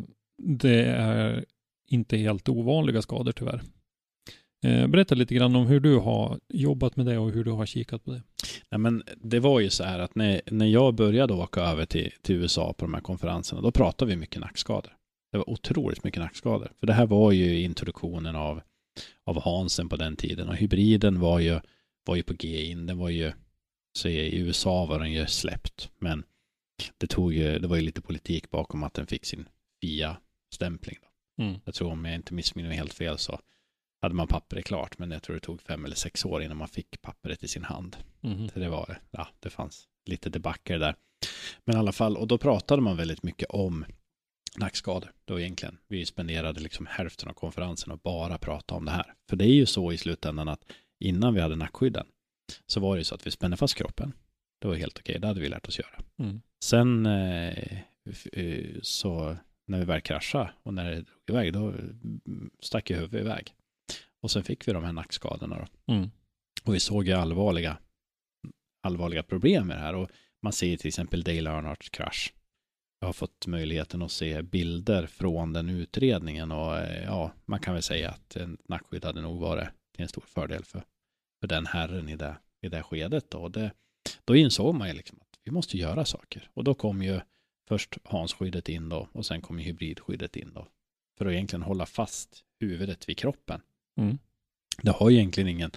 det 0.44 0.86
är 0.86 1.46
inte 1.90 2.18
helt 2.18 2.50
ovanliga 2.50 3.02
skador 3.02 3.32
tyvärr. 3.32 3.62
Eh, 4.66 4.88
berätta 4.88 5.16
lite 5.16 5.36
grann 5.36 5.56
om 5.56 5.68
hur 5.68 5.80
du 5.80 5.98
har 5.98 6.40
jobbat 6.50 6.96
med 6.96 7.06
det 7.06 7.18
och 7.18 7.32
hur 7.32 7.44
du 7.44 7.52
har 7.52 7.66
kikat 7.66 8.06
på 8.06 8.12
det. 8.12 8.22
Nej, 8.72 8.80
men 8.80 9.04
det 9.18 9.40
var 9.40 9.60
ju 9.60 9.70
så 9.70 9.84
här 9.84 10.00
att 10.00 10.16
när, 10.16 10.42
när 10.46 10.66
jag 10.66 10.96
började 10.96 11.34
åka 11.34 11.62
över 11.62 11.86
till, 11.86 12.12
till 12.22 12.36
USA 12.36 12.74
på 12.74 12.86
de 12.86 12.94
här 12.94 13.02
konferenserna, 13.02 13.62
då 13.62 13.72
pratade 13.72 14.12
vi 14.12 14.18
mycket 14.18 14.42
nackskador. 14.42 14.94
Det 15.34 15.38
var 15.38 15.50
otroligt 15.50 16.04
mycket 16.04 16.22
nackskador. 16.22 16.72
För 16.80 16.88
det 16.88 16.94
här 16.94 17.06
var 17.06 17.32
ju 17.32 17.62
introduktionen 17.62 18.36
av, 18.36 18.62
av 19.24 19.42
Hansen 19.42 19.90
på 19.90 19.96
den 19.96 20.16
tiden 20.16 20.50
och 20.50 20.56
hybriden 20.56 21.20
var 21.20 21.40
ju, 21.40 21.60
var 22.06 22.16
ju 22.16 22.24
på 22.24 22.34
G 22.34 22.66
in. 22.66 22.86
Den 22.86 22.98
var 22.98 23.10
ju, 23.10 23.32
så 23.98 24.08
i 24.08 24.38
USA 24.38 24.86
var 24.86 25.00
den 25.00 25.12
ju 25.12 25.28
släppt. 25.28 25.90
Men 26.00 26.24
det 26.98 27.08
tog 27.08 27.34
ju, 27.34 27.60
det 27.60 27.68
var 27.68 27.76
ju 27.76 27.82
lite 27.82 28.02
politik 28.02 28.50
bakom 28.50 28.84
att 28.84 28.94
den 28.94 29.08
fick 29.08 29.26
sin 29.26 29.50
FIA-stämpling. 29.82 30.98
Mm. 31.38 31.60
Jag 31.66 31.74
tror 31.74 31.92
om 31.92 32.06
jag 32.06 32.16
inte 32.16 32.34
missminner 32.34 32.70
mig 32.70 32.78
helt 32.78 32.94
fel 32.94 33.18
så 33.18 33.40
hade 34.02 34.16
man 34.16 34.28
pappret 34.28 34.66
klart, 34.66 34.98
men 34.98 35.12
jag 35.12 35.24
tror 35.24 35.36
det 35.36 35.40
tog 35.40 35.62
fem 35.62 35.86
eller 35.86 35.96
sex 35.96 36.26
år 36.26 36.44
innan 36.44 36.58
man 36.58 36.68
fick 36.68 37.02
pappret 37.02 37.44
i 37.44 37.48
sin 37.48 37.64
hand. 37.64 37.98
Mhm. 38.22 38.50
Så 38.50 38.60
det 38.60 38.70
var, 38.70 39.02
ja, 39.12 39.28
det 39.40 39.50
fanns 39.50 39.88
lite 40.06 40.30
debacker 40.30 40.80
där. 40.80 40.96
Men 41.66 41.76
i 41.76 41.80
alla 41.80 41.92
fall, 41.92 42.18
och 42.18 42.28
då 42.28 42.38
pratade 42.38 42.82
man 42.82 42.98
väldigt 42.98 43.24
mycket 43.24 43.50
om 43.50 43.86
nackskador. 44.58 45.12
Då 45.26 45.40
egentligen, 45.40 45.78
vi 45.88 46.06
spenderade 46.06 46.60
liksom 46.60 46.86
hälften 46.86 47.30
av 47.30 47.34
konferensen 47.34 47.92
och 47.92 48.00
bara 48.00 48.38
prata 48.38 48.76
om 48.76 48.86
det 48.86 48.92
här. 48.92 49.14
För 49.30 49.36
det 49.36 49.46
är 49.46 49.54
ju 49.54 49.66
så 49.66 49.92
i 49.92 49.98
slutändan 49.98 50.48
att 50.48 50.64
innan 51.00 51.34
vi 51.34 51.42
hade 51.42 51.56
nackskydden 51.56 52.06
så 52.66 52.80
var 52.80 52.96
det 52.96 53.00
ju 53.00 53.04
så 53.04 53.16
att 53.16 53.28
vi 53.28 53.32
spände 53.32 53.58
fast 53.58 53.76
kroppen. 53.76 54.14
Det 54.62 54.68
var 54.68 54.76
helt 54.76 55.00
okej, 55.00 55.20
det 55.20 55.28
hade 55.28 55.42
vi 55.42 55.50
lärt 55.50 55.68
oss 55.68 55.80
göra. 55.80 56.04
Mm. 56.20 56.42
Sen 56.64 57.06
eh, 57.06 57.78
eh, 58.34 58.80
så 58.82 59.38
när 59.68 59.80
vi 59.80 59.86
väl 59.86 60.02
kraschade 60.02 60.54
och 60.64 60.74
när 60.74 60.92
det 60.92 61.06
drog 61.28 61.38
iväg, 61.38 61.54
då 61.54 61.70
mm, 61.70 62.52
stack 62.60 62.90
ju 62.90 62.96
huvudet 62.96 63.22
iväg. 63.22 63.54
Och 64.22 64.32
sen 64.32 64.44
fick 64.44 64.68
vi 64.68 64.74
de 64.74 64.84
här 64.84 64.94
nackskadorna 64.94 65.58
då. 65.58 65.94
Mm. 65.94 66.10
Och 66.64 66.76
vi 66.76 66.80
såg 66.80 67.08
ju 67.08 67.14
allvarliga, 67.14 67.78
allvarliga 68.84 69.24
problem 69.24 69.68
med 69.68 69.78
det 69.78 69.82
här. 69.82 69.96
Och 69.96 70.10
man 70.42 70.54
ser 70.54 70.78
till 70.78 70.88
exempel 70.88 71.24
Dale 71.24 71.50
Earnhardts 71.50 71.90
krasch. 71.90 72.34
Jag 73.04 73.08
har 73.08 73.14
fått 73.14 73.48
möjligheten 73.48 74.02
att 74.02 74.12
se 74.12 74.42
bilder 74.42 75.08
från 75.08 75.54
den 75.54 75.70
utredningen 75.70 76.52
och 76.52 76.78
eh, 76.78 77.04
ja, 77.04 77.32
man 77.46 77.60
kan 77.60 77.74
väl 77.74 77.84
säga 77.84 78.10
att 78.10 78.36
en 78.36 78.58
nackskydd 78.68 79.06
hade 79.06 79.22
nog 79.22 79.40
varit 79.40 79.68
till 79.94 80.02
en 80.02 80.08
stor 80.08 80.24
fördel 80.28 80.64
för, 80.64 80.84
för 81.40 81.48
den 81.48 81.66
herren 81.66 82.10
i 82.10 82.16
det, 82.16 82.36
i 82.62 82.70
det 82.70 82.84
skedet. 82.84 83.32
Då. 83.32 83.38
Och 83.38 83.52
det, 83.52 83.72
då 84.26 84.36
insåg 84.36 84.76
man 84.76 84.88
ju 84.88 84.94
liksom 84.94 85.18
att 85.22 85.40
vi 85.44 85.52
måste 85.52 85.78
göra 85.78 86.06
saker. 86.06 86.50
Och 86.54 86.64
då 86.64 86.74
kom 86.74 87.02
ju 87.02 87.20
först 87.68 87.98
Hans-skyddet 88.04 88.70
in 88.70 88.90
då 88.90 89.08
och 89.12 89.26
sen 89.26 89.42
kom 89.42 89.60
ju 89.60 89.66
hybridskyddet 89.66 90.36
in 90.36 90.52
då. 90.54 90.68
För 91.18 91.26
att 91.26 91.32
egentligen 91.32 91.64
hålla 91.64 91.86
fast 91.86 92.44
huvudet 92.60 93.10
vid 93.10 93.18
kroppen. 93.18 93.62
Mm. 93.98 94.18
Det 94.82 94.92
har 94.92 95.10
ju 95.10 95.18
egentligen 95.18 95.48
ingen 95.48 95.72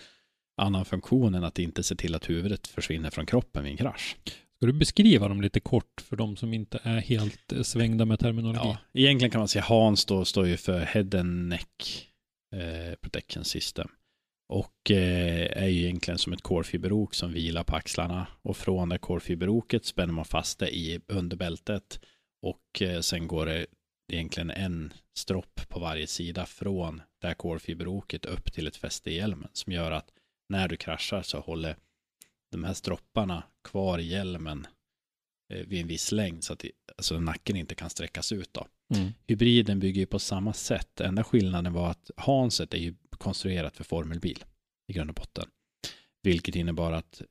annan 0.57 0.85
funktion 0.85 1.35
än 1.35 1.45
att 1.45 1.59
inte 1.59 1.83
se 1.83 1.95
till 1.95 2.15
att 2.15 2.31
huvudet 2.31 2.67
försvinner 2.67 3.11
från 3.11 3.27
kroppen 3.27 3.65
vid 3.65 3.73
en 3.73 3.79
krasch. 3.79 4.17
Ska 4.57 4.67
du 4.67 4.73
beskriva 4.73 5.29
dem 5.29 5.41
lite 5.41 5.61
kort 5.61 6.01
för 6.01 6.17
de 6.17 6.37
som 6.37 6.55
inte 6.55 6.81
är 6.83 7.01
helt 7.01 7.53
eh, 7.53 7.63
svängda 7.63 8.05
med 8.05 8.19
terminologi? 8.19 8.59
Ja, 8.63 8.79
egentligen 8.93 9.31
kan 9.31 9.39
man 9.39 9.49
säga 9.49 9.65
Hans 9.65 10.05
då 10.05 10.25
står 10.25 10.47
ju 10.47 10.57
för 10.57 10.81
Head 10.81 11.21
and 11.21 11.49
Neck 11.49 12.09
eh, 12.55 12.95
Protection 12.95 13.45
System. 13.45 13.89
Och 14.49 14.91
eh, 14.91 15.63
är 15.63 15.67
ju 15.67 15.83
egentligen 15.83 16.19
som 16.19 16.33
ett 16.33 16.43
kolfiberok 16.43 17.15
som 17.15 17.33
vilar 17.33 17.65
på 17.65 17.77
axlarna. 17.77 18.27
Och 18.43 18.57
från 18.57 18.89
det 18.89 18.99
kolfiberoket 18.99 19.85
spänner 19.85 20.13
man 20.13 20.25
fast 20.25 20.59
det 20.59 20.77
i 20.77 21.01
underbältet. 21.07 22.01
Och 22.43 22.83
eh, 22.83 23.01
sen 23.01 23.27
går 23.27 23.47
det 23.47 23.67
egentligen 24.13 24.51
en 24.51 24.93
stropp 25.15 25.69
på 25.69 25.81
varje 25.81 26.07
sida 26.07 26.47
från 26.47 27.03
det 27.21 27.27
här 27.27 27.35
kolfiberoket 27.35 28.25
upp 28.25 28.53
till 28.53 28.67
ett 28.67 28.77
fäste 28.77 29.11
i 29.11 29.17
hjälmen. 29.17 29.49
Som 29.53 29.73
gör 29.73 29.91
att 29.91 30.09
när 30.49 30.69
du 30.69 30.77
kraschar 30.77 31.23
så 31.23 31.41
håller 31.41 31.77
de 32.57 32.65
här 32.65 32.75
stropparna 32.75 33.43
kvar 33.65 33.99
i 33.99 34.07
hjälmen 34.07 34.67
eh, 35.53 35.67
vid 35.67 35.81
en 35.81 35.87
viss 35.87 36.13
längd 36.13 36.45
så 36.45 36.53
att 36.53 36.65
alltså 36.97 37.21
nacken 37.21 37.57
inte 37.57 37.75
kan 37.75 37.91
sträckas 37.91 38.33
ut 38.33 38.53
då. 38.53 38.67
Mm. 38.95 39.13
Hybriden 39.27 39.81
bygger 39.81 40.01
ju 40.01 40.07
på 40.07 40.19
samma 40.19 40.53
sätt. 40.53 41.01
Enda 41.01 41.25
skillnaden 41.25 41.73
var 41.73 41.91
att 41.91 42.11
Hanset 42.17 42.75
är 42.75 42.79
ju 42.79 42.95
konstruerat 43.11 43.77
för 43.77 43.85
formelbil 43.85 44.45
i 44.89 44.93
grund 44.93 45.11
och 45.11 45.17
botten. 45.17 45.49
Vilket 46.23 46.57
innebar 46.57 46.93
att 46.93 47.23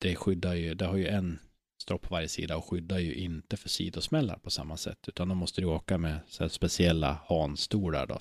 det 0.00 0.16
skyddar 0.16 0.54
ju, 0.54 0.74
det 0.74 0.86
har 0.86 0.96
ju 0.96 1.06
en 1.06 1.38
stropp 1.82 2.02
på 2.02 2.14
varje 2.14 2.28
sida 2.28 2.56
och 2.56 2.64
skyddar 2.64 2.98
ju 2.98 3.14
inte 3.14 3.56
för 3.56 3.68
sidosmällar 3.68 4.38
på 4.38 4.50
samma 4.50 4.76
sätt. 4.76 5.08
Utan 5.08 5.28
de 5.28 5.38
måste 5.38 5.60
ju 5.60 5.66
åka 5.66 5.98
med 5.98 6.20
så 6.28 6.48
speciella 6.48 7.18
hanstolar 7.26 8.06
då. 8.06 8.20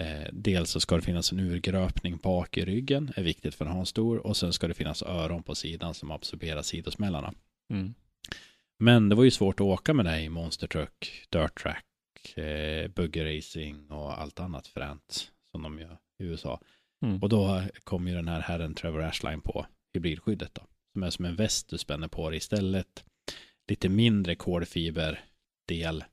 Eh, 0.00 0.28
dels 0.32 0.70
så 0.70 0.80
ska 0.80 0.96
det 0.96 1.02
finnas 1.02 1.32
en 1.32 1.40
urgröpning 1.40 2.16
bak 2.16 2.58
i 2.58 2.64
ryggen, 2.64 3.12
är 3.16 3.22
viktigt 3.22 3.54
för 3.54 3.64
en 3.64 3.70
hanstol. 3.70 4.18
Och 4.18 4.36
sen 4.36 4.52
ska 4.52 4.68
det 4.68 4.74
finnas 4.74 5.02
öron 5.02 5.42
på 5.42 5.54
sidan 5.54 5.94
som 5.94 6.10
absorberar 6.10 6.62
sidosmällarna. 6.62 7.34
Mm. 7.72 7.94
Men 8.78 9.08
det 9.08 9.14
var 9.14 9.24
ju 9.24 9.30
svårt 9.30 9.60
att 9.60 9.64
åka 9.64 9.94
med 9.94 10.04
det 10.04 10.20
i 10.20 10.28
Monster 10.28 10.66
Truck, 10.66 11.26
Dirt 11.30 11.62
Track, 11.62 12.38
eh, 12.38 12.88
Buggy 12.88 13.38
Racing 13.38 13.90
och 13.90 14.20
allt 14.20 14.40
annat 14.40 14.66
fränt 14.66 15.30
som 15.52 15.62
de 15.62 15.78
gör 15.78 15.98
i 16.18 16.24
USA. 16.24 16.60
Mm. 17.04 17.22
Och 17.22 17.28
då 17.28 17.62
kom 17.84 18.08
ju 18.08 18.14
den 18.14 18.28
här 18.28 18.40
herren 18.40 18.74
Trevor 18.74 19.02
Ashline 19.02 19.40
på 19.40 19.66
hybridskyddet 19.94 20.54
då. 20.54 20.62
Som 20.92 21.02
är 21.02 21.10
som 21.10 21.24
en 21.24 21.36
väst 21.36 21.68
du 21.68 21.78
spänner 21.78 22.08
på 22.08 22.30
dig 22.30 22.36
istället. 22.36 23.04
Lite 23.68 23.88
mindre 23.88 24.34
kolfiberdel 24.34 26.04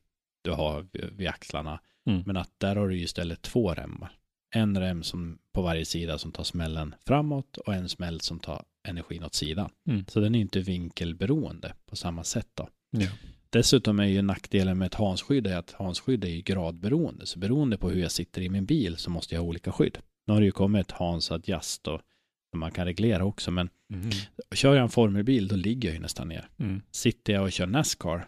du 0.47 0.53
har 0.53 0.85
vid- 1.17 1.27
axlarna. 1.27 1.79
Mm. 2.09 2.23
Men 2.25 2.37
att 2.37 2.51
där 2.57 2.75
har 2.75 2.87
du 2.87 2.95
ju 2.97 3.03
istället 3.03 3.41
två 3.41 3.73
remmar. 3.73 4.11
En 4.55 4.79
rem 4.79 5.03
som 5.03 5.37
på 5.53 5.61
varje 5.61 5.85
sida 5.85 6.17
som 6.17 6.31
tar 6.31 6.43
smällen 6.43 6.95
framåt 7.07 7.57
och 7.57 7.73
en 7.73 7.89
smäll 7.89 8.21
som 8.21 8.39
tar 8.39 8.63
energin 8.87 9.23
åt 9.23 9.33
sidan. 9.33 9.69
Mm. 9.89 10.05
Så 10.07 10.19
den 10.19 10.35
är 10.35 10.39
inte 10.39 10.59
vinkelberoende 10.59 11.73
på 11.85 11.95
samma 11.95 12.23
sätt 12.23 12.47
då. 12.53 12.69
Ja. 12.91 13.07
Dessutom 13.49 13.99
är 13.99 14.05
ju 14.05 14.21
nackdelen 14.21 14.77
med 14.77 14.85
ett 14.85 14.93
hansskydd 14.93 15.47
är 15.47 15.57
att 15.57 15.71
hansskydd 15.71 16.23
är 16.23 16.29
ju 16.29 16.41
gradberoende. 16.41 17.25
Så 17.25 17.39
beroende 17.39 17.77
på 17.77 17.89
hur 17.89 18.01
jag 18.01 18.11
sitter 18.11 18.41
i 18.41 18.49
min 18.49 18.65
bil 18.65 18.97
så 18.97 19.09
måste 19.09 19.35
jag 19.35 19.41
ha 19.41 19.47
olika 19.47 19.71
skydd. 19.71 19.97
Nu 20.27 20.33
har 20.33 20.39
det 20.41 20.45
ju 20.45 20.51
kommit 20.51 20.91
Hans 20.91 21.31
Adjust 21.31 21.83
då, 21.83 22.01
som 22.51 22.59
man 22.59 22.71
kan 22.71 22.85
reglera 22.85 23.25
också. 23.25 23.51
Men 23.51 23.69
Mm. 23.93 24.09
kör 24.55 24.73
jag 24.75 24.83
en 24.83 24.89
formelbil 24.89 25.47
då 25.47 25.55
ligger 25.55 25.89
jag 25.89 25.93
ju 25.95 26.01
nästan 26.01 26.27
ner. 26.27 26.49
Mm. 26.59 26.81
Sitter 26.91 27.33
jag 27.33 27.43
och 27.43 27.51
kör 27.51 27.65
Nascar, 27.67 28.27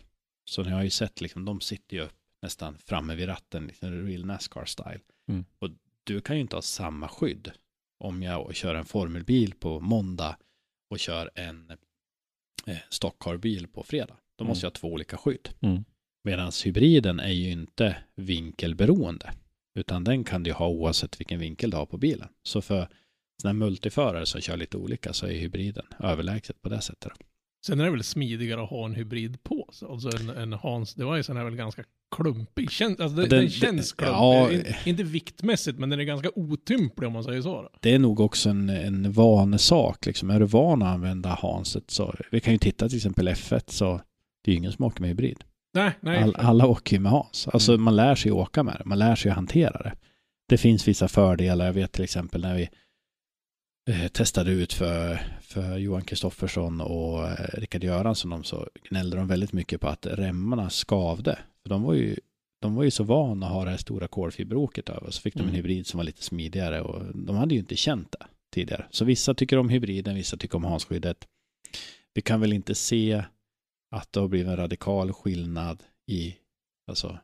så 0.50 0.62
jag 0.62 0.70
har 0.70 0.84
ju 0.84 0.90
sett 0.90 1.22
liksom, 1.22 1.46
de 1.46 1.62
sitter 1.62 1.98
ju 1.98 2.04
upp 2.04 2.16
nästan 2.42 2.78
framme 2.78 3.16
vid 3.16 3.28
ratten, 3.28 3.68
liksom 3.68 4.08
real 4.08 4.26
Nascar-style. 4.26 5.02
Mm. 5.28 5.46
Och 5.60 5.70
du 6.04 6.22
kan 6.22 6.36
ju 6.36 6.42
inte 6.42 6.56
ha 6.56 6.62
samma 6.62 7.08
skydd 7.08 7.52
om 8.00 8.24
jag 8.24 8.56
kör 8.56 8.76
en 8.76 8.86
formelbil 8.86 9.54
på 9.54 9.80
måndag 9.80 10.38
och 10.90 11.00
kör 11.00 11.32
en 11.36 11.72
eh, 12.66 12.78
stockcarbil 12.90 13.68
på 13.68 13.84
fredag. 13.84 14.18
Då 14.36 14.46
måste 14.46 14.66
jag 14.66 14.70
ha 14.70 14.76
två 14.76 14.88
olika 14.88 15.18
skydd. 15.18 15.50
Mm. 15.60 15.84
Medan 16.24 16.52
hybriden 16.66 17.20
är 17.20 17.32
ju 17.32 17.52
inte 17.52 17.98
vinkelberoende. 18.16 19.34
Utan 19.80 20.04
den 20.04 20.24
kan 20.24 20.44
du 20.44 20.54
ha 20.54 20.68
oavsett 20.68 21.20
vilken 21.20 21.40
vinkel 21.40 21.70
du 21.70 21.78
har 21.78 21.86
på 21.86 21.98
bilen. 21.98 22.30
Så 22.44 22.62
för 22.62 22.90
sådana 23.42 23.60
multiförare 23.60 24.26
som 24.26 24.42
kör 24.42 24.58
lite 24.58 24.78
olika 24.78 25.14
så 25.14 25.26
är 25.26 25.34
hybriden 25.34 25.86
överlägset 26.00 26.62
på 26.62 26.70
det 26.70 26.82
sättet. 26.82 27.12
Då. 27.20 27.26
Sen 27.66 27.80
är 27.80 27.86
det 27.86 27.92
väl 27.92 28.04
smidigare 28.04 28.64
att 28.64 28.70
ha 28.70 28.86
en 28.86 28.94
hybrid 28.96 29.44
på. 29.44 29.70
Så 29.72 29.92
Alltså 29.92 30.10
en, 30.18 30.30
en 30.30 30.54
Hans 30.54 30.94
Device 30.96 31.30
är 31.30 31.44
väl 31.44 31.56
ganska 31.56 31.84
klumpig. 32.16 32.72
Kän, 32.72 32.92
alltså 33.00 33.16
det, 33.16 33.22
Den- 33.28 33.30
den, 33.40 33.50
känns 33.50 33.94
klumpig. 33.94 34.16
ja. 34.18 34.52
In, 34.52 34.64
inte 34.86 35.04
viktmässigt, 35.04 35.80
men 35.80 35.90
den 35.90 36.00
är 36.00 36.04
ganska 36.04 36.30
otymplig 36.36 37.08
om 37.08 37.14
man 37.14 37.24
säger 37.24 37.42
så. 37.42 37.62
Då. 37.62 37.70
Det 37.80 37.94
är 37.96 38.00
nog 38.00 38.20
också 38.20 38.50
en, 38.50 38.70
en 38.70 39.12
vanesak. 39.12 40.06
Liksom. 40.06 40.30
Är 40.30 40.40
du 40.40 40.46
van 40.46 40.82
att 40.82 40.94
använda 40.94 41.30
Hanset 41.30 41.92
så, 41.92 42.16
vi 42.32 42.40
kan 42.40 42.54
ju 42.54 42.60
titta 42.60 42.88
till 42.90 42.98
exempel 42.98 43.28
F1 43.28 43.62
så 43.68 44.02
det 44.44 44.52
är 44.52 44.54
ju 44.54 44.58
ingen 44.58 44.72
som 44.72 44.86
åker 44.86 45.02
med 45.02 45.10
hybrid. 45.10 45.44
Nej, 45.74 45.92
nej. 46.02 46.24
All, 46.24 46.36
alla 46.36 46.66
åker 46.68 46.96
ju 46.96 47.00
med 47.00 47.12
Hans. 47.12 47.48
Alltså 47.48 47.78
man 47.78 47.96
lär 47.96 48.16
sig 48.16 48.32
åka 48.32 48.64
med 48.64 48.76
det, 48.80 48.86
man 48.86 49.00
lär 49.00 49.16
sig 49.16 49.30
att 49.30 49.36
hantera 49.36 49.84
det. 49.84 49.94
Det 50.50 50.58
finns 50.58 50.88
vissa 50.88 51.08
fördelar, 51.08 51.66
jag 51.66 51.74
vet 51.74 51.92
till 51.92 52.04
exempel 52.04 52.42
när 52.42 52.56
vi 52.56 52.70
testade 54.14 54.52
ut 54.52 54.74
för, 54.74 55.22
för 55.42 55.78
Johan 55.78 56.02
Kristoffersson 56.02 56.82
och 56.82 57.28
eh, 57.28 57.60
Rickard 57.60 57.84
Göransson 57.84 58.44
så 58.44 58.68
gnällde 58.90 59.18
de 59.18 59.28
väldigt 59.28 59.54
mycket 59.54 59.82
på 59.82 59.88
att 59.88 60.06
remmarna 60.06 60.70
skavde. 60.70 61.40
För 61.64 61.70
de 61.70 61.84
var 61.84 61.94
ju 61.94 62.16
de 62.62 62.76
var 62.76 62.84
ju 62.84 62.92
så 62.92 63.04
vana 63.04 63.46
att 63.46 63.52
ha 63.52 63.64
det 63.66 63.70
här 63.70 63.78
stora 63.78 64.08
kolfiberåket 64.08 64.90
över. 64.90 65.12
Så 65.12 65.22
fick 65.22 65.34
de 65.34 65.40
en 65.40 65.46
Mm. 65.46 65.56
hybrid 65.56 65.88
som 65.88 65.98
var 65.98 66.04
lite 66.04 66.24
smidigare 66.24 66.82
och 66.82 67.16
de 67.16 67.36
hade 67.36 67.54
ju 67.54 67.60
inte 67.60 67.76
känt 67.76 68.12
det 68.12 68.26
tidigare. 68.54 68.86
Så 68.92 69.06
vissa 69.06 69.34
tycker 69.34 69.58
om 69.58 69.70
hybriden, 69.70 70.16
vissa 70.16 70.38
tycker 70.38 70.56
om 70.56 70.64
Hansskyddet. 70.64 71.28
Vi 72.14 72.22
kan 72.22 72.42
väl 72.42 72.54
inte 72.54 72.76
se 72.76 73.24
att 73.92 74.14
det 74.14 74.20
har 74.20 74.28
blivit 74.28 74.48
en 74.48 74.58
radikal 74.58 75.14
skillnad 75.14 75.84
i, 76.08 76.36
alltså 76.88 77.20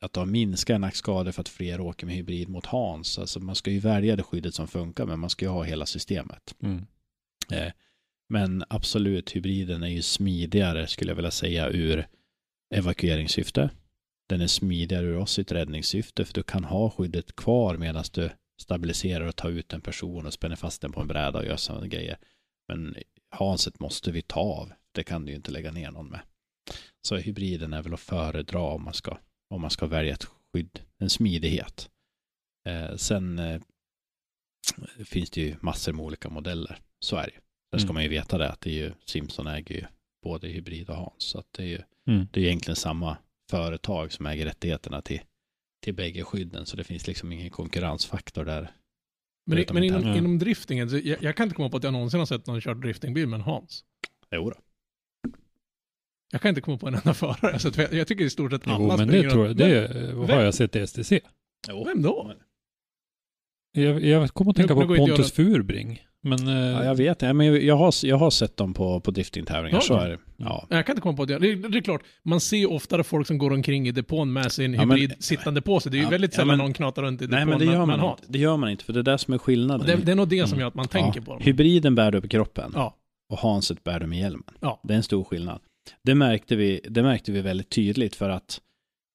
att 0.00 0.12
det 0.12 0.20
har 0.20 0.26
minskat 0.26 0.80
nackskador 0.80 1.32
för 1.32 1.40
att 1.40 1.48
fler 1.48 1.80
åker 1.80 2.06
med 2.06 2.14
hybrid 2.14 2.48
mot 2.48 2.66
Hans. 2.66 3.18
Alltså 3.18 3.40
man 3.40 3.54
ska 3.54 3.70
ju 3.70 3.78
välja 3.78 4.16
det 4.16 4.22
skyddet 4.22 4.54
som 4.54 4.68
funkar, 4.68 5.06
men 5.06 5.18
man 5.20 5.30
ska 5.30 5.44
ju 5.44 5.50
ha 5.50 5.62
hela 5.62 5.86
systemet. 5.86 6.54
Mm. 6.62 6.86
Eh, 7.52 7.72
Men 8.28 8.64
absolut, 8.68 9.36
hybriden 9.36 9.82
är 9.82 9.88
ju 9.88 10.02
smidigare 10.02 10.86
skulle 10.86 11.10
jag 11.10 11.16
vilja 11.16 11.30
säga 11.30 11.68
ur 11.68 12.06
evakueringssyfte. 12.74 13.70
Den 14.28 14.40
är 14.40 14.46
smidigare 14.46 15.06
ur 15.06 15.16
oss 15.18 15.38
i 15.38 15.42
ett 15.42 15.52
räddningssyfte 15.52 16.24
för 16.24 16.34
du 16.34 16.42
kan 16.42 16.64
ha 16.64 16.90
skyddet 16.90 17.36
kvar 17.36 17.76
medan 17.76 18.04
du 18.12 18.30
stabiliserar 18.62 19.26
och 19.26 19.36
tar 19.36 19.50
ut 19.50 19.72
en 19.72 19.80
person 19.80 20.26
och 20.26 20.32
spänner 20.32 20.56
fast 20.56 20.82
den 20.82 20.92
på 20.92 21.00
en 21.00 21.08
bräda 21.08 21.38
och 21.38 21.44
gör 21.44 21.56
sådana 21.56 21.86
grejer. 21.86 22.18
Men 22.68 22.96
Hanset 23.30 23.80
måste 23.80 24.12
vi 24.12 24.22
ta 24.22 24.40
av. 24.40 24.72
Det 24.92 25.04
kan 25.04 25.24
du 25.24 25.30
ju 25.30 25.36
inte 25.36 25.50
lägga 25.50 25.70
ner 25.72 25.90
någon 25.90 26.08
med. 26.08 26.20
Så 27.02 27.16
hybriden 27.16 27.72
är 27.72 27.82
väl 27.82 27.94
att 27.94 28.00
föredra 28.00 28.60
om 28.60 28.84
man 28.84 28.94
ska, 28.94 29.18
om 29.54 29.60
man 29.60 29.70
ska 29.70 29.86
välja 29.86 30.14
ett 30.14 30.24
skydd, 30.54 30.80
en 30.98 31.10
smidighet. 31.10 31.90
Eh, 32.68 32.96
sen 32.96 33.38
eh, 33.38 33.60
finns 35.04 35.30
det 35.30 35.40
ju 35.40 35.56
massor 35.60 35.92
med 35.92 36.04
olika 36.04 36.28
modeller. 36.28 36.78
Så 37.00 37.16
är 37.16 37.22
det 37.26 37.32
ju. 37.32 37.40
Sen 37.70 37.80
ska 37.80 37.86
Mm. 37.86 37.94
man 37.94 38.02
ju 38.02 38.08
veta 38.08 38.38
det 38.38 38.50
att 38.50 38.60
det 38.60 38.70
är 38.70 38.74
ju, 38.74 38.92
Simpson 39.06 39.46
äger 39.46 39.74
ju 39.74 39.84
både 40.22 40.48
hybrid 40.48 40.90
och 40.90 40.96
Hans. 40.96 41.22
Så 41.22 41.38
att 41.38 41.52
det 41.52 41.62
är 41.62 41.66
ju 41.66 41.82
Mm. 42.08 42.26
det 42.32 42.40
är 42.40 42.44
egentligen 42.44 42.76
samma 42.76 43.16
företag 43.50 44.12
som 44.12 44.26
äger 44.26 44.44
rättigheterna 44.44 45.02
till, 45.02 45.20
till 45.84 45.94
bägge 45.94 46.24
skydden. 46.24 46.66
Så 46.66 46.76
det 46.76 46.84
finns 46.84 47.06
liksom 47.06 47.32
ingen 47.32 47.50
konkurrensfaktor 47.50 48.44
där. 48.44 48.72
Men, 49.50 49.64
men 49.72 49.84
inom, 49.84 50.02
inom 50.06 50.38
driftingen, 50.38 50.88
jag, 51.04 51.22
jag 51.22 51.36
kan 51.36 51.44
inte 51.44 51.56
komma 51.56 51.70
på 51.70 51.76
att 51.76 51.82
jag 51.84 51.92
någonsin 51.92 52.18
har 52.20 52.26
sett 52.26 52.46
någon 52.46 52.60
kört 52.60 52.80
driftingbil 52.80 53.26
med 53.28 53.36
en 53.36 53.42
Hans. 53.44 53.84
Jo 54.30 54.50
då. 54.50 54.56
Jag 56.32 56.40
kan 56.40 56.48
inte 56.48 56.60
komma 56.60 56.78
på 56.78 56.88
en 56.88 56.94
enda 56.94 57.14
förare. 57.14 57.58
Så 57.58 57.68
att 57.68 57.76
jag, 57.78 57.92
jag 57.92 58.06
tycker 58.08 58.24
i 58.24 58.30
stort 58.30 58.50
sett 58.52 58.66
alla 58.68 58.76
Jo, 58.80 58.86
men 58.86 58.98
det 58.98 59.04
springer 59.12 59.30
tror 59.30 59.46
jag, 59.46 59.56
det 59.56 59.90
Vem- 60.14 60.28
har 60.30 60.42
jag 60.42 60.54
sett 60.54 60.76
i 60.76 60.86
STC. 60.86 61.20
Jo. 61.68 61.84
Vem 61.84 62.02
då? 62.02 62.32
Jag, 63.72 64.04
jag 64.04 64.30
kommer 64.30 64.50
att 64.50 64.56
tänka 64.56 64.74
på 64.74 64.82
inte 64.82 64.96
Pontus 64.96 65.32
Furbring. 65.32 66.02
Men, 66.22 66.48
eh, 66.48 66.54
Ja, 66.54 66.84
jag 66.84 66.94
vet 66.94 67.18
det. 67.18 67.32
Men 67.32 67.66
jag 67.66 67.76
har, 67.76 68.06
jag 68.06 68.16
har 68.16 68.30
sett 68.30 68.56
dem 68.56 68.74
på, 68.74 69.00
på 69.00 69.10
driftingtävlingar. 69.10 69.76
Ja, 69.76 69.80
så 69.80 69.94
är 69.96 70.08
det. 70.08 70.18
Ja. 70.36 70.66
Jag 70.70 70.86
kan 70.86 70.92
inte 70.92 71.02
komma 71.02 71.16
på 71.16 71.24
det. 71.24 71.38
Det 71.38 71.48
är, 71.52 71.56
det 71.56 71.78
är 71.78 71.82
klart, 71.82 72.02
man 72.22 72.40
ser 72.40 72.56
ju 72.56 72.66
oftare 72.66 73.04
folk 73.04 73.26
som 73.26 73.38
går 73.38 73.52
omkring 73.52 73.88
i 73.88 73.92
depån 73.92 74.32
med 74.32 74.52
sin 74.52 74.74
Ja, 74.74 74.84
men- 74.84 74.96
hybrid 74.98 75.24
sittande 75.24 75.60
på 75.62 75.80
sig. 75.80 75.92
Det 75.92 75.98
är 75.98 76.02
ju 76.02 76.08
väldigt 76.08 76.32
ja, 76.32 76.36
sällan 76.36 76.48
men- 76.48 76.58
någon 76.58 76.72
knatar 76.72 77.02
runt 77.02 77.22
i 77.22 77.26
depån 77.26 77.36
Nej, 77.36 77.46
men 77.46 77.58
det 77.58 77.64
gör 77.64 77.86
man, 77.86 78.00
Hans. 78.00 78.20
inte. 78.20 78.32
Det 78.32 78.38
gör 78.38 78.56
man 78.56 78.70
inte. 78.70 78.84
För 78.84 78.92
det 78.92 78.98
är 79.00 79.02
det 79.04 79.18
som 79.18 79.34
är 79.34 79.38
skillnaden. 79.38 79.80
Och 79.80 79.86
det, 79.86 80.04
det 80.06 80.12
är 80.12 80.16
nog 80.16 80.28
det 80.28 80.42
som 80.46 80.52
Mm. 80.52 80.60
gör 80.60 80.68
att 80.68 80.74
man 80.74 80.88
tänker 80.88 81.20
på 81.20 81.32
dem. 81.32 81.42
Hybriden 81.42 81.94
bär 81.94 82.10
du 82.12 82.18
upp 82.18 82.24
i 82.24 82.28
kroppen. 82.28 82.72
Ja. 82.74 82.96
Och 83.32 83.38
Hanset 83.38 83.84
bär 83.84 84.00
du 84.00 84.06
med 84.06 84.18
hjälmen. 84.18 84.54
Ja. 84.60 84.80
Det 84.84 84.92
är 84.92 84.96
en 84.96 85.02
stor 85.02 85.24
skillnad. 85.24 85.60
Det 86.02 86.14
märkte 86.14 86.56
vi, 86.56 86.80
det 86.88 87.02
märkte 87.02 87.32
vi 87.32 87.40
väldigt 87.40 87.70
tydligt 87.70 88.16
för 88.16 88.30
att 88.30 88.60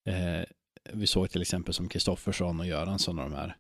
eh, 0.10 0.46
vi 0.94 1.08
såg 1.08 1.30
till 1.30 1.42
exempel 1.42 1.74
som 1.74 1.90
Kristoffersson 1.90 2.60
och 2.60 2.66
Göransson 2.66 3.20
och 3.20 3.30
de 3.30 3.36
här. 3.36 3.56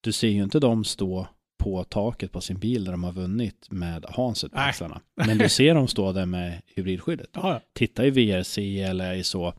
Du 0.00 0.12
ser 0.12 0.28
ju 0.28 0.42
inte 0.42 0.60
dem 0.60 0.84
stå 0.84 1.26
på 1.60 1.84
taket 1.84 2.32
på 2.32 2.40
sin 2.40 2.58
bil 2.58 2.84
där 2.84 2.92
de 2.92 3.04
har 3.04 3.12
vunnit 3.12 3.70
med 3.70 4.06
Hanset 4.08 4.52
på 4.52 4.58
Nej. 4.58 4.68
axlarna. 4.68 5.00
Men 5.26 5.38
du 5.38 5.48
ser 5.48 5.74
dem 5.74 5.88
stå 5.88 6.12
där 6.12 6.26
med 6.26 6.62
hybridskyddet. 6.66 7.30
Ja. 7.34 7.60
Titta 7.72 8.06
i 8.06 8.10
VRC 8.10 8.80
eller 8.80 9.14
i 9.14 9.24
så, 9.24 9.54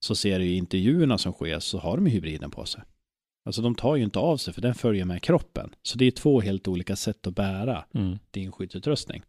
så 0.00 0.14
ser 0.14 0.38
du 0.38 0.44
i 0.44 0.56
intervjuerna 0.56 1.18
som 1.18 1.32
sker 1.32 1.58
så 1.58 1.78
har 1.78 1.96
de 1.96 2.06
hybriden 2.06 2.50
på 2.50 2.64
sig. 2.64 2.82
Alltså 3.44 3.62
de 3.62 3.74
tar 3.74 3.96
ju 3.96 4.04
inte 4.04 4.18
av 4.18 4.36
sig 4.36 4.54
för 4.54 4.62
den 4.62 4.74
följer 4.74 5.04
med 5.04 5.22
kroppen. 5.22 5.74
Så 5.82 5.98
det 5.98 6.04
är 6.04 6.10
två 6.10 6.40
helt 6.40 6.68
olika 6.68 6.96
sätt 6.96 7.26
att 7.26 7.34
bära 7.34 7.84
mm. 7.94 8.18
din 8.30 8.52
skyddsutrustning. 8.52 9.22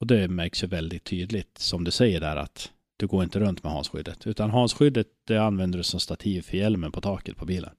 Och 0.00 0.06
det 0.06 0.28
märks 0.28 0.62
ju 0.62 0.66
väldigt 0.66 1.04
tydligt, 1.04 1.58
som 1.58 1.84
du 1.84 1.90
säger 1.90 2.20
där, 2.20 2.36
att 2.36 2.72
du 2.96 3.06
går 3.06 3.24
inte 3.24 3.40
runt 3.40 3.62
med 3.62 3.72
Hansskyddet. 3.72 4.26
Utan 4.26 4.50
Hansskyddet, 4.50 5.06
det 5.26 5.38
använder 5.38 5.78
du 5.78 5.84
som 5.84 6.00
stativ 6.00 6.42
för 6.42 6.56
hjälmen 6.56 6.92
på 6.92 7.00
taket 7.00 7.36
på 7.36 7.46
bilen. 7.46 7.74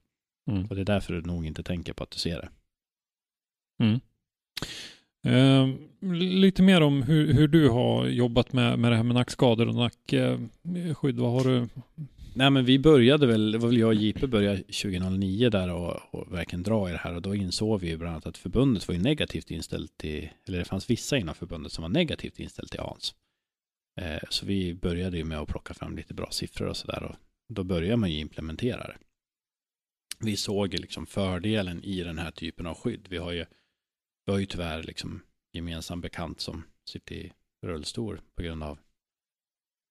Mm. 0.52 0.66
Och 0.66 0.76
det 0.76 0.82
är 0.82 0.86
därför 0.86 1.14
du 1.14 1.22
nog 1.22 1.46
inte 1.46 1.64
tänker 1.64 1.94
på 1.94 2.04
att 2.04 2.12
du 2.12 2.20
ser 2.20 2.41
det. 2.41 2.50
Mm. 3.84 4.00
Eh, 5.24 5.76
lite 6.14 6.62
mer 6.62 6.82
om 6.82 7.04
hur, 7.04 7.34
hur 7.34 7.48
du 7.48 7.70
har 7.70 8.08
jobbat 8.08 8.54
med, 8.54 8.80
med 8.80 8.91
det 8.91 8.96
här 8.96 9.04
med 9.04 9.16
nackskador 9.16 9.68
och 9.68 9.76
nackskydd. 9.76 11.20
Vad 11.20 11.32
har 11.32 11.44
du 11.44 11.68
Nej 12.34 12.49
men 12.49 12.65
vi 12.65 12.80
började 12.80 13.27
väl, 13.27 13.51
det 13.51 13.57
var 13.57 13.68
väl 13.68 13.77
jag 13.77 13.88
och 13.88 13.93
JP 13.93 14.27
började 14.27 14.57
2009 14.57 15.49
där 15.49 15.73
och, 15.73 16.15
och 16.15 16.34
verkligen 16.34 16.64
dra 16.64 16.89
i 16.89 16.91
det 16.91 16.97
här 16.97 17.15
och 17.15 17.22
då 17.22 17.35
insåg 17.35 17.81
vi 17.81 17.88
ju 17.88 17.97
bland 17.97 18.11
annat 18.11 18.26
att 18.26 18.38
förbundet 18.38 18.88
var 18.88 18.95
ju 18.95 19.01
negativt 19.01 19.51
inställt 19.51 19.97
till, 19.97 20.30
eller 20.47 20.57
det 20.57 20.65
fanns 20.65 20.89
vissa 20.89 21.18
inom 21.18 21.35
förbundet 21.35 21.72
som 21.72 21.81
var 21.81 21.89
negativt 21.89 22.39
inställt 22.39 22.72
till 22.72 22.80
ANS. 22.80 23.15
Eh, 24.01 24.19
så 24.30 24.45
vi 24.45 24.73
började 24.73 25.18
ju 25.18 25.23
med 25.23 25.39
att 25.39 25.47
plocka 25.47 25.73
fram 25.73 25.95
lite 25.95 26.14
bra 26.14 26.27
siffror 26.31 26.68
och 26.68 26.77
sådär 26.77 27.03
och 27.03 27.15
då 27.49 27.64
började 27.64 27.97
man 27.97 28.11
ju 28.11 28.19
implementera 28.19 28.88
det. 28.88 28.97
Vi 30.19 30.38
såg 30.38 30.73
ju 30.73 30.80
liksom 30.80 31.06
fördelen 31.06 31.84
i 31.84 32.03
den 32.03 32.18
här 32.18 32.31
typen 32.31 32.68
av 32.68 32.77
skydd. 32.77 33.07
Vi 33.10 33.18
har 33.18 33.31
ju, 33.31 33.45
vi 34.26 34.31
har 34.31 34.39
ju 34.39 34.45
tyvärr 34.45 34.84
liksom 34.84 35.22
gemensam 35.53 36.01
bekant 36.01 36.41
som 36.41 36.64
sitter 36.85 37.15
i 37.15 37.31
rullstol 37.65 38.22
på 38.35 38.43
grund 38.43 38.64
av 38.64 38.80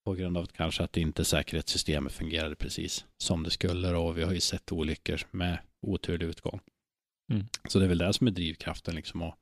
på 0.09 0.15
grund 0.15 0.39
av 0.39 0.47
kanske 0.47 0.85
att 0.85 0.97
inte 0.97 1.25
säkerhetssystemet 1.25 2.13
fungerade 2.13 2.55
precis 2.55 3.07
som 3.19 3.43
det 3.43 3.51
skulle 3.51 3.97
och 3.97 4.19
vi 4.19 4.23
har 4.23 4.33
ju 4.33 4.41
sett 4.41 4.73
olyckor 4.73 5.21
med 5.31 5.59
oturlig 5.83 6.27
utgång. 6.27 6.61
Mm. 7.33 7.47
Så 7.69 7.79
det 7.79 7.85
är 7.85 7.89
väl 7.89 7.99
det 7.99 8.13
som 8.13 8.27
är 8.27 8.31
drivkraften 8.31 8.95
liksom 8.95 9.23
att, 9.23 9.35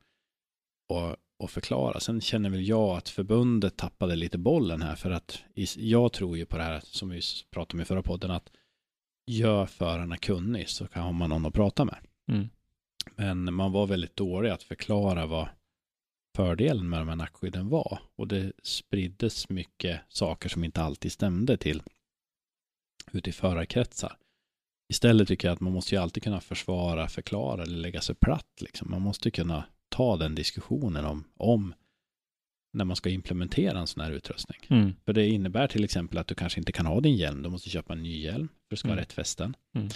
att, 0.93 1.15
att 1.43 1.51
förklara. 1.51 1.99
Sen 1.99 2.21
känner 2.21 2.49
väl 2.49 2.67
jag 2.67 2.97
att 2.97 3.09
förbundet 3.09 3.77
tappade 3.77 4.15
lite 4.15 4.37
bollen 4.37 4.81
här 4.81 4.95
för 4.95 5.11
att 5.11 5.43
jag 5.75 6.13
tror 6.13 6.37
ju 6.37 6.45
på 6.45 6.57
det 6.57 6.63
här 6.63 6.81
som 6.83 7.09
vi 7.09 7.21
pratade 7.51 7.77
om 7.77 7.81
i 7.81 7.85
förra 7.85 8.03
podden 8.03 8.31
att 8.31 8.49
gör 9.31 9.65
förarna 9.65 10.17
kunnig 10.17 10.69
så 10.69 10.87
kan 10.87 11.15
man 11.15 11.29
någon 11.29 11.45
att 11.45 11.53
prata 11.53 11.85
med. 11.85 11.97
Mm. 12.31 12.49
Men 13.15 13.53
man 13.53 13.71
var 13.71 13.87
väldigt 13.87 14.15
dålig 14.15 14.49
att 14.49 14.63
förklara 14.63 15.25
vad 15.25 15.47
fördelen 16.37 16.89
med 16.89 16.99
de 16.99 17.09
här 17.09 17.15
nackskydden 17.15 17.69
var. 17.69 17.99
Och 18.15 18.27
det 18.27 18.51
spriddes 18.63 19.49
mycket 19.49 20.01
saker 20.09 20.49
som 20.49 20.63
inte 20.63 20.81
alltid 20.81 21.11
stämde 21.11 21.57
till 21.57 21.83
ute 23.11 23.29
i 23.29 23.33
förarkretsar. 23.33 24.17
Istället 24.89 25.27
tycker 25.27 25.47
jag 25.47 25.53
att 25.53 25.59
man 25.59 25.73
måste 25.73 25.95
ju 25.95 26.01
alltid 26.01 26.23
kunna 26.23 26.41
försvara, 26.41 27.07
förklara 27.07 27.63
eller 27.63 27.77
lägga 27.77 28.01
sig 28.01 28.15
platt. 28.15 28.61
Liksom. 28.61 28.91
Man 28.91 29.01
måste 29.01 29.31
kunna 29.31 29.63
ta 29.89 30.17
den 30.17 30.35
diskussionen 30.35 31.05
om, 31.05 31.23
om 31.37 31.73
när 32.73 32.85
man 32.85 32.95
ska 32.95 33.09
implementera 33.09 33.79
en 33.79 33.87
sån 33.87 34.03
här 34.03 34.11
utrustning. 34.11 34.59
Mm. 34.69 34.93
För 35.05 35.13
det 35.13 35.27
innebär 35.27 35.67
till 35.67 35.83
exempel 35.83 36.17
att 36.17 36.27
du 36.27 36.35
kanske 36.35 36.59
inte 36.59 36.71
kan 36.71 36.85
ha 36.85 37.01
din 37.01 37.15
hjälm. 37.15 37.43
Du 37.43 37.49
måste 37.49 37.69
köpa 37.69 37.93
en 37.93 38.03
ny 38.03 38.21
hjälm 38.21 38.49
för 38.67 38.75
att 38.75 38.79
ska 38.79 38.87
Mm. 38.87 38.97
ha 38.97 39.01
rätt 39.01 39.13
fästen. 39.13 39.55
Mm. 39.75 39.87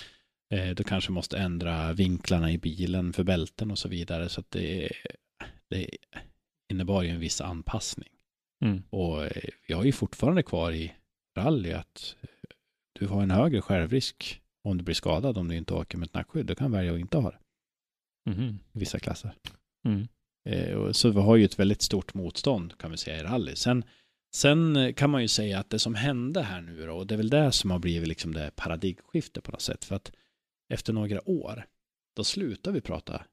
Eh, 0.53 0.75
du 0.75 0.83
kanske 0.83 1.11
måste 1.11 1.37
ändra 1.37 1.93
vinklarna 1.93 2.51
i 2.51 2.57
bilen 2.57 3.13
för 3.13 3.23
bälten 3.23 3.71
och 3.71 3.79
så 3.79 3.89
vidare. 3.89 4.29
Så 4.29 4.39
att 4.39 4.51
det, 4.51 4.89
det 5.69 5.89
innebar 6.71 7.03
ju 7.03 7.09
en 7.09 7.19
viss 7.19 7.41
anpassning. 7.41 8.09
Mm. 8.65 8.83
Och 8.89 9.23
eh, 9.23 9.49
vi 9.67 9.73
har 9.73 9.83
ju 9.83 9.91
fortfarande 9.91 10.43
kvar 10.43 10.71
i 10.71 10.93
rally 11.37 11.71
att 11.71 12.15
eh, 12.21 12.29
du 12.99 13.07
har 13.07 13.23
en 13.23 13.31
högre 13.31 13.61
självrisk 13.61 14.41
om 14.63 14.77
du 14.77 14.83
blir 14.83 14.95
skadad 14.95 15.37
om 15.37 15.47
du 15.47 15.55
inte 15.55 15.73
åker 15.73 15.97
med 15.97 16.05
ett 16.05 16.13
nackskydd. 16.13 16.45
Du 16.45 16.55
kan 16.55 16.71
välja 16.71 16.93
att 16.93 16.99
inte 16.99 17.17
ha 17.17 17.31
det 17.31 17.37
i 18.73 18.79
vissa 18.79 18.99
klasser. 18.99 19.35
Mm. 19.85 20.07
Eh, 20.49 20.91
Så 20.91 21.09
vi 21.09 21.21
har 21.21 21.35
ju 21.35 21.45
ett 21.45 21.59
väldigt 21.59 21.81
stort 21.81 22.13
motstånd 22.13 22.77
kan 22.77 22.91
vi 22.91 22.97
säga 22.97 23.19
i 23.19 23.23
rally. 23.23 23.55
Sen, 23.55 23.83
sen 24.35 24.93
kan 24.93 25.09
man 25.09 25.21
ju 25.21 25.27
säga 25.27 25.59
att 25.59 25.69
det 25.69 25.79
som 25.79 25.95
hände 25.95 26.41
här 26.41 26.61
nu 26.61 26.85
då, 26.85 26.93
och 26.93 27.07
det 27.07 27.15
är 27.15 27.17
väl 27.17 27.29
det 27.29 27.51
som 27.51 27.71
har 27.71 27.79
blivit 27.79 28.07
liksom 28.07 28.33
det 28.33 28.51
paradigmskifte 28.55 29.41
på 29.41 29.51
något 29.51 29.61
sätt. 29.61 29.85
För 29.85 29.95
att 29.95 30.11
efter 30.73 30.93
några 30.93 31.29
år, 31.29 31.65
då 32.15 32.23
slutar 32.23 32.71
vi 32.71 32.81
prata 32.81 33.25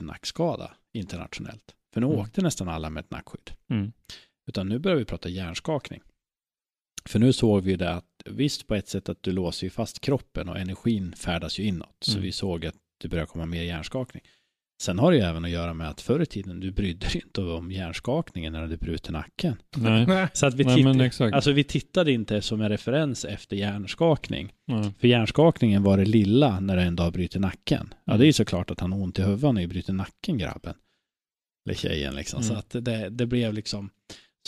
nackskada 0.00 0.76
internationellt. 0.92 1.74
För 1.92 2.00
nu 2.00 2.06
Mm. 2.06 2.18
åkte 2.18 2.42
nästan 2.42 2.68
alla 2.68 2.90
med 2.90 3.04
ett 3.04 3.10
nackskydd. 3.10 3.50
Mm. 3.70 3.92
Utan 4.48 4.68
nu 4.68 4.78
börjar 4.78 4.96
vi 4.98 5.04
prata 5.04 5.28
hjärnskakning. 5.28 6.00
För 7.04 7.18
nu 7.18 7.32
såg 7.32 7.62
vi 7.64 7.76
det 7.76 7.90
att 7.94 8.04
visst 8.24 8.66
på 8.66 8.74
ett 8.74 8.88
sätt 8.88 9.08
att 9.08 9.22
du 9.22 9.32
låser 9.32 9.66
ju 9.66 9.70
fast 9.70 10.00
kroppen 10.00 10.48
och 10.48 10.58
energin 10.58 11.14
färdas 11.16 11.58
ju 11.58 11.64
inåt. 11.64 11.96
Så 12.00 12.12
Mm. 12.12 12.22
vi 12.22 12.32
såg 12.32 12.66
att 12.66 12.74
det 13.02 13.08
börjar 13.08 13.26
komma 13.26 13.46
mer 13.46 13.62
hjärnskakning. 13.62 14.22
Sen 14.82 14.98
har 14.98 15.10
det 15.12 15.16
ju 15.18 15.24
även 15.24 15.44
att 15.44 15.50
göra 15.50 15.74
med 15.74 15.88
att 15.88 16.00
förr 16.00 16.20
i 16.22 16.26
tiden 16.26 16.60
du 16.60 16.70
brydde 16.70 17.06
dig 17.06 17.22
inte 17.24 17.40
om 17.42 17.72
hjärnskakningen 17.72 18.52
när 18.52 18.66
du 18.66 18.76
bröt 18.76 19.10
nacken. 19.10 19.56
Nej. 19.76 20.06
Nej. 20.06 20.28
Så 20.34 20.46
att 20.46 20.54
vi, 20.54 20.64
Nej, 20.64 20.76
titt- 20.84 21.00
exakt. 21.02 21.34
alltså 21.34 21.52
vi 21.52 21.64
tittade 21.64 22.12
inte 22.12 22.42
som 22.42 22.60
en 22.60 22.68
referens 22.68 23.24
efter 23.24 23.56
hjärnskakning. 23.56 24.52
Nej. 24.66 24.92
För 24.98 25.08
hjärnskakningen 25.08 25.82
var 25.82 25.96
det 25.96 26.04
lilla 26.04 26.60
när 26.60 26.76
du 26.76 26.82
en 26.82 26.96
dag 26.96 27.12
bryter 27.12 27.40
nacken. 27.40 27.94
Ja, 28.04 28.16
det 28.16 28.24
är 28.24 28.26
ju 28.26 28.32
såklart 28.32 28.70
att 28.70 28.80
han 28.80 28.92
har 28.92 28.98
ont 29.02 29.18
i 29.18 29.22
huvudet 29.22 29.54
när 29.54 29.60
du 29.60 29.66
bryter 29.66 29.92
nacken, 29.92 30.38
grabben. 30.38 30.74
Eller 31.64 31.74
tjejen 31.74 32.14
liksom. 32.14 32.42
Så 32.42 32.48
Mm. 32.52 32.58
att 32.58 32.70
det, 32.70 33.08
det 33.10 33.26
blev 33.26 33.54
liksom, 33.54 33.90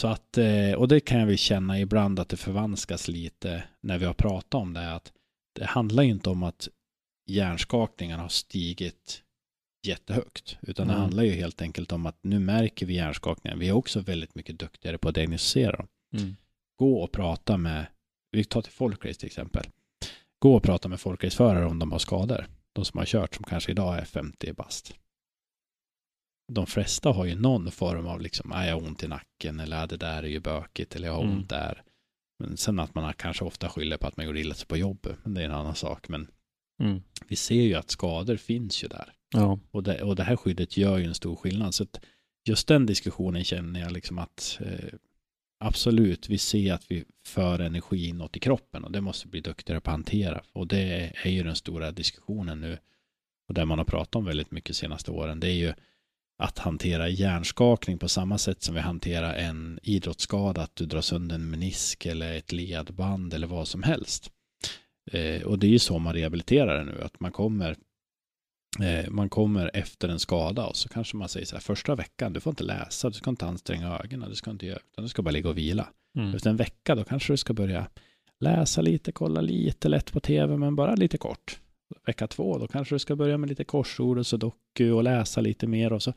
så 0.01 0.09
att, 0.09 0.39
eh, 0.39 0.73
och 0.73 0.89
det 0.89 1.01
kan 1.01 1.21
jag 1.21 1.27
väl 1.27 1.39
känna 1.39 1.81
ibland 1.81 2.21
att 2.21 2.29
det 2.29 2.37
förvanskas 2.37 3.09
lite 3.09 3.65
när 3.81 3.99
vi 3.99 4.05
har 4.05 4.15
pratat 4.15 4.55
om 4.55 4.73
det, 4.73 4.93
att 4.95 5.13
det 5.59 5.65
handlar 5.65 6.03
ju 6.03 6.11
inte 6.11 6.31
om 6.31 6.43
att 6.43 6.69
hjärnskakningarna 7.27 8.23
har 8.23 8.29
stigit 8.29 9.23
jättehögt, 9.87 10.57
utan 10.63 10.87
det 10.87 10.93
Mm. 10.93 11.03
handlar 11.03 11.23
ju 11.23 11.31
helt 11.31 11.63
enkelt 11.63 11.93
om 11.93 12.07
att 12.07 12.19
nu 12.23 12.39
märker 12.39 12.87
vi 12.87 12.95
hjärnskakningar. 12.95 13.57
Vi 13.57 13.69
är 13.69 13.73
också 13.73 14.01
väldigt 14.01 14.35
mycket 14.35 14.59
duktigare 14.59 14.99
på 14.99 15.09
att 15.09 15.15
diagnostisera 15.15 15.77
dem 15.77 15.87
Mm. 16.17 16.37
gå 16.79 17.03
och 17.03 17.13
prata 17.13 17.57
med, 17.57 17.87
vi 18.31 18.45
tar 18.45 18.63
till 18.63 18.73
folkrace 18.73 19.21
till 19.21 19.27
exempel, 19.27 19.67
gå 20.39 20.55
och 20.57 20.63
prata 20.63 20.89
med 20.89 21.01
folkraceförare 21.01 21.67
om 21.67 21.79
de 21.79 21.93
har 21.93 21.99
skador. 21.99 22.47
De 22.73 22.85
som 22.85 22.99
har 22.99 23.07
kört 23.07 23.35
som 23.35 23.45
kanske 23.45 23.73
idag 23.73 23.99
är 23.99 24.05
50 24.05 24.53
bast. 24.53 24.95
De 26.53 26.67
flesta 26.67 27.09
har 27.11 27.25
ju 27.25 27.35
någon 27.35 27.71
form 27.71 28.07
av 28.07 28.21
liksom, 28.21 28.53
"Ah, 28.53 28.67
jag 28.67 28.75
har 28.81 28.87
ont 28.87 29.03
i 29.03 29.09
nacken 29.09 29.61
eller 29.61 29.83
"Ah, 29.83 29.87
det 29.87 29.97
där 29.97 30.23
är 30.23 30.27
ju 30.29 30.41
bökigt 30.41 30.97
eller 30.97 31.07
jag 31.09 31.15
har 31.15 31.23
Mm. 31.23 31.37
ont 31.37 31.49
där. 31.49 31.83
Men 32.39 32.57
sen 32.57 32.79
att 32.79 32.95
man 32.95 33.13
kanske 33.15 33.45
ofta 33.45 33.69
skyller 33.69 33.97
på 33.97 34.07
att 34.07 34.17
man 34.17 34.27
gjorde 34.27 34.41
illa 34.41 34.55
sig 34.55 34.67
på 34.67 34.77
jobbet, 34.77 35.17
men 35.25 35.35
det 35.35 35.41
är 35.41 35.45
en 35.45 35.53
annan 35.53 35.75
sak. 35.75 36.09
Men 36.09 36.29
Mm. 36.83 37.03
vi 37.29 37.37
ser 37.37 37.63
ju 37.63 37.75
att 37.75 37.91
skador 37.91 38.37
finns 38.37 38.85
ju 38.85 38.89
där. 38.89 39.13
Ja. 39.35 39.59
Och 39.71 39.83
det, 39.83 40.03
och 40.03 40.17
det 40.17 40.23
här 40.25 40.37
skyddet 40.37 40.77
gör 40.77 40.99
ju 40.99 41.05
en 41.05 41.15
stor 41.15 41.37
skillnad. 41.37 41.75
Så 41.75 41.87
just 42.49 42.69
den 42.69 42.87
diskussionen 42.87 43.45
känner 43.45 43.81
jag 43.81 43.93
liksom 43.93 44.19
att 44.19 44.59
eh, 44.61 44.95
absolut, 45.65 46.29
vi 46.29 46.39
ser 46.39 46.73
att 46.73 46.91
vi 46.91 47.05
för 47.27 47.59
energi 47.59 48.07
inåt 48.09 48.37
i 48.37 48.41
kroppen 48.41 48.85
och 48.85 48.93
det 48.93 49.01
måste 49.01 49.29
bli 49.29 49.41
duktigare 49.41 49.81
på 49.81 49.91
att 49.91 49.95
hantera. 49.97 50.43
Och 50.53 50.67
det 50.67 51.13
är 51.23 51.31
ju 51.31 51.43
den 51.43 51.57
stora 51.57 51.91
diskussionen 51.91 52.61
nu 52.61 52.79
och 53.49 53.55
det 53.55 53.65
man 53.65 53.79
har 53.79 53.85
pratat 53.85 54.17
om 54.17 54.25
väldigt 54.25 54.51
mycket 54.51 54.69
de 54.69 54.75
senaste 54.75 55.11
åren. 55.11 55.41
Det 55.41 55.49
är 55.49 55.53
ju 55.57 55.75
att 56.39 56.59
hantera 56.59 57.09
hjärnskakning 57.09 57.99
på 57.99 58.09
samma 58.09 58.39
sätt 58.39 58.63
som 58.63 58.75
vi 58.75 58.81
hanterar 58.81 59.35
en 59.35 59.79
idrottsskada, 59.83 60.63
att 60.63 60.77
du 60.77 60.87
drar 60.87 61.01
sönder 61.01 61.35
en 61.35 61.51
menisk 61.51 62.07
eller 62.07 62.37
ett 62.37 62.53
ledband 62.53 63.35
eller 63.35 63.47
vad 63.47 63.69
som 63.69 63.83
helst. 63.83 64.31
Eh, 65.13 65.43
och 65.43 65.59
det 65.59 65.67
är 65.67 65.71
ju 65.71 65.79
så 65.79 65.99
man 65.99 66.15
rehabiliterar 66.15 66.79
det 66.79 66.85
nu, 66.85 67.03
att 67.03 67.21
man 67.21 67.33
kommer 67.33 67.77
eh, 68.81 69.11
man 69.11 69.29
kommer 69.29 69.71
efter 69.75 70.09
en 70.09 70.19
skada 70.19 70.67
och 70.67 70.77
så 70.77 70.89
kanske 70.89 71.17
man 71.17 71.29
säger 71.29 71.47
så 71.47 71.57
här 71.57 71.61
första 71.61 71.95
veckan, 71.95 72.33
du 72.33 72.41
får 72.41 72.51
inte 72.51 72.65
läsa, 72.65 73.09
du 73.09 73.15
ska 73.15 73.31
inte 73.31 73.47
anstränga 73.47 73.99
ögonen, 73.99 74.31
du 74.31 74.37
ska 74.37 74.51
inte 74.51 74.67
göra, 74.67 74.81
utan 74.93 75.05
du 75.05 75.09
ska 75.09 75.23
bara 75.23 75.31
ligga 75.31 75.49
och 75.49 75.59
vila. 75.59 75.89
Mm. 76.19 76.35
Efter 76.35 76.51
en 76.51 76.57
vecka 76.57 76.95
då 76.95 77.05
kanske 77.05 77.33
du 77.33 77.37
ska 77.37 77.53
börja 77.53 77.87
läsa 78.41 78.81
lite, 78.81 79.13
kolla 79.13 79.41
lite 79.41 79.89
lätt 79.89 80.13
på 80.13 80.21
tv, 80.21 80.57
men 80.57 80.77
bara 80.77 80.95
lite 80.95 81.19
kort. 81.19 81.61
Vecka 82.07 82.27
två, 82.27 82.59
då 82.59 82.67
kanske 82.67 82.95
du 82.95 82.99
ska 82.99 83.17
börja 83.17 83.39
med 83.39 83.49
lite 83.49 83.65
korsord 83.65 84.19
och 84.19 84.27
sudoku 84.27 84.91
och 84.91 85.03
läsa 85.05 85.41
lite 85.41 85.67
mer 85.67 85.93
och 85.93 86.03
så 86.03 86.13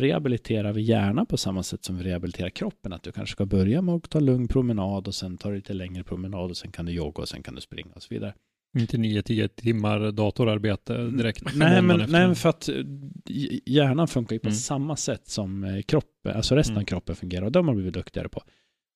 rehabiliterar 0.00 0.72
vi 0.72 0.82
gärna 0.82 1.24
på 1.24 1.36
samma 1.36 1.62
sätt 1.62 1.84
som 1.84 1.98
vi 1.98 2.04
rehabiliterar 2.04 2.50
kroppen. 2.50 2.92
Att 2.92 3.02
du 3.02 3.12
kanske 3.12 3.32
ska 3.32 3.46
börja 3.46 3.82
med 3.82 3.94
att 3.94 4.10
ta 4.10 4.20
lugn 4.20 4.48
promenad 4.48 5.06
och 5.08 5.14
sen 5.14 5.36
ta 5.38 5.50
lite 5.50 5.72
längre 5.74 6.04
promenad 6.04 6.50
och 6.50 6.56
sen 6.56 6.72
kan 6.72 6.86
du 6.86 6.92
jogga 6.92 7.22
och 7.22 7.28
sen 7.28 7.42
kan 7.42 7.54
du 7.54 7.60
springa 7.60 7.92
och 7.94 8.02
så 8.02 8.14
vidare. 8.14 8.34
Inte 8.78 8.96
9-10 8.96 9.48
timmar 9.48 10.12
datorarbete 10.12 11.06
direkt. 11.10 11.42
Nej, 11.54 11.82
men, 11.82 12.00
efter. 12.00 12.26
nej, 12.26 12.34
för 12.34 12.48
att 12.48 12.68
eh, 12.68 12.74
hjärnan 13.66 14.08
funkar 14.08 14.36
ju 14.36 14.40
på 14.40 14.46
Mm. 14.48 14.56
samma 14.56 14.96
sätt 14.96 15.28
som 15.28 15.64
eh, 15.64 15.82
kroppen, 15.82 16.36
alltså 16.36 16.54
resten 16.54 16.74
av 16.74 16.78
Mm. 16.78 16.86
kroppen 16.86 17.16
fungerar 17.16 17.44
och 17.44 17.52
det 17.52 17.58
har 17.58 17.64
man 17.64 17.74
blivit 17.74 17.94
duktigare 17.94 18.28
på. 18.28 18.42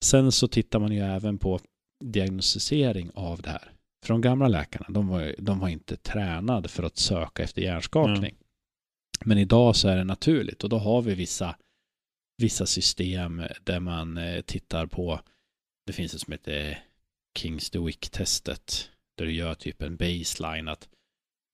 Sen 0.04 0.32
så 0.32 0.48
tittar 0.48 0.78
man 0.78 0.92
ju 0.92 1.00
även 1.00 1.38
på 1.38 1.60
diagnostisering 2.04 3.10
av 3.14 3.42
det 3.42 3.50
här. 3.50 3.72
För 4.06 4.14
de 4.14 4.20
gamla 4.20 4.48
läkarna, 4.48 4.86
de 4.88 5.08
var, 5.08 5.34
de 5.38 5.58
var 5.58 5.68
inte 5.68 5.96
tränade 5.96 6.68
för 6.68 6.82
att 6.82 6.96
söka 6.96 7.42
efter 7.42 7.62
hjärnskakning. 7.62 8.36
Men 9.24 9.38
idag 9.38 9.76
så 9.76 9.88
är 9.88 9.96
det 9.96 10.04
naturligt 10.04 10.64
och 10.64 10.70
då 10.70 10.78
har 10.78 11.02
vi 11.02 11.14
vissa, 11.14 11.56
vissa 12.36 12.66
system 12.66 13.42
där 13.64 13.80
man 13.80 14.16
eh, 14.16 14.40
tittar 14.40 14.86
på, 14.86 15.20
det 15.86 15.92
finns 15.92 16.14
ett 16.14 16.20
som 16.20 16.32
heter 16.32 16.78
Kings 17.38 17.70
DeWick-testet, 17.70 18.90
där 19.16 19.24
du 19.24 19.32
gör 19.32 19.54
typ 19.54 19.82
en 19.82 19.96
baseline 19.96 20.68
att 20.68 20.88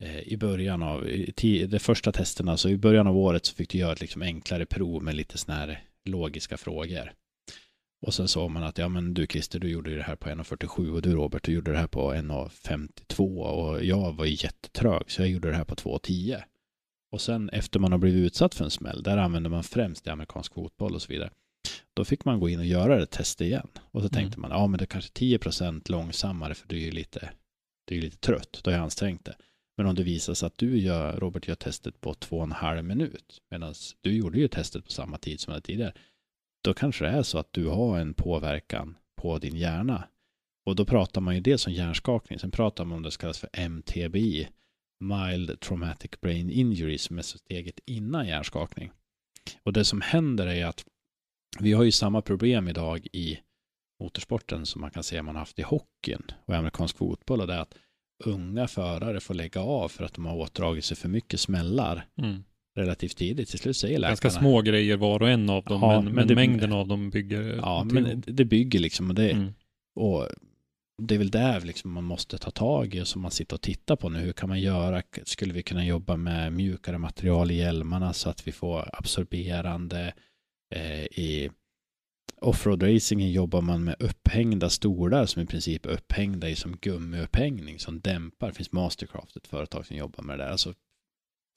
eh, 0.03 0.21
i 0.21 0.37
början 0.37 0.83
av, 0.83 1.09
i 1.09 1.67
de 1.67 1.79
första 1.79 2.13
testerna, 2.13 2.57
så 2.57 2.69
i 2.69 2.77
början 2.77 3.07
av 3.07 3.17
året 3.17 3.47
så 3.47 3.55
fick 3.55 3.71
du 3.71 3.79
göra 3.79 3.93
ett 3.93 4.01
liksom 4.01 4.23
enklare 4.23 4.67
prov 4.67 5.03
med 5.03 5.15
lite 5.15 5.39
sådana 5.39 5.61
här 5.61 5.85
logiska 6.05 6.57
frågor. 6.57 7.13
Och 8.07 8.15
sen 8.15 8.29
sa 8.29 8.49
man 8.49 8.63
att 8.63 8.79
ja 8.79 8.89
men 8.89 9.15
du 9.15 9.27
Christer, 9.27 9.59
du 9.59 9.69
gjorde 9.69 9.97
det 9.97 10.03
här 10.03 10.17
på 10.17 10.29
1.47 10.29 10.91
och 10.91 11.03
du 11.03 11.15
Robert, 11.15 11.45
du 11.45 11.53
gjorde 11.53 11.73
det 11.73 11.79
här 11.79 11.87
på 11.87 12.15
1.52 12.15 13.43
och 13.43 13.85
jag 13.85 14.13
var 14.13 14.27
jättetrög 14.27 15.11
så 15.11 15.23
jag 15.23 15.29
gjorde 15.29 15.51
det 15.51 15.57
här 15.57 15.65
på 15.65 15.75
2.10. 15.75 16.43
Och 17.13 17.21
sen 17.21 17.49
efter 17.49 17.81
man 17.81 17.93
har 17.93 17.99
blivit 17.99 18.27
utsatt 18.27 18.55
för 18.55 18.65
en 18.65 18.71
smäll, 18.71 19.03
där 19.03 19.17
använder 19.17 19.51
man 19.51 19.65
främst 19.65 20.07
i 20.07 20.11
amerikansk 20.11 20.55
fotboll 20.55 20.95
och 20.95 21.03
så 21.03 21.13
vidare. 21.13 21.31
Då 21.95 22.05
fick 22.05 22.25
man 22.25 22.41
gå 22.41 22.49
in 22.49 22.59
och 22.59 22.67
göra 22.67 22.97
det 22.97 23.07
test 23.07 23.41
igen. 23.41 23.69
Och 23.91 24.03
så 24.03 24.09
tänkte 24.09 24.41
man, 24.41 24.51
ja 24.51 24.67
men 24.67 24.79
det 24.79 24.85
är 24.85 24.87
kanske 24.87 25.13
10% 25.13 25.91
långsammare 25.91 26.55
för 26.55 26.69
du 26.69 26.77
är 26.77 26.85
ju 26.85 26.91
lite 26.91 27.31
det 27.85 27.97
är 27.97 28.01
lite 28.01 28.17
trött, 28.17 28.61
då 28.63 28.71
har 28.71 28.77
jag 28.77 28.85
ansträngt 28.85 29.25
det. 29.25 29.37
Men 29.77 29.87
om 29.87 29.95
det 29.95 30.03
visar 30.03 30.35
sig 30.35 30.47
att 30.47 30.59
du 30.59 30.79
gör, 30.79 31.17
Robert 31.17 31.49
gör 31.49 31.55
testet 31.55 32.01
på 32.01 32.15
två 32.15 32.37
och 32.37 32.43
en 32.43 32.53
halv 32.53 32.85
minut, 32.85 33.43
medan 33.51 33.75
du 34.01 34.17
gjorde 34.17 34.39
ju 34.39 34.49
testet 34.49 34.85
på 34.85 34.91
samma 34.91 35.19
tid 35.19 35.41
som 35.41 35.53
jag 35.53 35.65
tidigare, 35.65 35.93
då 36.67 36.75
kanske 36.75 37.05
det 37.05 37.11
är 37.11 37.23
så 37.23 37.39
att 37.39 37.53
du 37.53 37.67
har 37.67 37.99
en 37.99 38.15
påverkan 38.15 38.97
på 39.17 39.39
din 39.39 39.57
hjärna. 39.57 40.09
Och 40.67 40.77
då 40.77 40.85
pratar 40.85 41.21
man 41.21 41.35
ju 41.35 41.41
det 41.41 41.59
som 41.59 41.73
hjärnskakning, 41.73 42.39
sen 42.39 42.51
pratar 42.51 42.85
man 42.85 42.97
om 42.97 43.03
det 43.03 43.11
som 43.11 43.21
kallas 43.21 43.39
för 43.39 43.51
MTBI, 43.53 44.49
Mild 45.01 45.61
Traumatic 45.61 46.11
Brain 46.21 46.51
Injury, 46.51 46.99
som 46.99 47.19
är 47.19 47.23
steget 47.23 47.81
innan 47.87 48.27
hjärnskakning. 48.27 48.91
Och 49.63 49.73
det 49.73 49.85
som 49.85 50.01
händer 50.01 50.47
är 50.47 50.67
att 50.67 50.85
vi 51.61 51.73
har 51.73 51.85
ju 51.85 51.93
samma 51.93 52.23
problem 52.23 52.69
idag 52.69 53.07
i 53.13 53.39
motorsporten 54.01 54.67
som 54.67 54.81
man 54.81 54.91
kan 54.91 55.03
se 55.03 55.23
man 55.23 55.37
haft 55.37 55.59
i 55.59 55.63
hockeyn 55.63 56.23
och 56.45 56.55
i 56.55 56.57
amerikansk 56.57 56.97
fotboll 56.97 57.41
och 57.41 57.47
det 57.47 57.55
är 57.55 57.61
att 57.61 57.75
unga 58.25 58.69
förare 58.69 59.21
får 59.21 59.35
lägga 59.35 59.61
av 59.61 59.89
för 59.89 60.05
att 60.05 60.15
de 60.15 60.27
har 60.27 60.37
åtdragit 60.37 60.85
sig 60.85 60.97
för 60.97 61.09
mycket 61.09 61.41
smällar 61.41 62.09
Mm 62.17 62.45
relativt 62.77 63.17
tidigt. 63.17 63.49
Till 63.49 63.59
slut 63.59 63.77
säger 63.77 63.99
läkarna. 63.99 64.11
Ganska 64.11 64.31
små 64.31 64.61
grejer 64.63 64.97
var 64.97 65.23
och 65.23 65.31
en 65.31 65.51
av 65.51 65.65
dem, 65.65 65.81
Ja, 65.83 65.89
men, 65.89 66.05
men 66.05 66.15
men 66.15 66.29
det- 66.29 66.35
mängden 66.35 66.73
av 66.73 66.89
dem 66.89 67.11
bygger 67.11 67.43
Ja, 67.57 67.87
till- 67.91 68.03
men 68.03 68.23
det 68.27 68.45
bygger 68.45 68.79
liksom 68.81 69.09
och 69.09 69.15
det, 69.15 69.31
mm. 69.31 69.53
och 69.95 70.29
det 71.03 71.15
är 71.15 71.19
väl 71.19 71.31
där 71.31 71.61
liksom 71.61 71.93
man 71.93 72.05
måste 72.05 72.39
ta 72.39 72.51
tag 72.51 72.95
i 72.95 73.01
och 73.03 73.07
som 73.09 73.23
man 73.23 73.31
sitter 73.31 73.55
och 73.57 73.61
tittar 73.61 73.97
på 73.97 74.09
nu. 74.09 74.19
Hur 74.19 74.33
kan 74.33 74.49
man 74.49 74.61
göra? 74.61 75.03
Skulle 75.25 75.53
vi 75.53 75.63
kunna 75.63 75.87
jobba 75.87 76.17
med 76.17 76.53
mjukare 76.53 76.99
material 76.99 77.51
i 77.51 77.55
hjälmarna 77.55 78.13
så 78.13 78.31
att 78.31 78.49
vi 78.49 78.53
får 78.53 78.91
absorberande 78.93 80.15
eh, 80.75 81.03
i 81.05 81.51
offroad 82.41 82.83
racingen 82.83 83.33
jobbar 83.33 83.61
man 83.61 83.85
med 83.85 83.97
upphängda 83.99 84.71
stolar 84.71 85.27
som 85.27 85.43
i 85.43 85.47
princip 85.47 85.87
är 85.87 85.91
upphängda 85.91 86.49
i 86.49 86.55
som 86.57 86.77
gummiupphängning 86.81 87.79
som 87.79 88.01
dämpar. 88.01 88.49
Det 88.49 88.55
finns 88.55 88.73
Mastercraft, 88.73 89.37
ett 89.37 89.47
företag 89.47 89.87
som 89.87 89.97
jobbar 89.97 90.23
med 90.25 90.39
det 90.39 90.45
där. 90.45 90.51
Alltså, 90.51 90.75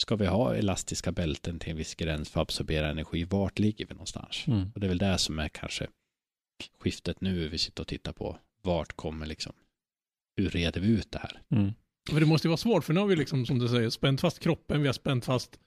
ska 0.02 0.16
vi 0.16 0.26
ha 0.26 0.56
elastiska 0.56 1.12
bälten 1.12 1.60
till 1.60 1.72
en 1.72 1.78
viss 1.78 1.96
gräns 1.96 2.30
för 2.30 2.42
att 2.42 2.48
absorbera 2.48 2.90
energi? 2.90 3.24
Vart 3.24 3.60
ligger 3.60 3.86
vi 3.86 3.94
någonstans? 3.94 4.44
Mm. 4.48 4.72
Och 4.74 4.80
det 4.80 4.88
är 4.88 4.90
väl 4.90 4.98
det 4.98 5.18
som 5.18 5.40
är 5.40 5.50
kanske 5.50 5.88
skiftet 6.80 7.22
nu 7.22 7.48
vi 7.48 7.58
sitter 7.58 7.84
och 7.84 7.88
tittar 7.88 8.14
på. 8.14 8.38
Vart 8.62 8.94
kommer 8.94 9.26
liksom, 9.26 9.54
hur 10.38 10.50
reder 10.50 10.82
vi 10.82 10.88
ut 10.88 11.12
det 11.12 11.20
här? 11.20 11.42
Mm. 11.50 11.74
För 12.10 12.20
det 12.20 12.26
måste 12.26 12.48
ju 12.48 12.50
vara 12.50 12.58
svårt, 12.58 12.84
för 12.84 12.94
nu 12.94 13.00
har 13.00 13.08
vi 13.08 13.16
liksom, 13.16 13.46
som 13.46 13.60
du 13.60 13.68
säger, 13.68 13.90
spänt 13.90 14.22
fast 14.22 14.40
kroppen, 14.40 14.82
vi 14.82 14.88
har 14.88 14.94
spänt 14.94 15.26
fast 15.26 15.60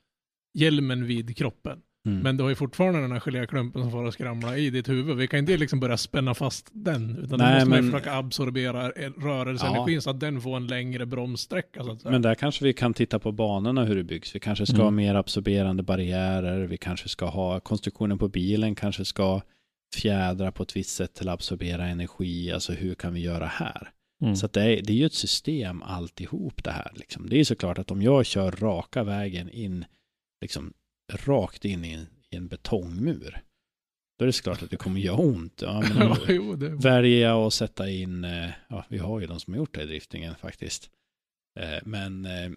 hjälmen 0.55 1.07
vid 1.07 1.37
kroppen. 1.37 1.83
Mm. 2.07 2.21
Men 2.21 2.37
du 2.37 2.43
har 2.43 2.49
ju 2.51 2.57
fortfarande 2.57 3.01
den 3.01 3.13
här 3.13 3.21
geléklumpen 3.21 3.83
som 3.83 3.91
får 3.91 4.07
att 4.09 4.15
skramla 4.15 4.57
i 4.57 4.71
ditt 4.71 4.89
huvud. 4.89 5.17
Vi 5.17 5.27
kan 5.29 5.39
inte 5.39 5.57
liksom 5.57 5.81
börja 5.81 5.97
spänna 5.97 6.35
fast 6.35 6.71
den, 6.73 7.11
utan 7.19 7.29
då 7.29 7.37
Nej, 7.37 7.55
måste 7.55 7.69
man 7.69 7.79
ju 7.79 7.83
men- 7.83 7.93
försöka 7.93 8.15
absorbera 8.17 8.89
rörelseenergin 8.91 10.03
så 10.03 10.11
att 10.11 10.21
den 10.21 10.41
får 10.41 10.57
en 10.57 10.67
längre 10.67 11.07
bromssträcka. 11.07 11.97
Men 12.05 12.23
där 12.23 12.35
kanske 12.35 12.65
vi 12.65 12.73
kan 12.73 12.95
titta 12.95 13.19
på 13.19 13.33
banorna 13.33 13.85
hur 13.85 13.97
det 13.97 14.05
byggs. 14.05 14.35
Vi 14.35 14.41
kanske 14.41 14.67
ska 14.67 14.75
Mm. 14.75 14.85
ha 14.85 14.91
mer 14.91 15.15
absorberande 15.15 15.83
barriärer. 15.83 16.67
Vi 16.67 16.77
kanske 16.77 17.09
ska 17.09 17.27
ha 17.27 17.61
konstruktionen 17.61 18.19
på 18.19 18.29
bilen 18.29 18.75
kanske 18.75 19.05
ska 19.05 19.41
fjädra 19.95 20.53
på 20.53 20.63
ett 20.63 20.77
visst 20.77 20.97
sätt 20.97 21.15
till 21.15 21.29
att 21.29 21.35
absorbera 21.35 21.87
energi. 21.87 22.53
Alltså 22.53 22.73
hur 22.73 22.95
kan 22.95 23.15
vi 23.15 23.21
göra 23.21 23.47
här? 23.47 23.91
Mm. 24.23 24.37
Så 24.37 24.47
det, 24.47 24.61
är, 24.63 24.83
det 24.83 24.93
är 24.93 24.97
ju 24.97 25.07
ett 25.07 25.13
system 25.15 25.83
alltihop 25.83 26.65
det 26.65 26.71
här. 26.71 26.91
Liksom. 26.95 27.29
Det 27.29 27.41
är 27.41 27.45
såklart 27.45 27.79
att 27.79 27.91
om 27.91 28.03
jag 28.03 28.27
kör 28.27 28.51
raka 28.51 29.05
vägen 29.05 29.51
in, 29.51 29.85
liksom 30.43 30.73
rakt 31.17 31.65
in 31.65 31.85
i 31.85 31.93
en, 31.93 32.07
i 32.31 32.37
en 32.37 32.49
betongmur, 32.49 33.43
då 34.19 34.25
är 34.25 34.27
det 34.27 34.33
såklart 34.33 34.63
att 34.63 34.71
det 34.71 34.77
kommer 34.77 35.01
göra 35.01 35.17
ont. 35.17 35.63
Ja, 35.63 35.81
men 35.81 35.99
ja, 36.09 36.19
jo, 36.29 36.57
det... 36.57 36.69
väljer 36.69 37.29
jag 37.29 37.47
att 37.47 37.55
sätta 37.55 37.91
in, 37.91 38.25
eh, 38.25 38.51
ja 38.69 38.85
vi 38.89 38.99
har 38.99 39.21
ju 39.21 39.27
de 39.27 39.41
som 39.41 39.53
har 39.53 39.59
gjort 39.59 39.75
det 39.75 39.83
i 39.83 39.87
driftingen 39.87 40.35
faktiskt. 40.35 40.91
Eh, 41.61 41.79
Men 41.85 42.25
eh, 42.25 42.51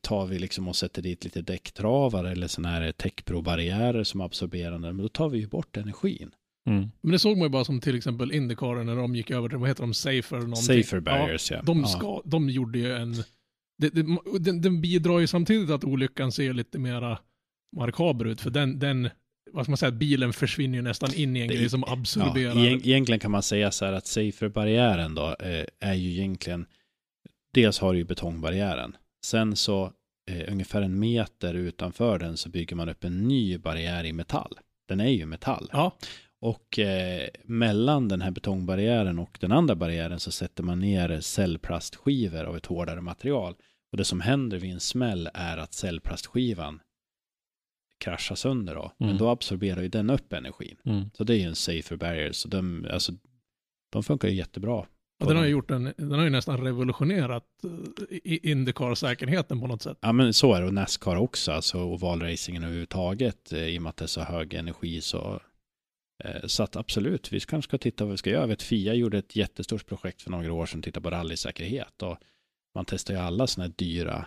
tar 0.00 0.26
vi 0.26 0.38
liksom 0.38 0.68
och 0.68 0.76
sätter 0.76 1.02
dit 1.02 1.24
lite 1.24 1.42
däcktravare 1.42 2.30
eller 2.30 2.46
sådana 2.46 2.68
här 2.68 2.92
täckbrobarriärer 2.92 4.04
som 4.04 4.20
absorberande, 4.20 4.92
men 4.92 5.02
då 5.02 5.08
tar 5.08 5.28
vi 5.28 5.38
ju 5.38 5.46
bort 5.46 5.76
energin. 5.76 6.30
Mm. 6.70 6.90
Men 7.00 7.12
det 7.12 7.18
såg 7.18 7.36
man 7.36 7.46
ju 7.46 7.50
bara 7.50 7.64
som 7.64 7.80
till 7.80 7.96
exempel 7.96 8.32
Indycar 8.32 8.84
när 8.84 8.96
de 8.96 9.16
gick 9.16 9.30
över 9.30 9.48
till, 9.48 9.58
vad 9.58 9.68
heter 9.68 9.82
de, 9.82 9.94
Safer 9.94 10.36
någonting. 10.36 10.84
Safer 10.84 11.00
barriers 11.00 11.50
ja. 11.50 11.56
Ja, 11.56 11.62
de, 11.62 11.80
ja. 11.80 11.86
ska, 11.86 12.22
de 12.24 12.50
gjorde 12.50 12.78
ju 12.78 12.92
en... 12.92 13.14
Det, 13.78 13.90
det, 13.90 14.06
den, 14.40 14.60
den 14.60 14.80
bidrar 14.80 15.18
ju 15.18 15.26
samtidigt 15.26 15.70
att 15.70 15.84
olyckan 15.84 16.32
ser 16.32 16.52
lite 16.52 16.78
mera 16.78 17.18
makaber 17.76 18.24
ut, 18.24 18.40
för 18.40 18.50
den, 18.50 18.78
den, 18.78 19.08
vad 19.52 19.64
ska 19.64 19.70
man 19.70 19.76
säga, 19.78 19.90
bilen 19.92 20.32
försvinner 20.32 20.76
ju 20.78 20.82
nästan 20.82 21.14
in 21.14 21.36
i 21.36 21.40
en 21.40 21.48
Det- 21.48 21.54
grej 21.54 21.68
som 21.70 21.84
Ja, 21.86 21.92
absorberar. 21.92 22.52
egent- 22.56 22.86
egentligen 22.86 23.18
kan 23.20 23.30
man 23.30 23.42
säga 23.42 23.70
så 23.70 23.84
här 23.84 23.92
att 23.92 24.06
safer-barriären 24.06 25.14
då 25.14 25.36
eh, 25.40 25.64
är 25.80 25.94
ju 25.94 26.10
egentligen, 26.12 26.66
dels 27.54 27.78
har 27.78 27.92
du 27.92 27.98
ju 27.98 28.04
betongbarriären, 28.04 28.96
sen 29.24 29.56
så 29.56 29.92
eh, 30.30 30.52
ungefär 30.52 30.82
en 30.82 30.98
meter 30.98 31.54
utanför 31.54 32.18
den 32.18 32.36
så 32.36 32.48
bygger 32.48 32.76
man 32.76 32.88
upp 32.88 33.04
en 33.04 33.28
ny 33.28 33.58
barriär 33.58 34.04
i 34.04 34.12
metall. 34.12 34.58
Den 34.88 35.00
är 35.00 35.08
ju 35.08 35.26
metall. 35.26 35.68
Ja, 35.72 35.96
Och 36.40 36.78
eh, 36.78 37.28
mellan 37.44 38.08
den 38.08 38.20
här 38.22 38.30
betongbarriären 38.30 39.18
och 39.18 39.38
den 39.40 39.52
andra 39.52 39.74
barriären 39.74 40.20
så 40.20 40.30
sätter 40.30 40.62
man 40.62 40.80
ner 40.80 41.20
cellplastskivor 41.20 42.44
av 42.44 42.56
ett 42.56 42.66
hårdare 42.66 43.00
material. 43.00 43.54
Och 43.92 43.96
det 43.98 44.04
som 44.04 44.20
händer 44.20 44.58
vid 44.58 44.72
en 44.72 44.80
smäll 44.80 45.28
är 45.34 45.56
att 45.56 45.74
cellplastskivan 45.74 46.80
kraschar 48.04 48.34
sönder 48.34 48.74
då. 48.74 48.92
Men 48.98 49.08
Mm. 49.08 49.18
då 49.18 49.28
absorberar 49.28 49.82
ju 49.82 49.88
den 49.88 50.10
upp 50.10 50.32
energin. 50.32 50.76
Mm. 50.84 51.10
Så 51.14 51.24
det 51.24 51.34
är 51.34 51.38
ju 51.38 51.42
en 51.48 51.54
safer 51.54 51.96
barrier. 51.96 52.32
Så 52.32 52.48
de, 52.48 52.86
alltså, 52.90 53.12
de 53.92 54.02
funkar 54.02 54.28
ju 54.28 54.34
jättebra. 54.34 54.86
och 55.20 55.26
den 55.28 55.36
har 55.36 55.44
ju 55.44 55.50
gjort 55.50 55.70
en, 55.70 55.92
den 55.96 56.10
har 56.12 56.24
ju 56.24 56.30
nästan 56.30 56.60
revolutionerat 56.64 57.44
eh, 57.64 58.50
Indycar-säkerheten 58.50 59.60
på 59.60 59.66
något 59.66 59.82
sätt. 59.82 59.98
Ja 60.00 60.12
men 60.12 60.34
så 60.34 60.54
är 60.54 60.60
det 60.60 60.66
och 60.66 60.74
Nascar 60.74 61.16
också, 61.16 61.52
alltså 61.52 61.78
ovalracingen 61.78 62.64
överhuvudtaget 62.64 63.52
eh, 63.52 63.58
i 63.66 63.78
och 63.78 63.82
med 63.82 63.90
att 63.90 63.96
det 63.96 64.04
är 64.04 64.06
så 64.06 64.20
hög 64.20 64.54
energi 64.54 65.00
så 65.00 65.40
eh, 66.24 66.46
så 66.46 66.62
att 66.62 66.76
absolut, 66.76 67.32
vi 67.32 67.40
kanske 67.40 67.68
ska 67.70 67.78
titta 67.78 68.04
vad 68.04 68.10
vi 68.10 68.16
ska 68.18 68.30
göra. 68.30 68.40
Jag 68.40 68.48
vet 68.48 68.62
Fia 68.62 68.94
gjorde 68.94 69.18
ett 69.18 69.36
jättestort 69.36 69.86
projekt 69.86 70.22
för 70.22 70.30
några 70.30 70.52
år 70.52 70.66
sedan, 70.66 70.82
titta 70.82 71.00
på 71.00 71.10
rallysäkerhet 71.10 72.02
och 72.02 72.16
man 72.74 72.84
testar 72.84 73.14
ju 73.14 73.20
alla 73.20 73.46
sådana 73.46 73.66
här 73.68 73.74
dyra 73.76 74.26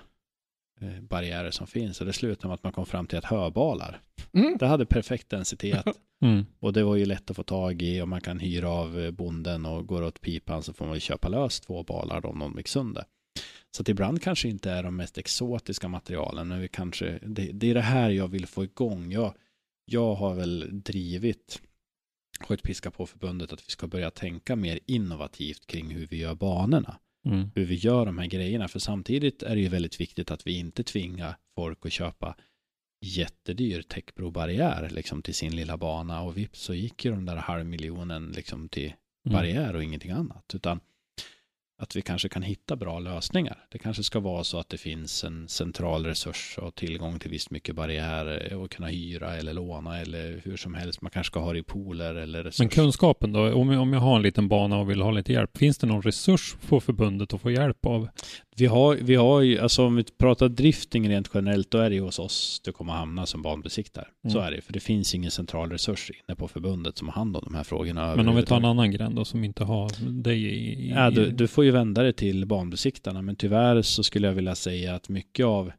barriärer 1.01 1.51
som 1.51 1.67
finns 1.67 1.99
och 2.01 2.07
det 2.07 2.13
slutade 2.13 2.47
med 2.47 2.53
att 2.55 2.63
man 2.63 2.73
kom 2.73 2.85
fram 2.85 3.07
till 3.07 3.17
att 3.17 3.25
höbalar, 3.25 4.01
Mm. 4.33 4.57
det 4.59 4.67
hade 4.67 4.85
perfekt 4.85 5.29
densitet 5.29 5.85
Mm. 6.21 6.45
och 6.59 6.73
det 6.73 6.83
var 6.83 6.95
ju 6.95 7.05
lätt 7.05 7.29
att 7.29 7.35
få 7.35 7.43
tag 7.43 7.81
i 7.81 8.01
och 8.01 8.07
man 8.07 8.21
kan 8.21 8.39
hyra 8.39 8.69
av 8.69 8.99
eh, 8.99 9.11
bonden 9.11 9.65
och 9.65 9.87
går 9.87 10.01
åt 10.03 10.21
pipan 10.21 10.63
så 10.63 10.73
får 10.73 10.85
man 10.85 10.93
ju 10.93 10.99
köpa 10.99 11.27
lös 11.29 11.59
två 11.59 11.83
balar 11.83 12.25
om 12.25 12.39
de 12.39 12.57
gick 12.57 12.67
sönder. 12.67 13.03
Så 13.75 13.81
att 13.81 13.89
ibland 13.89 14.21
kanske 14.21 14.49
inte 14.49 14.71
är 14.71 14.83
de 14.83 14.95
mest 14.95 15.17
exotiska 15.17 15.87
materialen, 15.87 16.47
men 16.47 16.61
vi 16.61 16.67
kanske, 16.67 17.19
det, 17.21 17.51
det 17.53 17.69
är 17.69 17.73
det 17.73 17.81
här 17.81 18.09
jag 18.09 18.27
vill 18.27 18.45
få 18.47 18.63
igång. 18.63 19.11
Jag, 19.11 19.33
jag 19.85 20.15
har 20.15 20.35
väl 20.35 20.81
drivit, 20.83 21.61
skjutit 22.47 22.65
piska 22.65 22.91
på 22.91 23.05
förbundet 23.05 23.53
att 23.53 23.59
vi 23.67 23.71
ska 23.71 23.87
börja 23.87 24.11
tänka 24.11 24.55
mer 24.55 24.79
innovativt 24.85 25.67
kring 25.67 25.89
hur 25.89 26.07
vi 26.07 26.17
gör 26.17 26.35
banorna. 26.35 26.97
Mm. 27.27 27.51
Hur 27.55 27.65
vi 27.65 27.75
gör 27.75 28.05
de 28.05 28.17
här 28.17 28.25
grejerna, 28.25 28.67
för 28.67 28.79
samtidigt 28.79 29.43
är 29.43 29.55
det 29.55 29.61
ju 29.61 29.67
väldigt 29.67 30.01
viktigt 30.01 30.31
att 30.31 30.47
vi 30.47 30.57
inte 30.59 30.83
tvingar 30.83 31.35
folk 31.55 31.85
att 31.85 31.91
köpa 31.91 32.35
jättedyr 33.05 33.81
täckbrobarriär 33.81 34.89
liksom 34.89 35.21
till 35.21 35.35
sin 35.35 35.55
lilla 35.55 35.77
bana 35.77 36.21
och 36.21 36.37
vips 36.37 36.59
så 36.59 36.73
gick 36.73 37.05
ju 37.05 37.11
de 37.11 37.25
där 37.25 37.35
halvmiljonen 37.35 38.31
liksom 38.35 38.69
till 38.69 38.93
Mm. 39.27 39.35
barriär 39.37 39.75
och 39.75 39.83
ingenting 39.83 40.11
annat. 40.11 40.55
Utan 40.55 40.79
att 41.79 41.95
vi 41.95 42.01
kanske 42.01 42.29
kan 42.29 42.41
hitta 42.41 42.75
bra 42.75 42.99
lösningar. 42.99 43.65
Det 43.69 43.77
kanske 43.77 44.03
ska 44.03 44.19
vara 44.19 44.43
så 44.43 44.59
att 44.59 44.69
det 44.69 44.77
finns 44.77 45.23
en 45.23 45.47
central 45.47 46.05
resurs 46.05 46.57
och 46.61 46.75
tillgång 46.75 47.19
till 47.19 47.31
visst 47.31 47.51
mycket 47.51 47.75
barriärer 47.75 48.53
och 48.53 48.71
kunna 48.71 48.87
hyra 48.87 49.37
eller 49.37 49.53
låna 49.53 49.99
eller 49.99 50.41
hur 50.43 50.57
som 50.57 50.73
helst. 50.73 51.01
Man 51.01 51.11
kanske 51.11 51.31
ska 51.31 51.39
ha 51.39 51.53
det 51.53 51.59
i 51.59 51.63
pooler 51.63 52.15
eller 52.15 52.43
resurs. 52.43 52.59
Men 52.59 52.69
kunskapen 52.69 53.31
då, 53.31 53.53
om 53.53 53.71
jag, 53.71 53.81
om 53.81 53.93
jag 53.93 53.99
har 53.99 54.15
en 54.15 54.21
liten 54.21 54.47
bana 54.47 54.77
och 54.77 54.89
vill 54.89 55.01
ha 55.01 55.11
lite 55.11 55.33
hjälp, 55.33 55.57
finns 55.57 55.77
det 55.77 55.87
någon 55.87 56.01
resurs 56.01 56.55
på 56.67 56.79
förbundet 56.79 57.33
att 57.33 57.41
få 57.41 57.51
hjälp 57.51 57.85
av? 57.85 58.09
Vi 58.57 58.65
har, 58.65 58.95
vi 58.95 59.15
har 59.15 59.41
ju, 59.41 59.59
alltså 59.59 59.85
om 59.85 59.95
vi 59.95 60.03
pratar 60.03 60.49
drifting 60.49 61.09
rent 61.09 61.29
generellt, 61.34 61.71
då 61.71 61.77
är 61.77 61.89
det 61.89 61.95
ju 61.95 62.01
hos 62.01 62.19
oss 62.19 62.61
du 62.65 62.71
kommer 62.71 62.93
hamna 62.93 63.25
som 63.25 63.41
banbesiktare. 63.41 64.07
Så 64.31 64.38
Mm. 64.38 64.47
är 64.47 64.51
det, 64.55 64.61
för 64.61 64.73
det 64.73 64.79
finns 64.79 65.15
ingen 65.15 65.31
central 65.31 65.71
resurs 65.71 66.11
inne 66.11 66.35
på 66.35 66.47
förbundet 66.47 66.97
som 66.97 67.07
har 67.07 67.15
hand 67.15 67.35
om 67.38 67.43
de 67.45 67.55
här 67.55 67.63
frågorna. 67.63 68.15
Men 68.15 68.27
om 68.27 68.35
vi 68.35 68.43
tar 68.43 68.57
en 68.57 68.65
annan 68.65 68.91
gren 68.91 69.15
då 69.15 69.25
som 69.25 69.43
inte 69.43 69.63
har 69.63 70.11
dig 70.21 70.45
i 70.45 70.89
Ja, 70.89 71.09
du, 71.09 71.31
du 71.31 71.47
får 71.47 71.65
ju 71.65 71.71
vända 71.71 72.03
dig 72.03 72.13
till 72.13 72.45
banbesiktarna, 72.45 73.21
men 73.21 73.35
tyvärr 73.35 73.81
så 73.81 74.03
skulle 74.03 74.27
jag 74.27 74.34
vilja 74.34 74.55
säga 74.55 74.95
att 74.95 75.09
mycket 75.09 75.45
av 75.45 75.71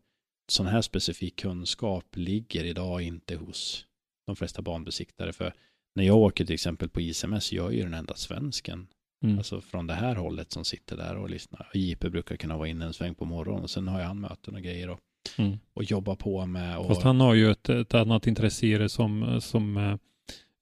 sån 0.50 0.66
här 0.66 0.82
specifik 0.82 1.36
kunskap 1.36 2.05
ligger 2.16 2.64
idag 2.64 3.02
inte 3.02 3.36
hos 3.36 3.84
de 4.26 4.36
flesta 4.36 4.62
banbesiktare. 4.62 5.32
För 5.32 5.52
när 5.94 6.05
jag 6.05 6.16
åker 6.16 6.44
till 6.44 6.55
exempel 6.55 6.88
på 6.88 7.00
ICMS, 7.00 7.52
jag 7.52 7.66
är 7.72 7.76
ju 7.76 7.82
den 7.82 7.94
enda 7.94 8.14
svensken 8.14 8.86
Mm. 9.22 9.38
Alltså 9.38 9.60
från 9.60 9.86
det 9.86 9.94
här 9.94 10.14
hållet 10.16 10.52
som 10.52 10.64
sitter 10.64 10.96
där 10.96 11.16
och 11.16 11.30
lyssnar. 11.30 11.70
JP 11.74 12.10
brukar 12.10 12.36
kunna 12.36 12.56
vara 12.56 12.68
inne 12.68 12.84
en 12.84 12.92
sväng 12.92 13.14
på 13.14 13.24
morgonen 13.24 13.62
och 13.62 13.70
sen 13.70 13.88
har 13.88 14.00
jag 14.00 14.06
han 14.06 14.20
möten 14.20 14.54
och 14.54 14.62
grejer 14.62 14.90
och, 14.90 14.98
Mm. 15.38 15.58
och 15.74 15.84
jobba 15.84 16.16
på 16.16 16.46
med. 16.46 16.78
Och, 16.78 16.86
Fast 16.86 17.02
han 17.02 17.20
har 17.20 17.34
ju 17.34 17.50
ett, 17.50 17.68
ett 17.68 17.94
annat 17.94 18.26
intresse 18.26 18.66
i 18.66 18.78
det 18.78 18.88
som, 18.88 19.40
som 19.40 19.76
eh, 19.76 19.96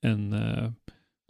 en, 0.00 0.32
eh, 0.32 0.72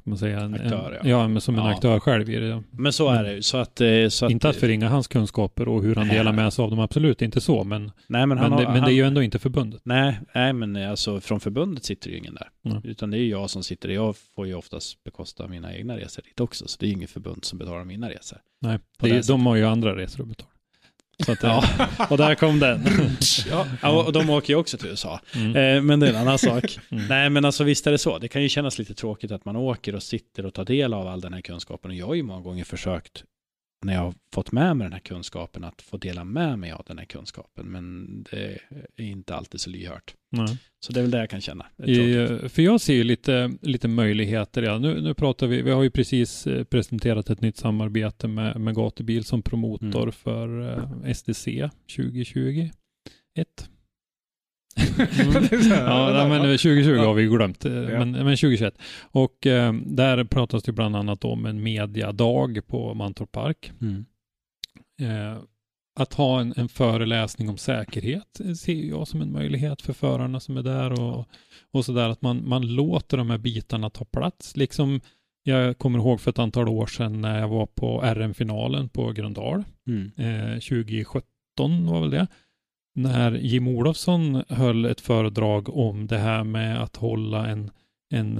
ska 0.06 0.10
man 0.10 0.18
säga, 0.18 0.40
en, 0.40 0.54
Aktör, 0.54 1.00
ja. 1.02 1.08
ja. 1.08 1.28
men 1.28 1.40
som 1.40 1.54
en 1.54 1.64
Ja. 1.64 1.70
aktör 1.70 2.00
själv 2.00 2.30
i 2.30 2.36
det. 2.36 2.62
Men 2.70 2.92
så 2.92 3.08
är 3.10 3.24
det 3.24 3.32
ju. 3.34 3.42
Så 3.42 3.56
att, 3.56 3.80
eh, 3.80 4.08
så 4.08 4.26
att, 4.26 4.32
inte 4.32 4.48
att 4.48 4.56
förringa 4.56 4.88
hans 4.88 5.08
kunskaper 5.08 5.68
och 5.68 5.82
hur 5.82 5.94
han 5.94 6.06
Nej. 6.08 6.16
delar 6.16 6.32
med 6.32 6.52
sig 6.52 6.62
av 6.62 6.70
dem, 6.70 6.78
absolut 6.80 7.22
inte 7.22 7.40
så, 7.40 7.64
men, 7.64 7.82
Nej, 7.82 7.92
men, 8.08 8.28
men, 8.28 8.38
han 8.38 8.52
har, 8.52 8.58
det, 8.60 8.64
men 8.64 8.72
det 8.74 8.78
är 8.78 8.82
han- 8.82 8.94
ju 8.94 9.02
ändå 9.02 9.22
inte 9.22 9.38
förbundet. 9.38 9.80
Nej, 9.84 10.20
nej, 10.34 10.52
men 10.52 10.76
alltså 10.76 11.20
från 11.20 11.40
förbundet 11.40 11.84
sitter 11.84 12.10
ju 12.10 12.16
ingen 12.18 12.34
där. 12.34 12.48
Nej. 12.62 12.80
Utan 12.84 13.10
det 13.10 13.16
är 13.18 13.20
ju 13.20 13.28
jag 13.30 13.50
som 13.50 13.62
sitter 13.62 13.88
där. 13.88 13.94
Jag 13.94 14.16
får 14.34 14.46
ju 14.46 14.54
oftast 14.54 15.04
bekosta 15.04 15.48
mina 15.48 15.74
egna 15.76 15.96
resor 15.96 16.22
dit 16.22 16.40
också. 16.40 16.68
Så 16.68 16.76
det 16.80 16.86
är 16.86 16.88
ju 16.88 16.94
inget 16.94 17.10
förbund 17.10 17.44
som 17.44 17.58
betalar 17.58 17.84
mina 17.84 18.10
resor. 18.10 18.38
Nej, 18.60 18.78
det, 19.00 19.26
de 19.28 19.46
har 19.46 19.56
ju 19.56 19.64
andra 19.64 19.96
resor 19.96 20.22
att 20.22 20.28
betala. 20.28 20.50
Så 21.24 21.32
att, 21.32 21.42
Ja, 21.42 21.64
och 22.10 22.16
där 22.18 22.34
kom 22.34 22.58
den. 22.58 22.84
Ja. 23.50 23.66
ja, 23.82 24.02
och 24.04 24.12
de 24.12 24.30
åker 24.30 24.52
ju 24.52 24.58
också 24.58 24.78
till 24.78 24.88
USA. 24.88 25.20
Mm. 25.34 25.56
Eh, 25.76 25.82
men 25.82 26.00
det 26.00 26.06
är 26.06 26.10
en 26.10 26.16
annan 26.16 26.38
sak. 26.38 26.78
Mm. 26.90 27.06
Nej, 27.08 27.30
men 27.30 27.44
alltså 27.44 27.64
visst 27.64 27.86
är 27.86 27.90
det 27.92 27.98
så. 27.98 28.18
Det 28.18 28.28
kan 28.28 28.42
ju 28.42 28.48
kännas 28.48 28.78
lite 28.78 28.94
tråkigt 28.94 29.30
att 29.32 29.44
man 29.44 29.56
åker 29.56 29.94
och 29.94 30.02
sitter 30.02 30.46
och 30.46 30.54
tar 30.54 30.64
del 30.64 30.94
av 30.94 31.06
all 31.08 31.20
den 31.20 31.32
här 31.32 31.40
kunskapen. 31.40 31.90
Och 31.90 31.96
jag 31.96 32.06
har 32.06 32.14
ju 32.14 32.22
många 32.22 32.40
gånger 32.40 32.64
försökt, 32.64 33.24
när 33.84 33.94
jag 33.94 34.00
har 34.00 34.14
fått 34.34 34.52
med 34.52 34.76
mig 34.76 34.84
den 34.84 34.92
här 34.92 35.00
kunskapen, 35.00 35.64
att 35.64 35.82
få 35.82 35.96
dela 35.96 36.24
med 36.24 36.58
mig 36.58 36.72
av 36.72 36.84
den 36.86 36.98
här 36.98 37.04
kunskapen. 37.04 37.66
Men 37.66 38.06
det 38.30 38.58
är 38.96 39.04
inte 39.04 39.34
alltid 39.34 39.60
så 39.60 39.70
lyhört. 39.70 40.14
Nej. 40.30 40.58
Så 40.80 40.92
det 40.92 41.00
är 41.00 41.02
väl 41.02 41.10
det 41.10 41.18
jag 41.18 41.30
kan 41.30 41.40
känna. 41.40 41.66
I, 41.84 42.14
för 42.48 42.62
jag 42.62 42.80
ser 42.80 42.94
ju 42.94 43.04
lite, 43.04 43.52
lite 43.62 43.88
möjligheter. 43.88 44.62
Ja. 44.62 44.78
Nu, 44.78 45.00
nu 45.00 45.14
pratar 45.14 45.46
vi, 45.46 45.62
vi 45.62 45.70
har 45.70 45.82
ju 45.82 45.90
precis 45.90 46.46
eh, 46.46 46.64
presenterat 46.64 47.30
ett 47.30 47.40
nytt 47.40 47.56
samarbete 47.56 48.28
med, 48.28 48.60
med 48.60 48.74
Gatubil 48.74 49.24
som 49.24 49.42
promotor 49.42 50.02
Mm. 50.02 50.12
för 50.12 50.60
eh, 51.06 51.12
SDC 51.14 51.70
2021. 51.96 52.72
Är 54.98 55.62
så 55.62 55.74
här, 55.74 56.18
Ja, 56.18 56.28
men 56.28 56.40
va? 56.40 56.46
2020 56.46 56.90
Ja. 56.90 57.04
har 57.06 57.14
vi 57.14 57.26
glömt, 57.26 57.64
eh, 57.64 57.72
men, 57.72 58.12
men 58.12 58.36
2021. 58.36 58.78
Och 59.02 59.46
eh, 59.46 59.72
där 59.72 60.24
pratas 60.24 60.62
det 60.62 60.72
bland 60.72 60.96
annat 60.96 61.24
om 61.24 61.46
en 61.46 61.62
mediadag 61.62 62.60
på 62.66 62.94
Mantorp 62.94 63.32
Park. 63.32 63.72
Mm. 63.80 64.04
Eh, 65.00 65.38
att 66.00 66.14
ha 66.14 66.40
en, 66.40 66.54
en 66.56 66.68
föreläsning 66.68 67.48
om 67.48 67.56
säkerhet 67.56 68.40
eh, 68.44 68.52
ser 68.52 68.84
jag 68.84 69.08
som 69.08 69.20
en 69.22 69.32
möjlighet 69.32 69.82
för 69.82 69.92
förarna 69.92 70.40
som 70.40 70.56
är 70.56 70.62
där 70.62 71.02
och, 71.02 71.28
och 71.72 71.84
sådär 71.84 72.08
att 72.08 72.22
man, 72.22 72.48
man 72.48 72.74
låter 72.74 73.16
de 73.16 73.30
här 73.30 73.38
bitarna 73.38 73.90
ta 73.90 74.04
plats. 74.04 74.56
Liksom 74.56 75.00
jag 75.42 75.78
kommer 75.78 75.98
ihåg 75.98 76.20
för 76.20 76.30
ett 76.30 76.38
antal 76.38 76.68
år 76.68 76.86
sedan 76.86 77.20
när 77.20 77.40
jag 77.40 77.48
var 77.48 77.66
på 77.66 78.00
RM-finalen 78.00 78.88
på 78.88 79.12
Gröndal. 79.12 79.64
Mm. 79.88 80.10
Eh, 80.16 80.52
2017 80.58 81.22
var 81.86 82.00
väl 82.00 82.10
det. 82.10 82.26
När 82.96 83.32
Jim 83.32 83.68
Olofsson 83.68 84.42
höll 84.48 84.84
ett 84.84 85.00
föredrag 85.00 85.76
om 85.76 86.06
det 86.06 86.18
här 86.18 86.44
med 86.44 86.82
att 86.82 86.96
hålla 86.96 87.46
en, 87.46 87.70
en, 88.10 88.38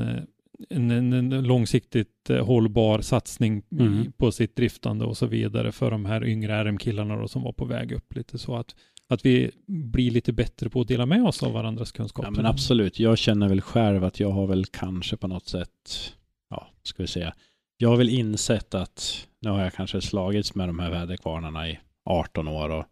en, 0.70 0.91
en, 0.91 1.45
långsiktigt 1.45 2.31
hållbar 2.43 3.01
satsning 3.01 3.62
Mm. 3.70 4.12
på 4.12 4.33
sitt 4.33 4.57
driftande 4.57 5.05
och 5.05 5.16
så 5.16 5.27
vidare 5.27 5.73
för 5.73 5.91
de 5.91 6.05
här 6.05 6.24
yngre 6.24 6.65
RM-killarna 6.65 7.16
då, 7.16 7.28
som 7.28 7.43
var 7.43 7.53
på 7.53 7.65
väg 7.65 7.93
upp 7.93 8.15
lite 8.15 8.39
så 8.39 8.57
att, 8.57 8.74
att 9.09 9.27
vi 9.27 9.51
blir 9.66 10.11
lite 10.11 10.33
bättre 10.33 10.70
på 10.70 10.81
att 10.81 10.89
dela 10.89 11.07
med 11.07 11.24
oss 11.24 11.43
av 11.43 11.53
varandras 11.53 11.93
kunskaper. 11.93 12.28
Ja, 12.28 12.31
men 12.37 12.47
absolut. 12.47 12.99
Jag 12.99 13.19
känner 13.19 13.49
väl 13.49 13.61
själv 13.61 14.05
att 14.05 14.20
jag 14.20 14.31
har 14.31 14.47
väl 14.47 14.65
kanske 14.65 15.16
på 15.16 15.28
något 15.28 15.49
sätt, 15.49 16.12
ja, 16.51 16.69
ska 16.83 17.03
vi 17.03 17.07
säga, 17.07 17.35
jag 17.77 17.89
har 17.89 17.97
väl 17.97 18.09
insett 18.09 18.74
att 18.74 19.27
nu 19.41 19.51
har 19.51 19.61
jag 19.62 19.73
kanske 19.73 20.01
slagits 20.01 20.55
med 20.55 20.69
de 20.69 20.78
här 20.78 20.91
väderkvarnarna 20.91 21.69
i 21.69 21.78
18 22.05 22.49
år 22.49 22.69
och 22.69 22.85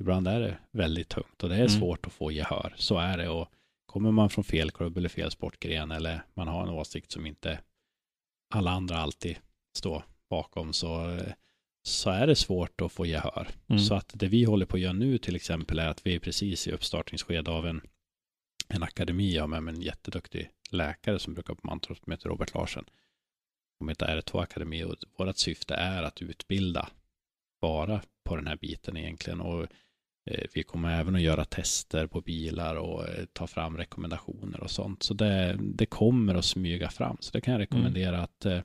ibland 0.00 0.28
är 0.28 0.40
det 0.40 0.58
väldigt 0.70 1.08
tungt 1.08 1.42
och 1.42 1.48
det 1.48 1.54
är 1.54 1.58
Mm. 1.58 1.68
svårt 1.80 2.06
att 2.06 2.12
få 2.12 2.32
gehör. 2.32 2.74
Så 2.76 2.98
är 2.98 3.18
det 3.18 3.28
och 3.28 3.48
kommer 3.86 4.10
man 4.10 4.30
från 4.30 4.44
fel 4.44 4.70
klubb 4.70 4.96
eller 4.96 5.08
fel 5.08 5.30
sportgren 5.30 5.90
eller 5.90 6.22
man 6.34 6.48
har 6.48 6.62
en 6.62 6.68
åsikt 6.68 7.10
som 7.12 7.26
inte 7.26 7.58
alla 8.54 8.70
andra 8.70 8.96
alltid 8.98 9.36
står 9.76 10.02
bakom 10.30 10.72
så, 10.72 11.18
så 11.82 12.10
är 12.10 12.26
det 12.26 12.36
svårt 12.36 12.80
att 12.80 12.92
få 12.92 13.06
gehör. 13.06 13.48
Mm. 13.68 13.78
Så 13.82 13.94
att 13.94 14.10
det 14.14 14.28
vi 14.28 14.44
håller 14.44 14.66
på 14.66 14.76
att 14.76 14.80
göra 14.82 14.92
nu 14.92 15.18
till 15.18 15.36
exempel 15.36 15.78
är 15.78 15.88
att 15.88 16.06
vi 16.06 16.14
är 16.14 16.18
precis 16.18 16.66
i 16.66 16.72
uppstartningsskede 16.72 17.50
av 17.50 17.66
en, 17.66 17.80
en 18.68 18.82
akademi. 18.82 19.34
Jag 19.34 19.42
har 19.42 19.48
med 19.48 19.62
mig 19.62 19.74
en 19.74 19.82
jätteduktig 19.82 20.50
läkare 20.70 21.18
som 21.18 21.34
brukar 21.34 21.54
på 21.54 21.66
Mantorp 21.66 21.98
som 21.98 22.12
heter 22.12 22.28
Robert 22.28 22.54
Larsen. 22.54 22.84
Som 23.78 23.88
heter 23.88 24.06
R2 24.20 24.42
Akademi 24.42 24.84
och 24.84 24.94
vårt 25.18 25.36
syfte 25.36 25.74
är 25.74 26.02
att 26.02 26.22
utbilda 26.22 26.88
bara 27.60 28.00
på 28.24 28.36
den 28.36 28.46
här 28.46 28.56
biten 28.56 28.96
egentligen. 28.96 29.40
Och 29.40 29.66
vi 30.54 30.62
kommer 30.62 31.00
även 31.00 31.14
att 31.14 31.20
göra 31.20 31.44
tester 31.44 32.06
på 32.06 32.20
bilar 32.20 32.76
och 32.76 33.08
eh, 33.08 33.24
ta 33.32 33.46
fram 33.46 33.76
rekommendationer 33.76 34.60
och 34.60 34.70
sånt. 34.70 35.02
Så 35.02 35.14
det, 35.14 35.56
det 35.60 35.86
kommer 35.86 36.34
att 36.34 36.44
smyga 36.44 36.88
fram. 36.88 37.16
Så 37.20 37.30
det 37.32 37.40
kan 37.40 37.52
jag 37.52 37.60
rekommendera 37.60 38.22
att 38.22 38.46
eh, 38.46 38.60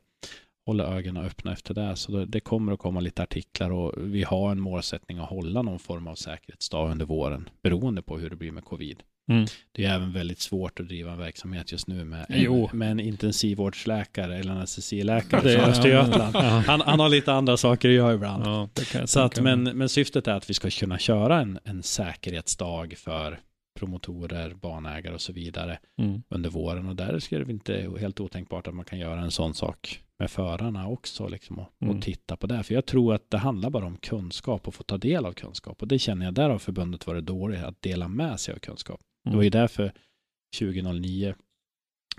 hålla 0.66 0.84
ögonen 0.84 1.26
öppna 1.26 1.54
efter 1.54 1.74
det. 1.74 1.96
Så 1.96 2.12
det, 2.12 2.26
det 2.26 2.40
kommer 2.40 2.74
att 2.74 2.80
komma 2.80 3.00
lite 3.00 3.24
artiklar 3.24 3.72
och 3.72 3.94
vi 3.98 4.24
har 4.24 4.52
en 4.52 4.60
målsättning 4.60 5.18
att 5.18 5.30
hålla 5.30 5.62
någon 5.62 5.80
form 5.80 6.08
av 6.08 6.16
säkerhetsdag 6.16 6.92
under 6.92 7.06
våren 7.06 7.50
beroende 7.62 8.02
på 8.02 8.18
hur 8.18 8.30
det 8.30 8.36
blir 8.36 8.52
med 8.52 8.64
covid. 8.64 9.04
Mm. 9.32 9.46
Det 9.72 9.86
är 9.86 9.96
även 9.96 10.12
väldigt 10.14 10.40
svårt 10.40 10.80
att 10.80 10.88
driva 10.88 11.12
en 11.12 11.18
verksamhet 11.18 11.72
just 11.72 11.88
nu 11.88 12.06
med, 12.06 12.26
Jo. 12.30 12.70
en, 12.72 12.78
med 12.80 12.92
en 12.92 13.00
intensivvårdsläkare 13.00 14.38
eller 14.38 14.52
anestesiläkare 14.52 15.42
från 15.42 15.70
Östergötland. 15.70 16.36
Han, 16.36 16.82
han 16.82 17.00
har 17.00 17.10
lite 17.10 17.34
andra 17.34 17.58
saker 17.58 17.90
att 17.90 17.96
göra 17.96 18.14
ibland. 18.14 18.44
Ja, 18.46 18.70
Så 19.06 19.20
att, 19.20 19.42
men, 19.42 19.64
men 19.64 19.90
syftet 19.90 20.28
är 20.28 20.34
att 20.34 20.50
vi 20.50 20.54
ska 20.54 20.70
kunna 20.70 20.98
köra 21.00 21.40
en, 21.42 21.60
en 21.64 21.84
säkerhetsdag 21.84 22.94
för 22.98 23.40
promotorer, 23.80 24.54
banägare 24.54 25.14
och 25.14 25.22
så 25.22 25.34
vidare 25.34 25.80
Mm. 26.02 26.24
under 26.30 26.50
våren 26.50 26.88
och 26.88 26.96
där 26.96 27.20
skulle 27.20 27.46
det 27.46 27.52
inte 27.52 27.92
helt 28.00 28.20
otänkbart 28.20 28.68
att 28.68 28.74
man 28.76 28.86
kan 28.86 29.00
göra 29.00 29.20
en 29.22 29.32
sån 29.32 29.54
sak 29.54 30.02
med 30.20 30.32
förarna 30.32 30.88
också 30.88 31.28
liksom 31.28 31.60
och, 31.60 31.68
Mm. 31.82 31.96
och 31.98 32.04
titta 32.04 32.36
på 32.36 32.48
det. 32.48 32.64
För 32.64 32.74
jag 32.74 32.86
tror 32.86 33.14
att 33.14 33.30
det 33.32 33.38
handlar 33.38 33.70
bara 33.70 33.86
om 33.86 33.98
kunskap 33.98 34.68
och 34.68 34.76
få 34.76 34.84
ta 34.84 34.98
del 34.98 35.26
av 35.26 35.34
kunskap 35.34 35.82
och 35.82 35.88
det 35.88 36.00
känner 36.00 36.26
jag 36.26 36.34
där 36.34 36.50
har 36.50 36.58
förbundet 36.60 37.08
varit 37.08 37.26
dåligt 37.26 37.64
att 37.64 37.82
dela 37.82 38.08
med 38.08 38.40
sig 38.40 38.54
av 38.54 38.60
kunskap. 38.60 39.00
Det 39.24 39.36
var 39.36 39.44
ju 39.44 39.50
därför 39.50 39.94
2009 40.60 41.36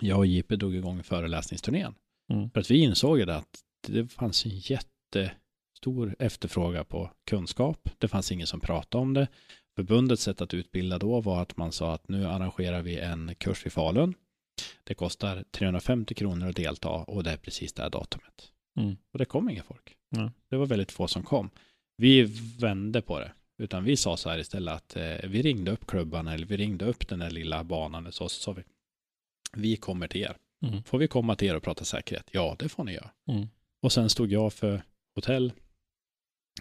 jag 0.00 0.18
och 0.18 0.26
JP 0.26 0.56
drog 0.56 0.74
igång 0.74 1.02
föreläsningsturnén. 1.02 1.94
Mm. 2.32 2.50
För 2.50 2.60
att 2.60 2.70
vi 2.70 2.78
insåg 2.78 3.18
ju 3.18 3.30
att 3.30 3.60
det 3.86 4.08
fanns 4.08 4.46
en 4.46 4.52
jättestor 4.54 6.16
efterfrågan 6.18 6.84
på 6.84 7.10
kunskap. 7.30 7.88
Det 7.98 8.08
fanns 8.08 8.32
ingen 8.32 8.46
som 8.46 8.60
pratade 8.60 9.02
om 9.02 9.14
det. 9.14 9.28
Förbundets 9.76 10.22
sätt 10.22 10.40
att 10.40 10.54
utbilda 10.54 10.98
då 10.98 11.20
var 11.20 11.42
att 11.42 11.56
man 11.56 11.72
sa 11.72 11.94
att 11.94 12.08
nu 12.08 12.26
arrangerar 12.26 12.82
vi 12.82 12.98
en 12.98 13.34
kurs 13.34 13.66
i 13.66 13.70
Falun. 13.70 14.14
Det 14.84 14.94
kostar 14.94 15.44
350 15.50 16.14
kronor 16.14 16.48
att 16.48 16.56
delta 16.56 16.88
och 16.88 17.24
det 17.24 17.30
är 17.30 17.36
precis 17.36 17.72
det 17.72 17.82
här 17.82 17.90
datumet. 17.90 18.52
Mm. 18.76 18.96
Och 19.12 19.18
det 19.18 19.24
kom 19.24 19.50
inga 19.50 19.62
folk. 19.62 19.96
Nej. 20.08 20.30
Det 20.48 20.56
var 20.56 20.66
väldigt 20.66 20.92
få 20.92 21.08
som 21.08 21.22
kom. 21.22 21.50
Vi 21.96 22.22
vände 22.58 23.02
på 23.02 23.20
det. 23.20 23.32
Utan 23.58 23.84
vi 23.84 23.96
sa 23.96 24.16
så 24.16 24.30
här 24.30 24.38
istället 24.38 24.74
att 24.74 24.96
eh, 24.96 25.28
vi 25.28 25.42
ringde 25.42 25.70
upp 25.70 25.86
klubbarna 25.86 26.34
eller 26.34 26.46
vi 26.46 26.56
ringde 26.56 26.84
upp 26.84 27.08
den 27.08 27.18
där 27.18 27.30
lilla 27.30 27.64
banan 27.64 28.12
så, 28.12 28.28
så 28.28 28.40
sa 28.40 28.52
vi 28.52 28.62
vi 29.56 29.76
kommer 29.76 30.08
till 30.08 30.20
er. 30.22 30.36
Mm. 30.66 30.82
Får 30.82 30.98
vi 30.98 31.08
komma 31.08 31.36
till 31.36 31.48
er 31.48 31.56
och 31.56 31.62
prata 31.62 31.84
säkerhet? 31.84 32.28
Ja, 32.32 32.56
det 32.58 32.68
får 32.68 32.84
ni 32.84 32.92
göra. 32.92 33.10
Mm. 33.28 33.46
Och 33.82 33.92
sen 33.92 34.10
stod 34.10 34.32
jag 34.32 34.52
för 34.52 34.82
hotell 35.14 35.52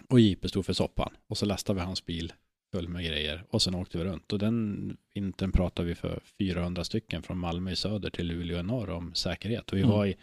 och 0.08 0.20
JP 0.20 0.48
stod 0.48 0.66
för 0.66 0.72
soppan. 0.72 1.12
Och 1.26 1.38
så 1.38 1.46
lastade 1.46 1.80
vi 1.80 1.84
hans 1.86 2.06
bil 2.06 2.32
full 2.72 2.88
med 2.88 3.04
grejer 3.04 3.44
och 3.50 3.62
sen 3.62 3.74
åkte 3.74 3.98
vi 3.98 4.04
runt. 4.04 4.32
Och 4.32 4.38
den 4.38 4.96
vintern 5.14 5.52
pratade 5.52 5.88
vi 5.88 5.94
för 5.94 6.20
400 6.38 6.84
stycken 6.84 7.22
från 7.22 7.38
Malmö 7.38 7.70
i 7.70 7.76
söder 7.76 8.10
till 8.10 8.26
Luleå 8.26 8.60
i 8.60 8.62
norr 8.62 8.90
om 8.90 9.14
säkerhet. 9.14 9.70
Och 9.72 9.78
vi 9.78 9.82
Mm. 9.82 9.92
var 9.94 10.06
i 10.06 10.16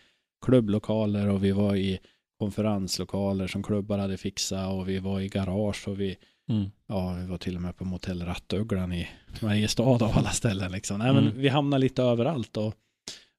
klubblokaler 0.45 1.27
och 1.29 1.43
vi 1.43 1.51
var 1.51 1.75
i 1.75 1.99
konferenslokaler 2.39 3.47
som 3.47 3.63
klubbar 3.63 3.97
hade 3.97 4.17
fixat 4.17 4.73
och 4.73 4.89
vi 4.89 4.99
var 4.99 5.19
i 5.21 5.27
garage 5.29 5.87
och 5.87 5.99
vi, 5.99 6.17
Mm. 6.49 6.69
ja, 6.87 7.13
vi 7.21 7.25
var 7.27 7.37
till 7.37 7.55
och 7.55 7.61
med 7.61 7.77
på 7.77 7.85
motell 7.85 8.21
Rattugglan 8.25 8.93
i 8.93 9.07
Mariestad 9.41 9.83
av 9.83 10.03
alla 10.03 10.29
ställen 10.29 10.71
liksom. 10.71 10.99
Nej, 10.99 11.13
men 11.13 11.23
Mm. 11.27 11.37
vi 11.39 11.47
hamnade 11.49 11.81
lite 11.81 12.03
överallt 12.03 12.57
och, 12.57 12.73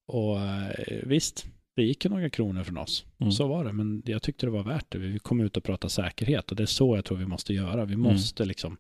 och 0.06 0.40
eh, 0.40 0.70
visst, 1.02 1.46
det 1.76 1.82
gick 1.82 2.04
ju 2.04 2.10
några 2.10 2.30
kronor 2.30 2.64
från 2.64 2.78
oss. 2.78 3.04
Mm. 3.18 3.32
Så 3.32 3.46
var 3.48 3.64
det, 3.64 3.72
men 3.72 4.02
jag 4.06 4.22
tyckte 4.22 4.46
det 4.46 4.50
var 4.50 4.62
värt 4.64 4.86
det. 4.88 4.98
Vi 4.98 5.18
kom 5.18 5.40
ut 5.40 5.56
och 5.56 5.64
pratade 5.64 5.90
säkerhet 5.90 6.50
och 6.50 6.56
det 6.56 6.62
är 6.62 6.66
så 6.66 6.96
jag 6.96 7.04
tror 7.04 7.18
vi 7.18 7.26
måste 7.26 7.54
göra. 7.54 7.84
Vi 7.84 7.94
Mm. 7.94 8.12
måste 8.12 8.44
liksom, 8.44 8.76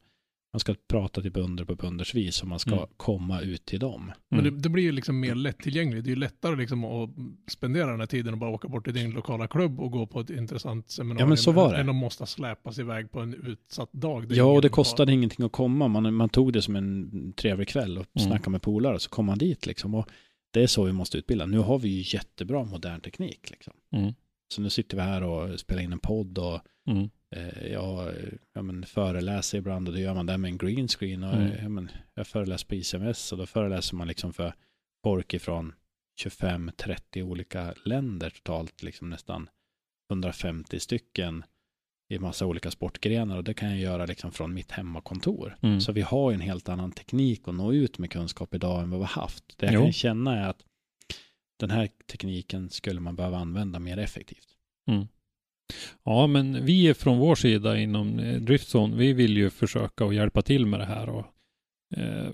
man 0.52 0.60
ska 0.60 0.74
prata 0.88 1.22
till 1.22 1.32
bönder 1.32 1.64
på 1.64 1.74
bönders 1.74 2.14
vis 2.14 2.42
och 2.42 2.48
man 2.48 2.58
ska 2.58 2.72
Mm. 2.76 2.86
komma 2.96 3.40
ut 3.40 3.64
till 3.64 3.80
dem. 3.80 4.12
Men 4.28 4.42
det, 4.44 4.48
Mm. 4.48 4.62
det 4.62 4.68
blir 4.68 4.82
ju 4.84 4.92
liksom 4.92 5.20
mer 5.20 5.34
lättillgängligt. 5.34 6.04
Det 6.04 6.08
är 6.08 6.14
ju 6.14 6.20
lättare 6.20 6.56
liksom 6.56 6.84
att 6.84 7.10
spendera 7.50 7.90
den 7.90 8.00
här 8.00 8.06
tiden 8.06 8.32
och 8.34 8.38
bara 8.38 8.50
åka 8.50 8.68
bort 8.68 8.84
till 8.84 8.94
din 8.94 9.10
lokala 9.10 9.46
klubb 9.46 9.80
och 9.80 9.90
gå 9.90 10.06
på 10.06 10.20
ett 10.20 10.30
intressant 10.30 10.90
seminarium. 10.90 11.18
Ja, 11.20 11.26
men 11.26 11.36
så 11.36 11.52
var 11.52 11.72
det. 11.72 11.78
Än 11.80 11.88
att 11.88 11.94
måste 11.94 12.26
släpas 12.26 12.78
iväg 12.78 13.12
på 13.12 13.20
en 13.20 13.34
utsatt 13.34 13.92
dag. 13.92 14.32
Ja, 14.32 14.44
och 14.44 14.62
det 14.62 14.68
kostade 14.68 15.12
ingenting 15.12 15.46
att 15.46 15.52
komma. 15.52 15.88
Man, 15.88 16.14
man 16.14 16.28
tog 16.28 16.52
det 16.52 16.62
som 16.62 16.76
en 16.76 17.32
trevlig 17.32 17.68
kväll 17.68 17.98
och 17.98 18.06
Mm. 18.16 18.28
snackade 18.28 18.50
med 18.50 18.62
polare 18.62 18.94
och 18.94 19.02
så 19.02 19.10
kom 19.10 19.26
man 19.26 19.38
dit 19.38 19.66
liksom. 19.66 19.94
Och 19.94 20.08
det 20.52 20.62
är 20.62 20.66
så 20.66 20.84
vi 20.84 20.92
måste 20.92 21.18
utbilda. 21.18 21.46
Nu 21.46 21.58
har 21.58 21.78
vi 21.78 21.88
ju 21.88 22.16
jättebra 22.16 22.64
modern 22.64 23.00
teknik 23.00 23.50
liksom. 23.50 23.72
Mm. 23.92 24.12
Så 24.54 24.62
nu 24.62 24.70
sitter 24.70 24.96
vi 24.96 25.02
här 25.02 25.22
och 25.22 25.60
spelar 25.60 25.82
in 25.82 25.92
en 25.92 25.98
podd 25.98 26.38
och 26.38 26.60
Mm. 26.86 27.10
Eh, 27.36 27.66
jag 27.72 28.14
ja, 28.52 28.62
men 28.62 28.86
föreläser 28.86 29.58
ibland 29.58 29.88
och 29.88 29.94
då 29.94 30.00
gör 30.00 30.14
man 30.14 30.26
det 30.26 30.38
med 30.38 30.48
en 30.50 30.58
green 30.58 30.88
screen. 30.88 31.24
Och, 31.24 31.34
Mm. 31.34 31.52
eh, 31.52 31.62
ja, 31.62 31.68
men, 31.68 31.90
jag 32.14 32.26
föreläser 32.26 32.66
på 32.66 32.74
ICMS 32.74 33.32
och 33.32 33.38
då 33.38 33.46
föreläser 33.46 33.96
man 33.96 34.08
liksom 34.08 34.32
för 34.32 34.54
folk 35.04 35.34
ifrån 35.34 35.72
25-30 36.24 37.22
olika 37.22 37.74
länder 37.84 38.30
totalt, 38.30 38.82
liksom 38.82 39.10
nästan 39.10 39.48
150 40.10 40.80
stycken 40.80 41.44
i 42.08 42.18
massa 42.18 42.46
olika 42.46 42.70
sportgrenar 42.70 43.36
och 43.36 43.44
det 43.44 43.54
kan 43.54 43.68
jag 43.70 43.78
göra 43.78 44.06
liksom 44.06 44.32
från 44.32 44.54
mitt 44.54 44.70
hemmakontor. 44.70 45.56
Mm. 45.62 45.80
Så 45.80 45.92
vi 45.92 46.00
har 46.00 46.32
en 46.32 46.40
helt 46.40 46.68
annan 46.68 46.92
teknik 46.92 47.48
att 47.48 47.54
nå 47.54 47.72
ut 47.72 47.98
med 47.98 48.10
kunskap 48.10 48.54
idag 48.54 48.82
än 48.82 48.90
vad 48.90 49.00
vi 49.00 49.04
har 49.06 49.22
haft. 49.22 49.58
Det 49.58 49.66
jag 49.66 49.74
Jo. 49.74 49.82
kan 49.82 49.92
känna 49.92 50.38
är 50.38 50.48
att 50.48 50.64
den 51.58 51.70
här 51.70 51.88
tekniken 52.06 52.70
skulle 52.70 53.00
man 53.00 53.16
behöva 53.16 53.38
använda 53.38 53.78
mer 53.78 53.98
effektivt. 53.98 54.48
Ja, 56.04 56.26
men 56.26 56.64
vi 56.64 56.94
från 56.94 57.18
vår 57.18 57.34
sida 57.34 57.78
inom 57.78 58.18
eh, 58.18 58.40
Driftzone, 58.40 58.96
vi 58.96 59.12
vill 59.12 59.36
ju 59.36 59.50
försöka 59.50 60.04
att 60.04 60.14
hjälpa 60.14 60.42
till 60.42 60.66
med 60.66 60.80
det 60.80 60.86
här 60.86 61.08
och 61.08 61.24
eh, 61.96 62.28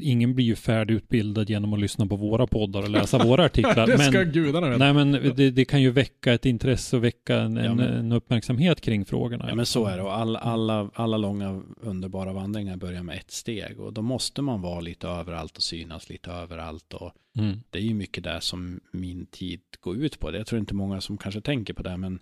ingen 0.00 0.34
blir 0.34 0.44
ju 0.44 0.54
färdigutbildad 0.56 1.50
genom 1.50 1.72
att 1.72 1.80
lyssna 1.80 2.06
på 2.06 2.16
våra 2.16 2.46
poddar 2.46 2.82
och 2.82 2.90
läsa 2.90 3.18
våra 3.24 3.44
artiklar. 3.44 3.86
det 3.86 3.98
ska 3.98 4.18
men, 4.18 4.32
gudarna 4.32 4.68
veta. 4.68 4.78
nej, 4.92 5.04
men 5.04 5.12
det, 5.36 5.50
det 5.50 5.64
kan 5.64 5.82
ju 5.82 5.90
väcka 5.90 6.32
ett 6.32 6.46
intresse 6.46 6.96
och 6.96 7.04
väcka 7.04 7.36
en, 7.36 7.56
Ja, 7.56 7.62
en, 7.64 7.76
men- 7.76 7.92
en 7.92 8.12
uppmärksamhet 8.12 8.80
kring 8.80 9.04
frågorna. 9.04 9.44
Ja, 9.48 9.54
men 9.54 9.66
så 9.66 9.86
är 9.86 9.96
det. 9.96 10.02
Och 10.02 10.14
alla, 10.16 10.38
alla, 10.38 10.90
alla 10.94 11.16
långa 11.16 11.62
underbara 11.80 12.32
vandringar 12.32 12.76
börjar 12.76 13.02
med 13.02 13.16
ett 13.16 13.30
steg. 13.30 13.80
Och 13.80 13.92
då 13.92 14.02
måste 14.02 14.42
man 14.42 14.60
vara 14.62 14.80
lite 14.80 15.08
överallt 15.08 15.56
och 15.56 15.62
synas 15.62 16.08
lite 16.10 16.30
överallt. 16.30 16.92
Och 16.94 17.12
Mm. 17.38 17.60
det 17.70 17.78
är 17.78 17.82
ju 17.82 17.94
mycket 17.94 18.24
där 18.24 18.40
som 18.40 18.80
min 18.92 19.26
tid 19.26 19.60
går 19.80 19.96
ut 19.96 20.18
på. 20.20 20.30
Det 20.30 20.38
jag 20.38 20.46
tror 20.46 20.58
inte 20.58 20.74
många 20.74 21.00
som 21.00 21.18
kanske 21.18 21.40
tänker 21.40 21.74
på 21.74 21.82
det. 21.82 21.96
Men 21.96 22.18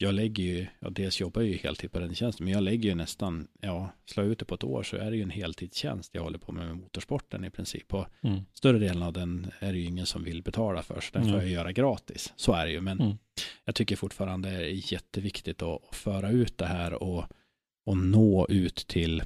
jag 0.00 0.14
lägger 0.14 0.44
ju, 0.44 0.66
ja, 0.80 0.90
dels 0.90 1.20
jobbar 1.20 1.42
jag 1.42 1.50
ju 1.50 1.56
heltid 1.56 1.92
på 1.92 1.98
den 1.98 2.14
tjänsten. 2.14 2.44
Men 2.44 2.52
jag 2.54 2.62
lägger 2.62 2.88
ju 2.88 2.94
nästan, 2.94 3.48
ja, 3.60 3.90
slå 4.06 4.22
ut 4.22 4.38
det 4.38 4.44
på 4.44 4.54
ett 4.54 4.64
år 4.64 4.82
så 4.82 4.96
är 4.96 5.10
det 5.10 5.16
ju 5.16 5.22
en 5.22 5.30
heltidstjänst 5.30 6.14
jag 6.14 6.22
håller 6.22 6.38
på 6.38 6.52
med 6.52 6.66
med 6.66 6.76
motorsporten 6.76 7.44
i 7.44 7.50
princip. 7.50 7.94
Och 7.94 8.06
Mm. 8.22 8.40
större 8.54 8.78
delen 8.78 9.02
av 9.02 9.12
den 9.12 9.50
är 9.60 9.72
det 9.72 9.78
ju 9.78 9.84
ingen 9.84 10.06
som 10.06 10.24
vill 10.24 10.42
betala 10.42 10.82
för. 10.82 11.00
Så 11.00 11.10
den 11.12 11.22
får 11.22 11.28
Mm. 11.30 11.40
jag 11.40 11.48
göra 11.50 11.72
gratis. 11.72 12.32
Så 12.36 12.52
är 12.52 12.66
det 12.66 12.72
ju. 12.72 12.80
Men 12.80 13.00
Mm. 13.00 13.16
jag 13.64 13.74
tycker 13.74 13.96
fortfarande 13.96 14.50
det 14.50 14.56
är 14.70 14.92
jätteviktigt 14.92 15.62
att, 15.62 15.88
att 15.88 15.96
föra 15.96 16.30
ut 16.30 16.58
det 16.58 16.66
här 16.66 17.02
och, 17.02 17.24
och 17.86 17.96
nå 17.98 18.46
ut 18.48 18.76
till, 18.76 19.22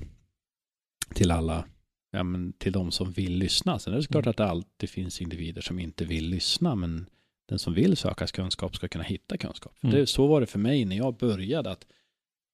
till 1.14 1.30
alla, 1.30 1.64
ja, 2.10 2.22
men 2.22 2.52
till 2.52 2.72
de 2.72 2.90
som 2.90 3.12
vill 3.12 3.32
lyssna. 3.38 3.78
Sen 3.78 3.92
är 3.94 3.96
det 4.00 4.06
klart 4.06 4.24
Mm. 4.24 4.30
att 4.30 4.36
det 4.36 4.46
alltid 4.46 4.90
finns 4.90 5.20
individer 5.20 5.62
som 5.62 5.78
inte 5.78 6.04
vill 6.04 6.28
lyssna, 6.28 6.74
men 6.74 7.06
den 7.48 7.58
som 7.58 7.74
vill 7.74 7.96
söka 7.96 8.26
kunskap 8.26 8.76
ska 8.76 8.88
kunna 8.88 9.04
hitta 9.04 9.36
kunskap. 9.36 9.76
Mm. 9.82 9.96
Det, 9.96 10.06
så 10.06 10.26
var 10.26 10.40
det 10.40 10.46
för 10.46 10.58
mig 10.58 10.84
när 10.84 10.96
jag 10.96 11.16
började, 11.16 11.70
att 11.70 11.86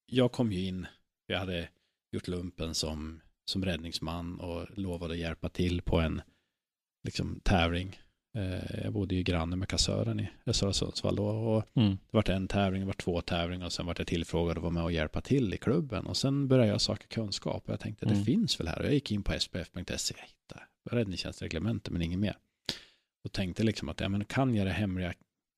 jag 0.06 0.32
kom 0.32 0.52
ju 0.52 0.66
in, 0.66 0.86
jag 1.26 1.38
hade 1.38 1.68
gjort 2.12 2.28
lumpen 2.28 2.74
som, 2.74 3.20
som 3.44 3.64
räddningsman 3.64 4.40
och 4.40 4.66
lovade 4.78 5.12
att 5.14 5.18
hjälpa 5.20 5.48
till 5.48 5.82
på 5.82 6.00
en 6.00 6.20
liksom, 7.04 7.40
tävling. 7.44 7.98
Eh, 8.36 8.80
jag 8.84 8.92
bodde 8.92 9.14
ju 9.14 9.22
granne 9.22 9.56
med 9.56 9.68
kassören 9.68 10.20
i 10.20 10.28
Östra 10.46 10.72
Sundsvall 10.72 11.16
då 11.16 11.26
och 11.26 11.64
Mm. 11.74 11.90
det 11.90 12.16
vart 12.16 12.28
en 12.28 12.48
tävling, 12.48 12.80
det 12.80 12.86
vart 12.86 13.02
två 13.02 13.20
tävlingar 13.20 13.66
och 13.66 13.72
sen 13.72 13.86
vart 13.86 13.98
jag 13.98 14.06
tillfrågad 14.06 14.56
att 14.56 14.62
vara 14.62 14.72
med 14.72 14.82
och 14.82 14.92
hjälpa 14.92 15.20
till 15.20 15.54
i 15.54 15.56
klubben. 15.56 16.06
Och 16.06 16.16
sen 16.16 16.48
började 16.48 16.68
jag 16.70 16.80
söka 16.80 17.06
kunskap 17.06 17.62
och 17.66 17.72
jag 17.72 17.80
tänkte 17.80 18.06
Mm. 18.06 18.18
det 18.18 18.24
finns 18.24 18.60
väl 18.60 18.68
här. 18.68 18.78
Och 18.78 18.84
jag 18.86 18.94
gick 18.94 19.12
in 19.12 19.22
på 19.22 19.32
spf.se, 19.32 20.14
jag 20.18 20.26
hittade 20.26 20.62
räddningstjänstreglementet 20.90 21.92
men 21.92 22.02
inget 22.02 22.18
mer. 22.18 22.36
Och 23.28 23.32
tänkte 23.32 23.62
liksom 23.62 23.88
att 23.88 24.00
ja, 24.00 24.08
men 24.08 24.24
kan 24.24 24.54
jag 24.54 24.66
det 24.66 24.72
hemliga 24.72 25.14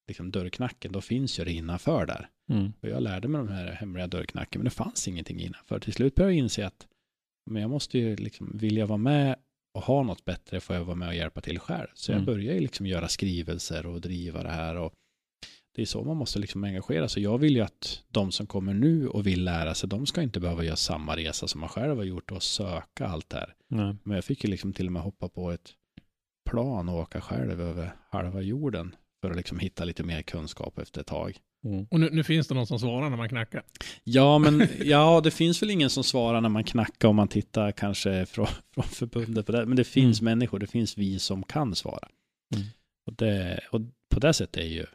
liksom 0.08 0.30
dörrknacken, 0.30 0.92
då 0.92 1.00
finns 1.00 1.40
ju 1.40 1.44
det 1.44 1.52
innanför 1.52 2.06
där. 2.06 2.28
Mm. 2.52 2.72
Och 2.80 2.88
jag 2.88 3.02
lärde 3.02 3.28
mig 3.28 3.38
de 3.38 3.48
här 3.48 3.72
hemliga 3.72 4.06
dörrknacken, 4.06 4.58
men 4.58 4.64
det 4.64 4.70
fanns 4.70 5.08
ingenting 5.08 5.40
innanför. 5.40 5.80
Till 5.80 5.92
slut 5.92 6.14
började 6.14 6.32
jag 6.34 6.38
inse 6.38 6.66
att 6.66 6.86
men 7.50 7.62
jag 7.62 7.70
måste 7.70 7.98
ju 7.98 8.16
liksom, 8.16 8.50
vill 8.58 8.76
jag 8.76 8.86
vara 8.86 8.98
med 8.98 9.36
och 9.74 9.82
ha 9.82 10.02
något 10.02 10.24
bättre 10.24 10.60
får 10.60 10.76
jag 10.76 10.84
vara 10.84 10.96
med 10.96 11.08
och 11.08 11.14
hjälpa 11.14 11.40
till 11.40 11.58
själv. 11.58 11.86
Så 11.94 12.12
jag 12.12 12.16
Mm. 12.16 12.26
började 12.26 12.54
ju 12.54 12.60
liksom 12.60 12.86
göra 12.86 13.08
skrivelser 13.08 13.86
och 13.86 14.00
driva 14.00 14.42
det 14.42 14.50
här. 14.50 14.76
Och 14.76 14.92
det 15.74 15.82
är 15.82 15.86
så 15.86 16.04
man 16.04 16.16
måste 16.16 16.38
liksom 16.38 16.64
engagera 16.64 17.08
sig. 17.08 17.22
Jag 17.22 17.38
vill 17.38 17.56
ju 17.56 17.62
att 17.62 18.04
de 18.08 18.32
som 18.32 18.46
kommer 18.46 18.74
nu 18.74 19.08
och 19.08 19.26
vill 19.26 19.44
lära 19.44 19.74
sig, 19.74 19.88
de 19.88 20.06
ska 20.06 20.22
inte 20.22 20.40
behöva 20.40 20.64
göra 20.64 20.76
samma 20.76 21.16
resa 21.16 21.48
som 21.48 21.60
man 21.60 21.68
själv 21.68 21.96
har 21.96 22.04
gjort 22.04 22.30
och 22.32 22.42
söka 22.42 23.06
allt 23.06 23.28
det 23.30 23.36
här. 23.36 23.54
Nej. 23.68 23.96
Men 24.02 24.14
jag 24.14 24.24
fick 24.24 24.44
ju 24.44 24.50
liksom 24.50 24.72
till 24.72 24.86
och 24.86 24.92
med 24.92 25.02
hoppa 25.02 25.28
på 25.28 25.50
ett 25.50 25.72
plan 26.50 26.88
och 26.88 26.98
åka 26.98 27.20
själv 27.20 27.60
över 27.60 27.94
halva 28.10 28.40
jorden 28.40 28.94
för 29.20 29.30
att 29.30 29.36
liksom 29.36 29.58
hitta 29.58 29.84
lite 29.84 30.02
mer 30.02 30.22
kunskap 30.22 30.78
efter 30.78 31.00
ett 31.00 31.06
tag. 31.06 31.38
Mm. 31.64 31.86
Och 31.90 32.00
nu, 32.00 32.10
nu 32.12 32.24
finns 32.24 32.48
det 32.48 32.54
någon 32.54 32.66
som 32.66 32.78
svarar 32.78 33.10
när 33.10 33.16
man 33.16 33.28
knackar. 33.28 33.62
Ja, 34.04 34.38
men 34.38 34.68
ja, 34.84 35.20
det 35.24 35.30
finns 35.30 35.62
väl 35.62 35.70
ingen 35.70 35.90
som 35.90 36.04
svarar 36.04 36.40
när 36.40 36.48
man 36.48 36.64
knackar 36.64 37.08
om 37.08 37.16
man 37.16 37.28
tittar 37.28 37.72
kanske 37.72 38.26
från, 38.26 38.46
från 38.74 38.84
förbundet 38.84 39.46
på 39.46 39.52
det. 39.52 39.66
Men 39.66 39.76
det 39.76 39.84
finns 39.84 40.22
människor, 40.22 40.58
det 40.58 40.66
finns 40.66 40.98
vi 40.98 41.18
som 41.18 41.42
kan 41.42 41.74
svara. 41.74 42.08
Mm. 42.54 42.66
Och, 43.06 43.12
det, 43.12 43.60
och 43.72 43.80
på 44.14 44.20
det 44.20 44.32
sättet 44.32 44.56
är 44.56 44.68
ju 44.68 44.86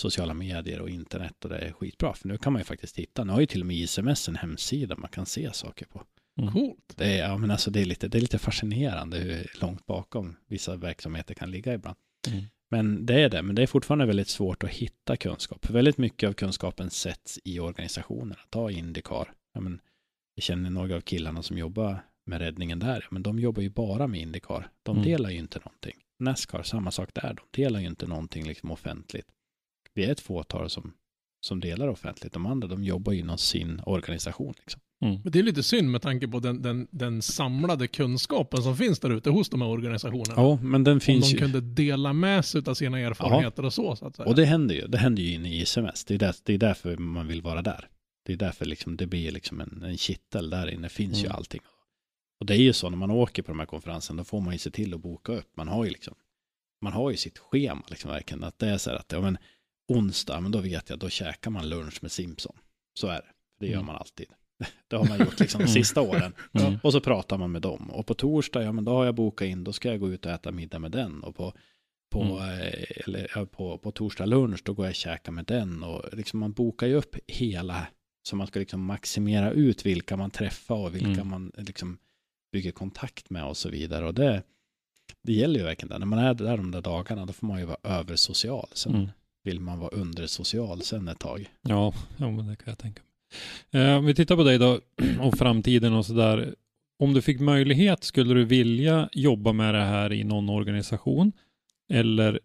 sociala 0.00 0.34
medier 0.34 0.80
och 0.80 0.90
internet 0.90 1.44
och 1.44 1.50
det 1.50 1.58
är 1.58 1.72
skitbra. 1.72 2.14
För 2.14 2.28
nu 2.28 2.38
kan 2.38 2.52
man 2.52 2.60
ju 2.60 2.64
faktiskt 2.64 2.94
titta. 2.94 3.24
Nu 3.24 3.32
har 3.32 3.40
ju 3.40 3.46
till 3.46 3.60
och 3.60 3.66
med 3.66 3.76
ISMS 3.76 4.28
en 4.28 4.36
hemsida 4.36 4.96
man 4.96 5.10
kan 5.10 5.26
se 5.26 5.52
saker 5.52 5.86
på. 5.86 6.02
Mm. 6.38 6.52
Coolt. 6.52 6.92
Det 6.96 7.04
är, 7.18 7.28
ja, 7.28 7.36
men 7.38 7.50
alltså 7.50 7.70
det, 7.70 7.80
är 7.80 7.84
lite, 7.84 8.08
det 8.08 8.18
är 8.18 8.20
lite 8.20 8.38
fascinerande 8.38 9.18
hur 9.18 9.50
långt 9.60 9.86
bakom 9.86 10.36
vissa 10.46 10.76
verksamheter 10.76 11.34
kan 11.34 11.50
ligga 11.50 11.74
ibland. 11.74 11.96
Mm. 12.28 12.44
Men 12.70 13.06
det 13.06 13.20
är 13.20 13.28
det, 13.28 13.42
men 13.42 13.54
det 13.54 13.62
är 13.62 13.66
fortfarande 13.66 14.06
väldigt 14.06 14.28
svårt 14.28 14.64
att 14.64 14.70
hitta 14.70 15.16
kunskap. 15.16 15.70
Väldigt 15.70 15.98
mycket 15.98 16.28
av 16.28 16.32
kunskapen 16.32 16.90
sätts 16.90 17.38
i 17.44 17.60
organisationerna. 17.60 18.36
Ta 18.50 18.70
Indycar. 18.70 19.32
Ja, 19.54 19.60
men 19.60 19.80
jag 20.34 20.42
känner 20.42 20.70
några 20.70 20.96
av 20.96 21.00
killarna 21.00 21.42
som 21.42 21.58
jobbar 21.58 22.04
med 22.26 22.38
räddningen 22.40 22.78
där. 22.78 23.06
Men 23.10 23.22
de 23.22 23.38
jobbar 23.38 23.62
ju 23.62 23.70
bara 23.70 24.06
med 24.06 24.20
Indycar. 24.20 24.70
De 24.82 24.96
Mm. 24.96 25.08
delar 25.08 25.30
ju 25.30 25.38
inte 25.38 25.58
någonting. 25.58 25.94
Nascar, 26.18 26.62
samma 26.62 26.90
sak 26.90 27.14
där. 27.14 27.34
De 27.52 27.62
delar 27.62 27.80
ju 27.80 27.86
inte 27.86 28.06
någonting 28.06 28.46
liksom 28.46 28.70
offentligt. 28.70 29.26
Vi 29.94 30.04
är 30.04 30.12
ett 30.12 30.20
fåtal 30.20 30.70
som, 30.70 30.92
som 31.40 31.60
delar 31.60 31.88
offentligt. 31.88 32.32
De 32.32 32.46
andra, 32.46 32.68
de 32.68 32.84
jobbar 32.84 33.12
inom 33.12 33.38
sin 33.38 33.80
organisation. 33.86 34.54
Liksom. 34.58 34.80
Mm. 35.04 35.20
Men 35.22 35.32
det 35.32 35.38
är 35.38 35.42
lite 35.42 35.62
synd 35.62 35.90
med 35.90 36.02
tanke 36.02 36.28
på 36.28 36.40
den, 36.40 36.62
den, 36.62 36.88
den 36.90 37.22
samlade 37.22 37.88
kunskapen 37.88 38.62
som 38.62 38.76
finns 38.76 38.98
där 39.00 39.10
ute 39.10 39.30
hos 39.30 39.48
de 39.48 39.60
här 39.62 39.68
organisationerna. 39.68 40.34
Ja, 40.36 40.58
men 40.62 40.84
den 40.84 40.94
Om 40.94 41.00
finns 41.00 41.26
de 41.30 41.32
ju. 41.32 41.38
kunde 41.38 41.60
dela 41.60 42.12
med 42.12 42.44
sig 42.44 42.62
av 42.66 42.74
sina 42.74 43.00
erfarenheter 43.00 43.64
och 43.64 43.72
så, 43.72 43.96
så 43.96 44.06
att 44.06 44.16
säga. 44.16 44.28
Och 44.28 44.34
det 44.34 44.44
händer 44.44 44.74
ju. 44.74 44.86
Det 44.86 44.98
händer 44.98 45.22
ju 45.22 45.32
inne 45.32 45.48
i 45.48 45.60
ISMS. 45.60 46.04
Det 46.04 46.14
är, 46.14 46.18
där, 46.18 46.34
det 46.42 46.54
är 46.54 46.58
därför 46.58 46.96
man 46.96 47.26
vill 47.26 47.42
vara 47.42 47.62
där. 47.62 47.88
Det 48.26 48.32
är 48.32 48.36
därför 48.36 48.64
liksom 48.64 48.96
det 48.96 49.06
blir 49.06 49.30
liksom 49.30 49.60
en, 49.60 49.82
en 49.82 49.96
kittel. 49.98 50.50
Där 50.50 50.66
inne 50.70 50.88
finns 50.88 51.18
ju 51.18 51.24
Mm. 51.26 51.36
allting. 51.36 51.60
Och 52.40 52.46
det 52.46 52.54
är 52.54 52.58
ju 52.62 52.72
så 52.72 52.90
när 52.90 52.96
man 52.96 53.10
åker 53.10 53.42
på 53.42 53.50
de 53.50 53.58
här 53.58 53.66
konferenserna, 53.66 54.16
då 54.16 54.24
får 54.24 54.40
man 54.40 54.52
ju 54.52 54.58
se 54.58 54.70
till 54.70 54.94
att 54.94 55.00
boka 55.00 55.32
upp. 55.32 55.56
Man 55.56 55.68
har 55.68 55.84
ju 55.84 55.90
liksom, 55.90 56.14
man 56.82 56.92
har 56.92 57.10
ju 57.10 57.16
sitt 57.16 57.38
schema 57.38 57.82
liksom 57.90 58.10
verkligen. 58.10 58.44
Att 58.44 58.58
det 58.58 58.68
är 58.68 58.78
så 58.78 58.90
här 58.90 58.96
att, 58.96 59.12
ja 59.12 59.20
men 59.20 59.38
onsdag, 59.88 60.40
men 60.40 60.52
då 60.52 60.60
vet 60.60 60.90
jag, 60.90 60.98
då 60.98 61.08
käkar 61.08 61.50
man 61.50 61.68
lunch 61.68 61.98
med 62.02 62.12
Simpson. 62.12 62.56
Så 62.94 63.06
är 63.06 63.14
det. 63.14 63.26
Det 63.60 63.66
gör 63.66 63.74
Mm. 63.74 63.86
man 63.86 63.96
alltid. 63.96 64.26
Det 64.88 64.96
har 64.96 65.04
man 65.08 65.18
gjort 65.18 65.40
liksom 65.40 65.58
de 65.58 65.64
Mm. 65.64 65.74
sista 65.74 66.00
åren. 66.00 66.32
Mm. 66.52 66.78
Och 66.82 66.92
så 66.92 67.00
pratar 67.00 67.38
man 67.38 67.52
med 67.52 67.62
dem. 67.62 67.90
Och 67.90 68.06
på 68.06 68.14
torsdag, 68.14 68.62
ja 68.62 68.72
men 68.72 68.84
då 68.84 68.92
har 68.92 69.04
jag 69.04 69.14
bokat 69.14 69.46
in, 69.46 69.64
då 69.64 69.72
ska 69.72 69.88
jag 69.90 70.00
gå 70.00 70.10
ut 70.10 70.26
och 70.26 70.32
äta 70.32 70.50
middag 70.52 70.78
med 70.78 70.90
den. 70.90 71.22
Och 71.22 71.36
på, 71.36 71.52
på, 72.12 72.22
Mm. 72.22 72.36
eh, 72.36 72.74
eller, 73.06 73.44
på, 73.44 73.78
på 73.78 73.90
torsdag 73.90 74.26
lunch, 74.26 74.60
då 74.64 74.72
går 74.74 74.86
jag 74.86 74.90
och 74.90 74.94
käkar 74.96 75.32
med 75.32 75.44
den. 75.44 75.82
Och 75.82 76.02
liksom 76.12 76.40
man 76.40 76.52
bokar 76.52 76.86
ju 76.86 76.94
upp 76.94 77.16
hela, 77.26 77.86
så 78.28 78.36
man 78.36 78.46
ska 78.46 78.58
liksom 78.58 78.84
maximera 78.84 79.50
ut 79.50 79.86
vilka 79.86 80.16
man 80.16 80.30
träffar 80.30 80.74
och 80.76 80.94
vilka 80.94 81.08
Mm. 81.08 81.28
man 81.28 81.52
liksom 81.56 81.98
bygger 82.52 82.70
kontakt 82.72 83.30
med 83.30 83.44
och 83.44 83.56
så 83.56 83.68
vidare. 83.68 84.06
Och 84.06 84.14
det, 84.14 84.42
det 85.22 85.32
gäller 85.32 85.58
ju 85.60 85.64
verkligen 85.66 85.88
det. 85.88 85.98
När 85.98 86.06
man 86.06 86.18
är 86.18 86.34
där 86.34 86.56
de 86.56 86.70
där 86.70 86.80
dagarna, 86.82 87.26
då 87.26 87.32
får 87.32 87.46
man 87.46 87.58
ju 87.58 87.64
vara 87.64 87.78
översocial. 87.82 88.68
Sen 88.72 88.94
Mm. 88.94 89.08
vill 89.42 89.60
man 89.60 89.78
vara 89.78 89.90
undersocial 89.90 90.82
sen 90.82 91.08
ett 91.08 91.18
tag. 91.18 91.50
Ja, 91.62 91.94
ja, 92.16 92.30
men 92.30 92.46
det 92.46 92.56
kan 92.56 92.70
jag 92.70 92.78
tänka 92.78 93.02
mig. 93.02 93.06
Eh, 93.70 93.96
om 93.96 94.04
vi 94.04 94.14
tittar 94.14 94.36
på 94.36 94.44
dig 94.44 94.58
då 94.58 94.80
och 95.20 95.38
framtiden 95.38 95.92
och 95.94 96.06
sådär. 96.06 96.54
Om 96.98 97.14
du 97.14 97.22
fick 97.22 97.40
möjlighet, 97.40 98.04
skulle 98.04 98.34
du 98.34 98.44
vilja 98.44 99.08
jobba 99.12 99.52
med 99.52 99.74
det 99.74 99.82
här 99.84 100.12
i 100.12 100.24
någon 100.24 100.48
organisation? 100.48 101.32
Eller 101.92 102.40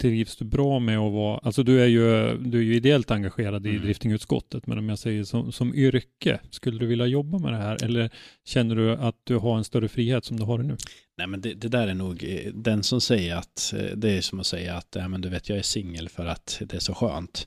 trivs 0.00 0.36
du 0.36 0.44
bra 0.44 0.78
med 0.78 0.98
att 0.98 1.12
vara, 1.12 1.38
alltså 1.38 1.62
du 1.62 1.80
är 1.82 1.86
ju, 1.86 2.36
du 2.38 2.58
är 2.58 2.62
ju 2.62 2.74
ideellt 2.76 3.10
engagerad 3.10 3.66
i 3.66 3.70
Mm. 3.70 3.82
driftingutskottet, 3.82 4.66
men 4.66 4.78
om 4.78 4.88
jag 4.88 4.98
säger 4.98 5.24
som, 5.24 5.52
som 5.52 5.74
yrke, 5.74 6.40
skulle 6.50 6.78
du 6.78 6.86
vilja 6.86 7.06
jobba 7.06 7.38
med 7.38 7.52
det 7.52 7.56
här? 7.58 7.84
Eller 7.84 8.10
känner 8.44 8.76
du 8.76 8.92
att 8.92 9.16
du 9.24 9.36
har 9.36 9.56
en 9.56 9.64
större 9.64 9.88
frihet 9.88 10.24
som 10.24 10.36
du 10.36 10.44
har 10.44 10.58
nu? 10.58 10.76
Nej 11.18 11.26
men 11.26 11.40
det, 11.40 11.54
det 11.54 11.68
där 11.68 11.88
är 11.88 11.94
nog 11.94 12.24
eh, 12.24 12.52
den 12.52 12.82
som 12.82 13.00
säger 13.00 13.36
att 13.36 13.74
eh, 13.76 13.96
det 13.96 14.10
är 14.10 14.20
som 14.20 14.40
att 14.40 14.46
säga 14.46 14.74
att 14.74 14.88
ja, 14.94 15.08
men 15.08 15.20
du 15.20 15.28
vet 15.28 15.48
jag 15.48 15.58
är 15.58 15.62
singel 15.62 16.08
för 16.08 16.26
att 16.26 16.62
det 16.66 16.76
är 16.76 16.80
så 16.80 16.94
skönt. 16.94 17.46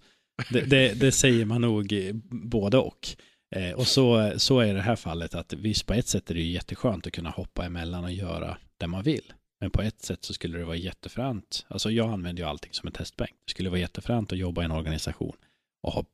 Det, 0.49 0.61
det, 0.61 0.99
det 0.99 1.11
säger 1.11 1.45
man 1.45 1.61
nog 1.61 1.93
både 2.31 2.77
och. 2.77 3.07
Eh, 3.55 3.71
och 3.71 3.87
så, 3.87 4.33
så 4.37 4.59
är 4.59 4.73
det 4.73 4.81
här 4.81 4.95
fallet 4.95 5.35
att 5.35 5.53
visst 5.53 5.85
på 5.85 5.93
ett 5.93 6.07
sätt 6.07 6.29
är 6.29 6.35
det 6.35 6.41
ju 6.41 6.51
jätteskönt 6.51 7.07
att 7.07 7.13
kunna 7.13 7.29
hoppa 7.29 7.65
emellan 7.65 8.03
och 8.03 8.11
göra 8.11 8.57
det 8.77 8.87
man 8.87 9.03
vill. 9.03 9.33
Men 9.61 9.71
på 9.71 9.81
ett 9.81 10.01
sätt 10.01 10.23
så 10.25 10.33
skulle 10.33 10.57
det 10.57 10.65
vara 10.65 10.75
jättefränt. 10.75 11.65
Alltså 11.67 11.91
jag 11.91 12.09
använder 12.09 12.43
ju 12.43 12.49
allting 12.49 12.73
som 12.73 12.87
en 12.87 12.93
testbänk. 12.93 13.31
Det 13.45 13.51
skulle 13.51 13.69
vara 13.69 13.79
jättefränt 13.79 14.31
att 14.31 14.37
jobba 14.37 14.61
i 14.61 14.65
en 14.65 14.71
organisation 14.71 15.35
och 15.83 15.93
ha, 15.93 16.05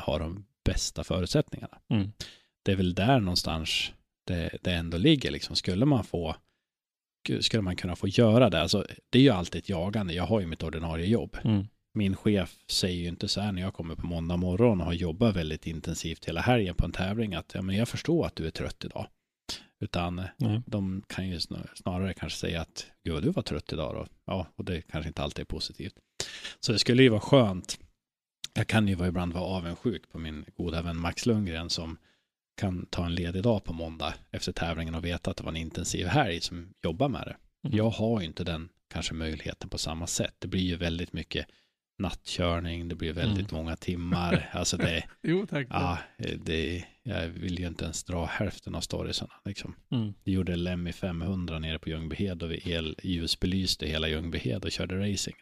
ha 0.00 0.18
de 0.18 0.46
bästa 0.64 1.04
förutsättningarna. 1.04 1.78
Mm. 1.90 2.12
Det 2.62 2.72
är 2.72 2.76
väl 2.76 2.94
där 2.94 3.20
någonstans 3.20 3.92
det, 4.26 4.58
det 4.62 4.72
ändå 4.72 4.98
ligger. 4.98 5.30
Liksom. 5.30 5.56
Skulle 5.56 5.84
man 5.84 6.04
få 6.04 6.36
skulle 7.40 7.62
man 7.62 7.76
kunna 7.76 7.96
få 7.96 8.08
göra 8.08 8.50
det. 8.50 8.60
Alltså, 8.60 8.86
det 9.10 9.18
är 9.18 9.22
ju 9.22 9.30
alltid 9.30 9.58
ett 9.58 9.68
jagande. 9.68 10.14
Jag 10.14 10.26
har 10.26 10.40
ju 10.40 10.46
mitt 10.46 10.62
ordinarie 10.62 11.06
jobb. 11.06 11.36
Mm. 11.44 11.66
Min 11.94 12.16
chef 12.16 12.56
säger 12.66 13.02
ju 13.02 13.08
inte 13.08 13.28
så 13.28 13.40
här 13.40 13.52
när 13.52 13.62
jag 13.62 13.74
kommer 13.74 13.94
på 13.94 14.06
måndag 14.06 14.36
morgon 14.36 14.80
och 14.80 14.86
har 14.86 14.92
jobbat 14.92 15.36
väldigt 15.36 15.66
intensivt 15.66 16.24
hela 16.24 16.40
helgen 16.40 16.74
på 16.74 16.84
en 16.84 16.92
tävling 16.92 17.34
att 17.34 17.54
ja, 17.54 17.62
men 17.62 17.76
jag 17.76 17.88
förstår 17.88 18.26
att 18.26 18.36
du 18.36 18.46
är 18.46 18.50
trött 18.50 18.84
idag. 18.84 19.06
Utan 19.80 20.22
Nej. 20.36 20.62
de 20.66 21.02
kan 21.06 21.28
ju 21.28 21.38
snar- 21.38 21.70
snarare 21.74 22.14
kanske 22.14 22.38
säga 22.38 22.60
att 22.60 22.86
gud, 23.04 23.22
du 23.22 23.30
var 23.30 23.42
trött 23.42 23.72
idag 23.72 23.94
då. 23.94 24.06
Ja, 24.24 24.46
och 24.56 24.64
det 24.64 24.82
kanske 24.82 25.08
inte 25.08 25.22
alltid 25.22 25.42
är 25.42 25.46
positivt. 25.46 25.94
Så 26.60 26.72
det 26.72 26.78
skulle 26.78 27.02
ju 27.02 27.08
vara 27.08 27.20
skönt. 27.20 27.78
Jag 28.54 28.66
kan 28.66 28.88
ju 28.88 29.06
ibland 29.06 29.32
vara 29.32 29.44
avundsjuk 29.44 30.08
på 30.08 30.18
min 30.18 30.44
goda 30.56 30.82
vän 30.82 30.96
Max 30.96 31.26
Lundgren 31.26 31.70
som 31.70 31.98
kan 32.60 32.86
ta 32.86 33.06
en 33.06 33.14
ledig 33.14 33.42
dag 33.42 33.64
på 33.64 33.72
måndag 33.72 34.14
efter 34.30 34.52
tävlingen 34.52 34.94
och 34.94 35.04
veta 35.04 35.30
att 35.30 35.36
det 35.36 35.42
var 35.42 35.50
en 35.50 35.56
intensiv 35.56 36.06
helg 36.06 36.40
som 36.40 36.74
jobbar 36.82 37.08
med 37.08 37.22
det. 37.26 37.36
Mm. 37.68 37.76
Jag 37.76 37.90
har 37.90 38.20
ju 38.20 38.26
inte 38.26 38.44
den 38.44 38.68
kanske 38.88 39.14
möjligheten 39.14 39.68
på 39.68 39.78
samma 39.78 40.06
sätt. 40.06 40.34
Det 40.38 40.48
blir 40.48 40.62
ju 40.62 40.76
väldigt 40.76 41.12
mycket 41.12 41.46
nattkörning, 41.98 42.88
det 42.88 42.94
blir 42.94 43.12
väldigt 43.12 43.50
många 43.50 43.76
timmar. 43.76 44.50
Alltså 44.52 44.76
det, 44.76 45.04
Jo, 45.22 45.46
tack. 45.46 45.66
ja, 45.70 45.98
det, 46.38 46.84
jag 47.02 47.28
vill 47.28 47.58
ju 47.58 47.66
inte 47.66 47.84
ens 47.84 48.04
dra 48.04 48.24
hälften 48.24 48.74
av 48.74 48.80
storiesarna. 48.80 49.32
Liksom. 49.44 49.74
Mm. 49.90 50.14
Vi 50.24 50.32
gjorde 50.32 50.56
Lemmy 50.56 50.92
500 50.92 51.58
nere 51.58 51.78
på 51.78 51.88
Ljungbyhed 51.88 52.42
och 52.42 52.52
vi 52.52 52.72
elljusbelyste 52.72 53.86
hela 53.86 54.08
Ljungbyhed 54.08 54.64
och 54.64 54.72
körde 54.72 55.10
racing. 55.10 55.36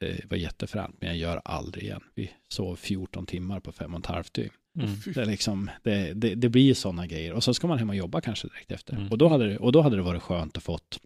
Det 0.00 0.30
var 0.30 0.36
jättefränt, 0.36 0.96
men 1.00 1.08
jag 1.08 1.18
gör 1.18 1.40
aldrig 1.44 1.84
igen. 1.84 2.02
Vi 2.14 2.30
sov 2.48 2.76
14 2.76 3.26
timmar 3.26 3.60
på 3.60 3.72
fem 3.72 3.94
och 3.94 4.00
ett 4.00 4.06
halvt 4.06 4.34
dygn. 4.34 4.50
Mm. 4.78 4.90
Det, 5.14 5.20
är 5.20 5.26
liksom, 5.26 5.70
det, 5.82 6.12
det, 6.14 6.34
det 6.34 6.48
blir 6.48 6.74
sådana 6.74 7.06
grejer. 7.06 7.32
Och 7.32 7.44
så 7.44 7.54
ska 7.54 7.66
man 7.66 7.78
hem 7.78 7.90
och 7.90 7.96
jobba 7.96 8.20
kanske 8.20 8.48
direkt 8.48 8.72
efter. 8.72 8.94
Mm. 8.94 9.08
Och, 9.08 9.18
då 9.18 9.28
hade 9.28 9.48
det, 9.48 9.58
och 9.58 9.72
då 9.72 9.82
hade 9.82 9.96
det 9.96 10.02
varit 10.02 10.22
skönt 10.22 10.56
att 10.56 10.62
fått 10.62 11.00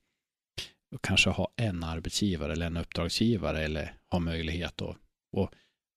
att 0.95 1.03
kanske 1.03 1.31
ha 1.31 1.49
en 1.57 1.85
arbetsgivare 1.85 2.53
eller 2.53 2.67
en 2.67 2.77
uppdragsgivare 2.77 3.65
eller 3.65 3.95
ha 4.11 4.19
möjlighet 4.19 4.83
att 4.83 4.97
och 5.33 5.51
i 5.53 5.57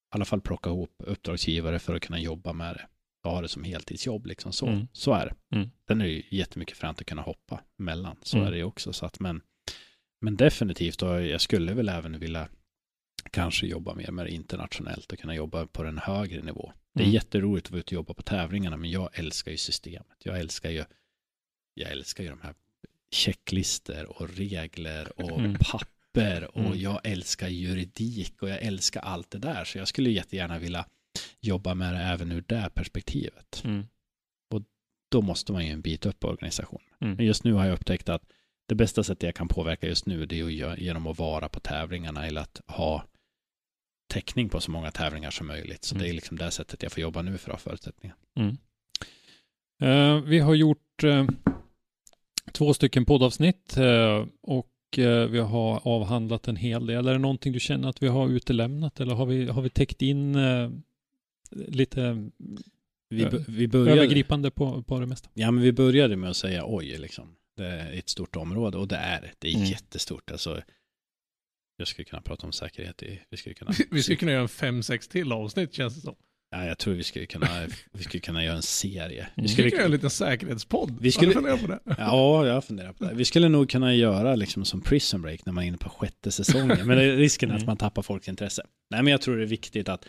alla 0.09 0.25
fall 0.25 0.41
plocka 0.41 0.69
ihop 0.69 0.95
uppdragsgivare 0.97 1.79
för 1.79 1.95
att 1.95 2.01
kunna 2.01 2.19
jobba 2.19 2.53
med 2.53 2.75
det. 2.75 2.87
Och 3.23 3.31
ha 3.31 3.41
det 3.41 3.47
som 3.47 3.63
heltidsjobb 3.63 4.25
liksom 4.25 4.53
så. 4.53 4.67
Mm. 4.67 4.87
Så 4.93 5.13
är 5.13 5.25
det. 5.25 5.55
Mm. 5.57 5.69
Sen 5.87 6.01
är 6.01 6.05
det 6.05 6.11
ju 6.11 6.23
jättemycket 6.29 6.77
fränt 6.77 6.99
att 7.01 7.05
kunna 7.07 7.21
hoppa 7.21 7.61
mellan. 7.77 8.17
Så 8.23 8.37
Mm. 8.37 8.47
är 8.47 8.51
det 8.51 8.57
ju 8.57 8.63
också. 8.63 8.93
Så 8.93 9.05
att, 9.05 9.19
men, 9.19 9.41
men 10.21 10.35
definitivt, 10.35 11.01
och 11.01 11.21
jag 11.21 11.41
skulle 11.41 11.73
väl 11.73 11.89
även 11.89 12.19
vilja 12.19 12.49
kanske 13.31 13.67
jobba 13.67 13.93
mer 13.95 14.11
med 14.11 14.25
det 14.25 14.31
internationellt 14.31 15.11
och 15.11 15.19
kunna 15.19 15.35
jobba 15.35 15.67
på 15.67 15.83
en 15.83 15.97
högre 15.97 16.41
nivå. 16.41 16.73
Det 16.93 17.01
är 17.01 17.03
Mm. 17.05 17.13
jätteroligt 17.13 17.67
att 17.67 17.71
vara 17.71 17.79
ute 17.79 17.87
och 17.87 17.93
jobba 17.93 18.13
på 18.13 18.21
tävlingarna, 18.21 18.77
men 18.77 18.91
jag 18.91 19.19
älskar 19.19 19.51
ju 19.51 19.57
systemet. 19.57 20.17
Jag 20.23 20.39
älskar 20.39 20.69
ju, 20.69 20.83
jag 21.73 21.91
älskar 21.91 22.23
ju 22.23 22.29
de 22.29 22.41
här 22.41 22.55
checklister 23.15 24.05
och 24.21 24.29
regler 24.29 25.19
och 25.21 25.39
Mm. 25.39 25.55
papper 25.71 26.57
och 26.57 26.65
Mm. 26.65 26.79
jag 26.79 26.99
älskar 27.03 27.47
juridik 27.47 28.41
och 28.41 28.49
jag 28.49 28.61
älskar 28.61 29.01
allt 29.01 29.31
det 29.31 29.37
där. 29.39 29.65
Så 29.65 29.77
jag 29.77 29.87
skulle 29.87 30.09
jättegärna 30.11 30.59
vilja 30.59 30.85
jobba 31.41 31.73
med 31.73 31.93
det 31.93 31.99
även 31.99 32.31
ur 32.31 32.43
det 32.47 32.69
perspektivet. 32.73 33.61
Mm. 33.65 33.87
Då 35.11 35.21
måste 35.21 35.51
man 35.53 35.65
ju 35.65 35.71
en 35.71 35.81
bit 35.81 36.05
upp 36.05 36.23
organisationen. 36.23 36.87
Mm. 37.01 37.15
Men 37.15 37.25
just 37.25 37.43
nu 37.43 37.53
har 37.53 37.65
jag 37.65 37.73
upptäckt 37.73 38.09
att 38.09 38.23
det 38.65 38.75
bästa 38.75 39.03
sättet 39.03 39.23
jag 39.23 39.35
kan 39.35 39.47
påverka 39.47 39.87
just 39.87 40.05
nu 40.05 40.25
det 40.25 40.39
är 40.39 40.49
ge- 40.49 40.75
genom 40.77 41.07
att 41.07 41.17
vara 41.17 41.49
på 41.49 41.59
tävlingarna 41.59 42.27
eller 42.27 42.41
att 42.41 42.61
ha 42.67 43.05
täckning 44.13 44.49
på 44.49 44.59
så 44.61 44.71
många 44.71 44.91
tävlingar 44.91 45.31
som 45.31 45.47
möjligt. 45.47 45.83
Så 45.83 45.95
Mm. 45.95 46.03
det 46.03 46.09
är 46.11 46.13
liksom 46.13 46.37
det 46.37 46.51
sättet 46.51 46.83
jag 46.83 46.91
får 46.91 47.01
jobba 47.01 47.21
nu 47.21 47.37
för 47.37 47.51
att 47.51 47.55
ha 47.63 47.69
förutsättningar. 47.71 48.15
Mm. 48.35 48.57
Eh, 49.81 50.23
vi 50.23 50.39
har 50.39 50.55
gjort 50.55 51.03
eh, 51.03 51.25
två 52.57 52.73
stycken 52.73 53.05
poddavsnitt 53.05 53.77
eh, 53.77 54.25
och 54.41 54.97
eh, 54.97 55.27
vi 55.27 55.39
har 55.39 55.87
avhandlat 55.87 56.47
en 56.47 56.55
hel 56.55 56.85
del. 56.85 57.07
Är 57.07 57.11
det 57.13 57.19
någonting 57.19 57.53
du 57.53 57.59
känner 57.59 57.89
att 57.89 58.03
vi 58.03 58.07
har 58.07 58.29
utelämnat 58.29 58.99
eller 58.99 59.15
har 59.15 59.25
vi, 59.25 59.47
har 59.47 59.61
vi 59.61 59.69
täckt 59.69 60.01
in 60.01 60.35
eh, 60.35 60.69
lite 61.51 62.29
Vi, 63.09 63.27
vi, 63.47 63.67
började, 63.67 64.01
övergripande 64.01 64.51
på, 64.51 64.83
på 64.83 64.99
det 64.99 65.05
mesta? 65.05 65.29
ja, 65.33 65.51
men 65.51 65.63
vi 65.63 65.71
började 65.71 66.15
med 66.15 66.29
att 66.29 66.37
säga 66.37 66.63
oj, 66.65 66.97
liksom. 66.97 67.35
det 67.57 67.65
är 67.65 67.93
ett 67.93 68.09
stort 68.09 68.35
område 68.35 68.77
och 68.77 68.87
det 68.87 68.95
är 68.95 69.21
det. 69.21 69.31
Det 69.39 69.47
är 69.47 69.55
Mm. 69.55 69.67
jättestort. 69.67 70.31
Alltså, 70.31 70.61
jag 71.77 71.87
skulle 71.87 72.05
kunna 72.05 72.21
prata 72.21 72.45
om 72.45 72.51
säkerhet. 72.53 73.03
I, 73.03 73.19
vi 73.29 73.37
skulle 73.37 73.55
kunna, 73.55 73.71
Vi 73.91 74.03
skulle 74.03 74.15
kunna 74.17 74.31
göra 74.31 74.41
en 74.41 74.49
fem, 74.49 74.83
sex 74.83 75.07
till 75.07 75.31
avsnitt 75.31 75.73
känns 75.73 75.95
det 75.95 76.01
som. 76.01 76.15
Ja, 76.51 76.65
jag 76.65 76.77
tror 76.77 76.93
vi 76.93 77.03
skulle 77.03 77.25
kunna, 77.25 77.47
vi 77.91 78.03
skulle 78.03 78.21
kunna 78.21 78.43
göra 78.43 78.55
en 78.55 78.61
serie. 78.61 79.27
Vi 79.35 79.47
skulle 79.47 79.69
kunna 79.69 79.79
göra 79.79 79.85
en 79.85 79.91
liten 79.91 80.09
säkerhetspodd. 80.09 80.97
Vi 81.01 81.11
skulle- 81.11 81.33
Har 81.49 81.57
på 81.57 81.67
det? 81.67 81.79
Ja, 81.97 82.45
jag 82.47 82.63
funderar 82.65 82.93
på 82.93 83.03
det. 83.05 83.13
Vi 83.13 83.25
skulle 83.25 83.49
nog 83.49 83.69
kunna 83.69 83.93
göra 83.95 84.35
liksom 84.35 84.65
som 84.65 84.81
Prison 84.81 85.21
Break 85.21 85.45
när 85.45 85.53
man 85.53 85.63
är 85.63 85.67
inne 85.67 85.77
på 85.77 85.89
sjätte 85.89 86.31
säsongen. 86.31 86.77
Men 86.87 86.97
det 86.97 87.03
är 87.03 87.15
risken 87.17 87.51
att 87.51 87.55
Mm. 87.57 87.65
man 87.65 87.77
tappar 87.77 88.01
folks 88.01 88.27
intresse. 88.27 88.63
Nej, 88.89 89.03
men 89.03 89.11
jag 89.11 89.21
tror 89.21 89.37
det 89.37 89.43
är 89.43 89.47
viktigt 89.47 89.89
att 89.89 90.05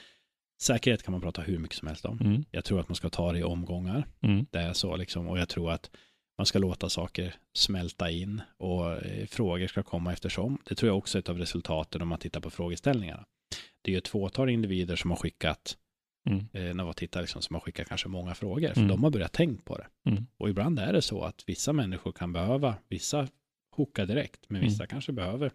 säkerhet 0.62 1.02
kan 1.02 1.12
man 1.12 1.20
prata 1.20 1.43
hur 1.43 1.59
mycket 1.59 1.77
som 1.78 1.89
helst 1.89 2.05
om. 2.05 2.19
Mm. 2.20 2.44
Jag 2.51 2.65
tror 2.65 2.81
att 2.81 2.89
man 2.89 2.97
ska 2.97 3.09
ta 3.10 3.32
det 3.32 3.39
i 3.39 3.43
omgångar. 3.43 4.06
Mm. 4.23 4.47
Det 4.51 4.59
är 4.59 4.73
så 4.73 4.97
liksom. 4.97 5.28
Och 5.28 5.39
jag 5.39 5.48
tror 5.48 5.70
att 5.70 5.90
man 6.39 6.47
ska 6.47 6.59
låta 6.59 6.89
saker 6.89 7.35
smälta 7.56 8.10
in 8.10 8.40
och 8.59 8.93
eh, 8.93 9.27
frågor 9.27 9.66
ska 9.66 9.82
komma 9.82 10.12
eftersom. 10.12 10.59
Det 10.69 10.74
tror 10.74 10.89
jag 10.89 10.98
också 10.98 11.19
är 11.19 11.20
ett 11.20 11.28
av 11.28 11.39
resultaten 11.39 12.02
om 12.02 12.09
man 12.09 12.19
tittar 12.19 12.40
på 12.40 12.51
frågeställningarna. 12.51 13.24
Det 13.82 13.90
är 13.90 13.93
ju 13.93 13.98
ett 13.98 14.09
fåtal 14.09 14.51
individer 14.51 14.97
som 14.97 15.10
har 15.10 15.16
skickat, 15.19 15.77
Mm. 16.28 16.46
eh, 16.52 16.74
när 16.74 16.84
man 16.84 16.94
tittar 16.94 17.20
liksom, 17.20 17.42
som 17.42 17.55
har 17.55 17.60
skickat 17.60 17.88
kanske 17.88 18.09
många 18.09 18.34
frågor, 18.34 18.68
för 18.68 18.76
Mm. 18.80 18.88
de 18.88 19.05
har 19.05 19.10
börjat 19.10 19.32
tänka 19.32 19.62
på 19.62 19.76
det. 19.78 19.86
Mm. 20.10 20.26
Och 20.36 20.48
ibland 20.48 20.78
är 20.78 20.92
det 20.92 21.02
så 21.02 21.22
att 21.24 21.44
vissa 21.46 21.72
människor 21.72 22.12
kan 22.12 22.32
behöva, 22.32 22.76
vissa 22.88 23.28
hookar 23.76 24.06
direkt, 24.06 24.40
men 24.48 24.60
vissa 24.60 24.82
Mm. 24.82 24.88
kanske 24.88 25.12
behöver 25.12 25.52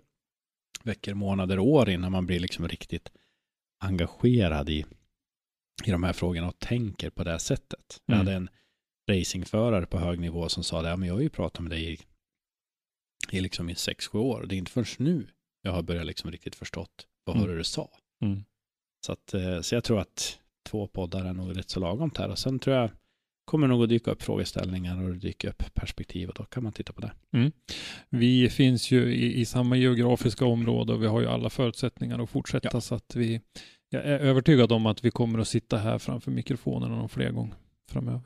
veckor, 0.83 1.13
månader, 1.13 1.59
år 1.59 1.89
innan 1.89 2.11
man 2.11 2.25
blir 2.25 2.39
liksom 2.39 2.67
riktigt 2.67 3.11
engagerad 3.79 4.69
i, 4.69 4.85
i 5.85 5.91
de 5.91 6.03
här 6.03 6.13
frågorna 6.13 6.47
och 6.47 6.59
tänker 6.59 7.09
på 7.09 7.23
det 7.23 7.39
sättet. 7.39 8.01
Jag 8.05 8.15
Mm. 8.15 8.25
hade 8.27 8.37
en 8.37 8.49
racingförare 9.09 9.85
på 9.85 9.99
hög 9.99 10.19
nivå 10.19 10.49
som 10.49 10.63
sa 10.63 10.81
det, 10.81 10.89
ja, 10.89 10.95
men 10.95 11.07
jag 11.07 11.15
har 11.15 11.21
ju 11.21 11.29
pratat 11.29 11.61
med 11.61 11.71
dig 11.71 11.93
i, 11.93 11.99
i 13.37 13.41
liksom 13.41 13.69
i 13.69 13.75
sex, 13.75 14.07
sju 14.07 14.17
år 14.17 14.41
och 14.41 14.47
det 14.47 14.55
är 14.55 14.57
inte 14.57 14.71
förrän 14.71 14.85
nu 15.05 15.27
jag 15.61 15.71
har 15.71 15.83
börjat 15.83 16.05
liksom 16.05 16.31
riktigt 16.31 16.55
förstått 16.55 17.07
vad 17.23 17.35
Mm. 17.37 17.57
du 17.57 17.63
sa. 17.63 17.89
Mm. 18.21 18.43
Så, 19.05 19.11
att, 19.11 19.33
eh, 19.33 19.61
så 19.61 19.75
jag 19.75 19.83
tror 19.83 19.99
att 19.99 20.39
två 20.63 20.87
poddar 20.87 21.25
är 21.25 21.33
nog 21.33 21.57
rätt 21.57 21.69
så 21.69 21.79
lagom 21.79 22.11
här 22.17 22.29
och 22.29 22.39
sen 22.39 22.59
tror 22.59 22.75
jag 22.75 22.89
kommer 23.45 23.67
nog 23.67 23.83
att 23.83 23.89
dyka 23.89 24.11
upp 24.11 24.21
frågeställningar 24.23 25.03
och 25.03 25.15
dyker 25.15 25.49
upp 25.49 25.73
perspektiv 25.73 26.29
och 26.29 26.35
då 26.35 26.43
kan 26.43 26.63
man 26.63 26.71
titta 26.73 26.93
på 26.93 27.01
det. 27.01 27.11
Vi 28.09 28.49
finns 28.49 28.91
ju 28.91 29.13
i, 29.15 29.39
i 29.41 29.45
samma 29.45 29.75
geografiska 29.77 30.45
område 30.45 30.93
och 30.93 31.03
vi 31.03 31.07
har 31.07 31.21
ju 31.21 31.27
alla 31.27 31.49
förutsättningar 31.49 32.19
att 32.23 32.29
fortsätta 32.29 32.69
Ja. 32.73 32.81
så 32.81 32.95
att 32.95 33.15
vi 33.15 33.41
jag 33.89 34.03
är 34.05 34.19
övertygad 34.19 34.71
om 34.71 34.85
att 34.85 35.05
vi 35.05 35.11
kommer 35.11 35.39
att 35.39 35.47
sitta 35.47 35.77
här 35.77 35.97
framför 35.97 36.31
mikrofonerna 36.31 36.95
någon 36.95 37.09
fler 37.09 37.31
gånger 37.31 37.55
framöver. 37.91 38.21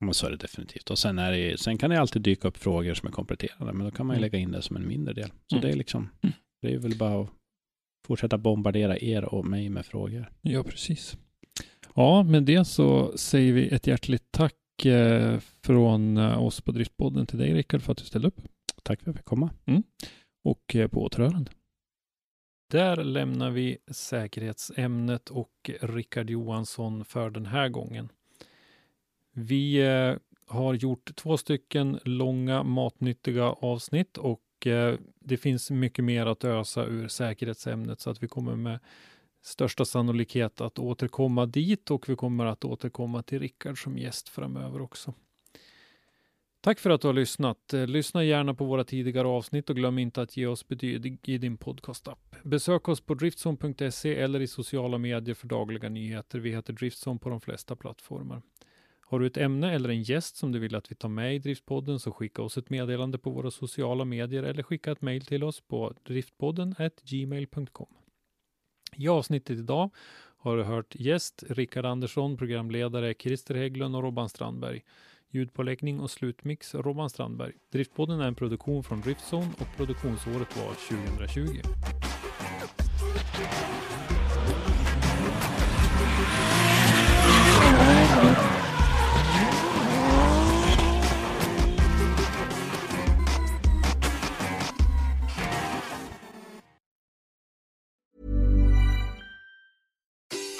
Men 0.00 0.14
så 0.14 0.26
är 0.26 0.30
det 0.30 0.36
definitivt. 0.36 0.90
Och 0.90 0.98
sen, 0.98 1.18
är 1.18 1.32
det, 1.32 1.60
sen 1.60 1.78
kan 1.78 1.90
det 1.90 2.00
alltid 2.00 2.22
dyka 2.22 2.48
upp 2.48 2.56
frågor 2.56 2.94
som 2.94 3.08
är 3.08 3.12
kompletterande, 3.12 3.72
men 3.72 3.84
då 3.86 3.90
kan 3.90 4.06
man 4.06 4.14
ju 4.16 4.18
Mm. 4.18 4.22
lägga 4.22 4.38
in 4.38 4.50
det 4.52 4.62
som 4.62 4.76
en 4.76 4.88
mindre 4.88 5.14
del. 5.14 5.28
Så 5.46 5.56
Mm. 5.56 5.62
det 5.66 5.72
är 5.72 5.76
liksom, 5.76 6.08
Mm. 6.22 6.32
det 6.62 6.74
är 6.74 6.78
väl 6.78 6.96
bara 6.98 7.22
att 7.22 7.30
fortsätta 8.06 8.38
bombardera 8.38 8.98
er 8.98 9.24
och 9.24 9.44
mig 9.46 9.68
med 9.68 9.86
frågor. 9.86 10.30
Ja, 10.42 10.62
precis. 10.62 11.16
Ja, 11.96 12.22
med 12.22 12.42
det 12.42 12.64
så 12.64 13.18
säger 13.18 13.52
vi 13.52 13.68
ett 13.68 13.86
hjärtligt 13.86 14.24
tack 14.30 14.84
eh, 14.84 15.38
från 15.62 16.16
eh, 16.16 16.42
oss 16.42 16.60
på 16.60 16.72
Driftpodden 16.72 17.26
till 17.26 17.38
dig 17.38 17.54
Rickard 17.54 17.82
för 17.82 17.92
att 17.92 17.98
du 17.98 18.04
ställde 18.04 18.28
upp 18.28 18.40
Tack 18.82 19.00
för 19.00 19.02
att 19.02 19.06
jag 19.06 19.16
fick 19.16 19.24
komma. 19.24 19.50
och 20.44 20.76
eh, 20.76 20.88
på 20.88 21.02
återhörande. 21.02 21.50
Där 22.70 23.04
lämnar 23.04 23.50
vi 23.50 23.78
säkerhetsämnet 23.90 25.30
och 25.30 25.70
Rickard 25.80 26.30
Johansson 26.30 27.04
för 27.04 27.30
den 27.30 27.46
här 27.46 27.68
gången. 27.68 28.08
Vi 29.32 29.82
har 30.46 30.74
gjort 30.74 31.16
två 31.16 31.36
stycken 31.36 31.98
långa 32.04 32.62
matnyttiga 32.62 33.44
avsnitt 33.44 34.18
och 34.18 34.40
det 35.20 35.36
finns 35.36 35.70
mycket 35.70 36.04
mer 36.04 36.26
att 36.26 36.44
ösa 36.44 36.84
ur 36.84 37.08
säkerhetsämnet 37.08 38.00
så 38.00 38.10
att 38.10 38.22
vi 38.22 38.28
kommer 38.28 38.56
med 38.56 38.78
största 39.44 39.84
sannolikhet 39.84 40.60
att 40.60 40.78
återkomma 40.78 41.46
dit 41.46 41.90
och 41.90 42.08
vi 42.08 42.16
kommer 42.16 42.46
att 42.46 42.64
återkomma 42.64 43.22
till 43.22 43.38
Rickard 43.38 43.82
som 43.82 43.98
gäst 43.98 44.28
framöver 44.28 44.82
också. 44.82 45.14
Tack 46.60 46.78
för 46.78 46.90
att 46.90 47.00
du 47.00 47.06
har 47.08 47.14
lyssnat. 47.14 47.74
Eh, 47.74 47.86
lyssna 47.86 48.24
gärna 48.24 48.54
på 48.54 48.64
våra 48.64 48.84
tidigare 48.84 49.28
avsnitt 49.28 49.70
och 49.70 49.76
glöm 49.76 49.98
inte 49.98 50.22
att 50.22 50.36
ge 50.36 50.46
oss 50.46 50.68
betyg 50.68 51.18
i 51.28 51.38
din 51.38 51.56
podcastapp. 51.56 52.36
Besök 52.42 52.88
oss 52.88 53.00
på 53.00 53.14
driftson.se 53.14 54.14
eller 54.14 54.40
i 54.40 54.46
sociala 54.46 54.98
medier 54.98 55.34
för 55.34 55.46
dagliga 55.46 55.88
nyheter. 55.88 56.38
Vi 56.38 56.50
heter 56.50 56.72
Driftson 56.72 57.18
på 57.18 57.28
de 57.28 57.40
flesta 57.40 57.76
plattformar. 57.76 58.42
Har 59.00 59.20
du 59.20 59.26
ett 59.26 59.36
ämne 59.36 59.72
eller 59.72 59.88
en 59.88 60.02
gäst 60.02 60.36
som 60.36 60.52
du 60.52 60.58
vill 60.58 60.74
att 60.74 60.90
vi 60.90 60.94
tar 60.94 61.08
med 61.08 61.34
i 61.34 61.38
Driftpodden 61.38 62.00
så 62.00 62.12
skicka 62.12 62.42
oss 62.42 62.58
ett 62.58 62.70
meddelande 62.70 63.18
på 63.18 63.30
våra 63.30 63.50
sociala 63.50 64.04
medier 64.04 64.42
eller 64.42 64.62
skicka 64.62 64.92
ett 64.92 65.02
mejl 65.02 65.24
till 65.24 65.44
oss 65.44 65.60
på 65.60 65.94
driftpodden 66.02 66.74
gmail.com. 67.02 68.03
I 68.96 69.08
avsnittet 69.08 69.58
idag 69.58 69.90
har 70.38 70.56
du 70.56 70.62
hört 70.62 70.94
gäst 70.94 71.44
Rickard 71.48 71.84
Andersson, 71.84 72.36
programledare 72.36 73.14
Christer 73.14 73.54
Hägglund 73.54 73.96
och 73.96 74.02
Robban 74.02 74.28
Strandberg. 74.28 74.82
Ljudpåläggning 75.30 76.00
och 76.00 76.10
slutmix 76.10 76.74
Robban 76.74 77.10
Strandberg. 77.10 77.52
Driftpodden 77.72 78.20
är 78.20 78.26
en 78.26 78.34
produktion 78.34 78.84
från 78.84 79.00
Driftzone 79.00 79.48
och 79.58 79.76
produktionsåret 79.76 80.56
var 80.56 80.74
2020. 80.74 81.60